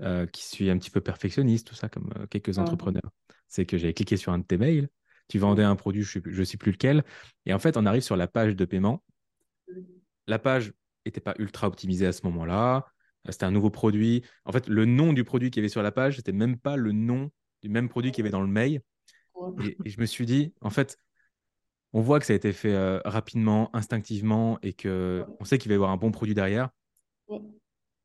euh, 0.01 0.25
qui 0.27 0.43
suis 0.43 0.69
un 0.69 0.77
petit 0.77 0.91
peu 0.91 1.01
perfectionniste, 1.01 1.67
tout 1.67 1.75
ça, 1.75 1.89
comme 1.89 2.11
euh, 2.17 2.27
quelques 2.27 2.57
Ah. 2.57 2.61
entrepreneurs. 2.61 3.11
C'est 3.47 3.65
que 3.65 3.77
j'avais 3.77 3.93
cliqué 3.93 4.17
sur 4.17 4.31
un 4.33 4.39
de 4.39 4.43
tes 4.43 4.57
mails, 4.57 4.89
tu 5.27 5.39
vendais 5.39 5.63
un 5.63 5.75
produit, 5.75 6.03
je 6.03 6.19
ne 6.19 6.43
sais 6.43 6.57
plus 6.57 6.71
lequel, 6.71 7.03
et 7.45 7.53
en 7.53 7.59
fait, 7.59 7.77
on 7.77 7.85
arrive 7.85 8.01
sur 8.01 8.15
la 8.17 8.27
page 8.27 8.55
de 8.55 8.65
paiement. 8.65 9.03
La 10.27 10.39
page 10.39 10.73
n'était 11.05 11.21
pas 11.21 11.33
ultra 11.39 11.67
optimisée 11.67 12.05
à 12.05 12.11
ce 12.11 12.25
moment-là. 12.25 12.85
C'était 13.29 13.45
un 13.45 13.51
nouveau 13.51 13.69
produit. 13.69 14.23
En 14.45 14.51
fait, 14.51 14.67
le 14.67 14.85
nom 14.85 15.11
du 15.13 15.23
produit 15.23 15.51
qu'il 15.51 15.61
y 15.61 15.63
avait 15.63 15.69
sur 15.69 15.83
la 15.83 15.91
page, 15.91 16.15
c'était 16.17 16.31
même 16.31 16.57
pas 16.57 16.77
le 16.77 16.91
nom 16.93 17.29
du 17.61 17.69
même 17.69 17.89
produit 17.89 18.11
qu'il 18.11 18.23
y 18.23 18.23
avait 18.23 18.31
dans 18.31 18.41
le 18.41 18.47
mail. 18.47 18.81
Ouais. 19.35 19.65
Et, 19.65 19.77
et 19.85 19.89
je 19.89 19.99
me 19.99 20.05
suis 20.05 20.25
dit, 20.25 20.53
en 20.61 20.69
fait, 20.69 20.97
on 21.93 22.01
voit 22.01 22.19
que 22.19 22.25
ça 22.25 22.33
a 22.33 22.35
été 22.35 22.53
fait 22.53 22.73
euh, 22.73 22.99
rapidement, 23.05 23.69
instinctivement, 23.75 24.59
et 24.61 24.73
que 24.73 25.25
on 25.39 25.45
sait 25.45 25.57
qu'il 25.57 25.69
va 25.69 25.73
y 25.73 25.75
avoir 25.75 25.91
un 25.91 25.97
bon 25.97 26.11
produit 26.11 26.33
derrière, 26.35 26.69
Ouais. 27.27 27.41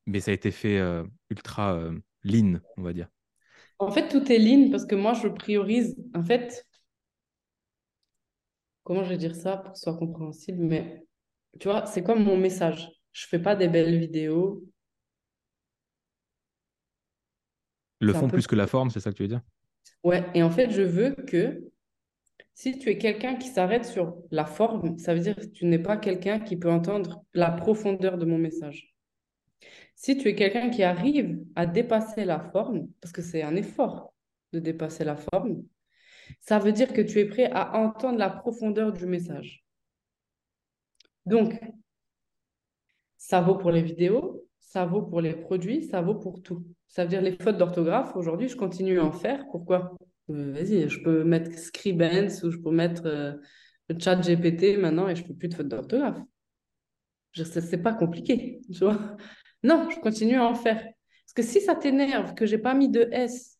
mais 0.07 0.20
ça 0.20 0.31
a 0.31 0.35
été 0.35 0.51
fait 0.51 0.79
euh, 0.79 1.05
ultra 1.31 1.75
euh, 1.75 1.99
lean, 2.25 2.61
on 2.77 2.83
va 2.83 2.93
dire. 2.93 3.09
En 3.79 3.91
fait, 3.91 4.09
tout 4.09 4.33
est 4.33 4.39
ligne 4.39 4.70
parce 4.70 4.87
que 4.87 4.95
moi, 4.95 5.12
je 5.12 5.29
priorise. 5.29 5.97
En 6.14 6.23
fait, 6.23 6.66
comment 8.85 9.03
je 9.05 9.09
vais 9.11 9.18
dire 9.18 9.35
ça 9.35 9.57
pour 9.57 9.73
que 9.73 9.79
ce 9.79 9.85
soit 9.85 9.97
compréhensible, 9.99 10.62
mais 10.64 11.05
tu 11.61 11.68
vois, 11.68 11.87
c'est 11.87 12.03
comme 12.05 12.25
mon 12.25 12.37
message? 12.37 12.89
Je 13.12 13.27
fais 13.27 13.39
pas 13.41 13.57
des 13.57 13.68
belles 13.68 13.99
vidéos. 13.99 14.64
Le 18.01 18.12
fond 18.12 18.27
peu- 18.29 18.37
plus 18.37 18.47
que 18.47 18.55
la 18.55 18.66
forme, 18.66 18.91
c'est 18.91 19.01
ça 19.01 19.11
que 19.11 19.16
tu 19.16 19.23
veux 19.23 19.29
dire? 19.29 19.41
Ouais, 20.05 20.25
et 20.35 20.43
en 20.45 20.51
fait, 20.51 20.70
je 20.70 20.83
veux 20.83 21.14
que 21.27 21.64
si 22.55 22.79
tu 22.79 22.91
es 22.91 22.99
quelqu'un 22.99 23.37
qui 23.37 23.49
s'arrête 23.49 23.85
sur 23.87 24.16
la 24.33 24.47
forme, 24.47 24.99
ça 24.99 25.14
veut 25.14 25.20
dire 25.20 25.37
que 25.37 25.47
tu 25.47 25.66
n'es 25.66 25.79
pas 25.81 25.97
quelqu'un 25.99 26.41
qui 26.41 26.57
peut 26.59 26.70
entendre 26.70 27.25
la 27.35 27.51
profondeur 27.53 28.18
de 28.18 28.27
mon 28.27 28.39
message. 28.39 28.91
Si 29.95 30.17
tu 30.17 30.29
es 30.29 30.35
quelqu'un 30.35 30.71
qui 30.71 30.83
arrive 30.83 31.39
à 31.55 31.67
dépasser 31.67 32.25
la 32.25 32.41
forme, 32.41 32.89
parce 33.01 33.13
que 33.13 33.23
c'est 33.23 33.43
un 33.43 33.57
effort 33.57 34.13
de 34.53 34.59
dépasser 34.59 35.05
la 35.05 35.17
forme, 35.17 35.63
ça 36.41 36.59
veut 36.59 36.73
dire 36.73 36.93
que 36.93 37.01
tu 37.01 37.19
es 37.19 37.27
prêt 37.27 37.51
à 37.53 37.77
entendre 37.77 38.19
la 38.19 38.31
profondeur 38.31 38.93
du 38.93 39.07
message. 39.07 39.65
Donc, 41.27 41.59
ça 43.17 43.41
vaut 43.41 43.57
pour 43.57 43.71
les 43.71 43.83
vidéos, 43.83 44.45
ça 44.59 44.85
vaut 44.85 45.03
pour 45.03 45.21
les 45.21 45.35
produits, 45.35 45.85
ça 45.85 46.01
vaut 46.01 46.15
pour 46.15 46.43
tout. 46.43 46.65
Ça 46.89 47.05
veut 47.05 47.09
dire 47.09 47.23
les 47.23 47.37
fautes 47.41 47.57
d'orthographe, 47.57 48.17
aujourd'hui, 48.17 48.49
je 48.49 48.57
continue 48.57 48.99
à 48.99 49.05
en 49.05 49.13
faire. 49.13 49.45
Pourquoi? 49.51 49.97
Euh, 50.31 50.53
vas-y, 50.53 50.89
je 50.89 51.03
peux 51.03 51.25
mettre 51.25 51.57
Scribens 51.59 52.43
ou 52.43 52.51
je 52.51 52.59
peux 52.59 52.71
mettre 52.71 53.07
euh, 53.07 53.33
le 53.89 53.99
chat 53.99 54.17
GPT 54.17 54.79
maintenant 54.79 55.09
et 55.09 55.15
je 55.15 55.25
fais 55.25 55.35
plus 55.35 55.49
de 55.49 55.55
fautes 55.55 55.69
d'orthographe. 55.69 56.19
C'est 57.35 57.83
pas 57.83 57.95
compliqué, 57.95 58.61
tu 58.73 58.81
vois. 58.81 59.17
Non, 59.63 59.89
je 59.91 59.99
continue 60.01 60.37
à 60.37 60.47
en 60.47 60.55
faire. 60.55 60.83
Parce 60.83 61.35
que 61.35 61.43
si 61.43 61.61
ça 61.61 61.75
t'énerve 61.75 62.35
que 62.35 62.47
j'ai 62.47 62.59
pas 62.59 62.75
mis 62.75 62.89
de 62.89 63.09
S 63.13 63.59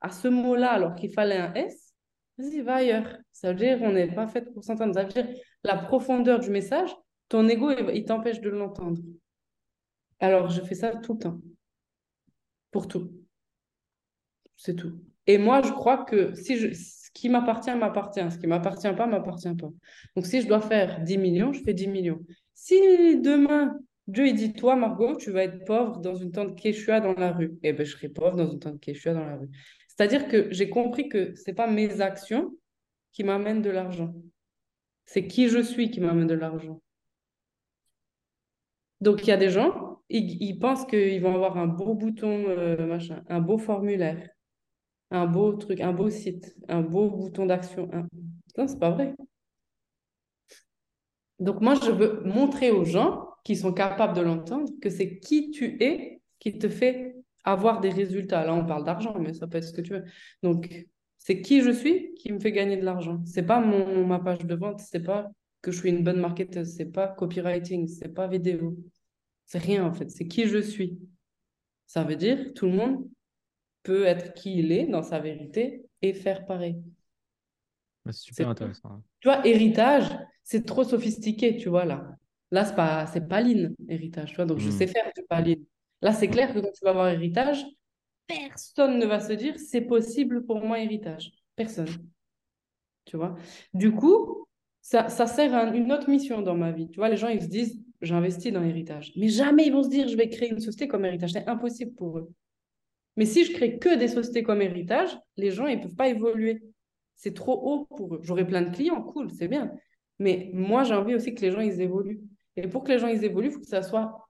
à 0.00 0.10
ce 0.10 0.28
mot-là 0.28 0.72
alors 0.72 0.94
qu'il 0.94 1.12
fallait 1.12 1.36
un 1.36 1.54
S, 1.54 1.94
vas-y, 2.38 2.60
va 2.60 2.76
ailleurs. 2.76 3.16
Ça 3.32 3.52
veut 3.52 3.58
dire 3.58 3.78
on 3.82 3.92
n'est 3.92 4.12
pas 4.12 4.26
fait 4.26 4.42
pour 4.52 4.64
s'entendre. 4.64 4.94
Ça 4.94 5.04
veut 5.04 5.12
dire 5.12 5.28
la 5.62 5.76
profondeur 5.76 6.38
du 6.38 6.50
message, 6.50 6.90
ton 7.28 7.48
ego, 7.48 7.70
il, 7.92 8.04
t'empêche 8.04 8.40
de 8.40 8.50
l'entendre. 8.50 9.00
Alors, 10.20 10.48
je 10.48 10.62
fais 10.62 10.74
ça 10.74 10.96
tout 10.96 11.14
le 11.14 11.18
temps. 11.18 11.40
Pour 12.70 12.88
tout. 12.88 13.10
C'est 14.56 14.74
tout. 14.74 14.98
Et 15.26 15.38
moi, 15.38 15.60
je 15.62 15.72
crois 15.72 16.04
que 16.04 16.34
si 16.34 16.56
ce 16.74 17.10
qui 17.12 17.28
m'appartient, 17.28 17.74
m'appartient. 17.74 18.30
Ce 18.30 18.38
qui 18.38 18.46
m'appartient 18.46 18.92
pas, 18.92 19.06
m'appartient 19.06 19.54
pas. 19.54 19.70
Donc, 20.14 20.26
si 20.26 20.40
je 20.40 20.46
dois 20.46 20.60
faire 20.60 21.02
10 21.02 21.18
millions, 21.18 21.52
je 21.52 21.62
fais 21.62 21.74
10 21.74 21.88
millions. 21.88 22.20
Si 22.54 23.20
demain, 23.20 23.78
Dieu 24.06 24.26
il 24.28 24.34
dit, 24.34 24.52
toi, 24.52 24.76
Margot, 24.76 25.16
tu 25.16 25.30
vas 25.32 25.44
être 25.44 25.64
pauvre 25.64 25.98
dans 25.98 26.14
une 26.14 26.30
tente 26.30 26.56
Quechua 26.56 27.00
dans 27.00 27.14
la 27.14 27.32
rue, 27.32 27.58
eh 27.62 27.72
ben, 27.72 27.84
je 27.84 27.92
serai 27.92 28.08
pauvre 28.08 28.36
dans 28.36 28.48
une 28.50 28.60
tente 28.60 28.80
Quechua 28.80 29.14
dans 29.14 29.24
la 29.24 29.36
rue. 29.36 29.48
C'est-à-dire 29.88 30.28
que 30.28 30.48
j'ai 30.52 30.68
compris 30.70 31.08
que 31.08 31.34
c'est 31.34 31.54
pas 31.54 31.66
mes 31.66 32.00
actions 32.00 32.56
qui 33.12 33.24
m'amènent 33.24 33.62
de 33.62 33.70
l'argent. 33.70 34.14
C'est 35.06 35.26
qui 35.26 35.48
je 35.48 35.60
suis 35.60 35.90
qui 35.90 36.00
m'amène 36.00 36.26
de 36.28 36.34
l'argent. 36.34 36.82
Donc, 39.00 39.22
il 39.22 39.28
y 39.28 39.32
a 39.32 39.36
des 39.36 39.50
gens, 39.50 40.00
ils, 40.08 40.42
ils 40.42 40.58
pensent 40.58 40.86
qu'ils 40.86 41.20
vont 41.22 41.34
avoir 41.34 41.56
un 41.58 41.66
beau 41.66 41.94
bouton, 41.94 42.44
euh, 42.48 42.86
machin, 42.86 43.22
un 43.28 43.40
beau 43.40 43.58
formulaire, 43.58 44.28
un 45.10 45.26
beau 45.26 45.52
truc, 45.54 45.80
un 45.80 45.92
beau 45.92 46.10
site, 46.10 46.56
un 46.68 46.82
beau 46.82 47.10
bouton 47.10 47.46
d'action. 47.46 47.90
un- 47.92 48.08
Non, 48.58 48.68
c'est 48.68 48.80
pas 48.80 48.90
vrai. 48.90 49.14
Donc, 51.38 51.60
moi, 51.60 51.74
je 51.74 51.90
veux 51.90 52.22
montrer 52.24 52.70
aux 52.70 52.84
gens 52.84 53.25
qui 53.46 53.54
sont 53.54 53.72
capables 53.72 54.16
de 54.16 54.22
l'entendre 54.22 54.68
que 54.82 54.90
c'est 54.90 55.20
qui 55.20 55.52
tu 55.52 55.80
es 55.80 56.20
qui 56.40 56.58
te 56.58 56.68
fait 56.68 57.14
avoir 57.44 57.80
des 57.80 57.90
résultats. 57.90 58.44
Là, 58.44 58.52
on 58.52 58.66
parle 58.66 58.82
d'argent, 58.82 59.16
mais 59.20 59.34
ça 59.34 59.46
peut 59.46 59.58
être 59.58 59.68
ce 59.68 59.72
que 59.72 59.82
tu 59.82 59.92
veux. 59.92 60.02
Donc, 60.42 60.88
c'est 61.16 61.42
qui 61.42 61.62
je 61.62 61.70
suis 61.70 62.12
qui 62.14 62.32
me 62.32 62.40
fait 62.40 62.50
gagner 62.50 62.76
de 62.76 62.84
l'argent. 62.84 63.22
C'est 63.24 63.44
pas 63.44 63.60
mon, 63.60 64.04
ma 64.04 64.18
page 64.18 64.44
de 64.44 64.54
vente, 64.56 64.80
c'est 64.80 64.98
pas 64.98 65.30
que 65.62 65.70
je 65.70 65.78
suis 65.78 65.90
une 65.90 66.02
bonne 66.02 66.18
marketeuse, 66.18 66.74
c'est 66.76 66.90
pas 66.90 67.06
copywriting, 67.06 67.86
c'est 67.86 68.12
pas 68.12 68.26
vidéo. 68.26 68.76
C'est 69.44 69.58
rien 69.58 69.86
en 69.86 69.92
fait, 69.92 70.10
c'est 70.10 70.26
qui 70.26 70.48
je 70.48 70.58
suis. 70.58 70.98
Ça 71.86 72.02
veut 72.02 72.16
dire 72.16 72.52
tout 72.52 72.66
le 72.66 72.72
monde 72.72 73.08
peut 73.84 74.06
être 74.06 74.34
qui 74.34 74.58
il 74.58 74.72
est 74.72 74.88
dans 74.88 75.04
sa 75.04 75.20
vérité 75.20 75.84
et 76.02 76.14
faire 76.14 76.46
pareil. 76.46 76.82
Ouais, 78.04 78.12
C'est 78.12 78.24
super 78.24 78.48
intéressant. 78.48 79.04
Tu 79.20 79.28
vois, 79.28 79.46
héritage, 79.46 80.10
c'est 80.42 80.66
trop 80.66 80.82
sophistiqué, 80.82 81.56
tu 81.56 81.68
vois, 81.68 81.84
là. 81.84 82.10
Là, 82.50 82.64
c'est 82.64 82.76
pas, 82.76 83.06
c'est 83.06 83.26
pas 83.28 83.40
lean, 83.40 83.70
héritage, 83.88 84.30
tu 84.30 84.36
vois, 84.36 84.44
donc 84.46 84.58
je 84.58 84.68
Mm. 84.68 84.72
sais 84.72 84.86
faire 84.86 85.10
du 85.16 85.22
pas 85.28 85.40
lean. 85.40 85.56
Là, 86.02 86.12
c'est 86.12 86.28
clair 86.28 86.52
que 86.54 86.60
quand 86.60 86.70
tu 86.72 86.84
vas 86.84 86.90
avoir 86.90 87.08
héritage, 87.08 87.64
personne 88.26 88.98
ne 88.98 89.06
va 89.06 89.20
se 89.20 89.32
dire 89.32 89.58
c'est 89.58 89.82
possible 89.82 90.44
pour 90.46 90.60
moi 90.64 90.80
héritage. 90.80 91.32
Personne. 91.56 91.88
Tu 93.04 93.16
vois? 93.16 93.36
Du 93.74 93.92
coup, 93.92 94.46
ça, 94.80 95.08
ça 95.08 95.26
sert 95.26 95.54
à 95.54 95.64
une 95.74 95.92
autre 95.92 96.08
mission 96.10 96.42
dans 96.42 96.56
ma 96.56 96.72
vie. 96.72 96.88
Tu 96.90 96.96
vois, 96.98 97.08
les 97.08 97.16
gens, 97.16 97.28
ils 97.28 97.42
se 97.42 97.46
disent 97.48 97.82
j'investis 98.02 98.52
dans 98.52 98.62
héritage. 98.62 99.12
Mais 99.16 99.28
jamais 99.28 99.66
ils 99.66 99.72
vont 99.72 99.82
se 99.82 99.88
dire 99.88 100.08
je 100.08 100.16
vais 100.16 100.28
créer 100.28 100.50
une 100.50 100.60
société 100.60 100.88
comme 100.88 101.04
héritage. 101.04 101.32
C'est 101.32 101.46
impossible 101.48 101.94
pour 101.94 102.18
eux. 102.18 102.32
Mais 103.16 103.26
si 103.26 103.44
je 103.44 103.52
crée 103.52 103.78
que 103.78 103.96
des 103.96 104.08
sociétés 104.08 104.42
comme 104.42 104.62
héritage, 104.62 105.18
les 105.36 105.50
gens, 105.50 105.66
ils 105.66 105.80
peuvent 105.80 105.96
pas 105.96 106.08
évoluer. 106.08 106.62
C'est 107.14 107.34
trop 107.34 107.54
haut 107.54 107.84
pour 107.96 108.16
eux. 108.16 108.20
J'aurai 108.22 108.46
plein 108.46 108.62
de 108.62 108.74
clients, 108.74 109.02
cool, 109.02 109.30
c'est 109.30 109.48
bien. 109.48 109.72
Mais 110.18 110.50
moi, 110.52 110.84
j'ai 110.84 110.94
envie 110.94 111.14
aussi 111.14 111.34
que 111.34 111.40
les 111.42 111.50
gens, 111.52 111.60
ils 111.60 111.80
évoluent. 111.80 112.20
Et 112.56 112.68
pour 112.68 112.84
que 112.84 112.92
les 112.92 112.98
gens, 112.98 113.08
ils 113.08 113.22
évoluent, 113.24 113.48
il 113.48 113.52
faut 113.52 113.60
que 113.60 113.66
ça 113.66 113.82
soit... 113.82 114.28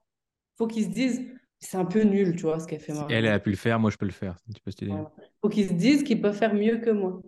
faut 0.57 0.67
qu'ils 0.67 0.85
se 0.85 0.89
disent, 0.89 1.21
c'est 1.59 1.77
un 1.77 1.85
peu 1.85 2.01
nul, 2.03 2.35
tu 2.35 2.43
vois, 2.43 2.59
ce 2.59 2.67
qu'elle 2.67 2.79
fait 2.79 2.93
elle, 3.09 3.25
elle 3.25 3.31
a 3.31 3.39
pu 3.39 3.49
le 3.49 3.55
faire, 3.55 3.79
moi 3.79 3.89
je 3.89 3.97
peux 3.97 4.05
le 4.05 4.11
faire. 4.11 4.37
Tu 4.53 4.61
peux. 4.61 4.85
Voilà. 4.85 5.11
faut 5.41 5.49
qu'ils 5.49 5.69
se 5.69 5.73
disent 5.73 6.03
qu'ils 6.03 6.21
peuvent 6.21 6.37
faire 6.37 6.53
mieux 6.53 6.77
que 6.77 6.91
moi. 6.91 7.21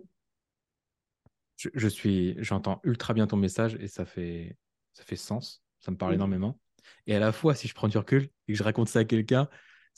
Je, 1.56 1.68
je 1.74 1.88
suis, 1.88 2.36
j'entends 2.38 2.80
ultra 2.84 3.12
bien 3.12 3.26
ton 3.26 3.36
message 3.36 3.76
et 3.80 3.88
ça 3.88 4.04
fait, 4.04 4.56
ça 4.92 5.04
fait 5.04 5.16
sens. 5.16 5.62
Ça 5.80 5.90
me 5.90 5.96
parle 5.96 6.14
énormément. 6.14 6.58
Et 7.06 7.14
à 7.14 7.18
la 7.18 7.32
fois, 7.32 7.54
si 7.54 7.68
je 7.68 7.74
prends 7.74 7.88
du 7.88 7.98
recul 7.98 8.30
et 8.48 8.52
que 8.52 8.58
je 8.58 8.62
raconte 8.62 8.88
ça 8.88 9.00
à 9.00 9.04
quelqu'un, 9.04 9.48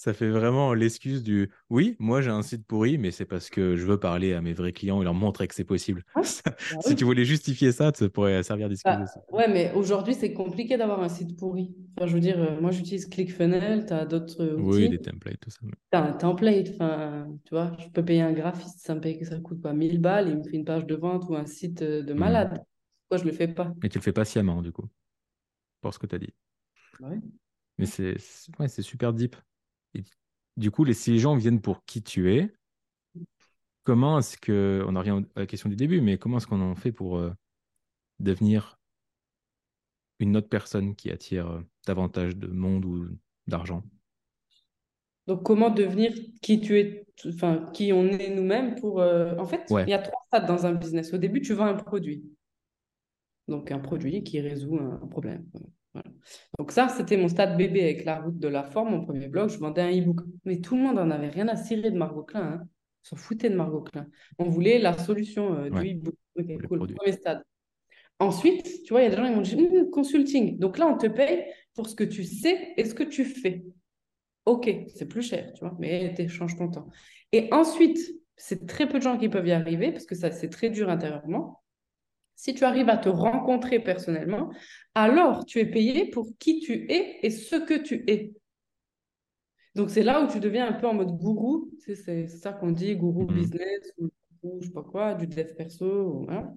ça 0.03 0.13
fait 0.15 0.29
vraiment 0.31 0.75
l'excuse 0.75 1.23
du 1.23 1.49
oui, 1.71 1.97
moi 2.01 2.21
j'ai 2.23 2.31
un 2.31 2.43
site 2.43 2.67
pourri, 2.67 2.99
mais 2.99 3.13
c'est 3.13 3.25
parce 3.25 3.51
que 3.51 3.77
je 3.77 3.87
veux 3.87 3.99
parler 4.01 4.33
à 4.35 4.41
mes 4.41 4.53
vrais 4.53 4.73
clients 4.73 5.01
et 5.01 5.05
leur 5.05 5.15
montrer 5.15 5.47
que 5.47 5.55
c'est 5.55 5.65
possible. 5.65 6.05
Si 6.23 6.43
bah 6.45 6.81
oui. 6.87 6.97
tu 6.97 7.05
voulais 7.05 7.25
justifier 7.25 7.71
ça, 7.71 7.93
ça 7.95 8.09
pourrait 8.09 8.43
servir 8.43 8.69
d'excuse 8.69 8.97
Bah, 9.15 9.23
ouais, 9.33 9.49
mais 9.49 9.73
aujourd'hui, 9.75 10.15
c'est 10.15 10.33
compliqué 10.33 10.77
d'avoir 10.77 11.01
un 11.03 11.09
site 11.09 11.39
pourri. 11.39 11.75
Enfin, 11.97 12.09
je 12.09 12.15
veux 12.15 12.21
dire, 12.21 12.39
euh, 12.41 12.61
moi, 12.61 12.73
j'utilise 12.73 13.07
ClickFunnels, 13.07 13.87
tu 13.87 13.93
as 13.93 14.05
d'autres 14.07 14.43
euh, 14.43 14.57
Oui, 14.57 14.89
outils. 14.89 14.89
des 14.89 14.99
templates, 14.99 15.39
tout 15.41 15.51
ça. 15.51 15.59
mais- 15.63 15.71
Tu 15.93 15.99
as 15.99 16.03
un 16.05 16.13
template, 16.13 16.69
enfin, 16.75 17.29
tu 17.45 17.51
vois, 17.55 17.73
je 17.79 17.89
peux 17.91 18.05
payer 18.05 18.23
un 18.23 18.33
graphiste, 18.33 18.81
ça 18.81 18.95
me 18.97 19.01
paye 19.01 19.19
que 19.19 19.25
ça 19.25 19.39
coûte 19.39 19.61
pas 19.63 19.73
1000 19.73 20.01
balles, 20.01 20.29
il 20.29 20.39
me 20.39 20.43
fait 20.43 20.57
une 20.57 20.65
page 20.65 20.85
de 20.87 20.95
vente 20.97 21.25
ou 21.29 21.37
un 21.37 21.47
site 21.47 21.83
euh, 21.83 22.03
de 22.03 22.13
Mhm. 22.13 22.19
malade. 22.19 22.65
Pourquoi 23.09 23.25
je 23.25 23.31
le 23.31 23.37
fais 23.37 23.49
pas? 23.49 23.73
Mais 23.83 23.89
tu 23.89 23.99
le 23.99 24.03
fais 24.03 24.13
patiemment, 24.13 24.63
du 24.63 24.73
coup, 24.73 24.89
pour 25.81 25.95
ce 25.95 25.99
que 25.99 26.07
tu 26.07 26.15
as 26.17 26.19
dit. 26.19 26.35
Ouais. 27.01 27.21
Mais 27.79 27.87
c'est 27.87 28.19
c'est- 28.19 28.59
ouais, 28.59 28.69
c'est 28.69 28.83
super 28.83 29.13
deep. 29.13 29.37
Et 29.95 30.05
du 30.57 30.71
coup, 30.71 30.85
les, 30.85 30.95
si 30.95 31.13
les 31.13 31.19
gens 31.19 31.37
viennent 31.37 31.61
pour 31.61 31.85
qui 31.85 32.03
tu 32.03 32.33
es, 32.35 32.53
comment 33.85 34.19
est-ce 34.19 34.37
que, 34.37 34.85
on 34.87 34.97
en 34.97 35.01
revient 35.01 35.23
à 35.37 35.41
la 35.41 35.47
question 35.47 35.69
du 35.69 35.77
début, 35.77 36.01
mais 36.01 36.19
comment 36.19 36.39
est-ce 36.39 36.47
qu'on 36.47 36.61
en 36.61 36.77
fait 36.77 36.93
pour 36.93 37.17
euh, 37.19 37.33
devenir 38.21 38.79
une 40.21 40.37
autre 40.37 40.49
personne 40.49 40.95
qui 40.95 41.11
attire 41.11 41.49
euh, 41.51 41.61
davantage 41.87 42.37
de 42.37 42.47
monde 42.47 42.85
ou 42.85 43.09
d'argent? 43.47 43.83
Donc, 45.27 45.45
comment 45.45 45.71
devenir 45.71 46.13
qui 46.41 46.61
tu 46.61 46.79
es, 46.79 47.07
enfin, 47.27 47.71
qui 47.73 47.93
on 47.93 48.07
est 48.09 48.35
nous-mêmes 48.35 48.75
pour. 48.77 49.01
euh, 49.01 49.37
En 49.37 49.47
fait, 49.47 49.65
Ouais. 49.71 49.85
il 49.87 49.91
y 49.91 49.95
a 49.95 49.99
trois 49.99 50.21
stades 50.27 50.47
dans 50.47 50.67
un 50.67 50.73
business. 50.75 51.13
Au 51.15 51.19
début, 51.19 51.41
tu 51.41 51.55
vends 51.55 51.67
un 51.67 51.75
produit. 51.75 52.25
Donc, 53.49 53.71
un 53.71 53.79
produit 53.79 54.25
qui 54.25 54.41
résout 54.41 54.79
un 54.79 55.01
un 55.03 55.07
problème. 55.07 55.45
Voilà. 55.95 56.09
Donc, 56.59 56.73
ça, 56.73 56.89
c'était 56.89 57.17
mon 57.17 57.29
stade 57.29 57.57
bébé 57.57 57.83
avec 57.83 58.05
la 58.05 58.21
route 58.21 58.39
de 58.39 58.49
la 58.49 58.65
forme, 58.65 58.91
mon 58.91 59.05
premier 59.05 59.29
blog. 59.29 59.51
Je 59.51 59.59
vendais 59.59 59.83
un 59.83 59.91
e-book. 59.91 60.21
Mais 60.45 60.61
tout 60.61 60.77
le 60.77 60.83
monde 60.83 60.99
en 60.99 61.11
avait 61.11 61.29
rien 61.29 61.49
à 61.49 61.57
cirer 61.57 61.91
de 61.91 61.97
Margot 61.99 62.23
Klein. 62.23 62.43
Hein. 62.43 62.69
On 63.05 63.09
s'en 63.11 63.17
foutait 63.17 63.51
de 63.51 63.57
Margot 63.57 63.83
Klein. 63.83 64.07
On 64.39 64.45
voulait 64.49 64.79
la 64.79 64.97
solution 64.97 65.55
euh, 65.55 65.71
du 65.71 65.77
Ouais. 65.79 65.93
e-book. 65.95 66.15
Ok, 66.39 66.47
Le 66.49 66.69
cool. 66.69 66.95
Premier 66.95 67.13
stade. 67.13 67.43
ensuite, 68.19 68.85
tu 68.85 68.93
vois, 68.93 69.03
il 69.03 69.05
y 69.05 69.07
a 69.07 69.11
des 69.11 69.17
gens 69.17 69.27
qui 69.29 69.35
vont 69.35 69.41
dire 69.43 69.83
hum, 69.83 69.91
consulting. 69.91 70.59
Donc 70.59 70.79
là, 70.79 70.87
on 70.87 70.97
te 70.97 71.07
paye 71.07 71.45
pour 71.75 71.89
ce 71.89 71.95
que 71.95 72.05
tu 72.05 72.25
sais 72.25 72.75
et 72.77 72.85
ce 72.85 72.95
que 72.95 73.03
tu 73.03 73.25
fais. 73.25 73.65
Ok, 74.47 74.71
c'est 74.95 75.07
plus 75.07 75.23
cher, 75.23 75.53
tu 75.55 75.61
vois, 75.61 75.77
mais 75.79 76.15
tu 76.15 76.23
échanges 76.23 76.57
ton 76.57 76.69
temps. 76.69 76.89
Et 77.33 77.49
ensuite, 77.53 77.99
c'est 78.37 78.67
très 78.67 78.89
peu 78.89 78.99
de 78.99 79.03
gens 79.05 79.17
qui 79.19 79.29
peuvent 79.29 79.47
y 79.47 79.53
arriver 79.53 79.93
parce 79.93 80.05
que 80.07 80.15
ça, 80.17 80.31
c'est 80.33 80.49
très 80.51 80.71
dur 80.71 80.89
intérieurement. 80.89 81.62
Si 82.43 82.55
tu 82.55 82.65
arrives 82.65 82.89
à 82.89 82.97
te 82.97 83.09
rencontrer 83.09 83.79
personnellement, 83.79 84.53
alors 84.97 85.47
tu 85.47 85.61
es 85.61 85.65
payé 85.65 86.11
pour 86.11 86.27
qui 86.41 86.59
tu 86.59 86.91
es 86.91 87.21
et 87.23 87.31
ce 87.31 87.55
que 87.55 87.81
tu 87.81 88.03
es. 88.09 88.33
Donc 89.77 89.91
c'est 89.91 90.03
là 90.03 90.25
où 90.25 90.27
tu 90.27 90.41
deviens 90.41 90.67
un 90.67 90.73
peu 90.73 90.89
en 90.89 90.95
mode 90.95 91.17
gourou, 91.17 91.71
c'est 91.79 92.27
ça 92.27 92.53
qu'on 92.53 92.73
dit, 92.73 92.97
gourou 92.97 93.29
mhm. 93.29 93.35
business 93.35 93.93
ou 93.97 94.09
gourou, 94.43 94.59
je 94.61 94.67
sais 94.67 94.73
pas 94.73 94.83
quoi, 94.83 95.15
du 95.15 95.29
dev 95.29 95.55
perso, 95.55 96.27
hein, 96.31 96.53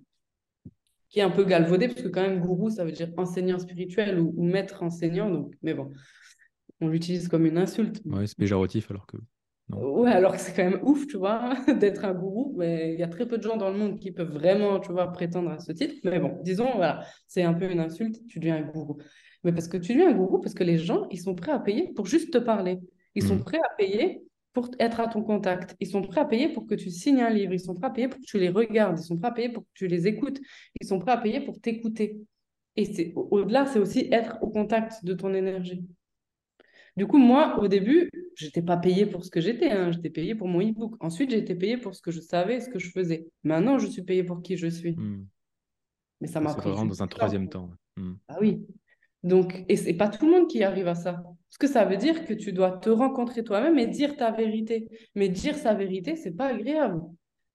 qui 1.10 1.20
est 1.20 1.22
un 1.22 1.30
peu 1.30 1.44
galvaudé 1.44 1.88
parce 1.88 2.02
que 2.02 2.08
quand 2.08 2.24
même 2.24 2.40
gourou 2.40 2.72
ça 2.72 2.84
veut 2.84 2.92
dire 2.92 3.14
enseignant 3.18 3.60
spirituel 3.60 4.20
ou, 4.20 4.34
maître 4.42 4.82
enseignant, 4.82 5.30
donc 5.30 5.54
mais 5.62 5.76
bon, 5.76 5.92
on 6.82 6.88
l'utilise 6.88 7.28
comme 7.28 7.46
une 7.46 7.60
insulte. 7.60 8.02
Ouais, 8.06 8.26
c'est 8.26 8.40
péjoratif 8.40 8.90
alors 8.90 9.06
que. 9.06 9.18
Ouais, 9.70 10.12
alors 10.12 10.34
que 10.34 10.40
c'est 10.40 10.54
quand 10.54 10.70
même 10.70 10.80
ouf, 10.84 11.08
tu 11.08 11.18
vois, 11.18 11.56
d'être 11.80 12.06
un 12.06 12.14
gourou. 12.14 12.54
Mais 12.58 12.94
il 12.94 13.00
y 13.00 13.04
a 13.04 13.08
très 13.08 13.28
peu 13.28 13.38
de 13.38 13.44
gens 13.44 13.58
dans 13.58 13.72
le 13.72 13.78
monde 13.78 14.00
qui 14.00 14.12
peuvent 14.12 14.32
vraiment, 14.32 14.80
tu 14.80 14.92
vois, 14.92 15.12
prétendre 15.12 15.52
à 15.52 15.60
ce 15.60 15.72
titre. 15.72 15.96
Mais 16.04 16.20
bon, 16.20 16.38
disons, 16.44 16.72
voilà, 16.76 17.04
c'est 17.28 17.44
un 17.44 17.54
peu 17.54 17.70
une 17.70 17.80
insulte, 17.80 18.26
tu 18.28 18.40
deviens 18.40 18.58
un 18.58 18.62
gourou. 18.62 18.98
Mais 19.44 19.52
parce 19.52 19.68
que 19.68 19.78
tu 19.78 19.94
deviens 19.94 20.10
un 20.10 20.14
gourou, 20.14 20.40
parce 20.40 20.54
que 20.54 20.64
les 20.64 20.78
gens, 20.78 21.08
ils 21.10 21.20
sont 21.20 21.36
prêts 21.36 21.52
à 21.52 21.60
payer 21.60 21.92
pour 21.96 22.06
juste 22.06 22.32
te 22.32 22.38
parler. 22.38 22.80
Ils 23.16 23.24
sont 23.24 23.36
mm. 23.36 23.44
prêts 23.44 23.60
à 23.60 23.76
payer 23.76 24.24
pour 24.54 24.70
être 24.80 25.00
à 25.00 25.08
ton 25.08 25.24
contact. 25.24 25.76
Ils 25.80 25.88
sont 25.88 26.02
prêts 26.02 26.22
à 26.22 26.26
payer 26.26 26.50
pour 26.50 26.68
que 26.68 26.76
tu 26.76 26.90
signes 26.92 27.22
un 27.22 27.30
livre. 27.30 27.54
Ils 27.54 27.60
sont 27.60 27.74
prêts 27.74 27.88
à 27.88 27.92
payer 27.92 28.08
pour 28.08 28.20
que 28.20 28.26
tu 28.26 28.40
les 28.40 28.50
regardes. 28.50 29.00
Ils 29.00 29.04
sont 29.04 29.18
prêts 29.18 29.30
à 29.30 29.34
payer 29.34 29.50
pour 29.50 29.64
que 29.64 29.70
tu 29.74 29.88
les 29.88 30.08
écoutes. 30.08 30.40
Ils 30.80 30.88
sont 30.88 31.00
prêts 31.00 31.12
à 31.12 31.18
payer 31.18 31.42
pour 31.42 31.60
t'écouter. 31.60 32.20
Et 32.76 32.86
c'est 32.86 33.14
au-delà, 33.16 33.66
c'est 33.66 33.80
aussi 33.80 34.08
être 34.12 34.38
au 34.42 34.48
contact 34.50 35.04
de 35.04 35.14
ton 35.14 35.34
énergie. 35.34 35.86
Du 36.98 37.08
coup, 37.08 37.18
moi, 37.18 37.60
au 37.60 37.68
début, 37.68 38.10
je 38.36 38.46
n'étais 38.46 38.62
pas 38.62 38.78
payée 38.78 39.06
pour 39.06 39.26
ce 39.26 39.30
que 39.30 39.42
j'étais. 39.42 39.70
Hein. 39.70 39.92
J'étais 39.92 40.10
payée 40.10 40.34
pour 40.34 40.48
mon 40.48 40.62
e-book. 40.62 40.96
Ensuite, 41.02 41.32
j'ai 41.32 41.38
été 41.38 41.56
payée 41.56 41.78
pour 41.78 41.94
ce 41.94 42.02
que 42.02 42.12
je 42.12 42.22
savais, 42.22 42.62
ce 42.62 42.70
que 42.70 42.80
je 42.80 42.90
faisais. 42.90 43.28
Maintenant, 43.44 43.78
je 43.80 43.88
suis 43.88 44.04
payée 44.04 44.24
pour 44.24 44.42
qui 44.42 44.56
je 44.56 44.68
suis. 44.68 44.96
Mm. 44.96 45.28
Mais 46.22 46.28
ça 46.28 46.40
m'a 46.40 46.54
pris. 46.54 46.70
vraiment 46.70 46.86
dans 46.86 47.04
un 47.04 47.08
troisième 47.08 47.50
temps. 47.50 47.70
Mm. 47.98 48.14
Ah 48.30 48.38
oui. 48.40 48.66
Donc, 49.24 49.66
et 49.68 49.76
c'est 49.76 49.94
pas 49.94 50.08
tout 50.08 50.26
le 50.26 50.32
monde 50.32 50.48
qui 50.48 50.64
arrive 50.64 50.88
à 50.88 50.96
ça. 50.96 51.24
Parce 51.50 51.58
que 51.60 51.68
ça 51.68 51.84
veut 51.84 51.98
dire 51.98 52.26
que 52.26 52.34
tu 52.34 52.54
dois 52.54 52.72
te 52.72 52.90
rencontrer 52.90 53.44
toi-même 53.44 53.78
et 53.78 53.88
dire 53.88 54.16
ta 54.16 54.32
vérité. 54.32 54.88
Mais 55.16 55.28
dire 55.28 55.56
sa 55.56 55.74
vérité, 55.74 56.16
c'est 56.16 56.36
pas 56.36 56.48
agréable. 56.48 57.02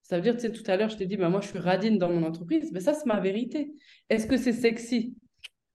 Ça 0.02 0.16
veut 0.16 0.22
dire, 0.22 0.34
tu 0.34 0.40
sais, 0.40 0.52
tout 0.52 0.64
à 0.66 0.76
l'heure, 0.76 0.88
je 0.88 0.96
t'ai 0.96 1.06
dit, 1.06 1.16
bah, 1.16 1.28
moi, 1.28 1.40
je 1.40 1.48
suis 1.48 1.58
radine 1.58 1.96
dans 1.96 2.10
mon 2.10 2.24
entreprise. 2.24 2.72
Mais 2.72 2.80
ça, 2.80 2.92
c'est 2.92 3.06
ma 3.06 3.20
vérité. 3.20 3.72
Est-ce 4.08 4.26
que 4.26 4.36
c'est 4.36 4.52
sexy? 4.52 5.14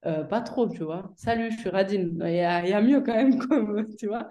Euh, 0.05 0.23
Pas 0.23 0.41
trop, 0.41 0.67
tu 0.69 0.83
vois. 0.83 1.11
Salut, 1.15 1.51
je 1.51 1.57
suis 1.57 1.69
radine. 1.69 2.21
Il 2.25 2.33
y 2.33 2.41
a, 2.41 2.81
mieux 2.81 3.01
quand 3.01 3.15
même, 3.15 3.37
comme, 3.47 3.87
tu 3.95 4.07
vois. 4.07 4.27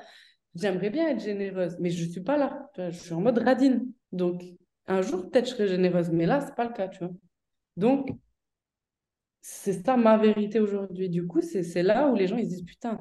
J'aimerais 0.55 0.91
bien 0.91 1.09
être 1.09 1.20
généreuse, 1.20 1.77
mais 1.81 1.91
je 1.91 2.05
ne 2.05 2.11
suis 2.11 2.20
pas 2.20 2.37
là. 2.37 2.70
Je 2.79 2.91
suis 2.91 3.12
en 3.14 3.20
mode 3.20 3.39
radine. 3.39 3.87
Donc, 4.12 4.43
un 4.87 5.03
jour, 5.03 5.31
peut-être, 5.31 5.47
je 5.47 5.51
serai 5.53 5.68
généreuse. 5.68 6.11
Mais 6.11 6.27
là, 6.27 6.41
ce 6.41 6.47
n'est 6.47 6.55
pas 6.55 6.64
le 6.66 6.72
cas, 6.72 6.89
tu 6.89 6.99
vois. 7.01 7.12
Donc, 7.77 8.11
c'est 9.41 9.85
ça 9.85 9.97
ma 9.97 10.16
vérité 10.16 10.61
aujourd'hui. 10.61 11.11
Du 11.11 11.27
coup, 11.27 11.41
c'est 11.43 11.83
là 11.83 12.09
où 12.09 12.14
les 12.14 12.27
gens 12.27 12.37
ils 12.37 12.45
se 12.45 12.51
disent 12.51 12.64
Putain, 12.64 12.99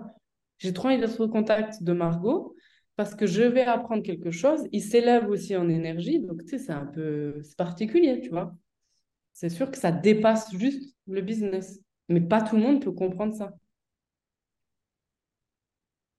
j'ai 0.58 0.74
trop 0.74 0.90
envie 0.90 1.00
d'être 1.00 1.20
au 1.20 1.30
contact 1.30 1.84
de 1.84 1.94
Margot 1.94 2.56
parce 2.96 3.16
que 3.16 3.26
je 3.26 3.44
vais 3.44 3.64
apprendre 3.64 4.04
quelque 4.04 4.32
chose. 4.32 4.68
Il 4.72 4.82
s'élève 4.82 5.30
aussi 5.30 5.56
en 5.56 5.70
énergie. 5.70 6.20
Donc, 6.20 6.44
tu 6.44 6.50
sais, 6.50 6.58
c'est 6.60 6.74
un 6.74 6.86
peu 6.86 7.42
particulier, 7.58 8.20
tu 8.22 8.30
vois. 8.30 8.56
C'est 9.34 9.50
sûr 9.50 9.72
que 9.72 9.78
ça 9.78 9.92
dépasse 9.92 10.56
juste 10.56 10.96
le 11.08 11.22
business. 11.22 11.80
Mais 12.10 12.22
pas 12.22 12.42
tout 12.42 12.56
le 12.56 12.62
monde 12.62 12.82
peut 12.84 12.92
comprendre 12.92 13.34
ça. 13.36 13.54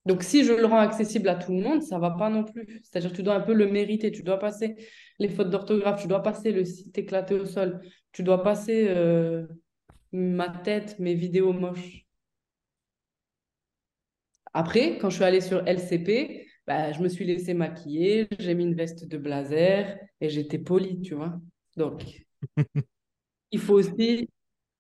Donc, 0.07 0.23
si 0.23 0.45
je 0.45 0.53
le 0.53 0.67
rends 0.67 0.79
accessible 0.79 1.29
à 1.31 1.35
tout 1.35 1.53
le 1.53 1.63
monde, 1.63 1.83
ça 1.83 1.99
va 1.99 2.11
pas 2.11 2.29
non 2.29 2.45
plus. 2.45 2.83
C'est-à-dire 2.83 3.11
que 3.11 3.17
tu 3.17 3.23
dois 3.23 3.35
un 3.37 3.41
peu 3.41 3.55
le 3.55 3.67
mériter. 3.71 4.13
Tu 4.13 4.23
dois 4.23 4.39
passer 4.39 4.77
les 5.19 5.29
fautes 5.31 5.49
d'orthographe, 5.51 6.03
tu 6.03 6.09
dois 6.09 6.23
passer 6.23 6.53
le 6.53 6.65
site 6.65 6.97
éclaté 6.99 7.35
au 7.35 7.47
sol, 7.47 7.81
tu 8.13 8.23
dois 8.23 8.43
passer. 8.43 8.87
Euh, 8.89 9.47
ma 10.15 10.49
tête, 10.49 10.99
mes 11.01 11.15
vidéos 11.15 11.53
moches. 11.53 12.07
Après, 14.53 14.99
quand 14.99 15.11
je 15.11 15.17
suis 15.17 15.25
allée 15.25 15.41
sur 15.41 15.67
LCP, 15.67 16.47
bah, 16.67 16.93
je 16.93 17.01
me 17.03 17.09
suis 17.09 17.25
laissée 17.25 17.55
maquiller, 17.55 18.29
j'ai 18.39 18.55
mis 18.55 18.65
une 18.65 18.75
veste 18.75 19.07
de 19.09 19.19
blazer 19.19 19.99
et 20.21 20.29
j'étais 20.29 20.59
polie, 20.59 21.01
tu 21.03 21.15
vois. 21.15 21.41
Donc, 21.77 22.25
il 23.51 23.61
faut 23.61 23.75
aussi 23.75 24.29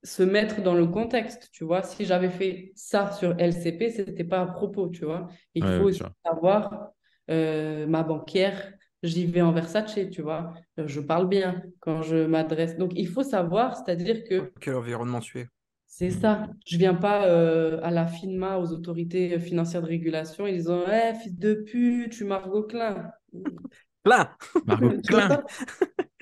se 0.04 0.22
mettre 0.22 0.62
dans 0.62 0.74
le 0.74 0.86
contexte, 0.86 1.48
tu 1.50 1.64
vois. 1.64 1.82
Si 1.82 2.04
j'avais 2.04 2.28
fait 2.28 2.72
ça 2.76 3.10
sur 3.12 3.34
LCP, 3.38 3.90
ce 3.90 4.02
n'était 4.02 4.24
pas 4.24 4.42
à 4.42 4.46
propos, 4.46 4.88
tu 4.88 5.04
vois. 5.06 5.28
Il 5.54 5.64
faut 5.64 5.84
aussi 5.84 6.02
savoir 6.24 6.90
euh, 7.30 7.86
ma 7.86 8.02
banquière, 8.02 8.72
j'y 9.02 9.24
vais 9.24 9.40
en 9.40 9.52
Versace, 9.52 9.98
tu 10.12 10.20
vois. 10.20 10.52
Je 10.76 11.00
parle 11.00 11.28
bien 11.28 11.62
quand 11.80 12.02
je 12.02 12.26
m'adresse. 12.26 12.76
Donc, 12.76 12.92
il 12.94 13.08
faut 13.08 13.22
savoir, 13.22 13.76
c'est-à-dire 13.76 14.24
que... 14.24 14.52
Quel 14.60 14.74
environnement 14.74 15.20
tu 15.20 15.40
es 15.40 15.48
C'est 15.86 16.10
ça. 16.10 16.48
Je 16.66 16.76
viens 16.76 16.94
pas 16.94 17.26
euh, 17.26 17.80
à 17.82 17.90
la 17.90 18.06
FINMA, 18.06 18.58
aux 18.58 18.72
autorités 18.72 19.40
financières 19.40 19.82
de 19.82 19.88
régulation, 19.88 20.46
ils 20.46 20.58
disent 20.58 20.70
hey, 20.86 21.14
fils 21.14 21.38
de 21.38 21.54
pute, 21.54 22.12
tu 22.12 22.24
Margot 22.24 22.64
Klein. 22.64 23.10
Klein 24.04 24.28
Margot 24.66 25.00
Klein 25.08 25.42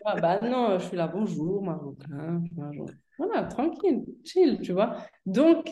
ah, 0.04 0.20
Bah 0.20 0.38
non, 0.40 0.78
je 0.78 0.84
suis 0.84 0.96
là, 0.96 1.08
bonjour 1.08 1.64
Margot 1.64 1.96
Klein. 2.00 2.44
Voilà, 3.18 3.44
tranquille, 3.44 4.04
chill, 4.24 4.60
tu 4.62 4.72
vois. 4.72 4.96
Donc, 5.26 5.70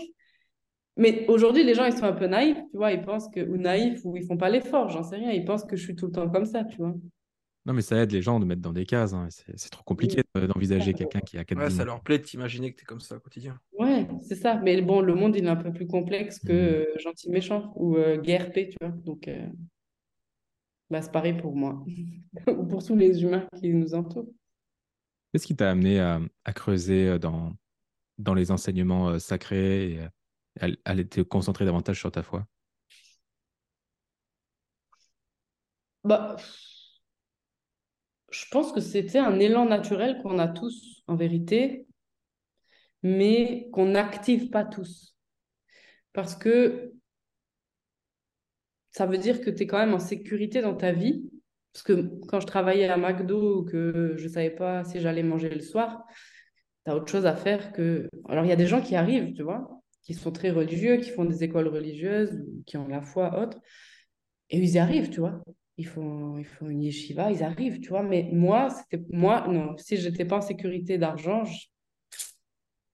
mais 0.97 1.27
aujourd'hui, 1.29 1.65
les 1.65 1.75
gens, 1.75 1.85
ils 1.85 1.93
sont 1.93 2.05
un 2.05 2.13
peu 2.13 2.27
naïfs, 2.27 2.59
tu 2.71 2.77
vois, 2.77 2.93
ils 2.93 3.03
pensent 3.03 3.29
que, 3.29 3.41
ou 3.41 3.57
naïfs, 3.57 4.05
ou 4.05 4.17
ils 4.17 4.27
font 4.27 4.37
pas 4.37 4.51
l'effort, 4.51 4.89
j'en 4.89 5.03
sais 5.03 5.17
rien, 5.17 5.33
ils 5.33 5.45
pensent 5.45 5.65
que 5.65 5.77
je 5.77 5.83
suis 5.83 5.97
tout 5.97 6.07
le 6.07 6.13
temps 6.13 6.29
comme 6.29 6.45
ça, 6.45 6.65
tu 6.65 6.77
vois. 6.77 6.95
Non, 7.67 7.75
mais 7.75 7.83
ça 7.83 7.97
aide 8.03 8.11
les 8.11 8.23
gens 8.23 8.41
de 8.41 8.47
mettre 8.47 8.63
dans 8.63 8.73
des 8.73 8.87
cases. 8.87 9.13
Hein. 9.13 9.29
C'est 9.31 9.69
trop 9.69 9.83
compliqué 9.85 10.23
d'envisager 10.35 10.95
quelqu'un 10.95 11.21
qui 11.21 11.37
a 11.37 11.45
quatre 11.45 11.59
Ouais, 11.59 11.71
ça 11.71 11.85
leur 11.85 12.01
plaît 12.01 12.19
de 12.19 12.25
t'imaginer 12.25 12.73
que 12.73 12.79
tu 12.79 12.83
es 12.83 12.87
comme 12.87 13.01
ça 13.01 13.17
au 13.17 13.21
quotidien. 13.21 13.59
Ouais, 13.79 14.09
c'est 14.23 14.35
ça. 14.35 14.57
Mais 14.57 14.81
bon, 14.81 15.03
le 15.03 15.15
monde, 15.15 15.37
il 15.37 15.45
est 15.45 15.49
un 15.49 15.57
peu 15.57 15.71
plus 15.71 15.87
complexe 15.87 16.39
que 16.39 16.53
mmh. 16.53 16.57
euh, 16.57 16.99
gentil 16.99 17.31
méchant 17.31 17.73
ou 17.77 17.97
euh, 17.97 18.17
GRP, 18.17 18.71
tu 18.71 18.77
vois. 18.81 18.91
Donc, 18.91 19.29
euh, 19.29 19.47
bah, 20.89 21.03
c'est 21.03 21.13
pareil 21.13 21.35
pour 21.35 21.55
moi, 21.55 21.85
ou 22.49 22.65
pour 22.65 22.83
tous 22.83 22.97
les 22.97 23.23
humains 23.23 23.47
qui 23.57 23.69
nous 23.69 23.95
entourent. 23.95 24.33
Qu'est-ce 25.33 25.47
qui 25.47 25.57
t'a 25.57 25.71
amené 25.71 26.01
à, 26.01 26.21
à, 26.45 26.53
creuser 26.53 27.19
dans, 27.19 27.55
dans 28.19 28.35
les 28.35 28.51
enseignements 28.51 29.19
sacrés 29.19 29.93
et 29.93 30.01
elle, 30.57 30.77
elle 30.85 31.01
était 31.01 31.25
concentrée 31.25 31.65
davantage 31.65 31.99
sur 31.99 32.11
ta 32.13 32.23
foi? 32.23 32.47
Bah, 36.05 36.37
Je 38.31 38.45
pense 38.51 38.73
que 38.73 38.81
c'était 38.81 39.19
un 39.19 39.39
élan 39.41 39.67
naturel 39.67 40.21
qu'on 40.23 40.39
a 40.39 40.49
tous, 40.49 41.03
en 41.07 41.17
vérité, 41.17 41.87
mais 43.03 43.69
qu'on 43.73 43.87
n'active 43.87 44.51
pas 44.51 44.65
tous. 44.65 45.17
Parce 46.13 46.37
que 46.37 46.93
ça 48.93 49.07
veut 49.07 49.19
dire 49.19 49.41
que 49.41 49.51
tu 49.51 49.63
es 49.63 49.67
quand 49.67 49.79
même 49.79 49.95
en 49.95 49.99
sécurité 49.99 50.61
dans 50.63 50.75
ta 50.75 50.93
vie. 50.93 51.29
Parce 51.73 51.83
que 51.83 52.11
quand 52.27 52.41
je 52.41 52.47
travaillais 52.47 52.89
à 52.89 52.97
McDo 52.97 53.61
ou 53.61 53.65
que 53.65 54.15
je 54.17 54.25
ne 54.25 54.29
savais 54.29 54.51
pas 54.51 54.85
si 54.85 55.01
j'allais 55.01 55.23
manger 55.23 55.51
le 55.51 55.61
soir, 55.61 56.05
tu 56.85 56.91
as 56.91 56.97
autre 56.97 57.11
chose 57.11 57.27
à 57.27 57.37
faire 57.37 57.73
que... 57.73 58.09
Alors, 58.29 58.45
il 58.45 58.49
y 58.49 58.53
a 58.53 58.57
des 58.57 58.67
gens 58.67 58.81
qui 58.81 58.97
arrivent, 58.97 59.33
tu 59.35 59.43
vois, 59.43 59.69
qui 60.03 60.15
sont 60.15 60.33
très 60.33 60.51
religieux, 60.51 60.97
qui 60.97 61.11
font 61.11 61.25
des 61.25 61.45
écoles 61.45 61.69
religieuses, 61.69 62.45
qui 62.67 62.77
ont 62.77 62.89
la 62.89 63.03
foi 63.03 63.41
autre. 63.41 63.59
Et 64.51 64.59
ils 64.59 64.71
y 64.71 64.79
arrivent, 64.79 65.11
tu 65.11 65.21
vois. 65.21 65.41
Ils 65.77 65.87
font, 65.87 66.37
ils 66.39 66.45
font 66.45 66.69
une 66.69 66.83
yeshiva, 66.83 67.31
ils 67.31 67.43
arrivent, 67.43 67.81
tu 67.81 67.91
vois. 67.91 68.03
Mais 68.03 68.29
moi, 68.33 68.69
c'était 68.71 69.05
moi, 69.11 69.47
non, 69.49 69.77
si 69.79 69.97
je 69.97 70.09
n'étais 70.09 70.25
pas 70.25 70.37
en 70.37 70.43
sécurité 70.43 70.99
d'argent, 70.99 71.45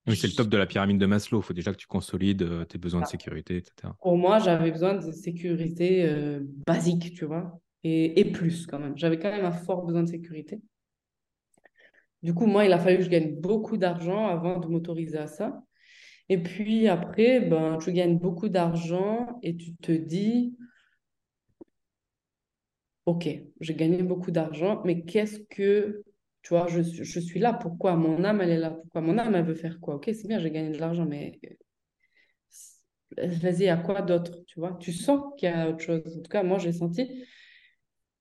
Oui, 0.07 0.17
c'est 0.17 0.29
le 0.29 0.35
top 0.35 0.49
de 0.49 0.57
la 0.57 0.67
pyramide 0.67 0.99
de 0.99 1.07
Maslow. 1.07 1.41
Il 1.41 1.43
faut 1.43 1.55
déjà 1.55 1.73
que 1.73 1.79
tu 1.79 1.87
consolides 1.87 2.43
euh, 2.43 2.65
tes 2.65 2.79
besoins 2.79 3.01
de 3.01 3.07
sécurité, 3.07 3.57
etc. 3.57 3.93
Pour 4.01 4.17
moi, 4.17 4.39
j'avais 4.39 4.71
besoin 4.71 4.95
de 4.95 5.11
sécurité 5.11 6.05
euh, 6.05 6.41
basique, 6.67 7.15
tu 7.15 7.25
vois, 7.25 7.59
et, 7.87 8.25
plus 8.33 8.67
quand 8.67 8.79
même. 8.79 8.97
J'avais 8.97 9.19
quand 9.19 9.31
même 9.31 9.45
un 9.45 9.53
fort 9.53 9.85
besoin 9.85 10.03
de 10.03 10.09
sécurité. 10.09 10.61
Du 12.23 12.35
coup, 12.35 12.47
moi, 12.47 12.65
il 12.65 12.73
a 12.73 12.79
fallu 12.79 12.99
que 12.99 13.05
je 13.05 13.11
gagne 13.11 13.37
beaucoup 13.37 13.77
d'argent 13.77 14.27
avant 14.27 14.59
de 14.59 14.67
m'autoriser 14.67 15.19
à 15.19 15.27
ça. 15.27 15.63
Et 16.29 16.39
puis 16.43 16.89
après, 16.89 17.41
ben, 17.41 17.79
tu 17.79 17.93
gagnes 17.93 18.19
beaucoup 18.19 18.49
d'argent 18.49 19.39
et 19.43 19.57
tu 19.57 19.77
te 19.77 19.93
dis, 19.93 20.57
OK, 23.07 23.29
j'ai 23.61 23.75
gagné 23.75 24.03
beaucoup 24.03 24.33
d'argent, 24.33 24.83
mais 24.85 25.05
qu'est-ce 25.05 25.39
que, 25.39 26.03
tu 26.43 26.49
vois, 26.49 26.67
je, 26.67 26.83
je, 26.83 27.21
suis 27.21 27.39
là, 27.39 27.53
pourquoi 27.53 27.95
mon 27.95 28.25
âme, 28.25 28.41
elle 28.41 28.51
est 28.51 28.59
là, 28.59 28.71
pourquoi 28.71 29.01
mon 29.01 29.19
âme, 29.19 29.35
elle 29.37 29.45
veut 29.45 29.55
faire 29.55 29.79
quoi? 29.79 29.95
OK, 29.97 30.11
c'est 30.13 30.27
bien, 30.27 30.41
j'ai 30.41 30.51
gagné 30.51 30.71
de 30.71 30.79
l'argent, 30.79 31.07
mais 31.07 31.39
vas-y, 33.17 33.69
à 33.69 33.77
quoi 33.77 34.03
d'autre, 34.03 34.45
tu 34.47 34.59
vois? 34.59 34.77
Tu 34.81 34.93
sens 34.93 35.21
qu'il 35.37 35.49
y 35.49 35.53
a 35.53 35.69
autre 35.69 35.81
chose. 35.81 36.03
En 36.19 36.23
tout 36.23 36.31
cas, 36.31 36.43
moi, 36.43 36.59
j'ai 36.59 36.73
senti. 36.73 37.25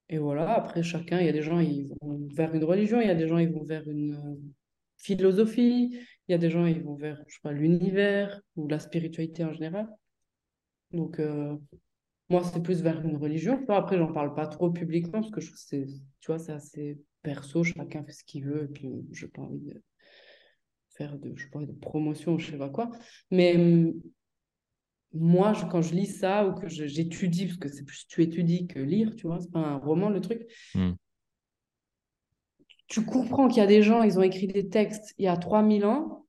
Et 0.10 0.18
voilà, 0.18 0.53
après, 0.53 0.84
chacun, 0.84 1.19
il 1.19 1.26
y 1.26 1.30
a 1.30 1.32
des 1.32 1.41
gens, 1.41 1.60
ils 1.60 1.91
vont 2.02 2.27
vers 2.34 2.53
une 2.53 2.64
religion, 2.64 3.02
il 3.02 3.07
y 3.07 3.11
a 3.11 3.15
des 3.15 3.27
gens, 3.27 3.38
ils 3.38 3.52
vont 3.52 3.64
vers 3.64 3.88
une 3.90 4.40
philosophie, 4.98 5.99
Il 6.27 6.32
y 6.32 6.36
a 6.36 6.38
des 6.38 6.49
gens, 6.49 6.65
ils 6.65 6.82
vont 6.82 6.95
vers, 6.95 7.22
je 7.27 7.36
sais 7.36 7.53
l'univers 7.53 8.41
ou 8.56 8.68
la 8.68 8.80
spiritualité 8.80 9.44
en 9.44 9.52
général. 9.53 9.88
Donc, 10.91 11.19
euh, 11.19 11.56
moi, 12.30 12.44
c'est 12.44 12.61
plus 12.61 12.82
vers 12.82 13.02
une 13.02 13.18
religion. 13.18 13.64
Après, 13.69 13.98
j'en 13.98 14.11
parle 14.11 14.34
pas 14.34 14.48
trop 14.48 14.72
publiquement 14.72 15.22
parce 15.22 15.32
que 15.32 15.41
je 15.41 15.48
trouve 15.48 15.60
c'est, 15.60 15.86
tu 16.19 16.27
vois, 16.27 16.40
c'est 16.40 16.53
assez 16.53 16.99
perso. 17.22 17.64
Chacun 17.64 18.03
fait 18.03 18.11
ce 18.11 18.23
qu'il 18.23 18.45
veut. 18.45 18.64
Et 18.64 18.68
puis, 18.68 18.90
je 19.11 19.26
n'ai 19.26 19.32
pas 19.32 19.41
envie 19.44 19.60
de 19.60 19.82
faire 20.90 21.18
de, 21.19 21.34
je 21.36 21.44
sais 21.44 21.49
pas, 21.49 21.60
de 21.60 21.73
promotion 21.73 22.38
je 22.38 22.52
sais 22.52 22.57
pas 22.57 22.69
quoi. 22.69 22.90
Mais 23.32 23.94
moi, 25.15 25.53
je, 25.53 25.65
quand 25.65 25.81
je 25.81 25.93
lis 25.95 26.07
ça 26.07 26.47
ou 26.47 26.53
que 26.53 26.67
j'étudie, 26.67 27.45
parce 27.45 27.57
que 27.57 27.69
c'est 27.69 27.83
plus 27.83 28.05
tu 28.07 28.21
étudies 28.21 28.67
que 28.67 28.79
lire, 28.79 29.15
tu 29.15 29.27
vois, 29.27 29.39
c'est 29.39 29.51
pas 29.51 29.59
un 29.59 29.77
roman 29.77 30.09
le 30.09 30.21
truc. 30.21 30.45
Hmm. 30.73 30.93
Tu 32.87 33.03
comprends 33.03 33.47
qu'il 33.47 33.57
y 33.57 33.61
a 33.61 33.67
des 33.67 33.81
gens, 33.81 34.03
ils 34.03 34.19
ont 34.19 34.23
écrit 34.23 34.47
des 34.47 34.69
textes 34.69 35.15
il 35.17 35.25
y 35.25 35.27
a 35.27 35.37
3000 35.37 35.85
ans, 35.85 36.25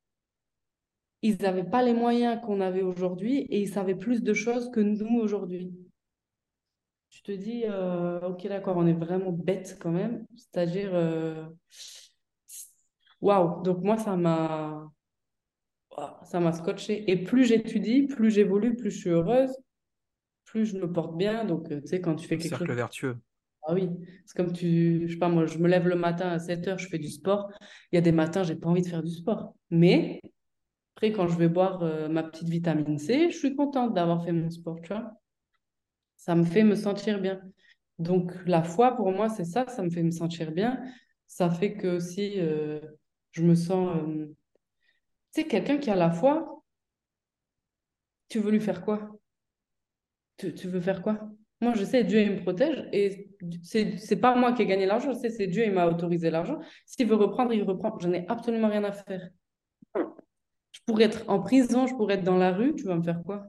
ils 1.22 1.36
n'avaient 1.42 1.68
pas 1.68 1.82
les 1.82 1.94
moyens 1.94 2.40
qu'on 2.44 2.60
avait 2.60 2.82
aujourd'hui 2.82 3.40
et 3.50 3.60
ils 3.60 3.68
savaient 3.68 3.94
plus 3.94 4.22
de 4.22 4.32
choses 4.32 4.70
que 4.70 4.80
nous 4.80 5.18
aujourd'hui. 5.18 5.72
Tu 7.10 7.22
te 7.22 7.32
dis, 7.32 7.64
euh, 7.64 8.20
ok, 8.20 8.46
d'accord, 8.46 8.76
on 8.76 8.86
est 8.86 8.92
vraiment 8.92 9.32
bête 9.32 9.78
quand 9.80 9.90
même. 9.90 10.26
C'est-à-dire, 10.36 10.90
euh, 10.94 11.46
waouh, 13.20 13.62
donc 13.62 13.82
moi, 13.82 13.96
ça 13.96 14.16
m'a 14.16 14.90
ça 16.24 16.40
m'a 16.40 16.52
scotché. 16.52 17.10
Et 17.10 17.16
plus 17.22 17.44
j'étudie, 17.44 18.06
plus 18.06 18.30
j'évolue, 18.30 18.74
plus 18.76 18.90
je 18.90 18.98
suis 18.98 19.10
heureuse, 19.10 19.50
plus 20.44 20.66
je 20.66 20.76
me 20.78 20.90
porte 20.92 21.16
bien. 21.16 21.44
Donc, 21.44 21.70
euh, 21.70 21.80
tu 21.80 21.88
sais, 21.88 22.00
quand 22.00 22.14
tu 22.16 22.26
fais 22.26 22.36
quelque 22.36 22.48
Cercle 22.48 22.66
chose. 22.66 22.76
vertueux. 22.76 23.16
Ah 23.68 23.74
oui, 23.74 23.88
c'est 24.24 24.36
comme 24.36 24.52
tu. 24.52 25.06
Je 25.06 25.12
sais 25.12 25.18
pas, 25.18 25.28
moi, 25.28 25.46
je 25.46 25.58
me 25.58 25.68
lève 25.68 25.88
le 25.88 25.96
matin 25.96 26.28
à 26.28 26.38
7 26.38 26.68
heures, 26.68 26.78
je 26.78 26.88
fais 26.88 26.98
du 26.98 27.08
sport. 27.10 27.50
Il 27.92 27.96
y 27.96 27.98
a 27.98 28.00
des 28.00 28.12
matins, 28.12 28.42
j'ai 28.44 28.54
pas 28.54 28.68
envie 28.68 28.82
de 28.82 28.88
faire 28.88 29.02
du 29.02 29.10
sport. 29.10 29.54
Mais 29.70 30.20
après, 30.96 31.12
quand 31.12 31.28
je 31.28 31.36
vais 31.36 31.48
boire 31.48 31.82
euh, 31.82 32.08
ma 32.08 32.22
petite 32.22 32.48
vitamine 32.48 32.98
C, 32.98 33.30
je 33.30 33.36
suis 33.36 33.56
contente 33.56 33.94
d'avoir 33.94 34.24
fait 34.24 34.32
mon 34.32 34.50
sport, 34.50 34.80
tu 34.82 34.88
vois. 34.92 35.12
Ça 36.16 36.34
me 36.34 36.44
fait 36.44 36.64
me 36.64 36.74
sentir 36.74 37.20
bien. 37.20 37.40
Donc, 37.98 38.32
la 38.46 38.62
foi, 38.62 38.94
pour 38.96 39.10
moi, 39.12 39.28
c'est 39.28 39.44
ça, 39.44 39.66
ça 39.68 39.82
me 39.82 39.90
fait 39.90 40.02
me 40.02 40.10
sentir 40.10 40.52
bien. 40.52 40.80
Ça 41.26 41.50
fait 41.50 41.74
que 41.76 41.96
aussi, 41.96 42.34
euh, 42.36 42.80
je 43.32 43.42
me 43.42 43.54
sens 43.54 43.96
c'est 45.36 45.44
quelqu'un 45.44 45.76
qui 45.76 45.90
a 45.90 45.94
la 45.94 46.10
foi, 46.10 46.62
tu 48.30 48.38
veux 48.38 48.50
lui 48.50 48.60
faire 48.60 48.82
quoi? 48.82 49.20
Tu, 50.38 50.50
veux 50.66 50.80
faire 50.80 51.02
quoi? 51.02 51.28
Moi, 51.60 51.74
je 51.74 51.84
sais, 51.84 52.04
Dieu, 52.04 52.20
il 52.22 52.32
me 52.32 52.40
protège 52.40 52.88
et 52.90 53.28
c'est 53.62 54.20
pas 54.20 54.34
moi 54.34 54.54
qui 54.54 54.62
ai 54.62 54.66
gagné 54.66 54.86
l'argent, 54.86 55.12
je 55.12 55.18
sais, 55.18 55.28
c'est 55.28 55.46
Dieu, 55.46 55.64
il 55.66 55.72
m'a 55.72 55.86
autorisé 55.86 56.30
l'argent. 56.30 56.58
S'il 56.86 57.06
veut 57.06 57.16
reprendre, 57.16 57.52
il 57.52 57.62
reprend. 57.64 57.98
Je 57.98 58.08
n'ai 58.08 58.26
absolument 58.28 58.68
rien 58.68 58.84
à 58.84 58.92
faire. 58.92 59.28
Je 59.94 60.80
pourrais 60.86 61.04
être 61.04 61.28
en 61.28 61.42
prison, 61.42 61.86
je 61.86 61.94
pourrais 61.94 62.14
être 62.14 62.24
dans 62.24 62.38
la 62.38 62.52
rue, 62.52 62.74
tu 62.74 62.84
vas 62.84 62.96
me 62.96 63.02
faire 63.02 63.22
quoi? 63.22 63.46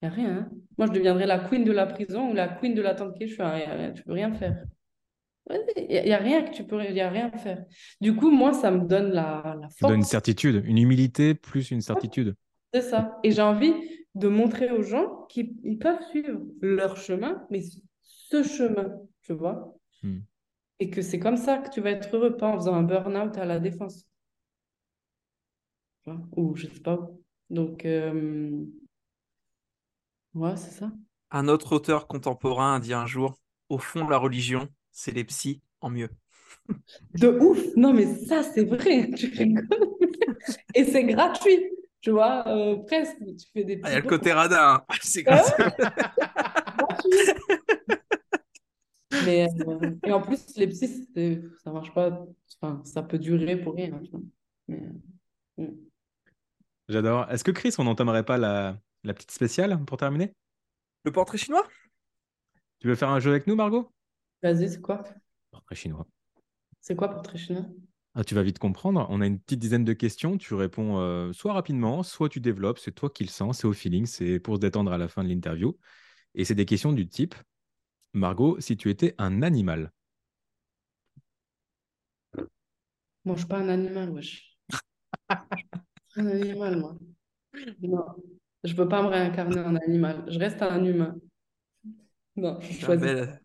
Il 0.00 0.08
n'y 0.08 0.12
a 0.12 0.14
rien. 0.14 0.36
Hein. 0.38 0.50
moi, 0.78 0.86
je 0.86 0.92
deviendrais 0.92 1.26
la 1.26 1.38
queen 1.38 1.64
de 1.64 1.72
la 1.72 1.84
prison 1.86 2.30
ou 2.30 2.34
la 2.34 2.48
queen 2.48 2.74
de 2.74 2.80
la 2.80 2.94
tente 2.94 3.18
que 3.18 3.26
je 3.26 3.34
suis. 3.34 3.94
Tu 3.94 4.02
peux 4.04 4.12
rien 4.12 4.32
faire. 4.32 4.64
Il 5.76 5.86
n'y 5.88 6.12
a, 6.12 6.18
rien 6.18 6.42
que 6.42 6.54
tu 6.54 6.64
peux, 6.64 6.82
y 6.82 7.00
a 7.00 7.10
rien 7.10 7.30
à 7.32 7.36
faire. 7.36 7.64
Du 8.00 8.16
coup, 8.16 8.30
moi, 8.30 8.54
ça 8.54 8.70
me 8.70 8.86
donne 8.86 9.10
la, 9.10 9.56
la 9.60 9.68
force. 9.68 9.90
donne 9.90 9.96
une 9.96 10.02
certitude, 10.02 10.62
une 10.64 10.78
humilité 10.78 11.34
plus 11.34 11.70
une 11.70 11.82
certitude. 11.82 12.34
C'est 12.72 12.82
ça. 12.82 13.18
Et 13.22 13.30
j'ai 13.30 13.42
envie 13.42 13.74
de 14.14 14.28
montrer 14.28 14.70
aux 14.70 14.82
gens 14.82 15.26
qu'ils 15.28 15.78
peuvent 15.78 16.02
suivre 16.10 16.40
leur 16.60 16.96
chemin, 16.96 17.46
mais 17.50 17.60
ce 18.00 18.42
chemin, 18.42 18.96
tu 19.22 19.32
vois. 19.34 19.76
Hmm. 20.02 20.20
Et 20.80 20.90
que 20.90 21.02
c'est 21.02 21.18
comme 21.18 21.36
ça 21.36 21.58
que 21.58 21.70
tu 21.70 21.80
vas 21.80 21.90
être 21.90 22.14
heureux, 22.16 22.36
pas 22.36 22.48
en 22.48 22.56
faisant 22.56 22.74
un 22.74 22.82
burn-out 22.82 23.36
à 23.36 23.44
la 23.44 23.58
défense. 23.58 24.06
Ou 26.36 26.54
je 26.56 26.66
sais 26.66 26.80
pas 26.80 27.10
Donc, 27.50 27.84
euh... 27.84 28.64
ouais, 30.34 30.56
c'est 30.56 30.72
ça. 30.72 30.92
Un 31.30 31.48
autre 31.48 31.76
auteur 31.76 32.06
contemporain 32.06 32.76
a 32.76 32.80
dit 32.80 32.94
un 32.94 33.06
jour, 33.06 33.38
au 33.68 33.78
fond, 33.78 34.06
la 34.06 34.18
religion, 34.18 34.68
c'est 34.94 35.12
les 35.12 35.24
psys 35.24 35.60
en 35.82 35.90
mieux. 35.90 36.08
De 37.20 37.28
ouf 37.28 37.58
Non, 37.76 37.92
mais 37.92 38.06
ça, 38.06 38.42
c'est 38.42 38.64
vrai, 38.64 39.10
tu 39.10 39.26
rigoles. 39.26 39.68
Et 40.74 40.84
c'est 40.84 41.04
gratuit, 41.04 41.70
tu 42.00 42.10
vois, 42.10 42.46
euh, 42.48 42.76
presque. 42.76 43.18
Tu 43.18 43.46
fais 43.52 43.64
des 43.64 43.80
ah, 43.82 43.90
Il 43.90 43.92
y 43.92 43.96
a 43.96 44.00
le 44.00 44.08
côté 44.08 44.32
radin, 44.32 44.76
hein. 44.76 44.84
c'est 45.02 45.24
comme 45.24 45.36
ça. 45.36 45.56
mais, 49.24 49.48
euh, 49.66 49.90
et 50.04 50.12
en 50.12 50.20
plus, 50.20 50.56
les 50.56 50.68
psys, 50.68 51.08
ça 51.62 51.70
marche 51.70 51.92
pas, 51.92 52.26
enfin, 52.60 52.82
ça 52.84 53.02
peut 53.02 53.18
durer 53.18 53.56
pour 53.60 53.74
rien. 53.74 54.00
Euh, 54.70 54.74
hmm. 55.58 55.76
J'adore. 56.88 57.30
Est-ce 57.30 57.44
que 57.44 57.50
Chris, 57.50 57.74
on 57.78 57.84
n'entamerait 57.84 58.24
pas 58.24 58.38
la, 58.38 58.78
la 59.02 59.14
petite 59.14 59.30
spéciale 59.30 59.82
pour 59.84 59.96
terminer? 59.96 60.32
Le 61.04 61.12
portrait 61.12 61.38
chinois? 61.38 61.66
Tu 62.80 62.88
veux 62.88 62.94
faire 62.94 63.08
un 63.08 63.20
jeu 63.20 63.30
avec 63.30 63.46
nous, 63.46 63.56
Margot? 63.56 63.93
Vas-y, 64.44 64.68
c'est 64.68 64.80
quoi? 64.82 65.02
Portrait 65.50 65.74
chinois. 65.74 66.06
C'est 66.82 66.94
quoi 66.94 67.08
portrait 67.08 67.38
chinois? 67.38 67.64
Ah, 68.14 68.24
Tu 68.24 68.34
vas 68.34 68.42
vite 68.42 68.58
comprendre. 68.58 69.06
On 69.08 69.20
a 69.22 69.26
une 69.26 69.40
petite 69.40 69.58
dizaine 69.58 69.84
de 69.84 69.92
questions. 69.94 70.36
Tu 70.38 70.54
réponds 70.54 70.98
euh, 70.98 71.32
soit 71.32 71.54
rapidement, 71.54 72.02
soit 72.02 72.28
tu 72.28 72.40
développes. 72.40 72.78
C'est 72.78 72.92
toi 72.92 73.08
qui 73.10 73.24
le 73.24 73.30
sens, 73.30 73.58
c'est 73.58 73.66
au 73.66 73.72
feeling, 73.72 74.06
c'est 74.06 74.38
pour 74.38 74.56
se 74.56 74.60
détendre 74.60 74.92
à 74.92 74.98
la 74.98 75.08
fin 75.08 75.24
de 75.24 75.28
l'interview. 75.28 75.76
Et 76.34 76.44
c'est 76.44 76.54
des 76.54 76.66
questions 76.66 76.92
du 76.92 77.08
type 77.08 77.34
Margot, 78.12 78.60
si 78.60 78.76
tu 78.76 78.90
étais 78.90 79.14
un 79.18 79.42
animal 79.42 79.92
Moi, 83.24 83.34
je 83.36 83.40
suis 83.40 83.48
pas 83.48 83.58
un 83.58 83.68
animal, 83.68 84.10
wesh. 84.10 84.56
un 86.16 86.26
animal, 86.26 86.76
moi. 86.78 86.96
Non, 87.82 88.06
je 88.64 88.74
peux 88.74 88.88
pas 88.88 89.02
me 89.02 89.08
réincarner 89.08 89.60
en 89.60 89.76
animal. 89.76 90.24
Je 90.28 90.38
reste 90.38 90.62
un 90.62 90.84
humain. 90.84 91.16
Non, 92.36 92.58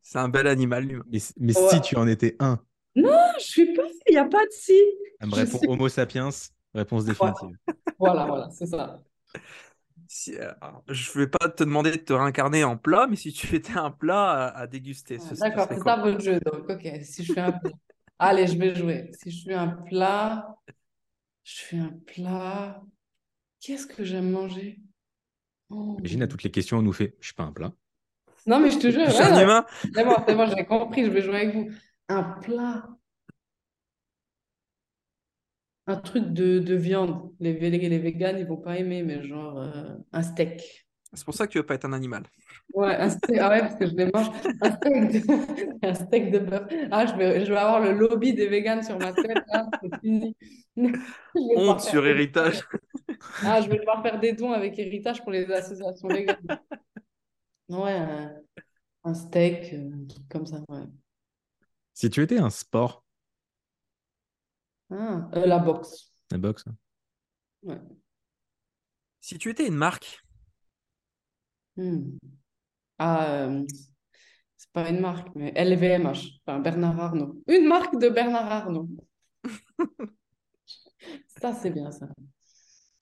c'est 0.02 0.18
un, 0.18 0.30
bel 0.30 0.48
animal, 0.48 1.04
Mais, 1.10 1.20
si 1.20 1.82
tu 1.82 1.96
en 1.96 2.08
étais 2.08 2.36
un 2.40 2.60
Non, 2.96 3.12
je 3.38 3.44
suis 3.44 3.74
pas. 3.74 3.84
Il 4.08 4.14
n'y 4.14 4.18
a 4.18 4.26
pas 4.26 4.44
de 4.46 4.52
si. 4.52 4.80
Elle 5.20 5.30
me 5.30 5.36
répond 5.36 5.60
Homo 5.68 5.90
sapiens, 5.90 6.30
réponse 6.74 7.06
définitive. 7.06 7.56
Voilà, 8.00 8.26
voilà, 8.26 8.50
c'est 8.50 8.66
ça. 8.66 9.04
Si, 10.08 10.36
euh, 10.36 10.52
je 10.88 11.12
ne 11.12 11.24
vais 11.24 11.30
pas 11.30 11.50
te 11.50 11.64
demander 11.64 11.92
de 11.92 11.98
te 11.98 12.14
réincarner 12.14 12.64
en 12.64 12.78
plat, 12.78 13.06
mais 13.08 13.16
si 13.16 13.32
tu 13.32 13.56
étais 13.56 13.78
un 13.78 13.92
plat 13.92 14.48
à, 14.48 14.66
déguster. 14.66 15.20
D'accord, 15.38 15.68
c'est 15.70 15.84
ça 15.84 15.98
votre 15.98 16.20
jeu. 16.20 16.40
Donc, 16.40 16.68
ok, 16.68 16.90
si 17.04 17.24
je 17.24 17.32
suis 17.32 17.40
un 17.40 17.52
plat. 17.52 17.72
Allez, 18.18 18.48
je 18.48 18.58
vais 18.58 18.74
jouer. 18.74 19.12
Si 19.22 19.30
je 19.30 19.38
suis 19.38 19.54
un 19.54 19.68
plat, 19.68 20.58
je 21.44 21.54
suis 21.54 21.78
un 21.78 21.94
plat. 22.08 22.82
Qu'est-ce 23.60 23.86
que 23.86 24.04
j'aime 24.04 24.32
manger? 24.32 24.80
Oh. 25.70 25.98
Imagine 26.00 26.24
à 26.24 26.28
toutes 26.28 26.44
les 26.44 26.52
questions, 26.52 26.78
on 26.78 26.82
nous 26.82 26.94
fait 26.94 27.16
Je 27.20 27.28
suis 27.28 27.36
pas 27.36 27.44
un 27.44 27.52
plat. 27.52 27.72
Non, 28.46 28.60
mais 28.60 28.72
je 28.72 28.80
te 28.80 28.90
jure. 28.90 29.06
Je 29.06 29.12
suis 29.12 29.24
un 29.24 29.42
humain. 29.42 29.66
C'est 29.94 30.04
bon, 30.06 30.16
c'est 30.28 30.36
bon, 30.36 30.46
j'ai 30.56 30.66
compris, 30.66 31.06
je 31.06 31.10
vais 31.12 31.22
jouer 31.22 31.36
avec 31.36 31.56
vous. 31.56 31.70
Un 32.08 32.24
plat. 32.24 32.88
Un 35.88 35.96
truc 35.98 36.26
de, 36.34 36.60
de 36.60 36.76
viande. 36.76 37.32
Les, 37.40 37.54
les, 37.54 37.70
les 37.90 37.98
véganes, 38.00 38.38
ils 38.38 38.46
vont 38.46 38.58
pas 38.58 38.78
aimer, 38.78 39.02
mais 39.04 39.24
genre 39.24 39.60
euh, 39.60 39.96
un 40.14 40.22
steak. 40.22 40.86
C'est 41.14 41.26
pour 41.26 41.34
ça 41.34 41.48
que 41.48 41.52
tu 41.52 41.58
veux 41.58 41.66
pas 41.66 41.74
être 41.74 41.86
un 41.86 41.94
animal. 41.94 42.24
Ouais, 42.76 42.96
un 42.96 43.10
steak, 43.10 43.38
ah 43.40 43.50
ouais, 43.50 43.62
parce 43.62 43.76
que 43.76 43.88
je 43.88 43.96
les 43.96 44.06
mange. 44.14 44.30
Un 44.62 44.72
steak 44.76 45.12
de, 45.12 45.78
un 45.88 45.94
steak 45.96 46.32
de 46.32 46.40
bœuf. 46.40 46.64
Ah, 46.92 47.08
je 47.08 47.16
vais, 47.16 47.44
je 47.44 47.52
vais 47.52 47.58
avoir 47.58 47.80
le 47.80 47.94
lobby 47.94 48.34
des 48.34 48.48
véganes 48.48 48.84
sur 48.84 49.00
ma 49.00 49.12
tête. 49.14 49.44
c'est 49.82 50.00
fini. 50.02 50.38
Honte 51.36 51.82
sur 51.82 52.06
héritage. 52.06 52.62
Ah, 53.44 53.60
je 53.60 53.68
vais 53.70 53.78
devoir 53.80 54.02
faire 54.02 54.18
des 54.20 54.32
dons 54.32 54.54
avec 54.54 54.80
héritage 54.80 55.22
pour 55.24 55.32
les 55.32 55.52
associations 55.52 56.08
véganes. 56.08 56.38
Ouais, 57.70 57.94
un, 59.04 59.14
steak, 59.16 59.74
euh, 59.74 59.92
un 59.94 60.08
truc 60.08 60.28
comme 60.30 60.46
ça, 60.46 60.62
ouais. 60.70 60.86
Si 61.94 62.10
tu 62.10 62.24
étais 62.24 62.40
un 62.40 62.50
sport, 62.50 63.06
Ah, 64.92 65.30
euh, 65.36 65.46
la 65.48 65.58
boxe. 65.60 66.12
la 66.32 66.38
boxe, 66.38 66.64
hein. 66.68 66.76
Ouais. 67.64 67.80
Si 69.22 69.38
tu 69.38 69.50
étais 69.50 69.66
une 69.66 69.76
marque, 69.76 70.22
Hmm. 71.78 72.18
Ah, 73.00 73.26
euh, 73.48 73.66
c'est 74.58 74.72
pas 74.74 74.90
une 74.90 75.00
marque, 75.02 75.30
mais 75.36 75.54
LVMH, 75.56 76.42
enfin 76.48 76.60
Bernard 76.60 77.00
Arnault. 77.00 77.42
Une 77.48 77.68
marque 77.68 78.00
de 78.00 78.10
Bernard 78.10 78.52
Arnault. 78.52 78.90
Ça, 81.42 81.54
c'est 81.54 81.72
bien 81.72 81.92
ça. 81.92 82.08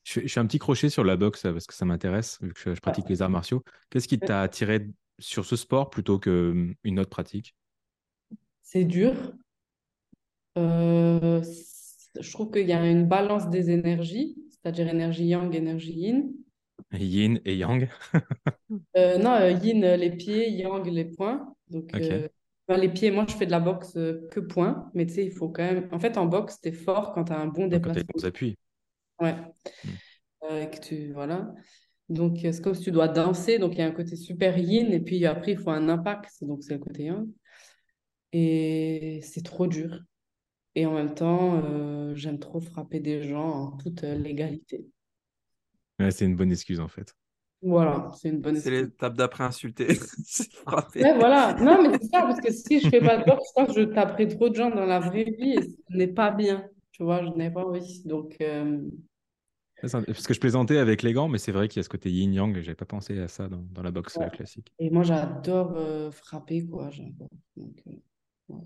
Je, 0.08 0.26
suis 0.26 0.40
un 0.40 0.46
petit 0.46 0.58
crochet 0.58 0.90
sur 0.90 1.04
la 1.04 1.18
boxe 1.18 1.42
parce 1.42 1.68
que 1.68 1.74
ça 1.74 1.84
m'intéresse, 1.84 2.40
vu 2.42 2.54
que 2.54 2.74
je, 2.74 2.80
pratique 2.80 3.10
les 3.10 3.22
arts 3.22 3.30
martiaux. 3.30 3.62
Qu'est-ce 3.90 4.08
qui 4.08 4.18
t'a 4.18 4.42
attiré 4.42 4.88
sur 5.20 5.44
ce 5.44 5.58
sport 5.58 5.90
plutôt 5.90 6.18
qu'une 6.18 6.76
hum, 6.86 6.98
autre 6.98 7.10
pratique? 7.10 7.56
C'est 8.62 8.86
dur. 8.86 9.14
Euh, 10.58 11.44
je 12.18 12.32
trouve 12.32 12.52
qu'il 12.52 12.68
y 12.68 12.72
a 12.72 12.90
une 12.90 13.06
balance 13.06 13.50
des 13.50 13.70
énergies, 13.70 14.38
c'est-à-dire 14.50 14.88
énergie 14.88 15.26
yang, 15.26 15.54
énergie 15.54 15.92
yin. 15.92 16.32
Yin 16.94 17.42
et 17.44 17.58
yang 17.58 17.90
euh, 18.96 19.18
Non, 19.18 19.32
euh, 19.32 19.52
yin 19.52 19.82
les 19.82 20.12
pieds, 20.12 20.50
yang 20.52 20.88
les 20.90 21.04
poings. 21.04 21.54
Donc, 21.70 21.92
les 21.94 22.90
pieds, 22.90 23.12
moi 23.12 23.26
je 23.28 23.36
fais 23.36 23.46
de 23.46 23.52
la 23.52 23.60
boxe 23.60 23.94
que 24.32 24.40
poings, 24.40 24.90
mais 24.94 25.06
tu 25.06 25.16
sais, 25.16 25.26
il 25.26 25.32
faut 25.32 25.50
quand 25.50 25.64
même. 25.64 25.90
En 25.92 26.00
fait, 26.00 26.18
en 26.18 26.28
boxe, 26.28 26.62
tu 26.62 26.70
es 26.70 26.72
fort 26.72 27.12
quand 27.12 27.26
tu 27.26 27.34
as 27.34 27.40
un 27.40 27.48
bon 27.48 27.68
déplacement. 27.68 28.04
Quand 28.14 28.20
tu 28.20 28.26
as 28.26 28.30
appuis. 28.30 28.58
Ouais. 29.20 29.36
Mm. 29.84 29.90
Euh, 30.44 30.66
que 30.66 30.80
tu, 30.80 31.12
voilà. 31.14 31.54
Donc, 32.10 32.38
c'est 32.42 32.62
comme 32.62 32.76
si 32.76 32.84
tu 32.84 32.92
dois 32.92 33.08
danser. 33.08 33.60
Donc, 33.60 33.74
il 33.74 33.80
y 33.80 33.82
a 33.82 33.88
un 33.88 33.92
côté 33.92 34.16
super 34.16 34.58
yin. 34.58 34.92
Et 34.94 35.00
puis, 35.00 35.26
après, 35.26 35.54
il 35.54 35.58
faut 35.58 35.72
un 35.72 35.90
impact. 35.90 36.30
Donc, 36.42 36.64
c'est 36.64 36.74
le 36.74 36.80
côté 36.80 37.06
yang. 37.06 37.28
Et 38.34 39.20
c'est 39.24 39.44
trop 39.44 39.68
dur. 39.68 40.00
Et 40.76 40.86
en 40.86 40.94
même 40.94 41.16
temps, 41.16 41.62
euh, 41.66 42.14
j'aime 42.16 42.40
trop 42.40 42.60
frapper 42.62 43.00
des 43.00 43.24
gens 43.24 43.50
en 43.50 43.72
toute 43.78 44.04
euh, 44.04 44.16
légalité. 44.16 44.86
Ouais, 46.00 46.12
c'est 46.12 46.26
une 46.26 46.36
bonne 46.36 46.52
excuse 46.52 46.80
en 46.80 46.88
fait. 46.88 47.16
Voilà, 47.64 48.12
c'est 48.14 48.30
une 48.30 48.40
bonne 48.40 48.56
C'est 48.56 48.70
excuse. 48.70 48.90
l'étape 48.92 49.18
d'après 49.18 49.44
insulter. 49.44 49.96
c'est 50.24 50.54
frapper. 50.54 51.04
Ouais, 51.04 51.16
voilà. 51.18 51.56
Non, 51.56 51.82
mais 51.82 51.98
c'est 52.00 52.08
ça, 52.10 52.22
parce 52.22 52.40
que 52.40 52.52
si 52.54 52.80
je 52.80 52.90
fais 52.90 53.02
pas 53.02 53.18
de 53.18 53.26
boxe, 53.26 53.44
je 53.50 53.54
pense 53.64 53.74
que 53.74 53.82
je 53.82 53.86
taperai 53.86 54.28
trop 54.28 54.50
de 54.50 54.56
gens 54.56 54.70
dans 54.70 54.86
la 54.86 55.00
vraie 55.00 55.24
vie 55.24 55.54
et 55.54 55.62
ce 55.64 55.98
n'est 55.98 56.08
pas 56.08 56.30
bien. 56.30 56.70
Tu 56.98 57.04
vois, 57.04 57.24
je 57.24 57.30
n'ai 57.30 57.52
pas 57.52 57.64
envie. 57.66 58.04
Donc, 58.06 58.38
euh, 58.42 58.82
Parce 59.82 60.28
que 60.28 60.34
je 60.34 60.40
plaisantais 60.40 60.78
avec 60.78 61.04
les 61.04 61.14
gants, 61.14 61.28
mais 61.28 61.38
c'est 61.38 61.52
vrai 61.52 61.68
qu'il 61.68 61.78
y 61.78 61.82
a 61.82 61.84
ce 61.84 61.90
côté 61.90 62.12
yin-yang 62.12 62.58
et 62.58 62.64
j'avais 62.64 62.76
pas 62.76 62.86
pensé 62.86 63.20
à 63.20 63.28
ça 63.28 63.48
dans, 63.48 63.62
dans 63.62 63.84
la 63.84 63.92
boxe 63.92 64.18
Ouais. 64.18 64.30
classique. 64.32 64.74
et 64.80 64.90
moi, 64.90 65.04
j'adore 65.04 65.74
euh, 65.78 66.12
frapper, 66.12 66.66
quoi. 66.68 66.90
Donc, 67.56 67.84
euh, 67.88 67.92
ouais. 68.50 68.62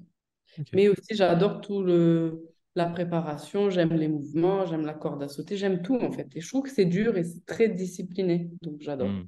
Mais 0.74 0.90
aussi, 0.90 1.16
j'adore 1.16 1.62
tout 1.62 1.84
le 1.84 2.48
la 2.76 2.88
préparation, 2.88 3.70
j'aime 3.70 3.94
les 3.94 4.08
mouvements, 4.08 4.66
j'aime 4.66 4.86
la 4.86 4.94
corde 4.94 5.24
à 5.24 5.30
sauter, 5.30 5.58
j'aime 5.58 5.82
tout 5.84 5.98
en 5.98 6.12
fait. 6.12 6.28
Et 6.36 6.42
je 6.42 6.48
trouve 6.50 6.64
que 6.64 6.70
c'est 6.72 6.86
dur 6.86 7.18
et 7.18 7.24
c'est 7.26 7.46
très 7.46 7.70
discipliné. 7.70 8.52
Donc, 8.62 8.82
j'adore. 8.82 9.10
Hmm, 9.10 9.28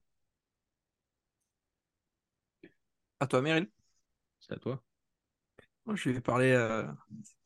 À 3.20 3.26
toi, 3.28 3.42
Meryl. 3.42 3.70
c'est 4.40 4.54
à 4.54 4.58
toi. 4.60 4.84
Moi, 5.86 5.96
je 5.96 6.10
vais 6.10 6.22
parler 6.22 6.52
euh, 6.52 6.86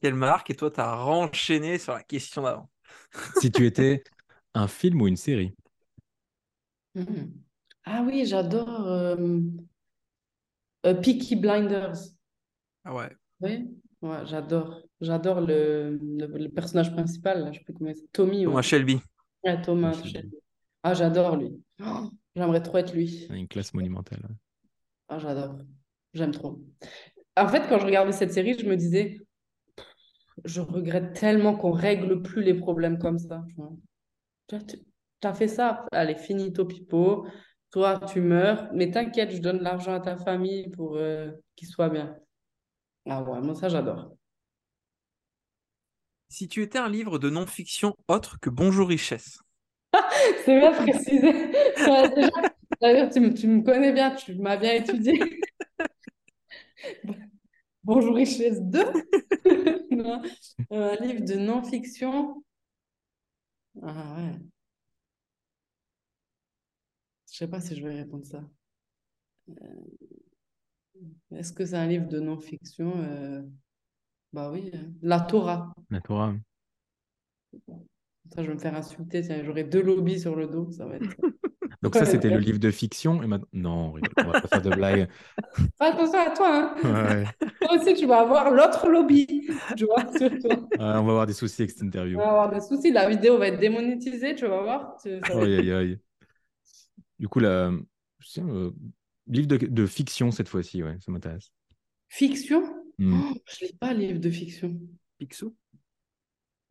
quelle 0.02 0.14
marque 0.16 0.50
et 0.52 0.56
toi, 0.56 0.70
tu 0.72 0.80
as 0.80 0.96
renchaîné 0.96 1.80
sur 1.80 1.94
la 1.94 2.04
question 2.04 2.44
d'avant. 2.44 2.70
si 3.40 3.52
tu 3.52 3.66
étais 3.66 4.04
un 4.54 4.68
film 4.68 5.02
ou 5.02 5.08
une 5.08 5.18
série 5.18 5.56
Mhm. 6.96 7.44
Ah 7.86 8.04
oui, 8.06 8.26
j'adore 8.26 8.88
euh, 8.88 9.16
euh, 10.86 10.94
Peaky 10.96 11.36
Blinders. 11.36 12.16
Ah 12.84 12.94
ouais. 12.94 13.10
Oui, 13.42 13.70
ouais, 14.02 14.26
j'adore. 14.26 14.82
J'adore 15.02 15.42
le, 15.42 15.98
le, 16.02 16.26
le 16.28 16.50
personnage 16.50 16.92
principal, 16.92 17.44
là, 17.44 17.52
je 17.52 17.60
sais 17.60 17.64
plus 17.64 17.74
comment 17.74 17.90
il 17.92 17.96
s'appelle. 17.96 18.10
Tommy, 18.14 18.46
Thomas 18.46 18.62
ouais. 18.62 18.64
Shelby. 18.64 19.02
Ouais, 19.44 19.62
Thomas 19.62 19.94
Shelby. 19.94 20.10
Shelby. 20.12 20.38
Ah, 20.84 20.94
j'adore 20.94 21.36
lui. 21.38 21.64
Oh, 21.82 22.12
j'aimerais 22.36 22.64
trop 22.64 22.78
être 22.78 22.94
lui. 22.94 23.28
Une 23.30 23.48
classe 23.48 23.74
monumentale. 23.74 24.28
Ah, 25.10 25.20
j'adore. 25.20 25.58
J'aime 26.14 26.32
trop. 26.32 26.62
En 27.38 27.48
fait, 27.48 27.68
quand 27.70 27.80
je 27.80 27.86
regardais 27.86 28.12
cette 28.12 28.34
série, 28.34 28.58
je 28.58 28.66
me 28.66 28.76
disais, 28.76 29.20
je 30.44 30.62
regrette 30.62 31.14
tellement 31.14 31.56
qu'on 31.56 31.72
règle 31.72 32.22
plus 32.22 32.42
les 32.42 32.54
problèmes 32.56 32.98
comme 32.98 33.20
ça. 33.20 33.44
tu 34.48 34.58
T'as 35.20 35.34
fait 35.34 35.48
ça, 35.48 35.86
allez, 35.92 36.16
finito 36.16 36.66
pipo. 36.66 37.28
Toi, 37.72 38.00
tu 38.08 38.22
meurs, 38.22 38.70
mais 38.74 38.92
t'inquiète, 38.92 39.32
je 39.32 39.40
donne 39.42 39.62
l'argent 39.62 39.94
à 39.94 40.00
ta 40.00 40.16
famille 40.16 40.70
pour 40.70 40.96
euh, 40.96 41.32
qu'il 41.56 41.68
soit 41.68 41.90
bien. 41.90 42.16
Ah 43.10 43.24
ouais, 43.24 43.42
moi 43.42 43.56
ça 43.56 43.68
j'adore. 43.68 44.12
Si 46.30 46.48
tu 46.48 46.62
étais 46.62 46.78
un 46.78 46.90
livre 46.90 47.20
de 47.20 47.30
non-fiction 47.30 47.96
autre 48.08 48.38
que 48.40 48.50
Bonjour 48.50 48.88
Richesse, 48.90 49.40
C'est 50.46 50.60
bien 50.60 50.72
précisé. 50.72 51.52
Déjà, 52.82 53.08
tu 53.08 53.20
me 53.48 53.62
connais 53.64 53.92
bien, 53.92 54.12
tu 54.12 54.36
m'as 54.36 54.58
bien 54.58 54.74
étudié. 54.74 55.40
Bonjour 57.88 58.16
Richesse 58.16 58.62
2. 58.62 58.84
Non, 59.92 60.22
euh, 60.74 60.96
Un 61.00 61.06
livre 61.06 61.24
de 61.24 61.36
non-fiction. 61.36 62.44
Ah 63.82 64.16
ouais. 64.18 64.40
Je 67.32 67.38
sais 67.38 67.48
pas 67.48 67.62
si 67.62 67.76
je 67.76 67.84
vais 67.88 67.96
répondre 67.96 68.26
ça. 68.26 68.44
Euh, 69.50 69.54
Est-ce 71.32 71.54
que 71.54 71.66
c'est 71.66 71.78
un 71.78 71.88
livre 71.88 72.08
de 72.08 72.20
non-fiction? 72.20 72.94
Euh, 72.98 73.42
Bah 74.34 74.52
oui, 74.52 74.72
hein. 74.74 74.92
La 75.02 75.22
Torah. 75.22 75.74
La 75.90 76.02
Torah. 76.02 76.36
Ça, 78.34 78.44
je 78.44 78.48
vais 78.48 78.54
me 78.56 78.60
faire 78.60 78.76
insulter. 78.76 79.24
J'aurai 79.46 79.64
deux 79.64 79.82
lobbies 79.82 80.20
sur 80.20 80.36
le 80.36 80.48
dos. 80.48 80.72
Ça 80.72 80.86
va 80.86 80.96
être. 80.98 81.16
Donc 81.82 81.96
ça, 81.96 82.06
c'était 82.06 82.30
le 82.30 82.40
livre 82.40 82.60
de 82.60 82.72
fiction. 82.72 83.22
Et 83.24 83.28
maintenant... 83.28 83.48
Non, 83.54 83.94
on 83.96 84.00
on 84.26 84.32
va 84.32 84.42
pas 84.42 84.48
faire 84.48 84.62
de 84.62 84.70
blagues. 84.72 85.08
Fais 85.56 85.86
attention 85.86 86.20
à 86.20 86.30
toi, 86.32 86.50
hein. 86.50 86.76
Ouais. 86.84 87.26
Toi 87.62 87.78
aussi, 87.80 87.94
tu 87.94 88.06
vas 88.06 88.20
avoir 88.22 88.52
l'autre 88.52 88.90
lobby. 88.90 89.48
Tu 89.76 89.86
vois, 89.86 90.06
sur 90.18 90.30
toi. 90.40 90.56
Ouais, 90.56 90.78
on 90.80 90.80
va 90.80 90.98
avoir 90.98 91.26
des 91.28 91.34
soucis 91.34 91.62
avec 91.62 91.72
cette 91.72 91.84
interview. 91.84 92.18
Tu 92.18 92.24
vas 92.24 92.30
avoir 92.30 92.50
des 92.50 92.62
soucis. 92.62 92.92
La 92.92 93.08
vidéo 93.10 93.38
va 93.38 93.48
être 93.48 93.60
démonétisée. 93.60 94.36
Tu 94.36 94.48
vas 94.48 94.62
voir. 94.62 94.98
Tu- 95.02 95.20
va 95.20 95.42
Aïe, 95.42 95.56
aïe, 95.56 95.72
aïe. 95.72 96.00
Du 97.20 97.28
coup, 97.28 97.40
la... 97.40 97.72
tiens, 98.24 98.48
euh, 98.48 98.72
livre 99.28 99.48
de, 99.48 99.58
de 99.58 99.86
fiction 99.86 100.32
cette 100.32 100.50
fois-ci, 100.50 100.84
ouais, 100.84 100.98
ça 101.00 101.12
m'intéresse. 101.12 101.52
Fiction? 102.10 102.64
Oh, 103.00 103.34
je 103.46 103.66
lis 103.66 103.74
pas 103.80 103.94
livre 103.94 104.20
de 104.20 104.30
fiction. 104.30 104.80
Picsou? 105.20 105.56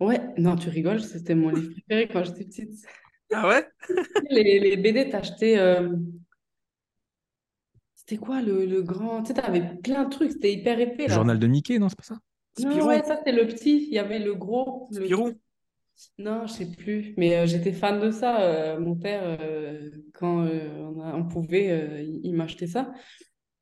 Ouais, 0.00 0.20
non, 0.38 0.56
tu 0.56 0.68
rigoles. 0.68 1.00
C'était 1.00 1.34
mon 1.34 1.50
livre 1.50 1.72
préféré 1.72 2.08
quand 2.08 2.24
j'étais 2.24 2.44
petite. 2.44 2.84
Ah 3.32 3.48
ouais? 3.48 3.68
Les, 4.30 4.58
les 4.58 4.76
BD, 4.76 5.08
t'achetais. 5.10 5.58
euh, 5.58 5.88
C'était 7.94 8.16
quoi 8.16 8.40
le, 8.40 8.66
le 8.66 8.82
grand. 8.82 9.22
Tu 9.22 9.28
sais, 9.28 9.40
t'avais 9.40 9.62
plein 9.82 10.04
de 10.04 10.10
trucs. 10.10 10.32
C'était 10.32 10.52
hyper 10.52 10.78
épais 10.78 11.08
là. 11.08 11.14
Journal 11.14 11.38
de 11.38 11.46
Mickey, 11.46 11.78
non, 11.78 11.88
c'est 11.88 11.96
pas 11.98 12.04
ça? 12.04 12.18
Non, 12.58 12.70
Spirou. 12.70 12.88
ouais, 12.88 13.02
ça 13.02 13.16
c'était 13.16 13.32
le 13.32 13.46
petit. 13.46 13.86
Il 13.88 13.92
y 13.94 13.98
avait 13.98 14.18
le 14.18 14.34
gros. 14.34 14.88
le- 14.92 15.02
Spirou. 15.02 15.32
Non, 16.18 16.46
je 16.46 16.52
sais 16.52 16.66
plus. 16.70 17.14
Mais 17.16 17.36
euh, 17.36 17.46
j'étais 17.46 17.72
fan 17.72 18.00
de 18.00 18.10
ça. 18.10 18.40
euh, 18.42 18.78
mon 18.78 18.94
père, 18.96 19.22
euh, 19.40 19.90
quand 20.14 20.44
euh, 20.44 20.78
on, 20.94 21.00
a- 21.02 21.14
on 21.14 21.24
pouvait, 21.24 21.70
euh, 21.70 22.02
il, 22.22 22.34
m'achetait 22.34 22.66
ça. 22.66 22.92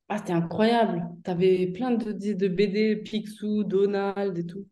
Ah, 0.09 0.17
c'était 0.19 0.33
incroyable. 0.33 1.03
T'avais 1.23 1.67
plein 1.67 1.91
de, 1.91 2.11
de 2.11 2.47
BD, 2.47 2.97
Picsou, 2.97 3.63
Donald 3.63 4.37
et 4.37 4.45
tout. 4.45 4.65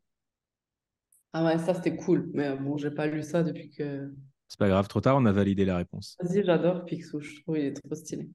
Ah 1.34 1.46
ouais, 1.46 1.58
ça 1.58 1.74
c'était 1.74 1.96
cool. 1.96 2.30
Mais 2.34 2.56
bon, 2.56 2.78
j'ai 2.78 2.92
pas 2.92 3.08
lu 3.08 3.24
ça 3.24 3.44
depuis 3.44 3.70
que. 3.72 4.14
C'est 4.54 4.60
pas 4.60 4.70
grave, 4.70 4.88
trop 4.88 5.02
tard, 5.02 5.18
on 5.18 5.26
a 5.26 5.32
validé 5.32 5.66
la 5.66 5.78
réponse. 5.78 6.16
Vas-y, 6.22 6.44
j'adore 6.46 6.86
Picsou. 6.86 7.20
Je 7.20 7.42
trouve 7.42 7.58
il 7.58 7.66
est 7.66 7.74
trop 7.74 7.96
stylé. 7.96 8.30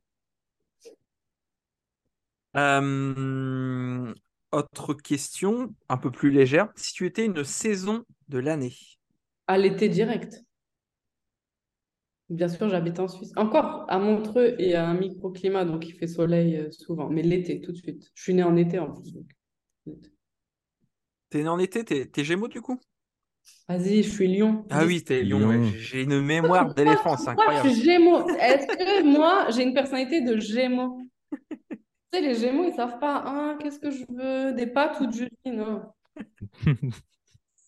Euh, 2.56 4.12
autre 4.50 4.94
question, 4.94 5.72
un 5.88 5.96
peu 5.96 6.10
plus 6.10 6.32
légère. 6.32 6.72
Si 6.74 6.92
tu 6.92 7.06
étais 7.06 7.24
une 7.24 7.44
saison 7.44 8.02
de 8.26 8.40
l'année, 8.40 8.74
À 9.46 9.58
l'été 9.58 9.88
direct. 9.88 10.42
Bien 12.30 12.48
sûr, 12.48 12.68
j'habite 12.68 12.98
en 12.98 13.06
Suisse. 13.06 13.30
Encore 13.36 13.86
à 13.88 14.00
Montreux 14.00 14.56
et 14.58 14.74
à 14.74 14.88
un 14.88 14.94
microclimat, 14.94 15.66
donc 15.66 15.86
il 15.86 15.92
fait 15.92 16.08
soleil 16.08 16.56
euh, 16.56 16.72
souvent. 16.72 17.08
Mais 17.08 17.22
l'été, 17.22 17.60
tout 17.60 17.70
de 17.70 17.76
suite. 17.76 18.10
Je 18.16 18.22
suis 18.24 18.34
née 18.34 18.42
en 18.42 18.56
été 18.56 18.80
en 18.80 18.90
plus. 18.90 19.12
donc. 19.12 19.30
t'es 21.30 21.44
né 21.44 21.48
en 21.48 21.60
été, 21.60 21.84
t'es, 21.84 22.06
t'es 22.06 22.24
Gémeaux 22.24 22.48
du 22.48 22.60
coup? 22.60 22.80
Vas-y, 23.68 24.02
je 24.02 24.08
suis 24.10 24.28
Lion. 24.28 24.64
Ah 24.70 24.84
oui, 24.86 25.02
t'es 25.04 25.22
Lion. 25.22 25.38
Lion. 25.40 25.48
ouais. 25.48 25.72
J'ai 25.78 26.02
une 26.02 26.20
mémoire 26.22 26.74
d'éléphant, 26.74 27.16
c'est 27.16 27.24
Moi, 27.34 27.44
je 27.54 27.58
incroyable. 27.58 27.70
suis 27.70 27.82
Gémeaux? 27.84 28.28
Est-ce 28.30 28.66
que 28.66 29.02
moi, 29.04 29.46
j'ai 29.50 29.62
une 29.62 29.74
personnalité 29.74 30.20
de 30.22 30.38
Gémeaux? 30.38 30.98
Tu 32.12 32.18
sais, 32.18 32.20
les 32.22 32.34
Gémeaux, 32.34 32.64
ils 32.64 32.74
savent 32.74 32.98
pas, 32.98 33.22
ah, 33.26 33.56
qu'est-ce 33.60 33.78
que 33.78 33.90
je 33.90 34.04
veux? 34.08 34.52
Des 34.54 34.66
pâtes 34.66 34.98
ou 35.00 35.06
du 35.06 35.24
riz? 35.24 35.52
Non? 35.52 35.82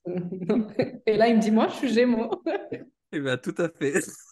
Et 1.06 1.16
là, 1.16 1.28
il 1.28 1.36
me 1.36 1.40
dit, 1.40 1.50
moi, 1.50 1.68
je 1.68 1.74
suis 1.74 1.92
Gémeaux. 1.92 2.42
Eh 3.12 3.20
ben, 3.20 3.36
tout 3.38 3.54
à 3.58 3.68
fait. 3.68 4.00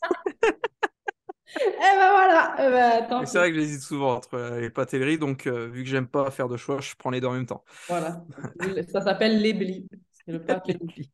Eh 1.57 1.61
ben 1.97 2.11
voilà. 2.11 2.55
Eh 2.59 2.71
ben, 3.09 3.25
c'est 3.27 3.39
vrai 3.39 3.51
que 3.51 3.57
j'hésite 3.59 3.81
souvent 3.81 4.15
entre 4.17 4.35
euh, 4.35 4.61
les 4.61 4.71
pâtes 4.71 4.93
et 4.95 4.99
le 4.99 5.07
riz, 5.07 5.19
donc 5.19 5.47
euh, 5.47 5.67
vu 5.67 5.83
que 5.83 5.89
j'aime 5.89 6.07
pas 6.07 6.31
faire 6.31 6.49
de 6.49 6.57
choix, 6.59 6.81
je 6.81 6.95
prends 6.97 7.11
les 7.11 7.21
deux 7.21 7.27
en 7.27 7.33
même 7.33 7.47
temps. 7.47 7.65
Voilà. 7.89 8.23
Ça 8.93 9.01
s'appelle 9.01 9.41
l'ébli. 9.41 9.89
C'est 10.13 10.33
le 10.33 10.45
pâte 10.45 10.69
l'ébli. 10.69 11.11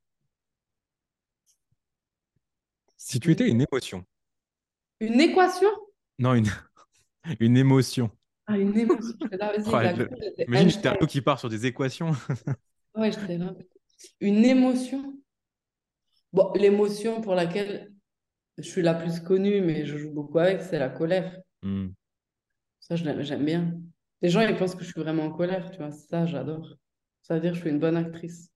Si 3.07 3.21
tu 3.21 3.31
étais 3.33 3.47
une 3.51 3.61
émotion. 3.61 4.03
Une 4.99 5.21
équation? 5.21 5.69
Non, 6.19 6.33
une, 6.33 6.49
une 7.39 7.59
émotion. 7.59 8.11
Ah, 8.47 8.57
une 8.57 8.79
émotion. 8.79 9.15
Là, 9.33 9.53
Ouais, 9.59 9.93
le- 9.95 10.09
j'étais 10.23 10.45
Imagine, 10.45 10.71
j'étais 10.71 10.89
un 10.89 10.95
peu 10.97 11.07
qui 11.07 11.21
part 11.21 11.39
sur 11.39 11.51
des 11.51 11.67
équations. 11.67 12.13
Ouais, 12.97 13.13
j'étais 13.13 13.37
là. 13.37 13.53
Une 14.21 14.43
émotion? 14.45 15.19
Bon, 16.33 16.51
l'émotion 16.55 17.21
pour 17.21 17.35
laquelle 17.35 17.93
je 18.57 18.63
suis 18.63 18.81
la 18.83 18.95
plus 18.95 19.21
connue, 19.21 19.61
mais 19.61 19.85
je 19.85 19.99
joue 19.99 20.13
beaucoup 20.13 20.39
avec, 20.39 20.63
c'est 20.63 20.79
la 20.79 20.89
colère. 20.89 21.37
Hmm. 21.63 21.89
Ça, 22.81 22.97
je 22.97 23.05
l'aime- 23.05 23.21
j'aime 23.23 23.45
bien. 23.45 23.75
Les 24.23 24.31
gens, 24.31 24.41
ils 24.41 24.57
pensent 24.57 24.77
que 24.77 24.85
je 24.85 24.91
suis 24.93 25.01
vraiment 25.01 25.25
en 25.25 25.31
colère, 25.33 25.71
tu 25.73 25.77
vois. 25.79 25.91
Ça, 25.91 26.25
j'adore. 26.25 26.75
Ça 27.23 27.35
veut 27.35 27.41
dire 27.41 27.51
que 27.51 27.57
je 27.57 27.61
suis 27.63 27.71
une 27.71 27.81
bonne 27.81 27.97
actrice. 27.99 28.49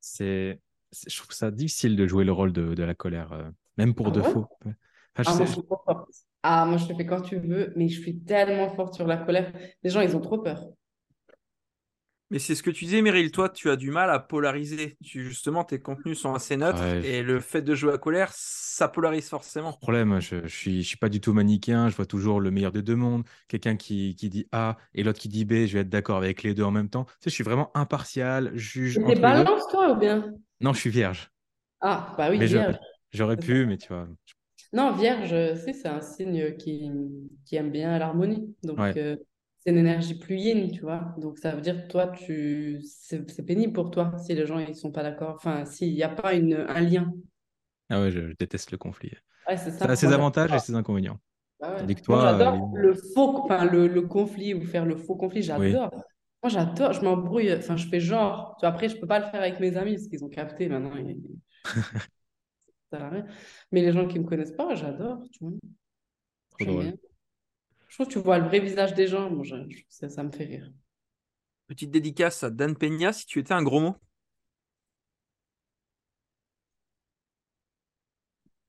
C'est- 0.00 0.60
je 0.92 1.16
trouve 1.16 1.32
ça 1.32 1.50
difficile 1.50 1.96
de 1.96 2.06
jouer 2.06 2.24
le 2.24 2.32
rôle 2.32 2.52
de, 2.52 2.74
de 2.74 2.82
la 2.82 2.94
colère, 2.94 3.32
euh, 3.32 3.50
même 3.78 3.94
pour 3.94 4.10
Ah 4.10 4.12
de 4.12 4.22
ouais? 4.22 4.22
faux. 4.22 4.48
Enfin, 4.64 5.22
je 5.22 5.24
Ah, 5.24 5.34
moi, 5.34 5.46
je 5.46 5.52
suis 5.52 5.62
trop 5.64 5.82
forte. 5.86 6.10
Ah, 6.42 6.66
moi, 6.66 6.78
je 6.78 6.86
te 6.88 6.94
fais 6.94 7.06
quand 7.06 7.22
tu 7.22 7.38
veux, 7.38 7.72
mais 7.76 7.88
je 7.88 8.00
suis 8.00 8.20
tellement 8.20 8.70
forte 8.74 8.94
sur 8.94 9.06
la 9.06 9.18
colère. 9.18 9.52
Les 9.82 9.90
gens, 9.90 10.00
ils 10.02 10.16
ont 10.16 10.20
trop 10.20 10.38
peur. 10.40 10.64
Mais 12.30 12.38
c'est 12.38 12.54
ce 12.54 12.62
que 12.62 12.70
tu 12.70 12.86
disais, 12.86 13.02
Meryl. 13.02 13.30
Toi, 13.30 13.48
tu 13.50 13.68
as 13.70 13.76
du 13.76 13.90
mal 13.90 14.10
à 14.10 14.18
polariser. 14.18 14.96
Tu, 15.04 15.24
justement, 15.24 15.64
tes 15.64 15.80
contenus 15.82 16.18
sont 16.18 16.34
assez 16.34 16.56
neutres. 16.56 16.96
Ouais, 16.96 17.02
et 17.02 17.22
le 17.22 17.40
fait 17.40 17.62
de 17.62 17.74
jouer 17.74 17.92
à 17.92 17.98
colère, 17.98 18.30
ça 18.34 18.88
polarise 18.88 19.28
forcément. 19.28 19.78
problème, 19.80 20.20
je, 20.20 20.42
je 20.46 20.54
suis, 20.56 20.82
je 20.82 20.88
suis 20.88 20.96
pas 20.96 21.08
du 21.08 21.20
tout 21.20 21.32
manichéen, 21.32 21.88
je 21.88 21.96
vois 21.96 22.06
toujours 22.06 22.40
le 22.40 22.50
meilleur 22.50 22.72
des 22.72 22.82
deux 22.82 22.94
mondes. 22.96 23.24
Quelqu'un 23.48 23.76
qui, 23.76 24.14
qui 24.16 24.30
dit 24.30 24.46
A 24.52 24.76
et 24.94 25.02
l'autre 25.02 25.18
qui 25.20 25.28
dit 25.28 25.44
B, 25.44 25.66
je 25.66 25.74
vais 25.74 25.80
être 25.80 25.88
d'accord 25.88 26.16
avec 26.18 26.42
les 26.42 26.54
deux 26.54 26.62
en 26.62 26.70
même 26.70 26.88
temps. 26.88 27.04
Tu 27.04 27.12
sais, 27.24 27.30
je 27.30 27.34
suis 27.34 27.44
vraiment 27.44 27.70
impartial, 27.76 28.52
juge 28.56 29.00
deux. 29.14 29.16
balance, 29.20 29.66
toi, 29.68 29.92
ou 29.92 29.96
bien? 29.96 30.32
Non, 30.62 30.72
je 30.72 30.80
suis 30.80 30.90
vierge. 30.90 31.30
Ah, 31.80 32.14
bah 32.16 32.30
oui, 32.30 32.38
Mais 32.38 32.46
vierge. 32.46 32.78
J'aurais 33.12 33.36
pu, 33.36 33.66
mais 33.66 33.76
tu 33.76 33.88
vois. 33.88 34.08
Non, 34.72 34.92
vierge, 34.92 35.34
si, 35.64 35.74
c'est 35.74 35.88
un 35.88 36.00
signe 36.00 36.56
qui, 36.56 36.90
qui 37.44 37.56
aime 37.56 37.70
bien 37.70 37.98
l'harmonie. 37.98 38.56
Donc, 38.62 38.78
Ouais. 38.78 38.94
euh, 38.96 39.16
c'est 39.60 39.70
une 39.70 39.76
énergie 39.78 40.14
plus 40.18 40.36
yin, 40.38 40.70
tu 40.70 40.80
vois. 40.80 41.14
Donc, 41.18 41.38
ça 41.38 41.54
veut 41.54 41.60
dire 41.60 41.82
que 41.84 41.88
toi, 41.90 42.08
tu... 42.08 42.80
c'est 42.84 43.30
c'est 43.30 43.44
pénible 43.44 43.72
pour 43.74 43.90
toi 43.90 44.16
si 44.18 44.34
les 44.34 44.46
gens 44.46 44.58
ils 44.58 44.74
sont 44.74 44.90
pas 44.90 45.02
d'accord. 45.02 45.34
Enfin, 45.36 45.64
s'il 45.66 45.92
n'y 45.94 46.02
a 46.02 46.08
pas 46.08 46.34
une, 46.34 46.54
un 46.54 46.80
lien. 46.80 47.12
Ah 47.90 48.00
ouais, 48.00 48.10
je, 48.10 48.28
je 48.28 48.34
déteste 48.34 48.70
le 48.70 48.78
conflit. 48.78 49.12
Ouais, 49.48 49.56
c'est 49.56 49.70
Ça 49.82 49.88
ça. 49.88 49.92
a 49.92 49.96
ses 49.96 50.12
avantages 50.12 50.54
et 50.54 50.58
j'adore. 50.58 50.60
ses 50.60 50.74
inconvénients. 50.74 51.20
Ah 51.60 51.74
ouais. 51.74 51.88
J'adore 52.08 52.54
euh, 52.76 52.78
le 52.80 52.94
faux, 52.94 53.38
enfin, 53.44 53.64
le, 53.64 53.86
le 53.88 54.02
conflit 54.02 54.54
ou 54.54 54.62
faire 54.64 54.84
le 54.86 54.96
faux 54.96 55.16
conflit, 55.16 55.42
Oui. 55.56 55.74
Moi, 56.42 56.50
j'adore, 56.50 56.92
je 56.92 57.00
m'embrouille, 57.02 57.52
enfin, 57.54 57.76
je 57.76 57.86
fais 57.88 58.00
genre. 58.00 58.56
Tu 58.58 58.66
vois, 58.66 58.70
après, 58.70 58.88
je 58.88 58.96
peux 58.96 59.06
pas 59.06 59.18
le 59.20 59.24
faire 59.26 59.40
avec 59.40 59.60
mes 59.60 59.76
amis 59.76 59.94
parce 59.94 60.08
qu'ils 60.08 60.24
ont 60.24 60.28
capté 60.28 60.68
maintenant. 60.68 60.90
rien. 62.92 63.26
Mais 63.72 63.82
les 63.82 63.92
gens 63.92 64.06
qui 64.06 64.18
me 64.18 64.24
connaissent 64.24 64.52
pas, 64.56 64.74
j'adore, 64.74 65.22
tu 65.32 65.44
vois. 65.44 65.52
Je 67.88 67.94
trouve 67.94 68.08
que 68.08 68.12
tu 68.14 68.18
vois 68.18 68.38
le 68.38 68.46
vrai 68.46 68.58
visage 68.58 68.94
des 68.94 69.06
gens. 69.06 69.30
Moi, 69.30 69.44
je, 69.44 69.54
ça, 69.88 70.08
ça 70.08 70.24
me 70.24 70.32
fait 70.32 70.44
rire. 70.46 70.72
Petite 71.66 71.90
dédicace 71.90 72.44
à 72.44 72.50
Dan 72.50 72.76
Peña 72.76 73.12
si 73.12 73.26
tu 73.26 73.40
étais 73.40 73.52
un 73.52 73.64
gros 73.64 73.80
mot. 73.80 73.96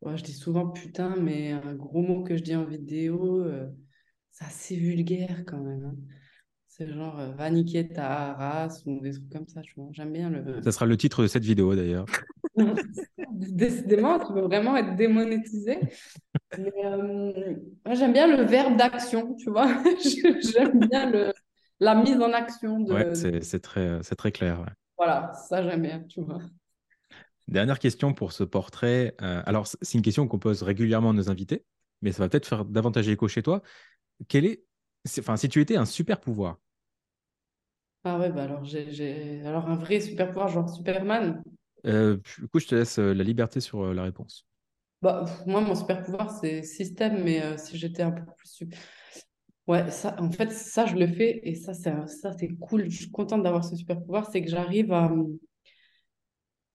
Ouais, 0.02 0.18
je 0.18 0.24
dis 0.24 0.34
souvent 0.34 0.68
putain, 0.70 1.16
mais 1.16 1.52
un 1.52 1.74
gros 1.76 2.02
mot 2.02 2.24
que 2.24 2.36
je 2.38 2.44
dis 2.44 2.56
en 2.56 2.66
vidéo, 2.66 3.42
euh, 3.44 3.68
c'est 4.32 4.46
assez 4.46 4.76
vulgaire 4.78 5.44
quand 5.48 5.60
même. 5.60 5.86
hein. 5.86 5.96
C'est 6.86 6.94
genre 6.94 7.20
euh, 7.20 7.32
va 7.32 7.50
niquer 7.50 7.88
ta 7.88 8.34
race 8.34 8.84
ou 8.86 9.00
des 9.00 9.12
trucs 9.12 9.30
comme 9.32 9.48
ça, 9.48 9.62
tu 9.62 9.74
vois. 9.78 9.88
J'aime 9.92 10.12
bien 10.12 10.30
le. 10.30 10.62
Ça 10.64 10.72
sera 10.72 10.86
le 10.86 10.98
titre 10.98 11.22
de 11.22 11.28
cette 11.28 11.44
vidéo 11.44 11.76
d'ailleurs. 11.76 12.06
Décidément, 13.32 14.20
tu 14.20 14.34
veux 14.34 14.42
vraiment 14.42 14.76
être 14.76 14.96
démonétisé. 14.96 15.80
Mais 16.58 16.72
euh, 16.86 17.56
moi, 17.86 17.96
j'aime 17.96 18.14
bien 18.14 18.28
le 18.28 18.44
verbe 18.44 18.78
d'action, 18.78 19.36
tu 19.36 19.50
vois. 19.50 19.68
J'aime 20.54 20.80
bien 20.88 21.10
le, 21.10 21.34
la 21.80 21.96
mise 21.96 22.20
en 22.20 22.32
action 22.32 22.80
de. 22.80 22.94
Ouais, 22.94 23.16
c'est 23.16 23.44
c'est 23.44 23.60
très, 23.60 24.00
c'est 24.04 24.16
très 24.16 24.32
clair. 24.32 24.60
ouais. 24.60 24.74
Voilà, 24.98 25.34
ça 25.34 25.64
j'aime 25.64 25.82
bien, 25.82 26.04
tu 26.04 26.22
vois. 26.22 26.40
Dernière 27.48 27.80
question 27.80 28.14
pour 28.14 28.32
ce 28.32 28.44
portrait. 28.44 29.16
Euh, 29.22 29.42
alors, 29.46 29.68
c'est 29.68 29.98
une 29.98 30.02
question 30.02 30.28
qu'on 30.28 30.40
pose 30.40 30.64
régulièrement 30.64 31.10
à 31.10 31.14
nos 31.14 31.30
invités, 31.30 31.66
mais 32.02 32.12
ça 32.12 32.24
va 32.24 32.30
peut-être 32.30 32.48
faire 32.48 32.66
davantage 32.66 33.08
écho 33.10 33.28
chez 33.28 33.44
toi. 33.44 33.62
Quel 34.28 34.46
est, 34.46 34.64
enfin, 35.20 35.36
si 35.36 35.50
tu 35.50 35.60
étais 35.60 35.76
un 35.76 35.86
super 35.86 36.20
pouvoir, 36.20 36.60
Ah 38.06 38.18
ouais, 38.20 38.32
bah 38.32 38.44
alors 38.44 38.64
j'ai, 38.66 38.92
j'ai... 38.92 39.42
alors 39.46 39.68
un 39.70 39.76
vrai 39.76 40.00
super 40.02 40.28
pouvoir, 40.30 40.48
genre 40.50 40.70
Superman. 40.70 41.44
euh, 41.86 42.18
du 42.40 42.48
coup, 42.48 42.60
je 42.60 42.68
te 42.68 42.76
laisse 42.76 43.00
euh, 43.00 43.14
la 43.14 43.24
liberté 43.24 43.60
sur 43.62 43.82
euh, 43.84 43.94
la 43.94 44.04
réponse. 44.04 44.46
Bah, 45.02 45.24
pff, 45.26 45.46
moi, 45.46 45.60
mon 45.62 45.76
super 45.76 46.02
pouvoir, 46.04 46.32
c'est 46.40 46.64
système, 46.64 47.24
mais 47.24 47.42
euh, 47.44 47.58
si 47.58 47.78
j'étais 47.78 48.04
un 48.04 48.12
peu 48.12 48.24
plus. 48.38 48.64
Ouais, 49.68 49.90
ça, 49.92 50.16
en 50.22 50.32
fait, 50.32 50.52
ça, 50.52 50.86
je 50.86 50.96
le 50.96 51.06
fais 51.08 51.40
et 51.44 51.56
ça, 51.56 51.74
c'est 51.74 51.90
un- 51.90 52.08
ça, 52.08 52.34
c'est 52.38 52.50
cool. 52.58 52.90
Je 52.90 52.98
suis 52.98 53.12
contente 53.12 53.44
d'avoir 53.44 53.64
ce 53.66 53.76
super 53.76 54.00
pouvoir, 54.02 54.30
c'est 54.32 54.42
que 54.44 54.50
j'arrive 54.50 54.92
à, 54.94 55.10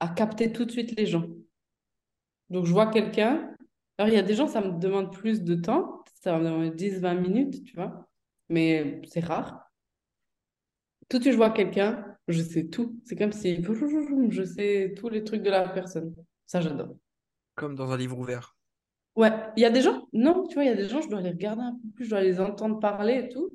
à 0.00 0.08
capter 0.08 0.50
tout 0.52 0.64
de 0.64 0.72
suite 0.72 0.96
les 0.98 1.06
gens. 1.06 1.28
Donc, 2.50 2.64
je 2.66 2.72
vois 2.72 2.86
quelqu'un. 2.90 3.54
Alors, 3.98 4.08
il 4.12 4.14
y 4.14 4.18
a 4.18 4.22
des 4.22 4.34
gens, 4.34 4.46
ça 4.48 4.60
me 4.60 4.78
demande 4.78 5.12
plus 5.12 5.42
de 5.42 5.54
temps. 5.54 6.04
Ça 6.22 6.38
me 6.38 6.44
demander 6.44 6.70
10-20 6.70 7.14
minutes, 7.14 7.64
tu 7.64 7.74
vois. 7.76 8.08
Mais 8.48 9.02
c'est 9.08 9.20
rare. 9.24 9.67
Tout 11.08 11.18
de 11.18 11.22
suite, 11.22 11.32
je 11.32 11.38
vois 11.38 11.50
quelqu'un, 11.50 12.16
je 12.28 12.42
sais 12.42 12.66
tout. 12.68 13.00
C'est 13.04 13.16
comme 13.16 13.32
si 13.32 13.62
je 13.62 14.44
sais 14.44 14.94
tous 14.96 15.08
les 15.08 15.24
trucs 15.24 15.42
de 15.42 15.50
la 15.50 15.68
personne. 15.68 16.14
Ça, 16.46 16.60
j'adore. 16.60 16.96
Comme 17.54 17.74
dans 17.74 17.90
un 17.90 17.96
livre 17.96 18.18
ouvert. 18.18 18.56
Ouais, 19.16 19.32
il 19.56 19.62
y 19.62 19.64
a 19.64 19.70
des 19.70 19.80
gens, 19.80 20.06
non, 20.12 20.46
tu 20.46 20.54
vois, 20.54 20.64
il 20.64 20.68
y 20.68 20.72
a 20.72 20.76
des 20.76 20.88
gens, 20.88 21.00
je 21.00 21.08
dois 21.08 21.20
les 21.20 21.30
regarder 21.30 21.62
un 21.62 21.72
peu 21.72 21.88
plus, 21.96 22.04
je 22.04 22.10
dois 22.10 22.20
les 22.20 22.38
entendre 22.38 22.78
parler 22.78 23.24
et 23.24 23.28
tout. 23.28 23.50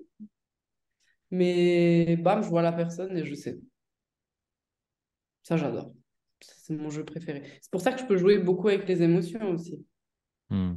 Mais 1.32 2.18
bam, 2.18 2.44
je 2.44 2.50
vois 2.50 2.62
la 2.62 2.74
personne 2.74 3.16
et 3.18 3.24
je 3.24 3.34
sais. 3.34 3.60
Ça, 5.44 5.56
j'adore. 5.56 5.94
C'est 6.42 6.76
mon 6.76 6.90
jeu 6.90 7.06
préféré. 7.06 7.44
C'est 7.62 7.72
pour 7.72 7.82
ça 7.82 7.94
que 7.94 8.02
je 8.02 8.06
peux 8.06 8.18
jouer 8.18 8.40
beaucoup 8.40 8.68
avec 8.68 8.88
les 8.88 9.02
émotions 9.04 9.52
aussi. 9.52 9.86
Hmm. 10.50 10.76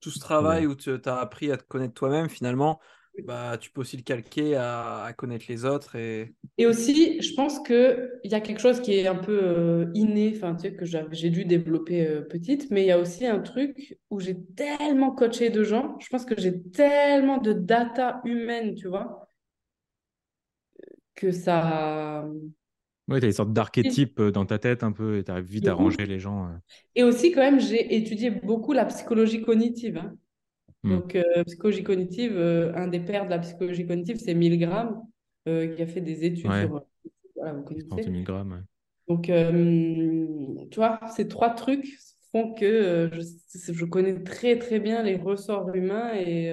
Tout 0.00 0.10
ce 0.10 0.18
travail 0.18 0.66
où 0.66 0.74
tu 0.74 0.90
as 1.04 1.16
appris 1.18 1.52
à 1.52 1.58
te 1.58 1.64
connaître 1.64 1.94
toi-même, 1.94 2.28
finalement, 2.30 2.80
bah, 3.24 3.56
tu 3.58 3.70
peux 3.70 3.80
aussi 3.82 3.96
le 3.96 4.02
calquer 4.02 4.56
à, 4.56 5.04
à 5.04 5.12
connaître 5.12 5.46
les 5.48 5.64
autres. 5.64 5.96
Et... 5.96 6.34
Et 6.58 6.66
aussi, 6.66 7.20
je 7.20 7.34
pense 7.34 7.60
qu'il 7.60 8.10
y 8.24 8.34
a 8.34 8.40
quelque 8.40 8.60
chose 8.60 8.80
qui 8.80 8.94
est 8.94 9.06
un 9.06 9.14
peu 9.14 9.38
euh, 9.42 9.86
inné, 9.94 10.32
enfin, 10.36 10.54
tu 10.54 10.62
sais, 10.62 10.74
que 10.74 10.84
j'ai 10.84 11.30
dû 11.30 11.44
développer 11.44 12.06
euh, 12.06 12.22
petite, 12.22 12.70
mais 12.70 12.82
il 12.82 12.86
y 12.86 12.92
a 12.92 12.98
aussi 12.98 13.26
un 13.26 13.40
truc 13.40 13.98
où 14.10 14.20
j'ai 14.20 14.36
tellement 14.56 15.10
coaché 15.12 15.50
de 15.50 15.62
gens, 15.64 15.96
je 16.00 16.08
pense 16.08 16.24
que 16.24 16.34
j'ai 16.38 16.62
tellement 16.62 17.38
de 17.38 17.52
data 17.52 18.20
humaine, 18.24 18.74
tu 18.74 18.88
vois, 18.88 19.28
que 21.14 21.32
ça... 21.32 22.26
Ouais, 23.08 23.18
tu 23.18 23.24
as 23.24 23.28
une 23.28 23.34
sorte 23.34 23.52
d'archétype 23.52 24.20
euh, 24.20 24.30
dans 24.30 24.46
ta 24.46 24.58
tête 24.60 24.84
un 24.84 24.92
peu 24.92 25.18
et 25.18 25.24
tu 25.24 25.30
arrives 25.32 25.46
vite 25.46 25.66
à 25.66 25.74
ranger 25.74 26.06
les 26.06 26.20
gens. 26.20 26.46
euh. 26.46 26.50
Et 26.94 27.02
aussi, 27.02 27.32
quand 27.32 27.40
même, 27.40 27.58
j'ai 27.58 27.96
étudié 27.96 28.30
beaucoup 28.30 28.72
la 28.72 28.84
psychologie 28.84 29.42
cognitive. 29.42 29.96
hein. 29.96 30.14
Hmm. 30.82 30.90
Donc, 30.96 31.14
euh, 31.16 31.44
psychologie 31.44 31.82
cognitive, 31.82 32.32
euh, 32.36 32.72
un 32.74 32.88
des 32.88 33.00
pères 33.00 33.24
de 33.26 33.30
la 33.30 33.38
psychologie 33.38 33.86
cognitive, 33.86 34.16
c'est 34.18 34.34
Milgram, 34.34 35.02
euh, 35.48 35.74
qui 35.74 35.82
a 35.82 35.86
fait 35.86 36.00
des 36.00 36.24
études 36.24 36.50
Ouais. 36.50 36.62
sur... 36.62 36.76
euh, 36.76 36.80
Voilà, 37.36 37.52
vous 37.54 37.62
40 37.64 37.88
connaissez. 37.88 38.10
000 38.10 38.24
grammes. 38.24 38.52
ouais. 38.52 38.58
Donc, 39.08 39.24
tu 40.70 40.76
vois, 40.76 41.00
ces 41.14 41.28
trois 41.28 41.50
trucs 41.50 41.86
font 42.32 42.54
que 42.54 43.10
je, 43.12 43.72
je 43.72 43.84
connais 43.84 44.22
très, 44.22 44.58
très 44.58 44.78
bien 44.78 45.02
les 45.02 45.16
ressorts 45.16 45.74
humains 45.74 46.12
et 46.14 46.52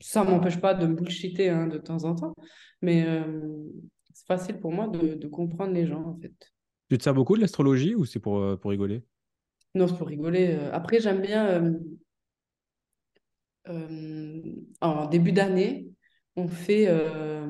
ça 0.00 0.24
ne 0.24 0.30
m'empêche 0.30 0.60
pas 0.60 0.74
de 0.74 0.86
me 0.86 0.94
bullshiter 0.94 1.48
hein, 1.48 1.66
de 1.66 1.78
temps 1.78 2.04
en 2.04 2.14
temps, 2.14 2.34
mais 2.82 3.04
c'est 4.12 4.26
facile 4.26 4.58
pour 4.60 4.72
moi 4.72 4.88
de, 4.88 5.14
de 5.14 5.28
comprendre 5.28 5.72
les 5.72 5.86
gens, 5.86 6.04
en 6.04 6.16
fait. 6.20 6.32
Tu 6.88 6.98
te 6.98 7.02
sers 7.02 7.14
beaucoup 7.14 7.36
de 7.36 7.40
l'astrologie 7.40 7.94
ou 7.94 8.04
c'est 8.04 8.20
pour, 8.20 8.58
pour 8.60 8.70
rigoler? 8.70 9.02
Non, 9.74 9.88
c'est 9.88 9.96
pour 9.96 10.08
rigoler. 10.08 10.58
Après, 10.72 11.00
j'aime 11.00 11.20
bien, 11.22 11.62
en 13.68 15.06
début 15.08 15.32
d'année, 15.32 15.88
on 16.36 16.48
fait, 16.48 16.86
euh, 16.88 17.46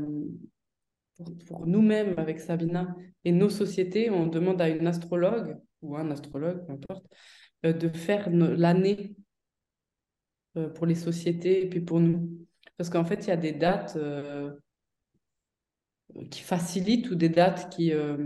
pour, 1.47 1.67
nous-mêmes 1.67 2.15
avec 2.19 2.41
Sabina 2.41 2.95
et 3.25 3.33
nos 3.33 3.49
sociétés, 3.49 4.11
on 4.11 4.27
demande 4.27 4.61
à 4.61 4.69
une 4.69 4.87
astrologue 4.87 5.59
ou 5.81 5.97
un 5.97 6.11
astrologue, 6.11 6.67
peu 6.67 6.73
importe, 6.73 7.07
euh, 7.65 7.73
de 7.73 7.89
faire 7.89 8.29
l'année 8.31 9.17
euh, 10.57 10.69
pour 10.69 10.87
les 10.87 10.95
sociétés 10.95 11.65
et 11.65 11.69
puis 11.69 11.81
pour 11.81 12.01
nous. 12.01 12.47
Parce 12.77 12.91
qu'en 12.91 13.05
fait, 13.05 13.27
il 13.27 13.29
y 13.29 13.33
a 13.33 13.37
des 13.37 13.53
dates 13.53 13.97
euh, 13.97 14.53
qui 16.31 16.43
facilitent 16.43 17.11
ou 17.11 17.15
des 17.15 17.29
dates 17.29 17.75
qui, 17.75 17.93
euh, 17.93 18.17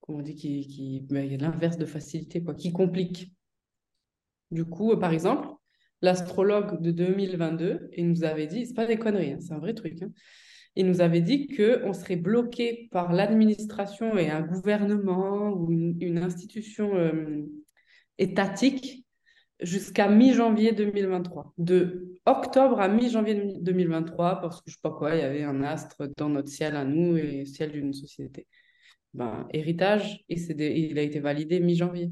comment 0.00 0.18
on 0.18 0.22
dit, 0.22 0.34
qui, 0.34 1.00
ben, 1.10 1.24
il 1.24 1.32
y 1.32 1.34
a 1.34 1.38
l'inverse 1.38 1.76
de 1.76 1.86
facilité, 1.86 2.42
quoi, 2.42 2.54
qui 2.54 2.72
compliquent. 2.72 3.32
Du 4.50 4.64
coup, 4.64 4.92
euh, 4.92 4.96
par 4.96 5.12
exemple, 5.12 5.48
l'astrologue 6.02 6.80
de 6.80 6.90
2022, 6.90 7.90
il 7.96 8.08
nous 8.08 8.24
avait 8.24 8.46
dit, 8.46 8.66
c'est 8.66 8.74
pas 8.74 8.86
des 8.86 8.98
conneries, 8.98 9.32
hein, 9.32 9.38
c'est 9.40 9.52
un 9.52 9.58
vrai 9.58 9.74
truc, 9.74 10.02
hein, 10.02 10.10
il 10.76 10.86
nous 10.86 11.00
avait 11.00 11.20
dit 11.20 11.48
qu'on 11.48 11.92
serait 11.92 12.16
bloqué 12.16 12.88
par 12.92 13.12
l'administration 13.12 14.16
et 14.16 14.30
un 14.30 14.42
gouvernement 14.42 15.50
ou 15.50 15.72
une, 15.72 15.96
une 16.00 16.18
institution 16.18 16.94
euh, 16.96 17.44
étatique 18.18 19.04
jusqu'à 19.60 20.08
mi-janvier 20.08 20.70
2023. 20.72 21.52
De 21.58 22.14
octobre 22.26 22.80
à 22.80 22.86
mi-janvier 22.88 23.54
2023, 23.60 24.40
parce 24.40 24.60
que 24.60 24.70
je 24.70 24.74
sais 24.74 24.80
pas 24.80 24.92
quoi, 24.92 25.16
il 25.16 25.18
y 25.18 25.22
avait 25.22 25.42
un 25.42 25.62
astre 25.64 26.08
dans 26.16 26.28
notre 26.28 26.48
ciel 26.48 26.76
à 26.76 26.84
nous 26.84 27.16
et 27.16 27.38
le 27.40 27.44
ciel 27.44 27.72
d'une 27.72 27.92
société. 27.92 28.46
Ben, 29.14 29.48
héritage, 29.52 30.24
et 30.28 30.36
c'est 30.36 30.54
des- 30.54 30.70
il 30.78 30.96
a 30.98 31.02
été 31.02 31.18
validé 31.18 31.58
mi-janvier. 31.58 32.10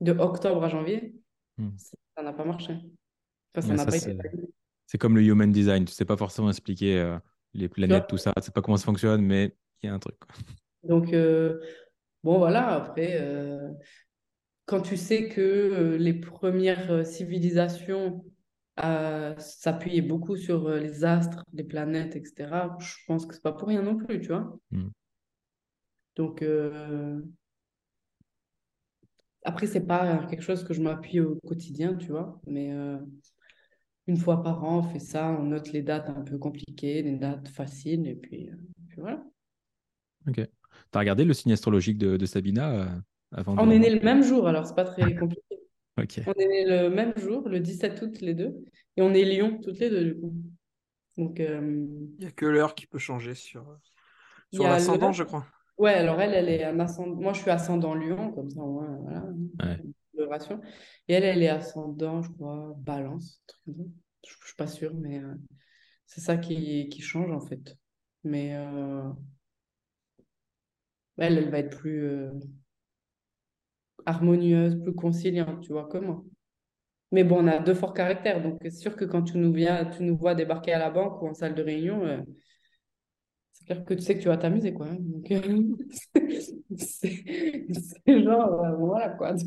De 0.00 0.12
octobre 0.12 0.62
à 0.64 0.68
janvier, 0.68 1.14
Hmm. 1.56 1.70
Ça 2.16 2.22
n'a 2.22 2.32
pas 2.32 2.44
marché. 2.44 2.74
Enfin, 3.56 3.76
ça 3.76 3.76
ça, 3.76 3.90
c'est- 4.86 4.98
comme 4.98 5.16
le 5.16 5.22
human 5.22 5.50
design. 5.50 5.84
Tu 5.84 5.92
sais 5.92 6.04
pas 6.04 6.16
forcément 6.16 6.50
expliquer 6.50 6.98
euh, 6.98 7.18
les 7.54 7.68
planètes, 7.68 8.06
tout 8.06 8.18
ça. 8.18 8.32
Tu 8.36 8.42
sais 8.42 8.50
pas 8.52 8.62
comment 8.62 8.76
ça 8.76 8.84
fonctionne, 8.84 9.22
mais 9.22 9.56
il 9.82 9.86
y 9.86 9.88
a 9.88 9.94
un 9.94 9.98
truc. 9.98 10.16
Donc, 10.82 11.12
euh, 11.12 11.60
bon, 12.22 12.38
voilà, 12.38 12.68
après, 12.74 13.18
euh, 13.20 13.70
quand 14.66 14.80
tu 14.80 14.96
sais 14.96 15.28
que 15.28 15.96
les 15.98 16.14
premières 16.14 17.06
civilisations 17.06 18.24
à 18.76 19.34
s'appuyer 19.38 20.02
beaucoup 20.02 20.36
sur 20.36 20.68
les 20.70 21.04
astres, 21.04 21.44
les 21.52 21.64
planètes, 21.64 22.16
etc., 22.16 22.76
je 22.80 22.94
pense 23.06 23.26
que 23.26 23.34
c'est 23.34 23.42
pas 23.42 23.52
pour 23.52 23.68
rien 23.68 23.82
non 23.82 23.96
plus, 23.96 24.20
tu 24.20 24.28
vois? 24.28 24.58
Mm. 24.72 24.90
Donc, 26.16 26.42
après, 29.44 29.66
c'est 29.66 29.86
pas 29.86 30.26
quelque 30.28 30.42
chose 30.42 30.64
que 30.64 30.74
je 30.74 30.82
m'appuie 30.82 31.20
au 31.20 31.36
quotidien, 31.46 31.94
tu 31.96 32.08
vois, 32.08 32.40
mais 32.46 32.72
euh, 32.72 32.98
une 34.06 34.16
fois 34.16 34.42
par 34.42 34.64
an, 34.64 34.78
on 34.78 34.82
fait 34.82 34.98
ça, 34.98 35.28
on 35.38 35.42
note 35.44 35.70
les 35.72 35.82
dates 35.82 36.08
un 36.08 36.22
peu 36.22 36.38
compliquées, 36.38 37.02
les 37.02 37.16
dates 37.16 37.48
faciles, 37.48 38.06
et 38.06 38.14
puis, 38.14 38.48
euh, 38.48 38.56
puis 38.88 39.00
voilà. 39.02 39.22
Ok. 40.28 40.40
T'as 40.90 40.98
regardé 41.00 41.24
le 41.24 41.34
signe 41.34 41.52
astrologique 41.52 41.98
de, 41.98 42.16
de 42.16 42.26
Sabina 42.26 42.70
euh, 42.72 42.86
avant 43.32 43.56
On 43.56 43.70
de- 43.70 43.70
est 43.70 43.78
nés 43.78 43.90
le 43.90 44.00
même 44.00 44.22
jour, 44.22 44.48
alors 44.48 44.66
c'est 44.66 44.74
pas 44.74 44.84
très 44.84 45.14
compliqué. 45.16 45.42
Ok. 45.98 46.20
On 46.26 46.32
est 46.34 46.48
nés 46.48 46.64
le 46.66 46.90
même 46.90 47.14
jour, 47.18 47.48
le 47.48 47.60
17 47.60 48.00
août, 48.02 48.20
les 48.20 48.34
deux, 48.34 48.64
et 48.96 49.02
on 49.02 49.14
est 49.14 49.24
Lion, 49.24 49.60
toutes 49.62 49.78
les 49.78 49.90
deux, 49.90 50.04
du 50.14 50.20
coup. 50.20 50.34
Donc, 51.18 51.40
euh, 51.40 51.86
Il 52.18 52.22
n'y 52.22 52.26
a 52.26 52.32
que 52.32 52.46
l'heure 52.46 52.74
qui 52.74 52.86
peut 52.88 52.98
changer 52.98 53.34
sur, 53.36 53.78
sur 54.50 54.68
l'ascendant, 54.68 55.12
je 55.12 55.22
crois. 55.24 55.46
Ouais, 55.76 55.92
alors 55.94 56.20
elle, 56.20 56.34
elle 56.34 56.48
est 56.48 56.64
un 56.64 56.78
ascendant. 56.80 57.16
Moi, 57.20 57.32
je 57.32 57.40
suis 57.40 57.50
ascendant 57.50 57.94
Lion, 57.94 58.32
comme 58.32 58.50
ça, 58.50 58.60
ouais, 58.62 58.86
voilà. 59.00 59.24
Ouais. 59.62 59.82
Coloration. 60.14 60.60
Et 61.08 61.14
elle, 61.14 61.24
elle 61.24 61.42
est 61.42 61.48
ascendant, 61.48 62.22
je 62.22 62.30
crois, 62.30 62.74
Balance. 62.78 63.42
Je, 63.66 63.72
je 64.22 64.46
suis 64.46 64.56
pas 64.56 64.68
sûre, 64.68 64.94
mais 64.94 65.18
euh, 65.18 65.34
c'est 66.06 66.20
ça 66.20 66.36
qui, 66.38 66.88
qui 66.90 67.02
change 67.02 67.30
en 67.32 67.40
fait. 67.40 67.76
Mais 68.24 68.54
euh, 68.56 69.02
elle, 71.18 71.38
elle 71.38 71.50
va 71.50 71.58
être 71.58 71.76
plus 71.76 72.04
euh, 72.04 72.30
harmonieuse, 74.06 74.80
plus 74.82 74.94
conciliante, 74.94 75.60
tu 75.62 75.72
vois, 75.72 75.88
moi. 76.00 76.24
Mais 77.12 77.24
bon, 77.24 77.44
on 77.44 77.48
a 77.48 77.60
deux 77.60 77.74
forts 77.74 77.94
caractères, 77.94 78.42
donc 78.42 78.58
c'est 78.62 78.70
sûr 78.70 78.96
que 78.96 79.04
quand 79.06 79.22
tu 79.22 79.38
nous 79.38 79.52
viens, 79.52 79.86
tu 79.86 80.02
nous 80.04 80.16
vois 80.16 80.34
débarquer 80.34 80.72
à 80.74 80.78
la 80.80 80.90
banque 80.90 81.22
ou 81.22 81.28
en 81.28 81.34
salle 81.34 81.54
de 81.54 81.62
réunion, 81.62 82.24
c'est 83.66 83.74
clair 83.74 83.84
que 83.84 83.94
tu 83.94 84.02
sais 84.02 84.16
que 84.16 84.22
tu 84.22 84.28
vas 84.28 84.36
t'amuser, 84.36 84.74
quoi. 84.74 84.88
hein. 84.88 84.96
Donc, 85.00 85.30
euh, 85.30 85.62
c'est 86.76 88.22
genre, 88.22 88.64
euh, 88.64 88.76
voilà, 88.76 89.10
quoi. 89.10 89.34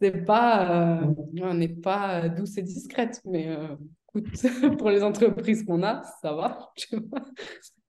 C'est 0.00 0.24
pas, 0.24 1.02
euh, 1.02 1.14
on 1.40 1.54
n'est 1.54 1.68
pas 1.68 2.28
douce 2.28 2.58
et 2.58 2.62
discrète, 2.62 3.20
mais 3.24 3.48
euh, 3.48 3.76
écoute, 4.08 4.26
pour 4.78 4.90
les 4.90 5.04
entreprises 5.04 5.64
qu'on 5.64 5.84
a, 5.84 6.02
ça 6.20 6.32
va, 6.32 6.72
tu 6.74 6.96
vois. 6.96 7.24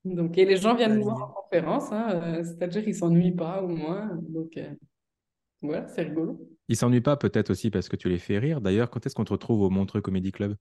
Donc, 0.06 0.38
et 0.38 0.46
les 0.46 0.58
gens 0.58 0.76
viennent 0.76 0.98
nous 0.98 1.06
voir 1.06 1.24
en 1.24 1.42
conférence, 1.42 1.92
hein, 1.92 2.44
c'est-à-dire 2.44 2.84
qu'ils 2.84 2.94
s'ennuient 2.94 3.36
pas 3.36 3.64
au 3.64 3.68
moins. 3.70 4.12
Donc, 4.22 4.60
voilà, 5.64 5.88
c'est 5.88 6.04
rigolo. 6.04 6.48
Ils 6.68 6.76
s'ennuient 6.76 7.02
pas 7.02 7.18
peut-être 7.18 7.50
aussi 7.50 7.72
parce 7.72 7.90
que 7.90 7.96
tu 7.96 8.10
les 8.10 8.20
fais 8.20 8.38
rire. 8.38 8.62
D'ailleurs, 8.62 8.92
quand 8.92 9.04
est-ce 9.06 9.16
qu'on 9.16 9.24
te 9.24 9.34
retrouve 9.34 9.62
au 9.62 9.72
Montreux 9.72 10.02
Comedy 10.02 10.32
Club? 10.32 10.56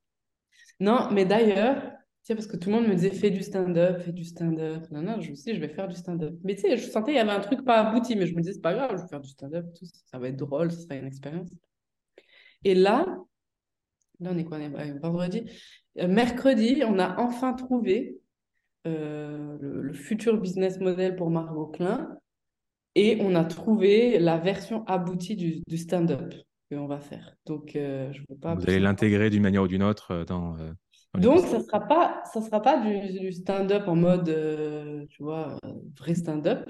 Non, 0.80 1.08
mais 1.12 1.26
d'ailleurs, 1.26 1.82
sais, 2.24 2.34
parce 2.34 2.46
que 2.46 2.56
tout 2.56 2.70
le 2.70 2.76
monde 2.76 2.86
me 2.88 2.94
disait 2.94 3.10
fais 3.10 3.30
du 3.30 3.42
stand-up, 3.42 4.00
fais 4.00 4.12
du 4.12 4.24
stand-up. 4.24 4.84
Non, 4.90 5.02
non, 5.02 5.20
je 5.20 5.30
me 5.30 5.34
suis 5.34 5.52
dit, 5.52 5.56
je 5.56 5.60
vais 5.60 5.68
faire 5.72 5.88
du 5.88 5.94
stand-up. 5.96 6.34
Mais 6.44 6.54
tu 6.54 6.62
sais, 6.62 6.76
je 6.76 6.86
sentais 6.88 7.12
qu'il 7.12 7.16
y 7.16 7.20
avait 7.20 7.30
un 7.30 7.40
truc 7.40 7.64
pas 7.64 7.80
abouti, 7.80 8.16
mais 8.16 8.26
je 8.26 8.34
me 8.34 8.40
disais, 8.40 8.52
c'est 8.54 8.60
pas 8.60 8.74
grave, 8.74 8.96
je 8.96 9.02
vais 9.02 9.08
faire 9.08 9.20
du 9.20 9.28
stand-up, 9.28 9.66
tout, 9.78 9.86
ça 10.10 10.18
va 10.18 10.28
être 10.28 10.36
drôle, 10.36 10.70
ça 10.70 10.80
sera 10.80 10.96
une 10.96 11.06
expérience. 11.06 11.50
Et 12.64 12.74
là, 12.74 13.06
là, 14.20 14.30
on 14.32 14.38
est 14.38 14.44
quoi? 14.44 14.58
On 14.58 14.60
est 14.60 14.68
ouais, 14.68 14.98
vendredi. 15.00 15.44
Euh, 15.98 16.06
mercredi, 16.08 16.82
on 16.86 16.98
a 16.98 17.18
enfin 17.20 17.54
trouvé 17.54 18.18
euh, 18.86 19.56
le, 19.60 19.82
le 19.82 19.92
futur 19.92 20.40
business 20.40 20.78
model 20.78 21.16
pour 21.16 21.30
Margot 21.30 21.66
Klein 21.66 22.16
et 22.94 23.18
on 23.20 23.34
a 23.34 23.44
trouvé 23.44 24.18
la 24.18 24.38
version 24.38 24.84
aboutie 24.86 25.34
du, 25.34 25.62
du 25.66 25.76
stand-up 25.78 26.34
qu'on 26.70 26.86
va 26.86 27.00
faire. 27.00 27.34
Donc, 27.46 27.74
euh, 27.74 28.12
je 28.12 28.22
veux 28.28 28.36
pas. 28.36 28.54
Vous 28.54 28.62
allez 28.68 28.80
l'intégrer 28.80 29.28
d'une 29.30 29.42
manière 29.42 29.62
ou 29.62 29.68
d'une 29.68 29.82
autre 29.82 30.12
euh, 30.12 30.24
dans. 30.24 30.56
euh, 30.58 30.72
dans 30.72 30.74
Donc, 31.18 31.40
ça 31.40 31.58
ne 31.58 31.62
sera 31.64 31.80
pas, 31.80 32.22
sera 32.32 32.62
pas 32.62 32.80
du, 32.80 33.18
du 33.18 33.32
stand-up 33.32 33.86
en 33.86 33.96
mode, 33.96 34.28
euh, 34.30 35.04
tu 35.10 35.22
vois, 35.22 35.58
euh, 35.64 35.72
vrai 35.98 36.14
stand-up, 36.14 36.66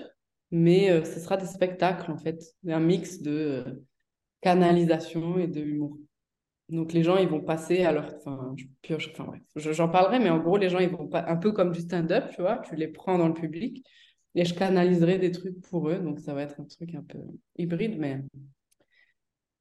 mais 0.51 0.91
euh, 0.91 1.05
ce 1.05 1.21
sera 1.21 1.37
des 1.37 1.47
spectacles, 1.47 2.11
en 2.11 2.17
fait, 2.19 2.43
un 2.67 2.81
mix 2.81 3.21
de 3.21 3.85
canalisation 4.41 5.39
et 5.39 5.47
de 5.49 5.61
humour. 5.61 5.97
Donc, 6.69 6.93
les 6.93 7.03
gens, 7.05 7.17
ils 7.19 7.29
vont 7.29 7.41
passer 7.41 7.85
à 7.85 7.93
leur... 7.93 8.15
Enfin, 8.17 8.55
je 8.57 8.65
pioche, 8.83 9.11
enfin, 9.13 9.31
ouais, 9.31 9.43
je- 9.57 9.73
j'en 9.73 9.89
parlerai, 9.89 10.19
mais 10.21 10.31
en 10.31 10.39
gros, 10.41 10.57
les 10.57 10.71
gens, 10.71 10.79
ils 10.81 10.91
vont 10.91 11.07
pas... 11.09 11.25
Un 11.29 11.37
peu 11.37 11.53
comme 11.53 11.73
du 11.73 11.81
stand-up, 11.81 12.31
tu 12.35 12.41
vois, 12.43 12.59
tu 12.59 12.77
les 12.77 12.89
prends 12.89 13.19
dans 13.19 13.29
le 13.29 13.35
public 13.35 13.85
et 14.35 14.45
je 14.45 14.55
canaliserai 14.55 15.19
des 15.19 15.31
trucs 15.31 15.61
pour 15.63 15.89
eux. 15.91 15.99
Donc, 15.99 16.19
ça 16.21 16.35
va 16.35 16.43
être 16.43 16.61
un 16.61 16.65
truc 16.65 16.95
un 16.95 17.03
peu 17.03 17.19
hybride, 17.59 17.99
mais... 17.99 18.23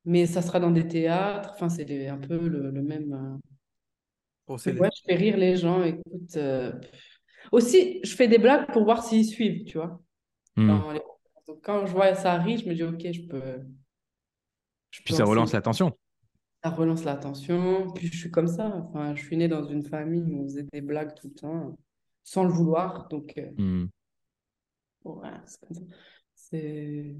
Mais 0.05 0.25
ça 0.25 0.41
sera 0.41 0.59
dans 0.59 0.71
des 0.71 0.87
théâtres. 0.87 1.51
Enfin, 1.53 1.69
c'est 1.69 2.07
un 2.07 2.17
peu 2.17 2.47
le 2.47 2.71
même... 2.71 3.39
euh, 4.51 4.55
Procédé. 4.55 4.79
Ouais, 4.79 4.89
je 4.95 5.01
fais 5.05 5.15
rire 5.15 5.37
les 5.37 5.55
gens. 5.57 5.83
Écoute, 5.83 6.35
euh, 6.37 6.71
aussi, 7.51 7.99
je 8.03 8.15
fais 8.15 8.27
des 8.27 8.37
blagues 8.37 8.71
pour 8.71 8.83
voir 8.83 9.03
s'ils 9.03 9.25
suivent, 9.25 9.65
tu 9.65 9.77
vois. 9.77 10.01
Hmm. 10.57 10.67
dans 10.67 10.91
les- 10.91 11.01
Donc, 11.47 11.61
quand 11.63 11.85
je 11.85 11.91
vois 11.91 12.13
ça 12.15 12.33
arrive, 12.33 12.59
je 12.63 12.69
me 12.69 12.73
dis, 12.75 12.83
OK, 12.83 12.99
je 13.11 13.27
peux. 13.27 13.59
je 14.91 15.01
Puis 15.01 15.13
peux 15.13 15.15
ça 15.17 15.23
relance 15.25 15.53
l'attention. 15.53 15.97
Ça 16.63 16.69
relance 16.69 17.03
l'attention. 17.03 17.91
Puis 17.93 18.07
je 18.07 18.17
suis 18.17 18.31
comme 18.31 18.47
ça. 18.47 18.67
Enfin, 18.75 19.15
je 19.15 19.23
suis 19.25 19.35
née 19.37 19.47
dans 19.47 19.63
une 19.63 19.83
famille 19.83 20.31
où 20.33 20.41
on 20.43 20.43
faisait 20.45 20.67
des 20.71 20.81
blagues 20.81 21.13
tout 21.15 21.27
le 21.29 21.33
temps, 21.33 21.77
sans 22.23 22.43
le 22.43 22.49
vouloir. 22.51 23.07
Donc, 23.09 23.33
euh, 23.37 23.49
Hmm. 23.57 23.87
voilà, 25.03 25.41
c'est 25.45 25.59
comme 25.61 25.75
ça. 25.75 25.81
C'est- 26.35 27.15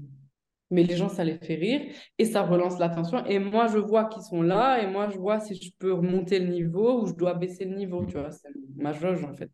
Mais 0.72 0.84
les 0.84 0.96
gens, 0.96 1.08
ça 1.10 1.24
les 1.24 1.38
fait 1.38 1.54
rire 1.56 1.82
et 2.18 2.26
ça 2.26 2.42
relance 2.42 2.80
l'attention. 2.80 3.24
Et 3.26 3.38
moi, 3.38 3.68
je 3.68 3.78
vois 3.78 4.06
qu'ils 4.06 4.22
sont 4.24 4.42
là 4.42 4.82
et 4.82 4.88
moi, 4.88 5.10
je 5.10 5.18
vois 5.18 5.40
si 5.40 5.54
je 5.54 5.70
peux 5.78 5.92
remonter 5.94 6.40
le 6.40 6.48
niveau 6.48 7.02
ou 7.02 7.06
je 7.08 7.14
dois 7.14 7.34
baisser 7.34 7.66
le 7.66 7.76
niveau. 7.76 8.06
Tu 8.06 8.14
vois, 8.18 8.32
c'est 8.32 8.48
ma 8.76 8.92
jauge 8.92 9.24
en 9.24 9.34
fait. 9.34 9.52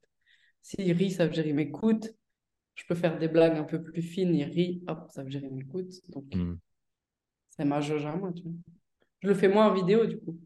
S'il 0.62 0.92
rit, 0.92 1.10
ça 1.12 1.26
veut 1.26 1.32
dire 1.32 1.46
il 1.46 1.54
m'écoute. 1.54 2.10
Je 2.76 2.84
peux 2.88 2.94
faire 2.94 3.18
des 3.18 3.28
blagues 3.28 3.56
un 3.58 3.64
peu 3.64 3.82
plus 3.82 4.02
fines, 4.02 4.34
il 4.34 4.44
rit, 4.44 4.84
hop, 4.88 5.08
ça 5.10 5.24
veut 5.24 5.30
dire 5.30 5.42
il 5.44 5.54
m'écoute. 5.54 5.92
Donc, 6.10 6.26
Hmm. 6.34 6.54
c'est 7.50 7.64
ma 7.64 7.80
jauge 7.80 8.06
à 8.06 8.14
moi, 8.16 8.32
tu 8.32 8.42
vois. 8.44 8.52
Je 9.20 9.28
le 9.28 9.34
fais 9.34 9.48
moins 9.48 9.66
en 9.68 9.74
vidéo, 9.74 10.06
du 10.06 10.18
coup. 10.18 10.38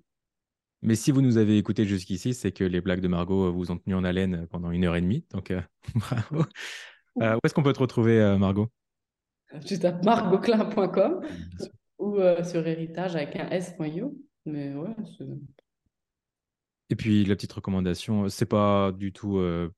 Mais 0.82 0.96
si 0.96 1.12
vous 1.12 1.22
nous 1.22 1.36
avez 1.36 1.58
écouté 1.58 1.84
jusqu'ici, 1.84 2.34
c'est 2.34 2.52
que 2.52 2.64
les 2.64 2.80
blagues 2.80 3.00
de 3.00 3.08
Margot 3.08 3.46
euh, 3.46 3.50
vous 3.50 3.70
ont 3.70 3.78
tenu 3.78 3.94
en 3.94 4.02
haleine 4.04 4.46
pendant 4.50 4.70
une 4.70 4.84
heure 4.84 4.96
et 4.96 5.00
demie. 5.00 5.24
Donc, 5.30 5.50
euh, 5.50 5.60
bravo. 5.94 6.44
Euh, 7.22 7.34
où 7.36 7.40
est-ce 7.44 7.54
qu'on 7.54 7.62
peut 7.62 7.72
te 7.72 7.78
retrouver, 7.80 8.20
euh, 8.20 8.38
Margot? 8.38 8.68
Tu 9.66 9.78
tapes 9.78 10.04
margoclin.com 10.04 11.20
ou 11.98 12.16
euh, 12.16 12.42
sur 12.44 12.66
héritage 12.66 13.16
avec 13.16 13.36
un 13.36 13.48
s.io. 13.50 14.16
Mais 14.44 14.74
ouais, 14.74 14.94
Et 16.90 16.96
puis, 16.96 17.24
la 17.24 17.36
petite 17.36 17.52
recommandation, 17.52 18.28
c'est 18.28 18.46
pas 18.46 18.92
du 18.92 19.12
tout 19.12 19.38
euh, 19.38 19.70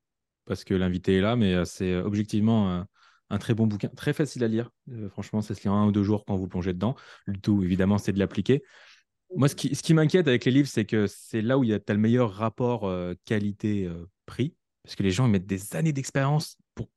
parce 0.45 0.63
que 0.63 0.73
l'invité 0.73 1.17
est 1.17 1.21
là, 1.21 1.35
mais 1.35 1.53
euh, 1.53 1.65
c'est 1.65 1.95
objectivement 1.95 2.71
un, 2.71 2.87
un 3.29 3.37
très 3.37 3.53
bon 3.53 3.67
bouquin, 3.67 3.89
très 3.89 4.13
facile 4.13 4.43
à 4.43 4.47
lire. 4.47 4.71
Euh, 4.91 5.09
franchement, 5.09 5.41
ça 5.41 5.53
se 5.53 5.61
lit 5.61 5.69
en 5.69 5.75
un 5.75 5.87
ou 5.87 5.91
deux 5.91 6.03
jours 6.03 6.25
quand 6.25 6.35
vous 6.35 6.47
plongez 6.47 6.73
dedans. 6.73 6.95
Le 7.25 7.37
tout, 7.37 7.63
évidemment, 7.63 7.97
c'est 7.97 8.13
de 8.13 8.19
l'appliquer. 8.19 8.63
Moi, 9.35 9.47
ce 9.47 9.55
qui, 9.55 9.75
ce 9.75 9.83
qui 9.83 9.93
m'inquiète 9.93 10.27
avec 10.27 10.45
les 10.45 10.51
livres, 10.51 10.67
c'est 10.67 10.85
que 10.85 11.07
c'est 11.07 11.41
là 11.41 11.57
où 11.57 11.63
il 11.63 11.69
y 11.69 11.73
a 11.73 11.79
as 11.87 11.93
le 11.93 11.99
meilleur 11.99 12.31
rapport 12.31 12.91
qualité-prix. 13.25 14.55
parce 14.83 14.95
que 14.95 15.03
les 15.03 15.11
gens 15.11 15.25
ils 15.25 15.31
mettent 15.31 15.47
des 15.47 15.75
années 15.75 15.93
d'expérience 15.93 16.57
pour 16.75 16.89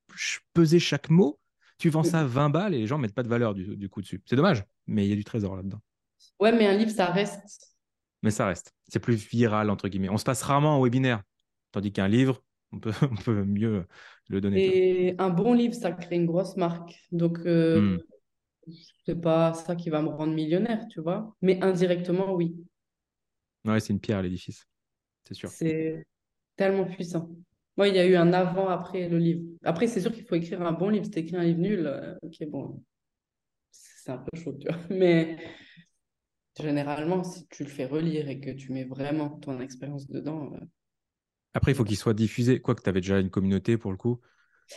peser 0.53 0.79
chaque 0.79 1.11
mot. 1.11 1.41
Tu 1.79 1.91
vends 1.91 2.03
ça 2.03 2.25
20 2.25 2.51
balles 2.51 2.75
et 2.75 2.79
les 2.79 2.87
gens 2.87 2.99
mettent 2.99 3.15
pas 3.15 3.23
de 3.23 3.29
valeur 3.29 3.55
du, 3.55 3.77
du 3.77 3.89
coup 3.89 4.03
dessus. 4.03 4.21
C'est 4.27 4.37
dommage, 4.37 4.65
mais 4.87 5.07
il 5.07 5.11
y 5.11 5.13
a 5.13 5.17
du 5.17 5.25
trésor 5.25 5.57
là-dedans. 5.57 5.81
ouais, 6.41 6.53
mais 6.53 6.67
un 6.67 6.77
livre, 6.77 6.91
ça 6.91 7.07
reste. 7.07 7.75
Mais 8.23 8.31
ça 8.31 8.47
reste. 8.47 8.73
C'est 8.89 8.99
plus 9.01 9.15
viral, 9.15 9.71
entre 9.71 9.89
guillemets. 9.89 10.09
On 10.09 10.19
se 10.19 10.25
passe 10.25 10.43
rarement 10.43 10.77
en 10.79 10.83
webinaire. 10.83 11.23
Tandis 11.73 11.93
qu'un 11.93 12.09
livre, 12.09 12.43
on 12.73 12.81
peut, 12.81 12.93
on 13.11 13.15
peut 13.17 13.45
mieux 13.45 13.87
le 14.29 14.41
donner. 14.41 15.09
Et 15.09 15.15
un 15.21 15.31
bon 15.31 15.53
livre, 15.55 15.75
ça 15.75 15.93
crée 15.93 16.17
une 16.17 16.27
grosse 16.27 16.57
marque. 16.57 16.95
Donc, 17.13 17.39
euh, 17.47 17.81
Hmm. 17.81 17.99
c'est 19.07 19.21
pas 19.21 19.55
ça 19.55 19.77
qui 19.77 19.91
va 19.91 20.03
me 20.03 20.09
rendre 20.09 20.35
millionnaire, 20.35 20.87
tu 20.91 21.01
vois. 21.01 21.35
Mais 21.43 21.63
indirectement, 21.63 22.35
oui. 22.35 22.57
Ouais, 23.65 23.81
c'est 23.81 23.93
une 23.93 24.01
pierre 24.01 24.19
à 24.19 24.23
l'édifice. 24.23 24.67
C'est 25.27 25.35
sûr. 25.35 25.51
C'est 25.51 26.07
tellement 26.57 26.85
puissant. 26.87 27.31
Moi, 27.79 27.89
il 27.89 27.97
y 27.97 27.99
a 28.01 28.07
eu 28.07 28.17
un 28.17 28.33
avant-après 28.35 29.09
le 29.09 29.19
livre. 29.19 29.43
Après, 29.65 29.87
c'est 29.89 30.01
sûr 30.03 30.13
qu'il 30.13 30.25
faut 30.27 30.35
écrire 30.37 30.63
un 30.63 30.73
bon 30.73 30.91
livre. 30.91 31.07
Si 31.07 31.13
tu 31.13 31.21
écris 31.21 31.37
un 31.37 31.45
livre 31.45 31.61
nul, 31.61 31.87
euh, 31.87 32.15
ok, 32.23 32.47
bon, 32.51 32.83
c'est 33.71 34.13
un 34.13 34.19
peu 34.19 34.39
chaud, 34.39 34.55
tu 34.61 34.69
vois. 34.69 34.79
Mais 34.91 35.39
généralement, 36.61 37.25
si 37.25 37.47
tu 37.49 37.65
le 37.65 37.71
fais 37.71 37.87
relire 37.87 38.29
et 38.29 38.39
que 38.41 38.51
tu 38.51 38.71
mets 38.73 38.85
vraiment 38.85 39.31
ton 39.31 39.61
expérience 39.61 40.07
dedans. 40.09 40.53
euh, 40.55 40.61
Après, 41.55 41.73
il 41.73 41.75
faut 41.75 41.85
qu'il 41.85 41.97
soit 41.99 42.15
diffusé. 42.15 42.61
Quoique 42.63 42.83
tu 42.83 42.89
avais 42.89 43.01
déjà 43.03 43.21
une 43.21 43.29
communauté 43.31 43.77
pour 43.77 43.91
le 43.91 43.99
coup. 43.99 44.21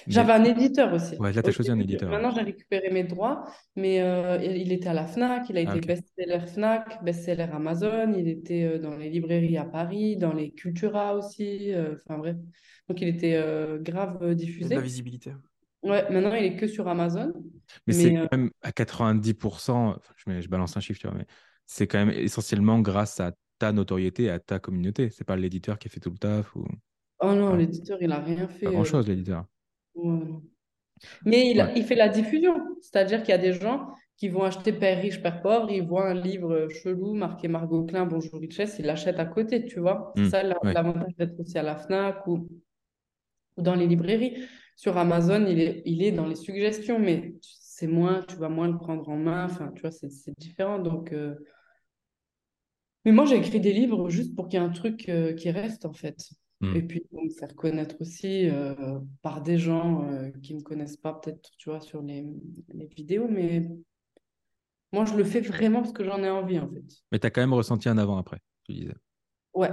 J'avais 0.10 0.34
un 0.34 0.44
éditeur 0.44 0.94
aussi. 0.94 1.16
Ouais, 1.20 1.32
là, 1.34 1.44
tu 1.44 1.50
as 1.50 1.52
choisi 1.54 1.72
un 1.72 1.80
éditeur. 1.80 2.10
Maintenant, 2.10 2.32
j'ai 2.32 2.42
récupéré 2.42 2.90
mes 2.92 3.04
droits, 3.04 3.46
mais 3.76 4.02
euh, 4.02 4.38
il 4.44 4.72
était 4.72 4.90
à 4.90 4.94
la 4.94 5.06
FNAC, 5.08 5.50
il 5.50 5.58
a 5.58 5.62
Ah, 5.64 5.76
été 5.76 5.78
ok. 5.78 5.82
best-seller 5.82 6.40
FNAC, 6.48 7.04
best-seller 7.04 7.48
Amazon, 7.54 8.14
il 8.18 8.28
était 8.28 8.64
euh, 8.64 8.80
dans 8.80 8.96
les 8.98 9.10
librairies 9.10 9.58
à 9.58 9.66
Paris, 9.66 10.18
dans 10.18 10.34
les 10.34 10.52
Cultura 10.52 11.16
aussi, 11.16 11.74
euh, 11.74 11.96
enfin 11.96 12.18
bref. 12.18 12.38
Donc, 12.90 13.02
il 13.02 13.08
était 13.10 13.36
euh, 13.36 13.80
grave 13.80 14.20
euh, 14.24 14.36
Il 14.60 14.64
y 14.64 14.66
a 14.68 14.70
de 14.70 14.76
diffusé. 14.76 14.76
la 14.76 14.82
visibilité. 14.82 15.34
Ouais, 15.84 16.10
maintenant, 16.12 16.34
il 16.36 16.46
est 16.46 16.56
que 16.58 16.68
sur 16.68 16.88
Amazon. 16.88 17.34
Mais 17.88 17.94
Mais, 17.94 17.94
c'est 17.94 18.18
euh, 18.18 18.28
quand 18.30 18.38
même 18.38 18.52
à 18.62 18.72
90%, 18.72 19.90
enfin, 19.98 20.14
je, 20.18 20.30
mets- 20.30 20.42
je 20.42 20.50
balance 20.50 20.78
un 20.78 20.80
chiffre, 20.82 21.00
tu 21.00 21.08
vois, 21.08 21.16
mais 21.18 21.26
c'est 21.66 21.88
quand 21.88 22.00
même 22.06 22.12
essentiellement 22.16 22.80
grâce 22.80 23.20
à 23.20 23.32
ta 23.60 23.72
notoriété, 23.72 24.30
à 24.30 24.40
ta 24.40 24.60
communauté. 24.60 25.10
C'est 25.10 25.24
pas 25.24 25.36
l'éditeur 25.36 25.80
qui 25.80 25.88
a 25.88 25.92
fait 25.92 26.00
tout 26.00 26.12
le 26.12 26.18
taf 26.18 26.56
ou. 26.56 26.66
Oh 27.20 27.34
non, 27.36 27.54
Ouais. 27.54 27.58
l'éditeur, 27.58 28.02
il 28.02 28.12
a 28.12 28.20
rien 28.20 28.48
fait. 28.50 28.66
Pas 28.66 28.72
euh, 28.72 28.72
grand 28.72 28.84
chose, 28.84 29.08
l'éditeur. 29.08 29.46
Mais 31.26 31.52
il, 31.52 31.58
Ouais. 31.60 31.74
il 31.76 31.84
fait 31.84 31.96
la 31.96 32.10
diffusion. 32.10 32.54
C'est-à-dire 32.82 33.22
qu'il 33.22 33.30
y 33.30 33.34
a 33.34 33.38
des 33.38 33.54
gens 33.54 33.88
qui 34.18 34.30
vont 34.30 34.44
acheter 34.44 34.72
Père 34.74 35.02
riche, 35.02 35.22
Père 35.22 35.42
pauvre, 35.42 35.72
ils 35.72 35.82
voient 35.84 36.10
un 36.10 36.14
livre 36.14 36.68
chelou 36.70 37.14
marqué 37.16 37.48
Margot 37.48 37.84
Klein, 37.86 38.06
Bonjour 38.06 38.40
Richesse, 38.40 38.78
ils 38.80 38.86
l'achètent 38.86 39.20
à 39.20 39.26
côté, 39.26 39.66
tu 39.66 39.80
vois. 39.80 40.14
C'est 40.18 40.26
Mm, 40.26 40.30
ça 40.30 40.44
ouais. 40.64 40.74
l'avantage 40.74 41.16
d'être 41.18 41.40
aussi 41.40 41.58
à 41.58 41.64
la 41.64 41.76
FNAC 41.78 42.28
ou, 42.28 42.48
ou 43.58 43.62
dans 43.62 43.76
les 43.76 43.88
librairies. 43.88 44.44
Sur 44.76 44.98
Amazon, 44.98 45.46
il 45.48 45.60
est, 45.60 45.84
il 45.86 46.02
est 46.04 46.12
dans 46.12 46.26
les 46.28 46.36
suggestions, 46.36 47.00
mais 47.00 47.36
c'est 47.42 47.88
moins, 47.88 48.24
tu 48.28 48.36
vas 48.36 48.50
moins 48.50 48.68
le 48.68 48.78
prendre 48.78 49.08
en 49.10 49.18
main. 49.18 49.46
Enfin, 49.46 49.72
tu 49.76 49.82
vois, 49.82 49.92
c'est 49.92 50.10
c'est 50.10 50.38
différent. 50.40 50.80
Donc, 50.80 51.14
euh, 51.14 51.36
Mais 53.06 53.12
moi, 53.12 53.26
j'ai 53.26 53.36
écrit 53.38 53.60
des 53.60 53.74
livres 53.74 54.10
juste 54.10 54.36
pour 54.36 54.48
qu'il 54.48 54.60
y 54.60 54.64
ait 54.64 54.66
un 54.66 54.70
truc 54.72 55.08
euh, 55.10 55.34
qui 55.34 55.52
reste, 55.52 55.86
en 55.86 55.94
fait. 55.94 56.18
Mm. 56.62 56.76
Et 56.76 56.82
puis, 56.84 57.00
pour 57.02 57.24
me 57.24 57.30
faire 57.30 57.56
connaître 57.56 57.96
aussi 58.00 58.48
euh, 58.50 59.00
par 59.22 59.42
des 59.42 59.58
gens 59.58 60.08
euh, 60.08 60.30
qui 60.44 60.54
ne 60.54 60.60
me 60.60 60.64
connaissent 60.64 60.98
pas, 60.98 61.14
peut-être, 61.14 61.50
tu 61.58 61.70
vois, 61.70 61.82
sur 61.82 62.02
les, 62.02 62.26
les 62.70 62.86
vidéos. 62.86 63.28
Mais 63.28 63.68
moi, 64.94 65.06
je 65.06 65.16
le 65.16 65.24
fais 65.24 65.42
vraiment 65.42 65.82
parce 65.82 65.94
que 65.94 66.04
j'en 66.04 66.22
ai 66.24 66.30
envie, 66.30 66.60
en 66.60 66.70
fait. 66.70 66.84
Mais 67.12 67.20
tu 67.20 67.28
as 67.28 67.32
quand 67.32 67.42
même 67.42 67.54
ressenti 67.54 67.90
un 67.90 67.98
avant-après, 67.98 68.40
tu 68.64 68.74
disais. 68.74 68.96
Ouais, 69.54 69.72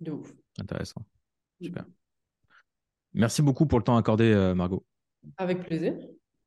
de 0.00 0.10
ouf. 0.10 0.32
Intéressant. 0.58 1.02
Super. 1.60 1.86
Merci 3.14 3.40
beaucoup 3.40 3.66
pour 3.66 3.78
le 3.78 3.84
temps 3.84 3.96
accordé, 3.96 4.24
euh, 4.32 4.54
Margot. 4.54 4.84
Avec 5.38 5.64
plaisir. 5.64 5.94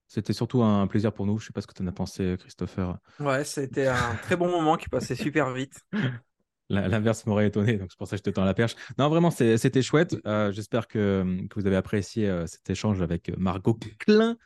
C'était 0.07 0.33
surtout 0.33 0.63
un 0.63 0.87
plaisir 0.87 1.13
pour 1.13 1.25
nous. 1.25 1.37
Je 1.39 1.47
sais 1.47 1.53
pas 1.53 1.61
ce 1.61 1.67
que 1.67 1.73
tu 1.73 1.83
en 1.83 1.87
as 1.87 1.91
pensé, 1.91 2.35
Christopher. 2.39 2.97
Ouais, 3.19 3.43
c'était 3.43 3.87
un 3.87 4.15
très 4.23 4.35
bon 4.35 4.49
moment 4.49 4.75
qui 4.75 4.89
passait 4.89 5.15
super 5.15 5.51
vite. 5.53 5.79
L'inverse 6.69 7.25
m'aurait 7.25 7.47
étonné, 7.47 7.77
donc 7.77 7.87
c'est 7.91 7.97
pour 7.97 8.07
ça 8.07 8.15
que 8.15 8.19
je 8.19 8.23
te 8.23 8.29
tends 8.29 8.45
la 8.45 8.53
perche. 8.53 8.75
Non, 8.99 9.09
vraiment, 9.09 9.31
c'est- 9.31 9.57
c'était 9.57 9.81
chouette. 9.81 10.15
Euh, 10.27 10.51
J'espère 10.51 10.87
que, 10.87 11.47
que 11.49 11.59
vous 11.59 11.65
avez 11.65 11.75
apprécié 11.75 12.29
euh, 12.29 12.45
cet 12.45 12.69
échange 12.69 13.01
avec 13.01 13.35
Margot 13.37 13.77
Klein. 13.97 14.37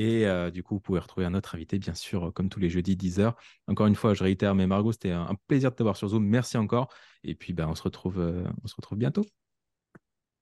Et 0.00 0.28
euh, 0.28 0.52
du 0.52 0.62
coup, 0.62 0.74
vous 0.74 0.80
pouvez 0.80 1.00
retrouver 1.00 1.26
un 1.26 1.34
autre 1.34 1.56
invité, 1.56 1.76
bien 1.80 1.94
sûr, 1.94 2.32
comme 2.32 2.48
tous 2.48 2.60
les 2.60 2.70
jeudis, 2.70 2.94
10h. 2.96 3.32
Encore 3.66 3.88
une 3.88 3.96
fois, 3.96 4.14
je 4.14 4.22
réitère, 4.22 4.54
mais 4.54 4.68
Margot, 4.68 4.92
c'était 4.92 5.10
un, 5.10 5.22
un 5.22 5.34
plaisir 5.48 5.72
de 5.72 5.74
t'avoir 5.76 5.96
sur 5.96 6.06
Zoom. 6.06 6.24
Merci 6.24 6.56
encore. 6.56 6.88
Et 7.24 7.34
puis, 7.34 7.52
ben, 7.52 7.66
on, 7.68 7.74
se 7.74 7.82
retrouve, 7.82 8.20
euh, 8.20 8.44
on 8.62 8.68
se 8.68 8.76
retrouve 8.76 8.96
bientôt 8.96 9.24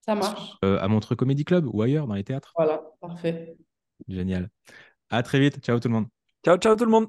Ça 0.04 0.14
marche. 0.14 0.58
euh, 0.66 0.78
à 0.78 0.88
Montreux 0.88 1.16
Comedy 1.16 1.46
Club 1.46 1.66
ou 1.72 1.80
ailleurs, 1.80 2.06
dans 2.06 2.14
les 2.14 2.24
théâtres. 2.24 2.52
Voilà, 2.54 2.82
parfait. 3.00 3.56
Génial. 4.08 4.50
À 5.08 5.22
très 5.22 5.40
vite. 5.40 5.60
Ciao 5.64 5.80
tout 5.80 5.88
le 5.88 5.94
monde. 5.94 6.06
Ciao, 6.44 6.58
ciao 6.58 6.76
tout 6.76 6.84
le 6.84 6.90
monde. 6.90 7.06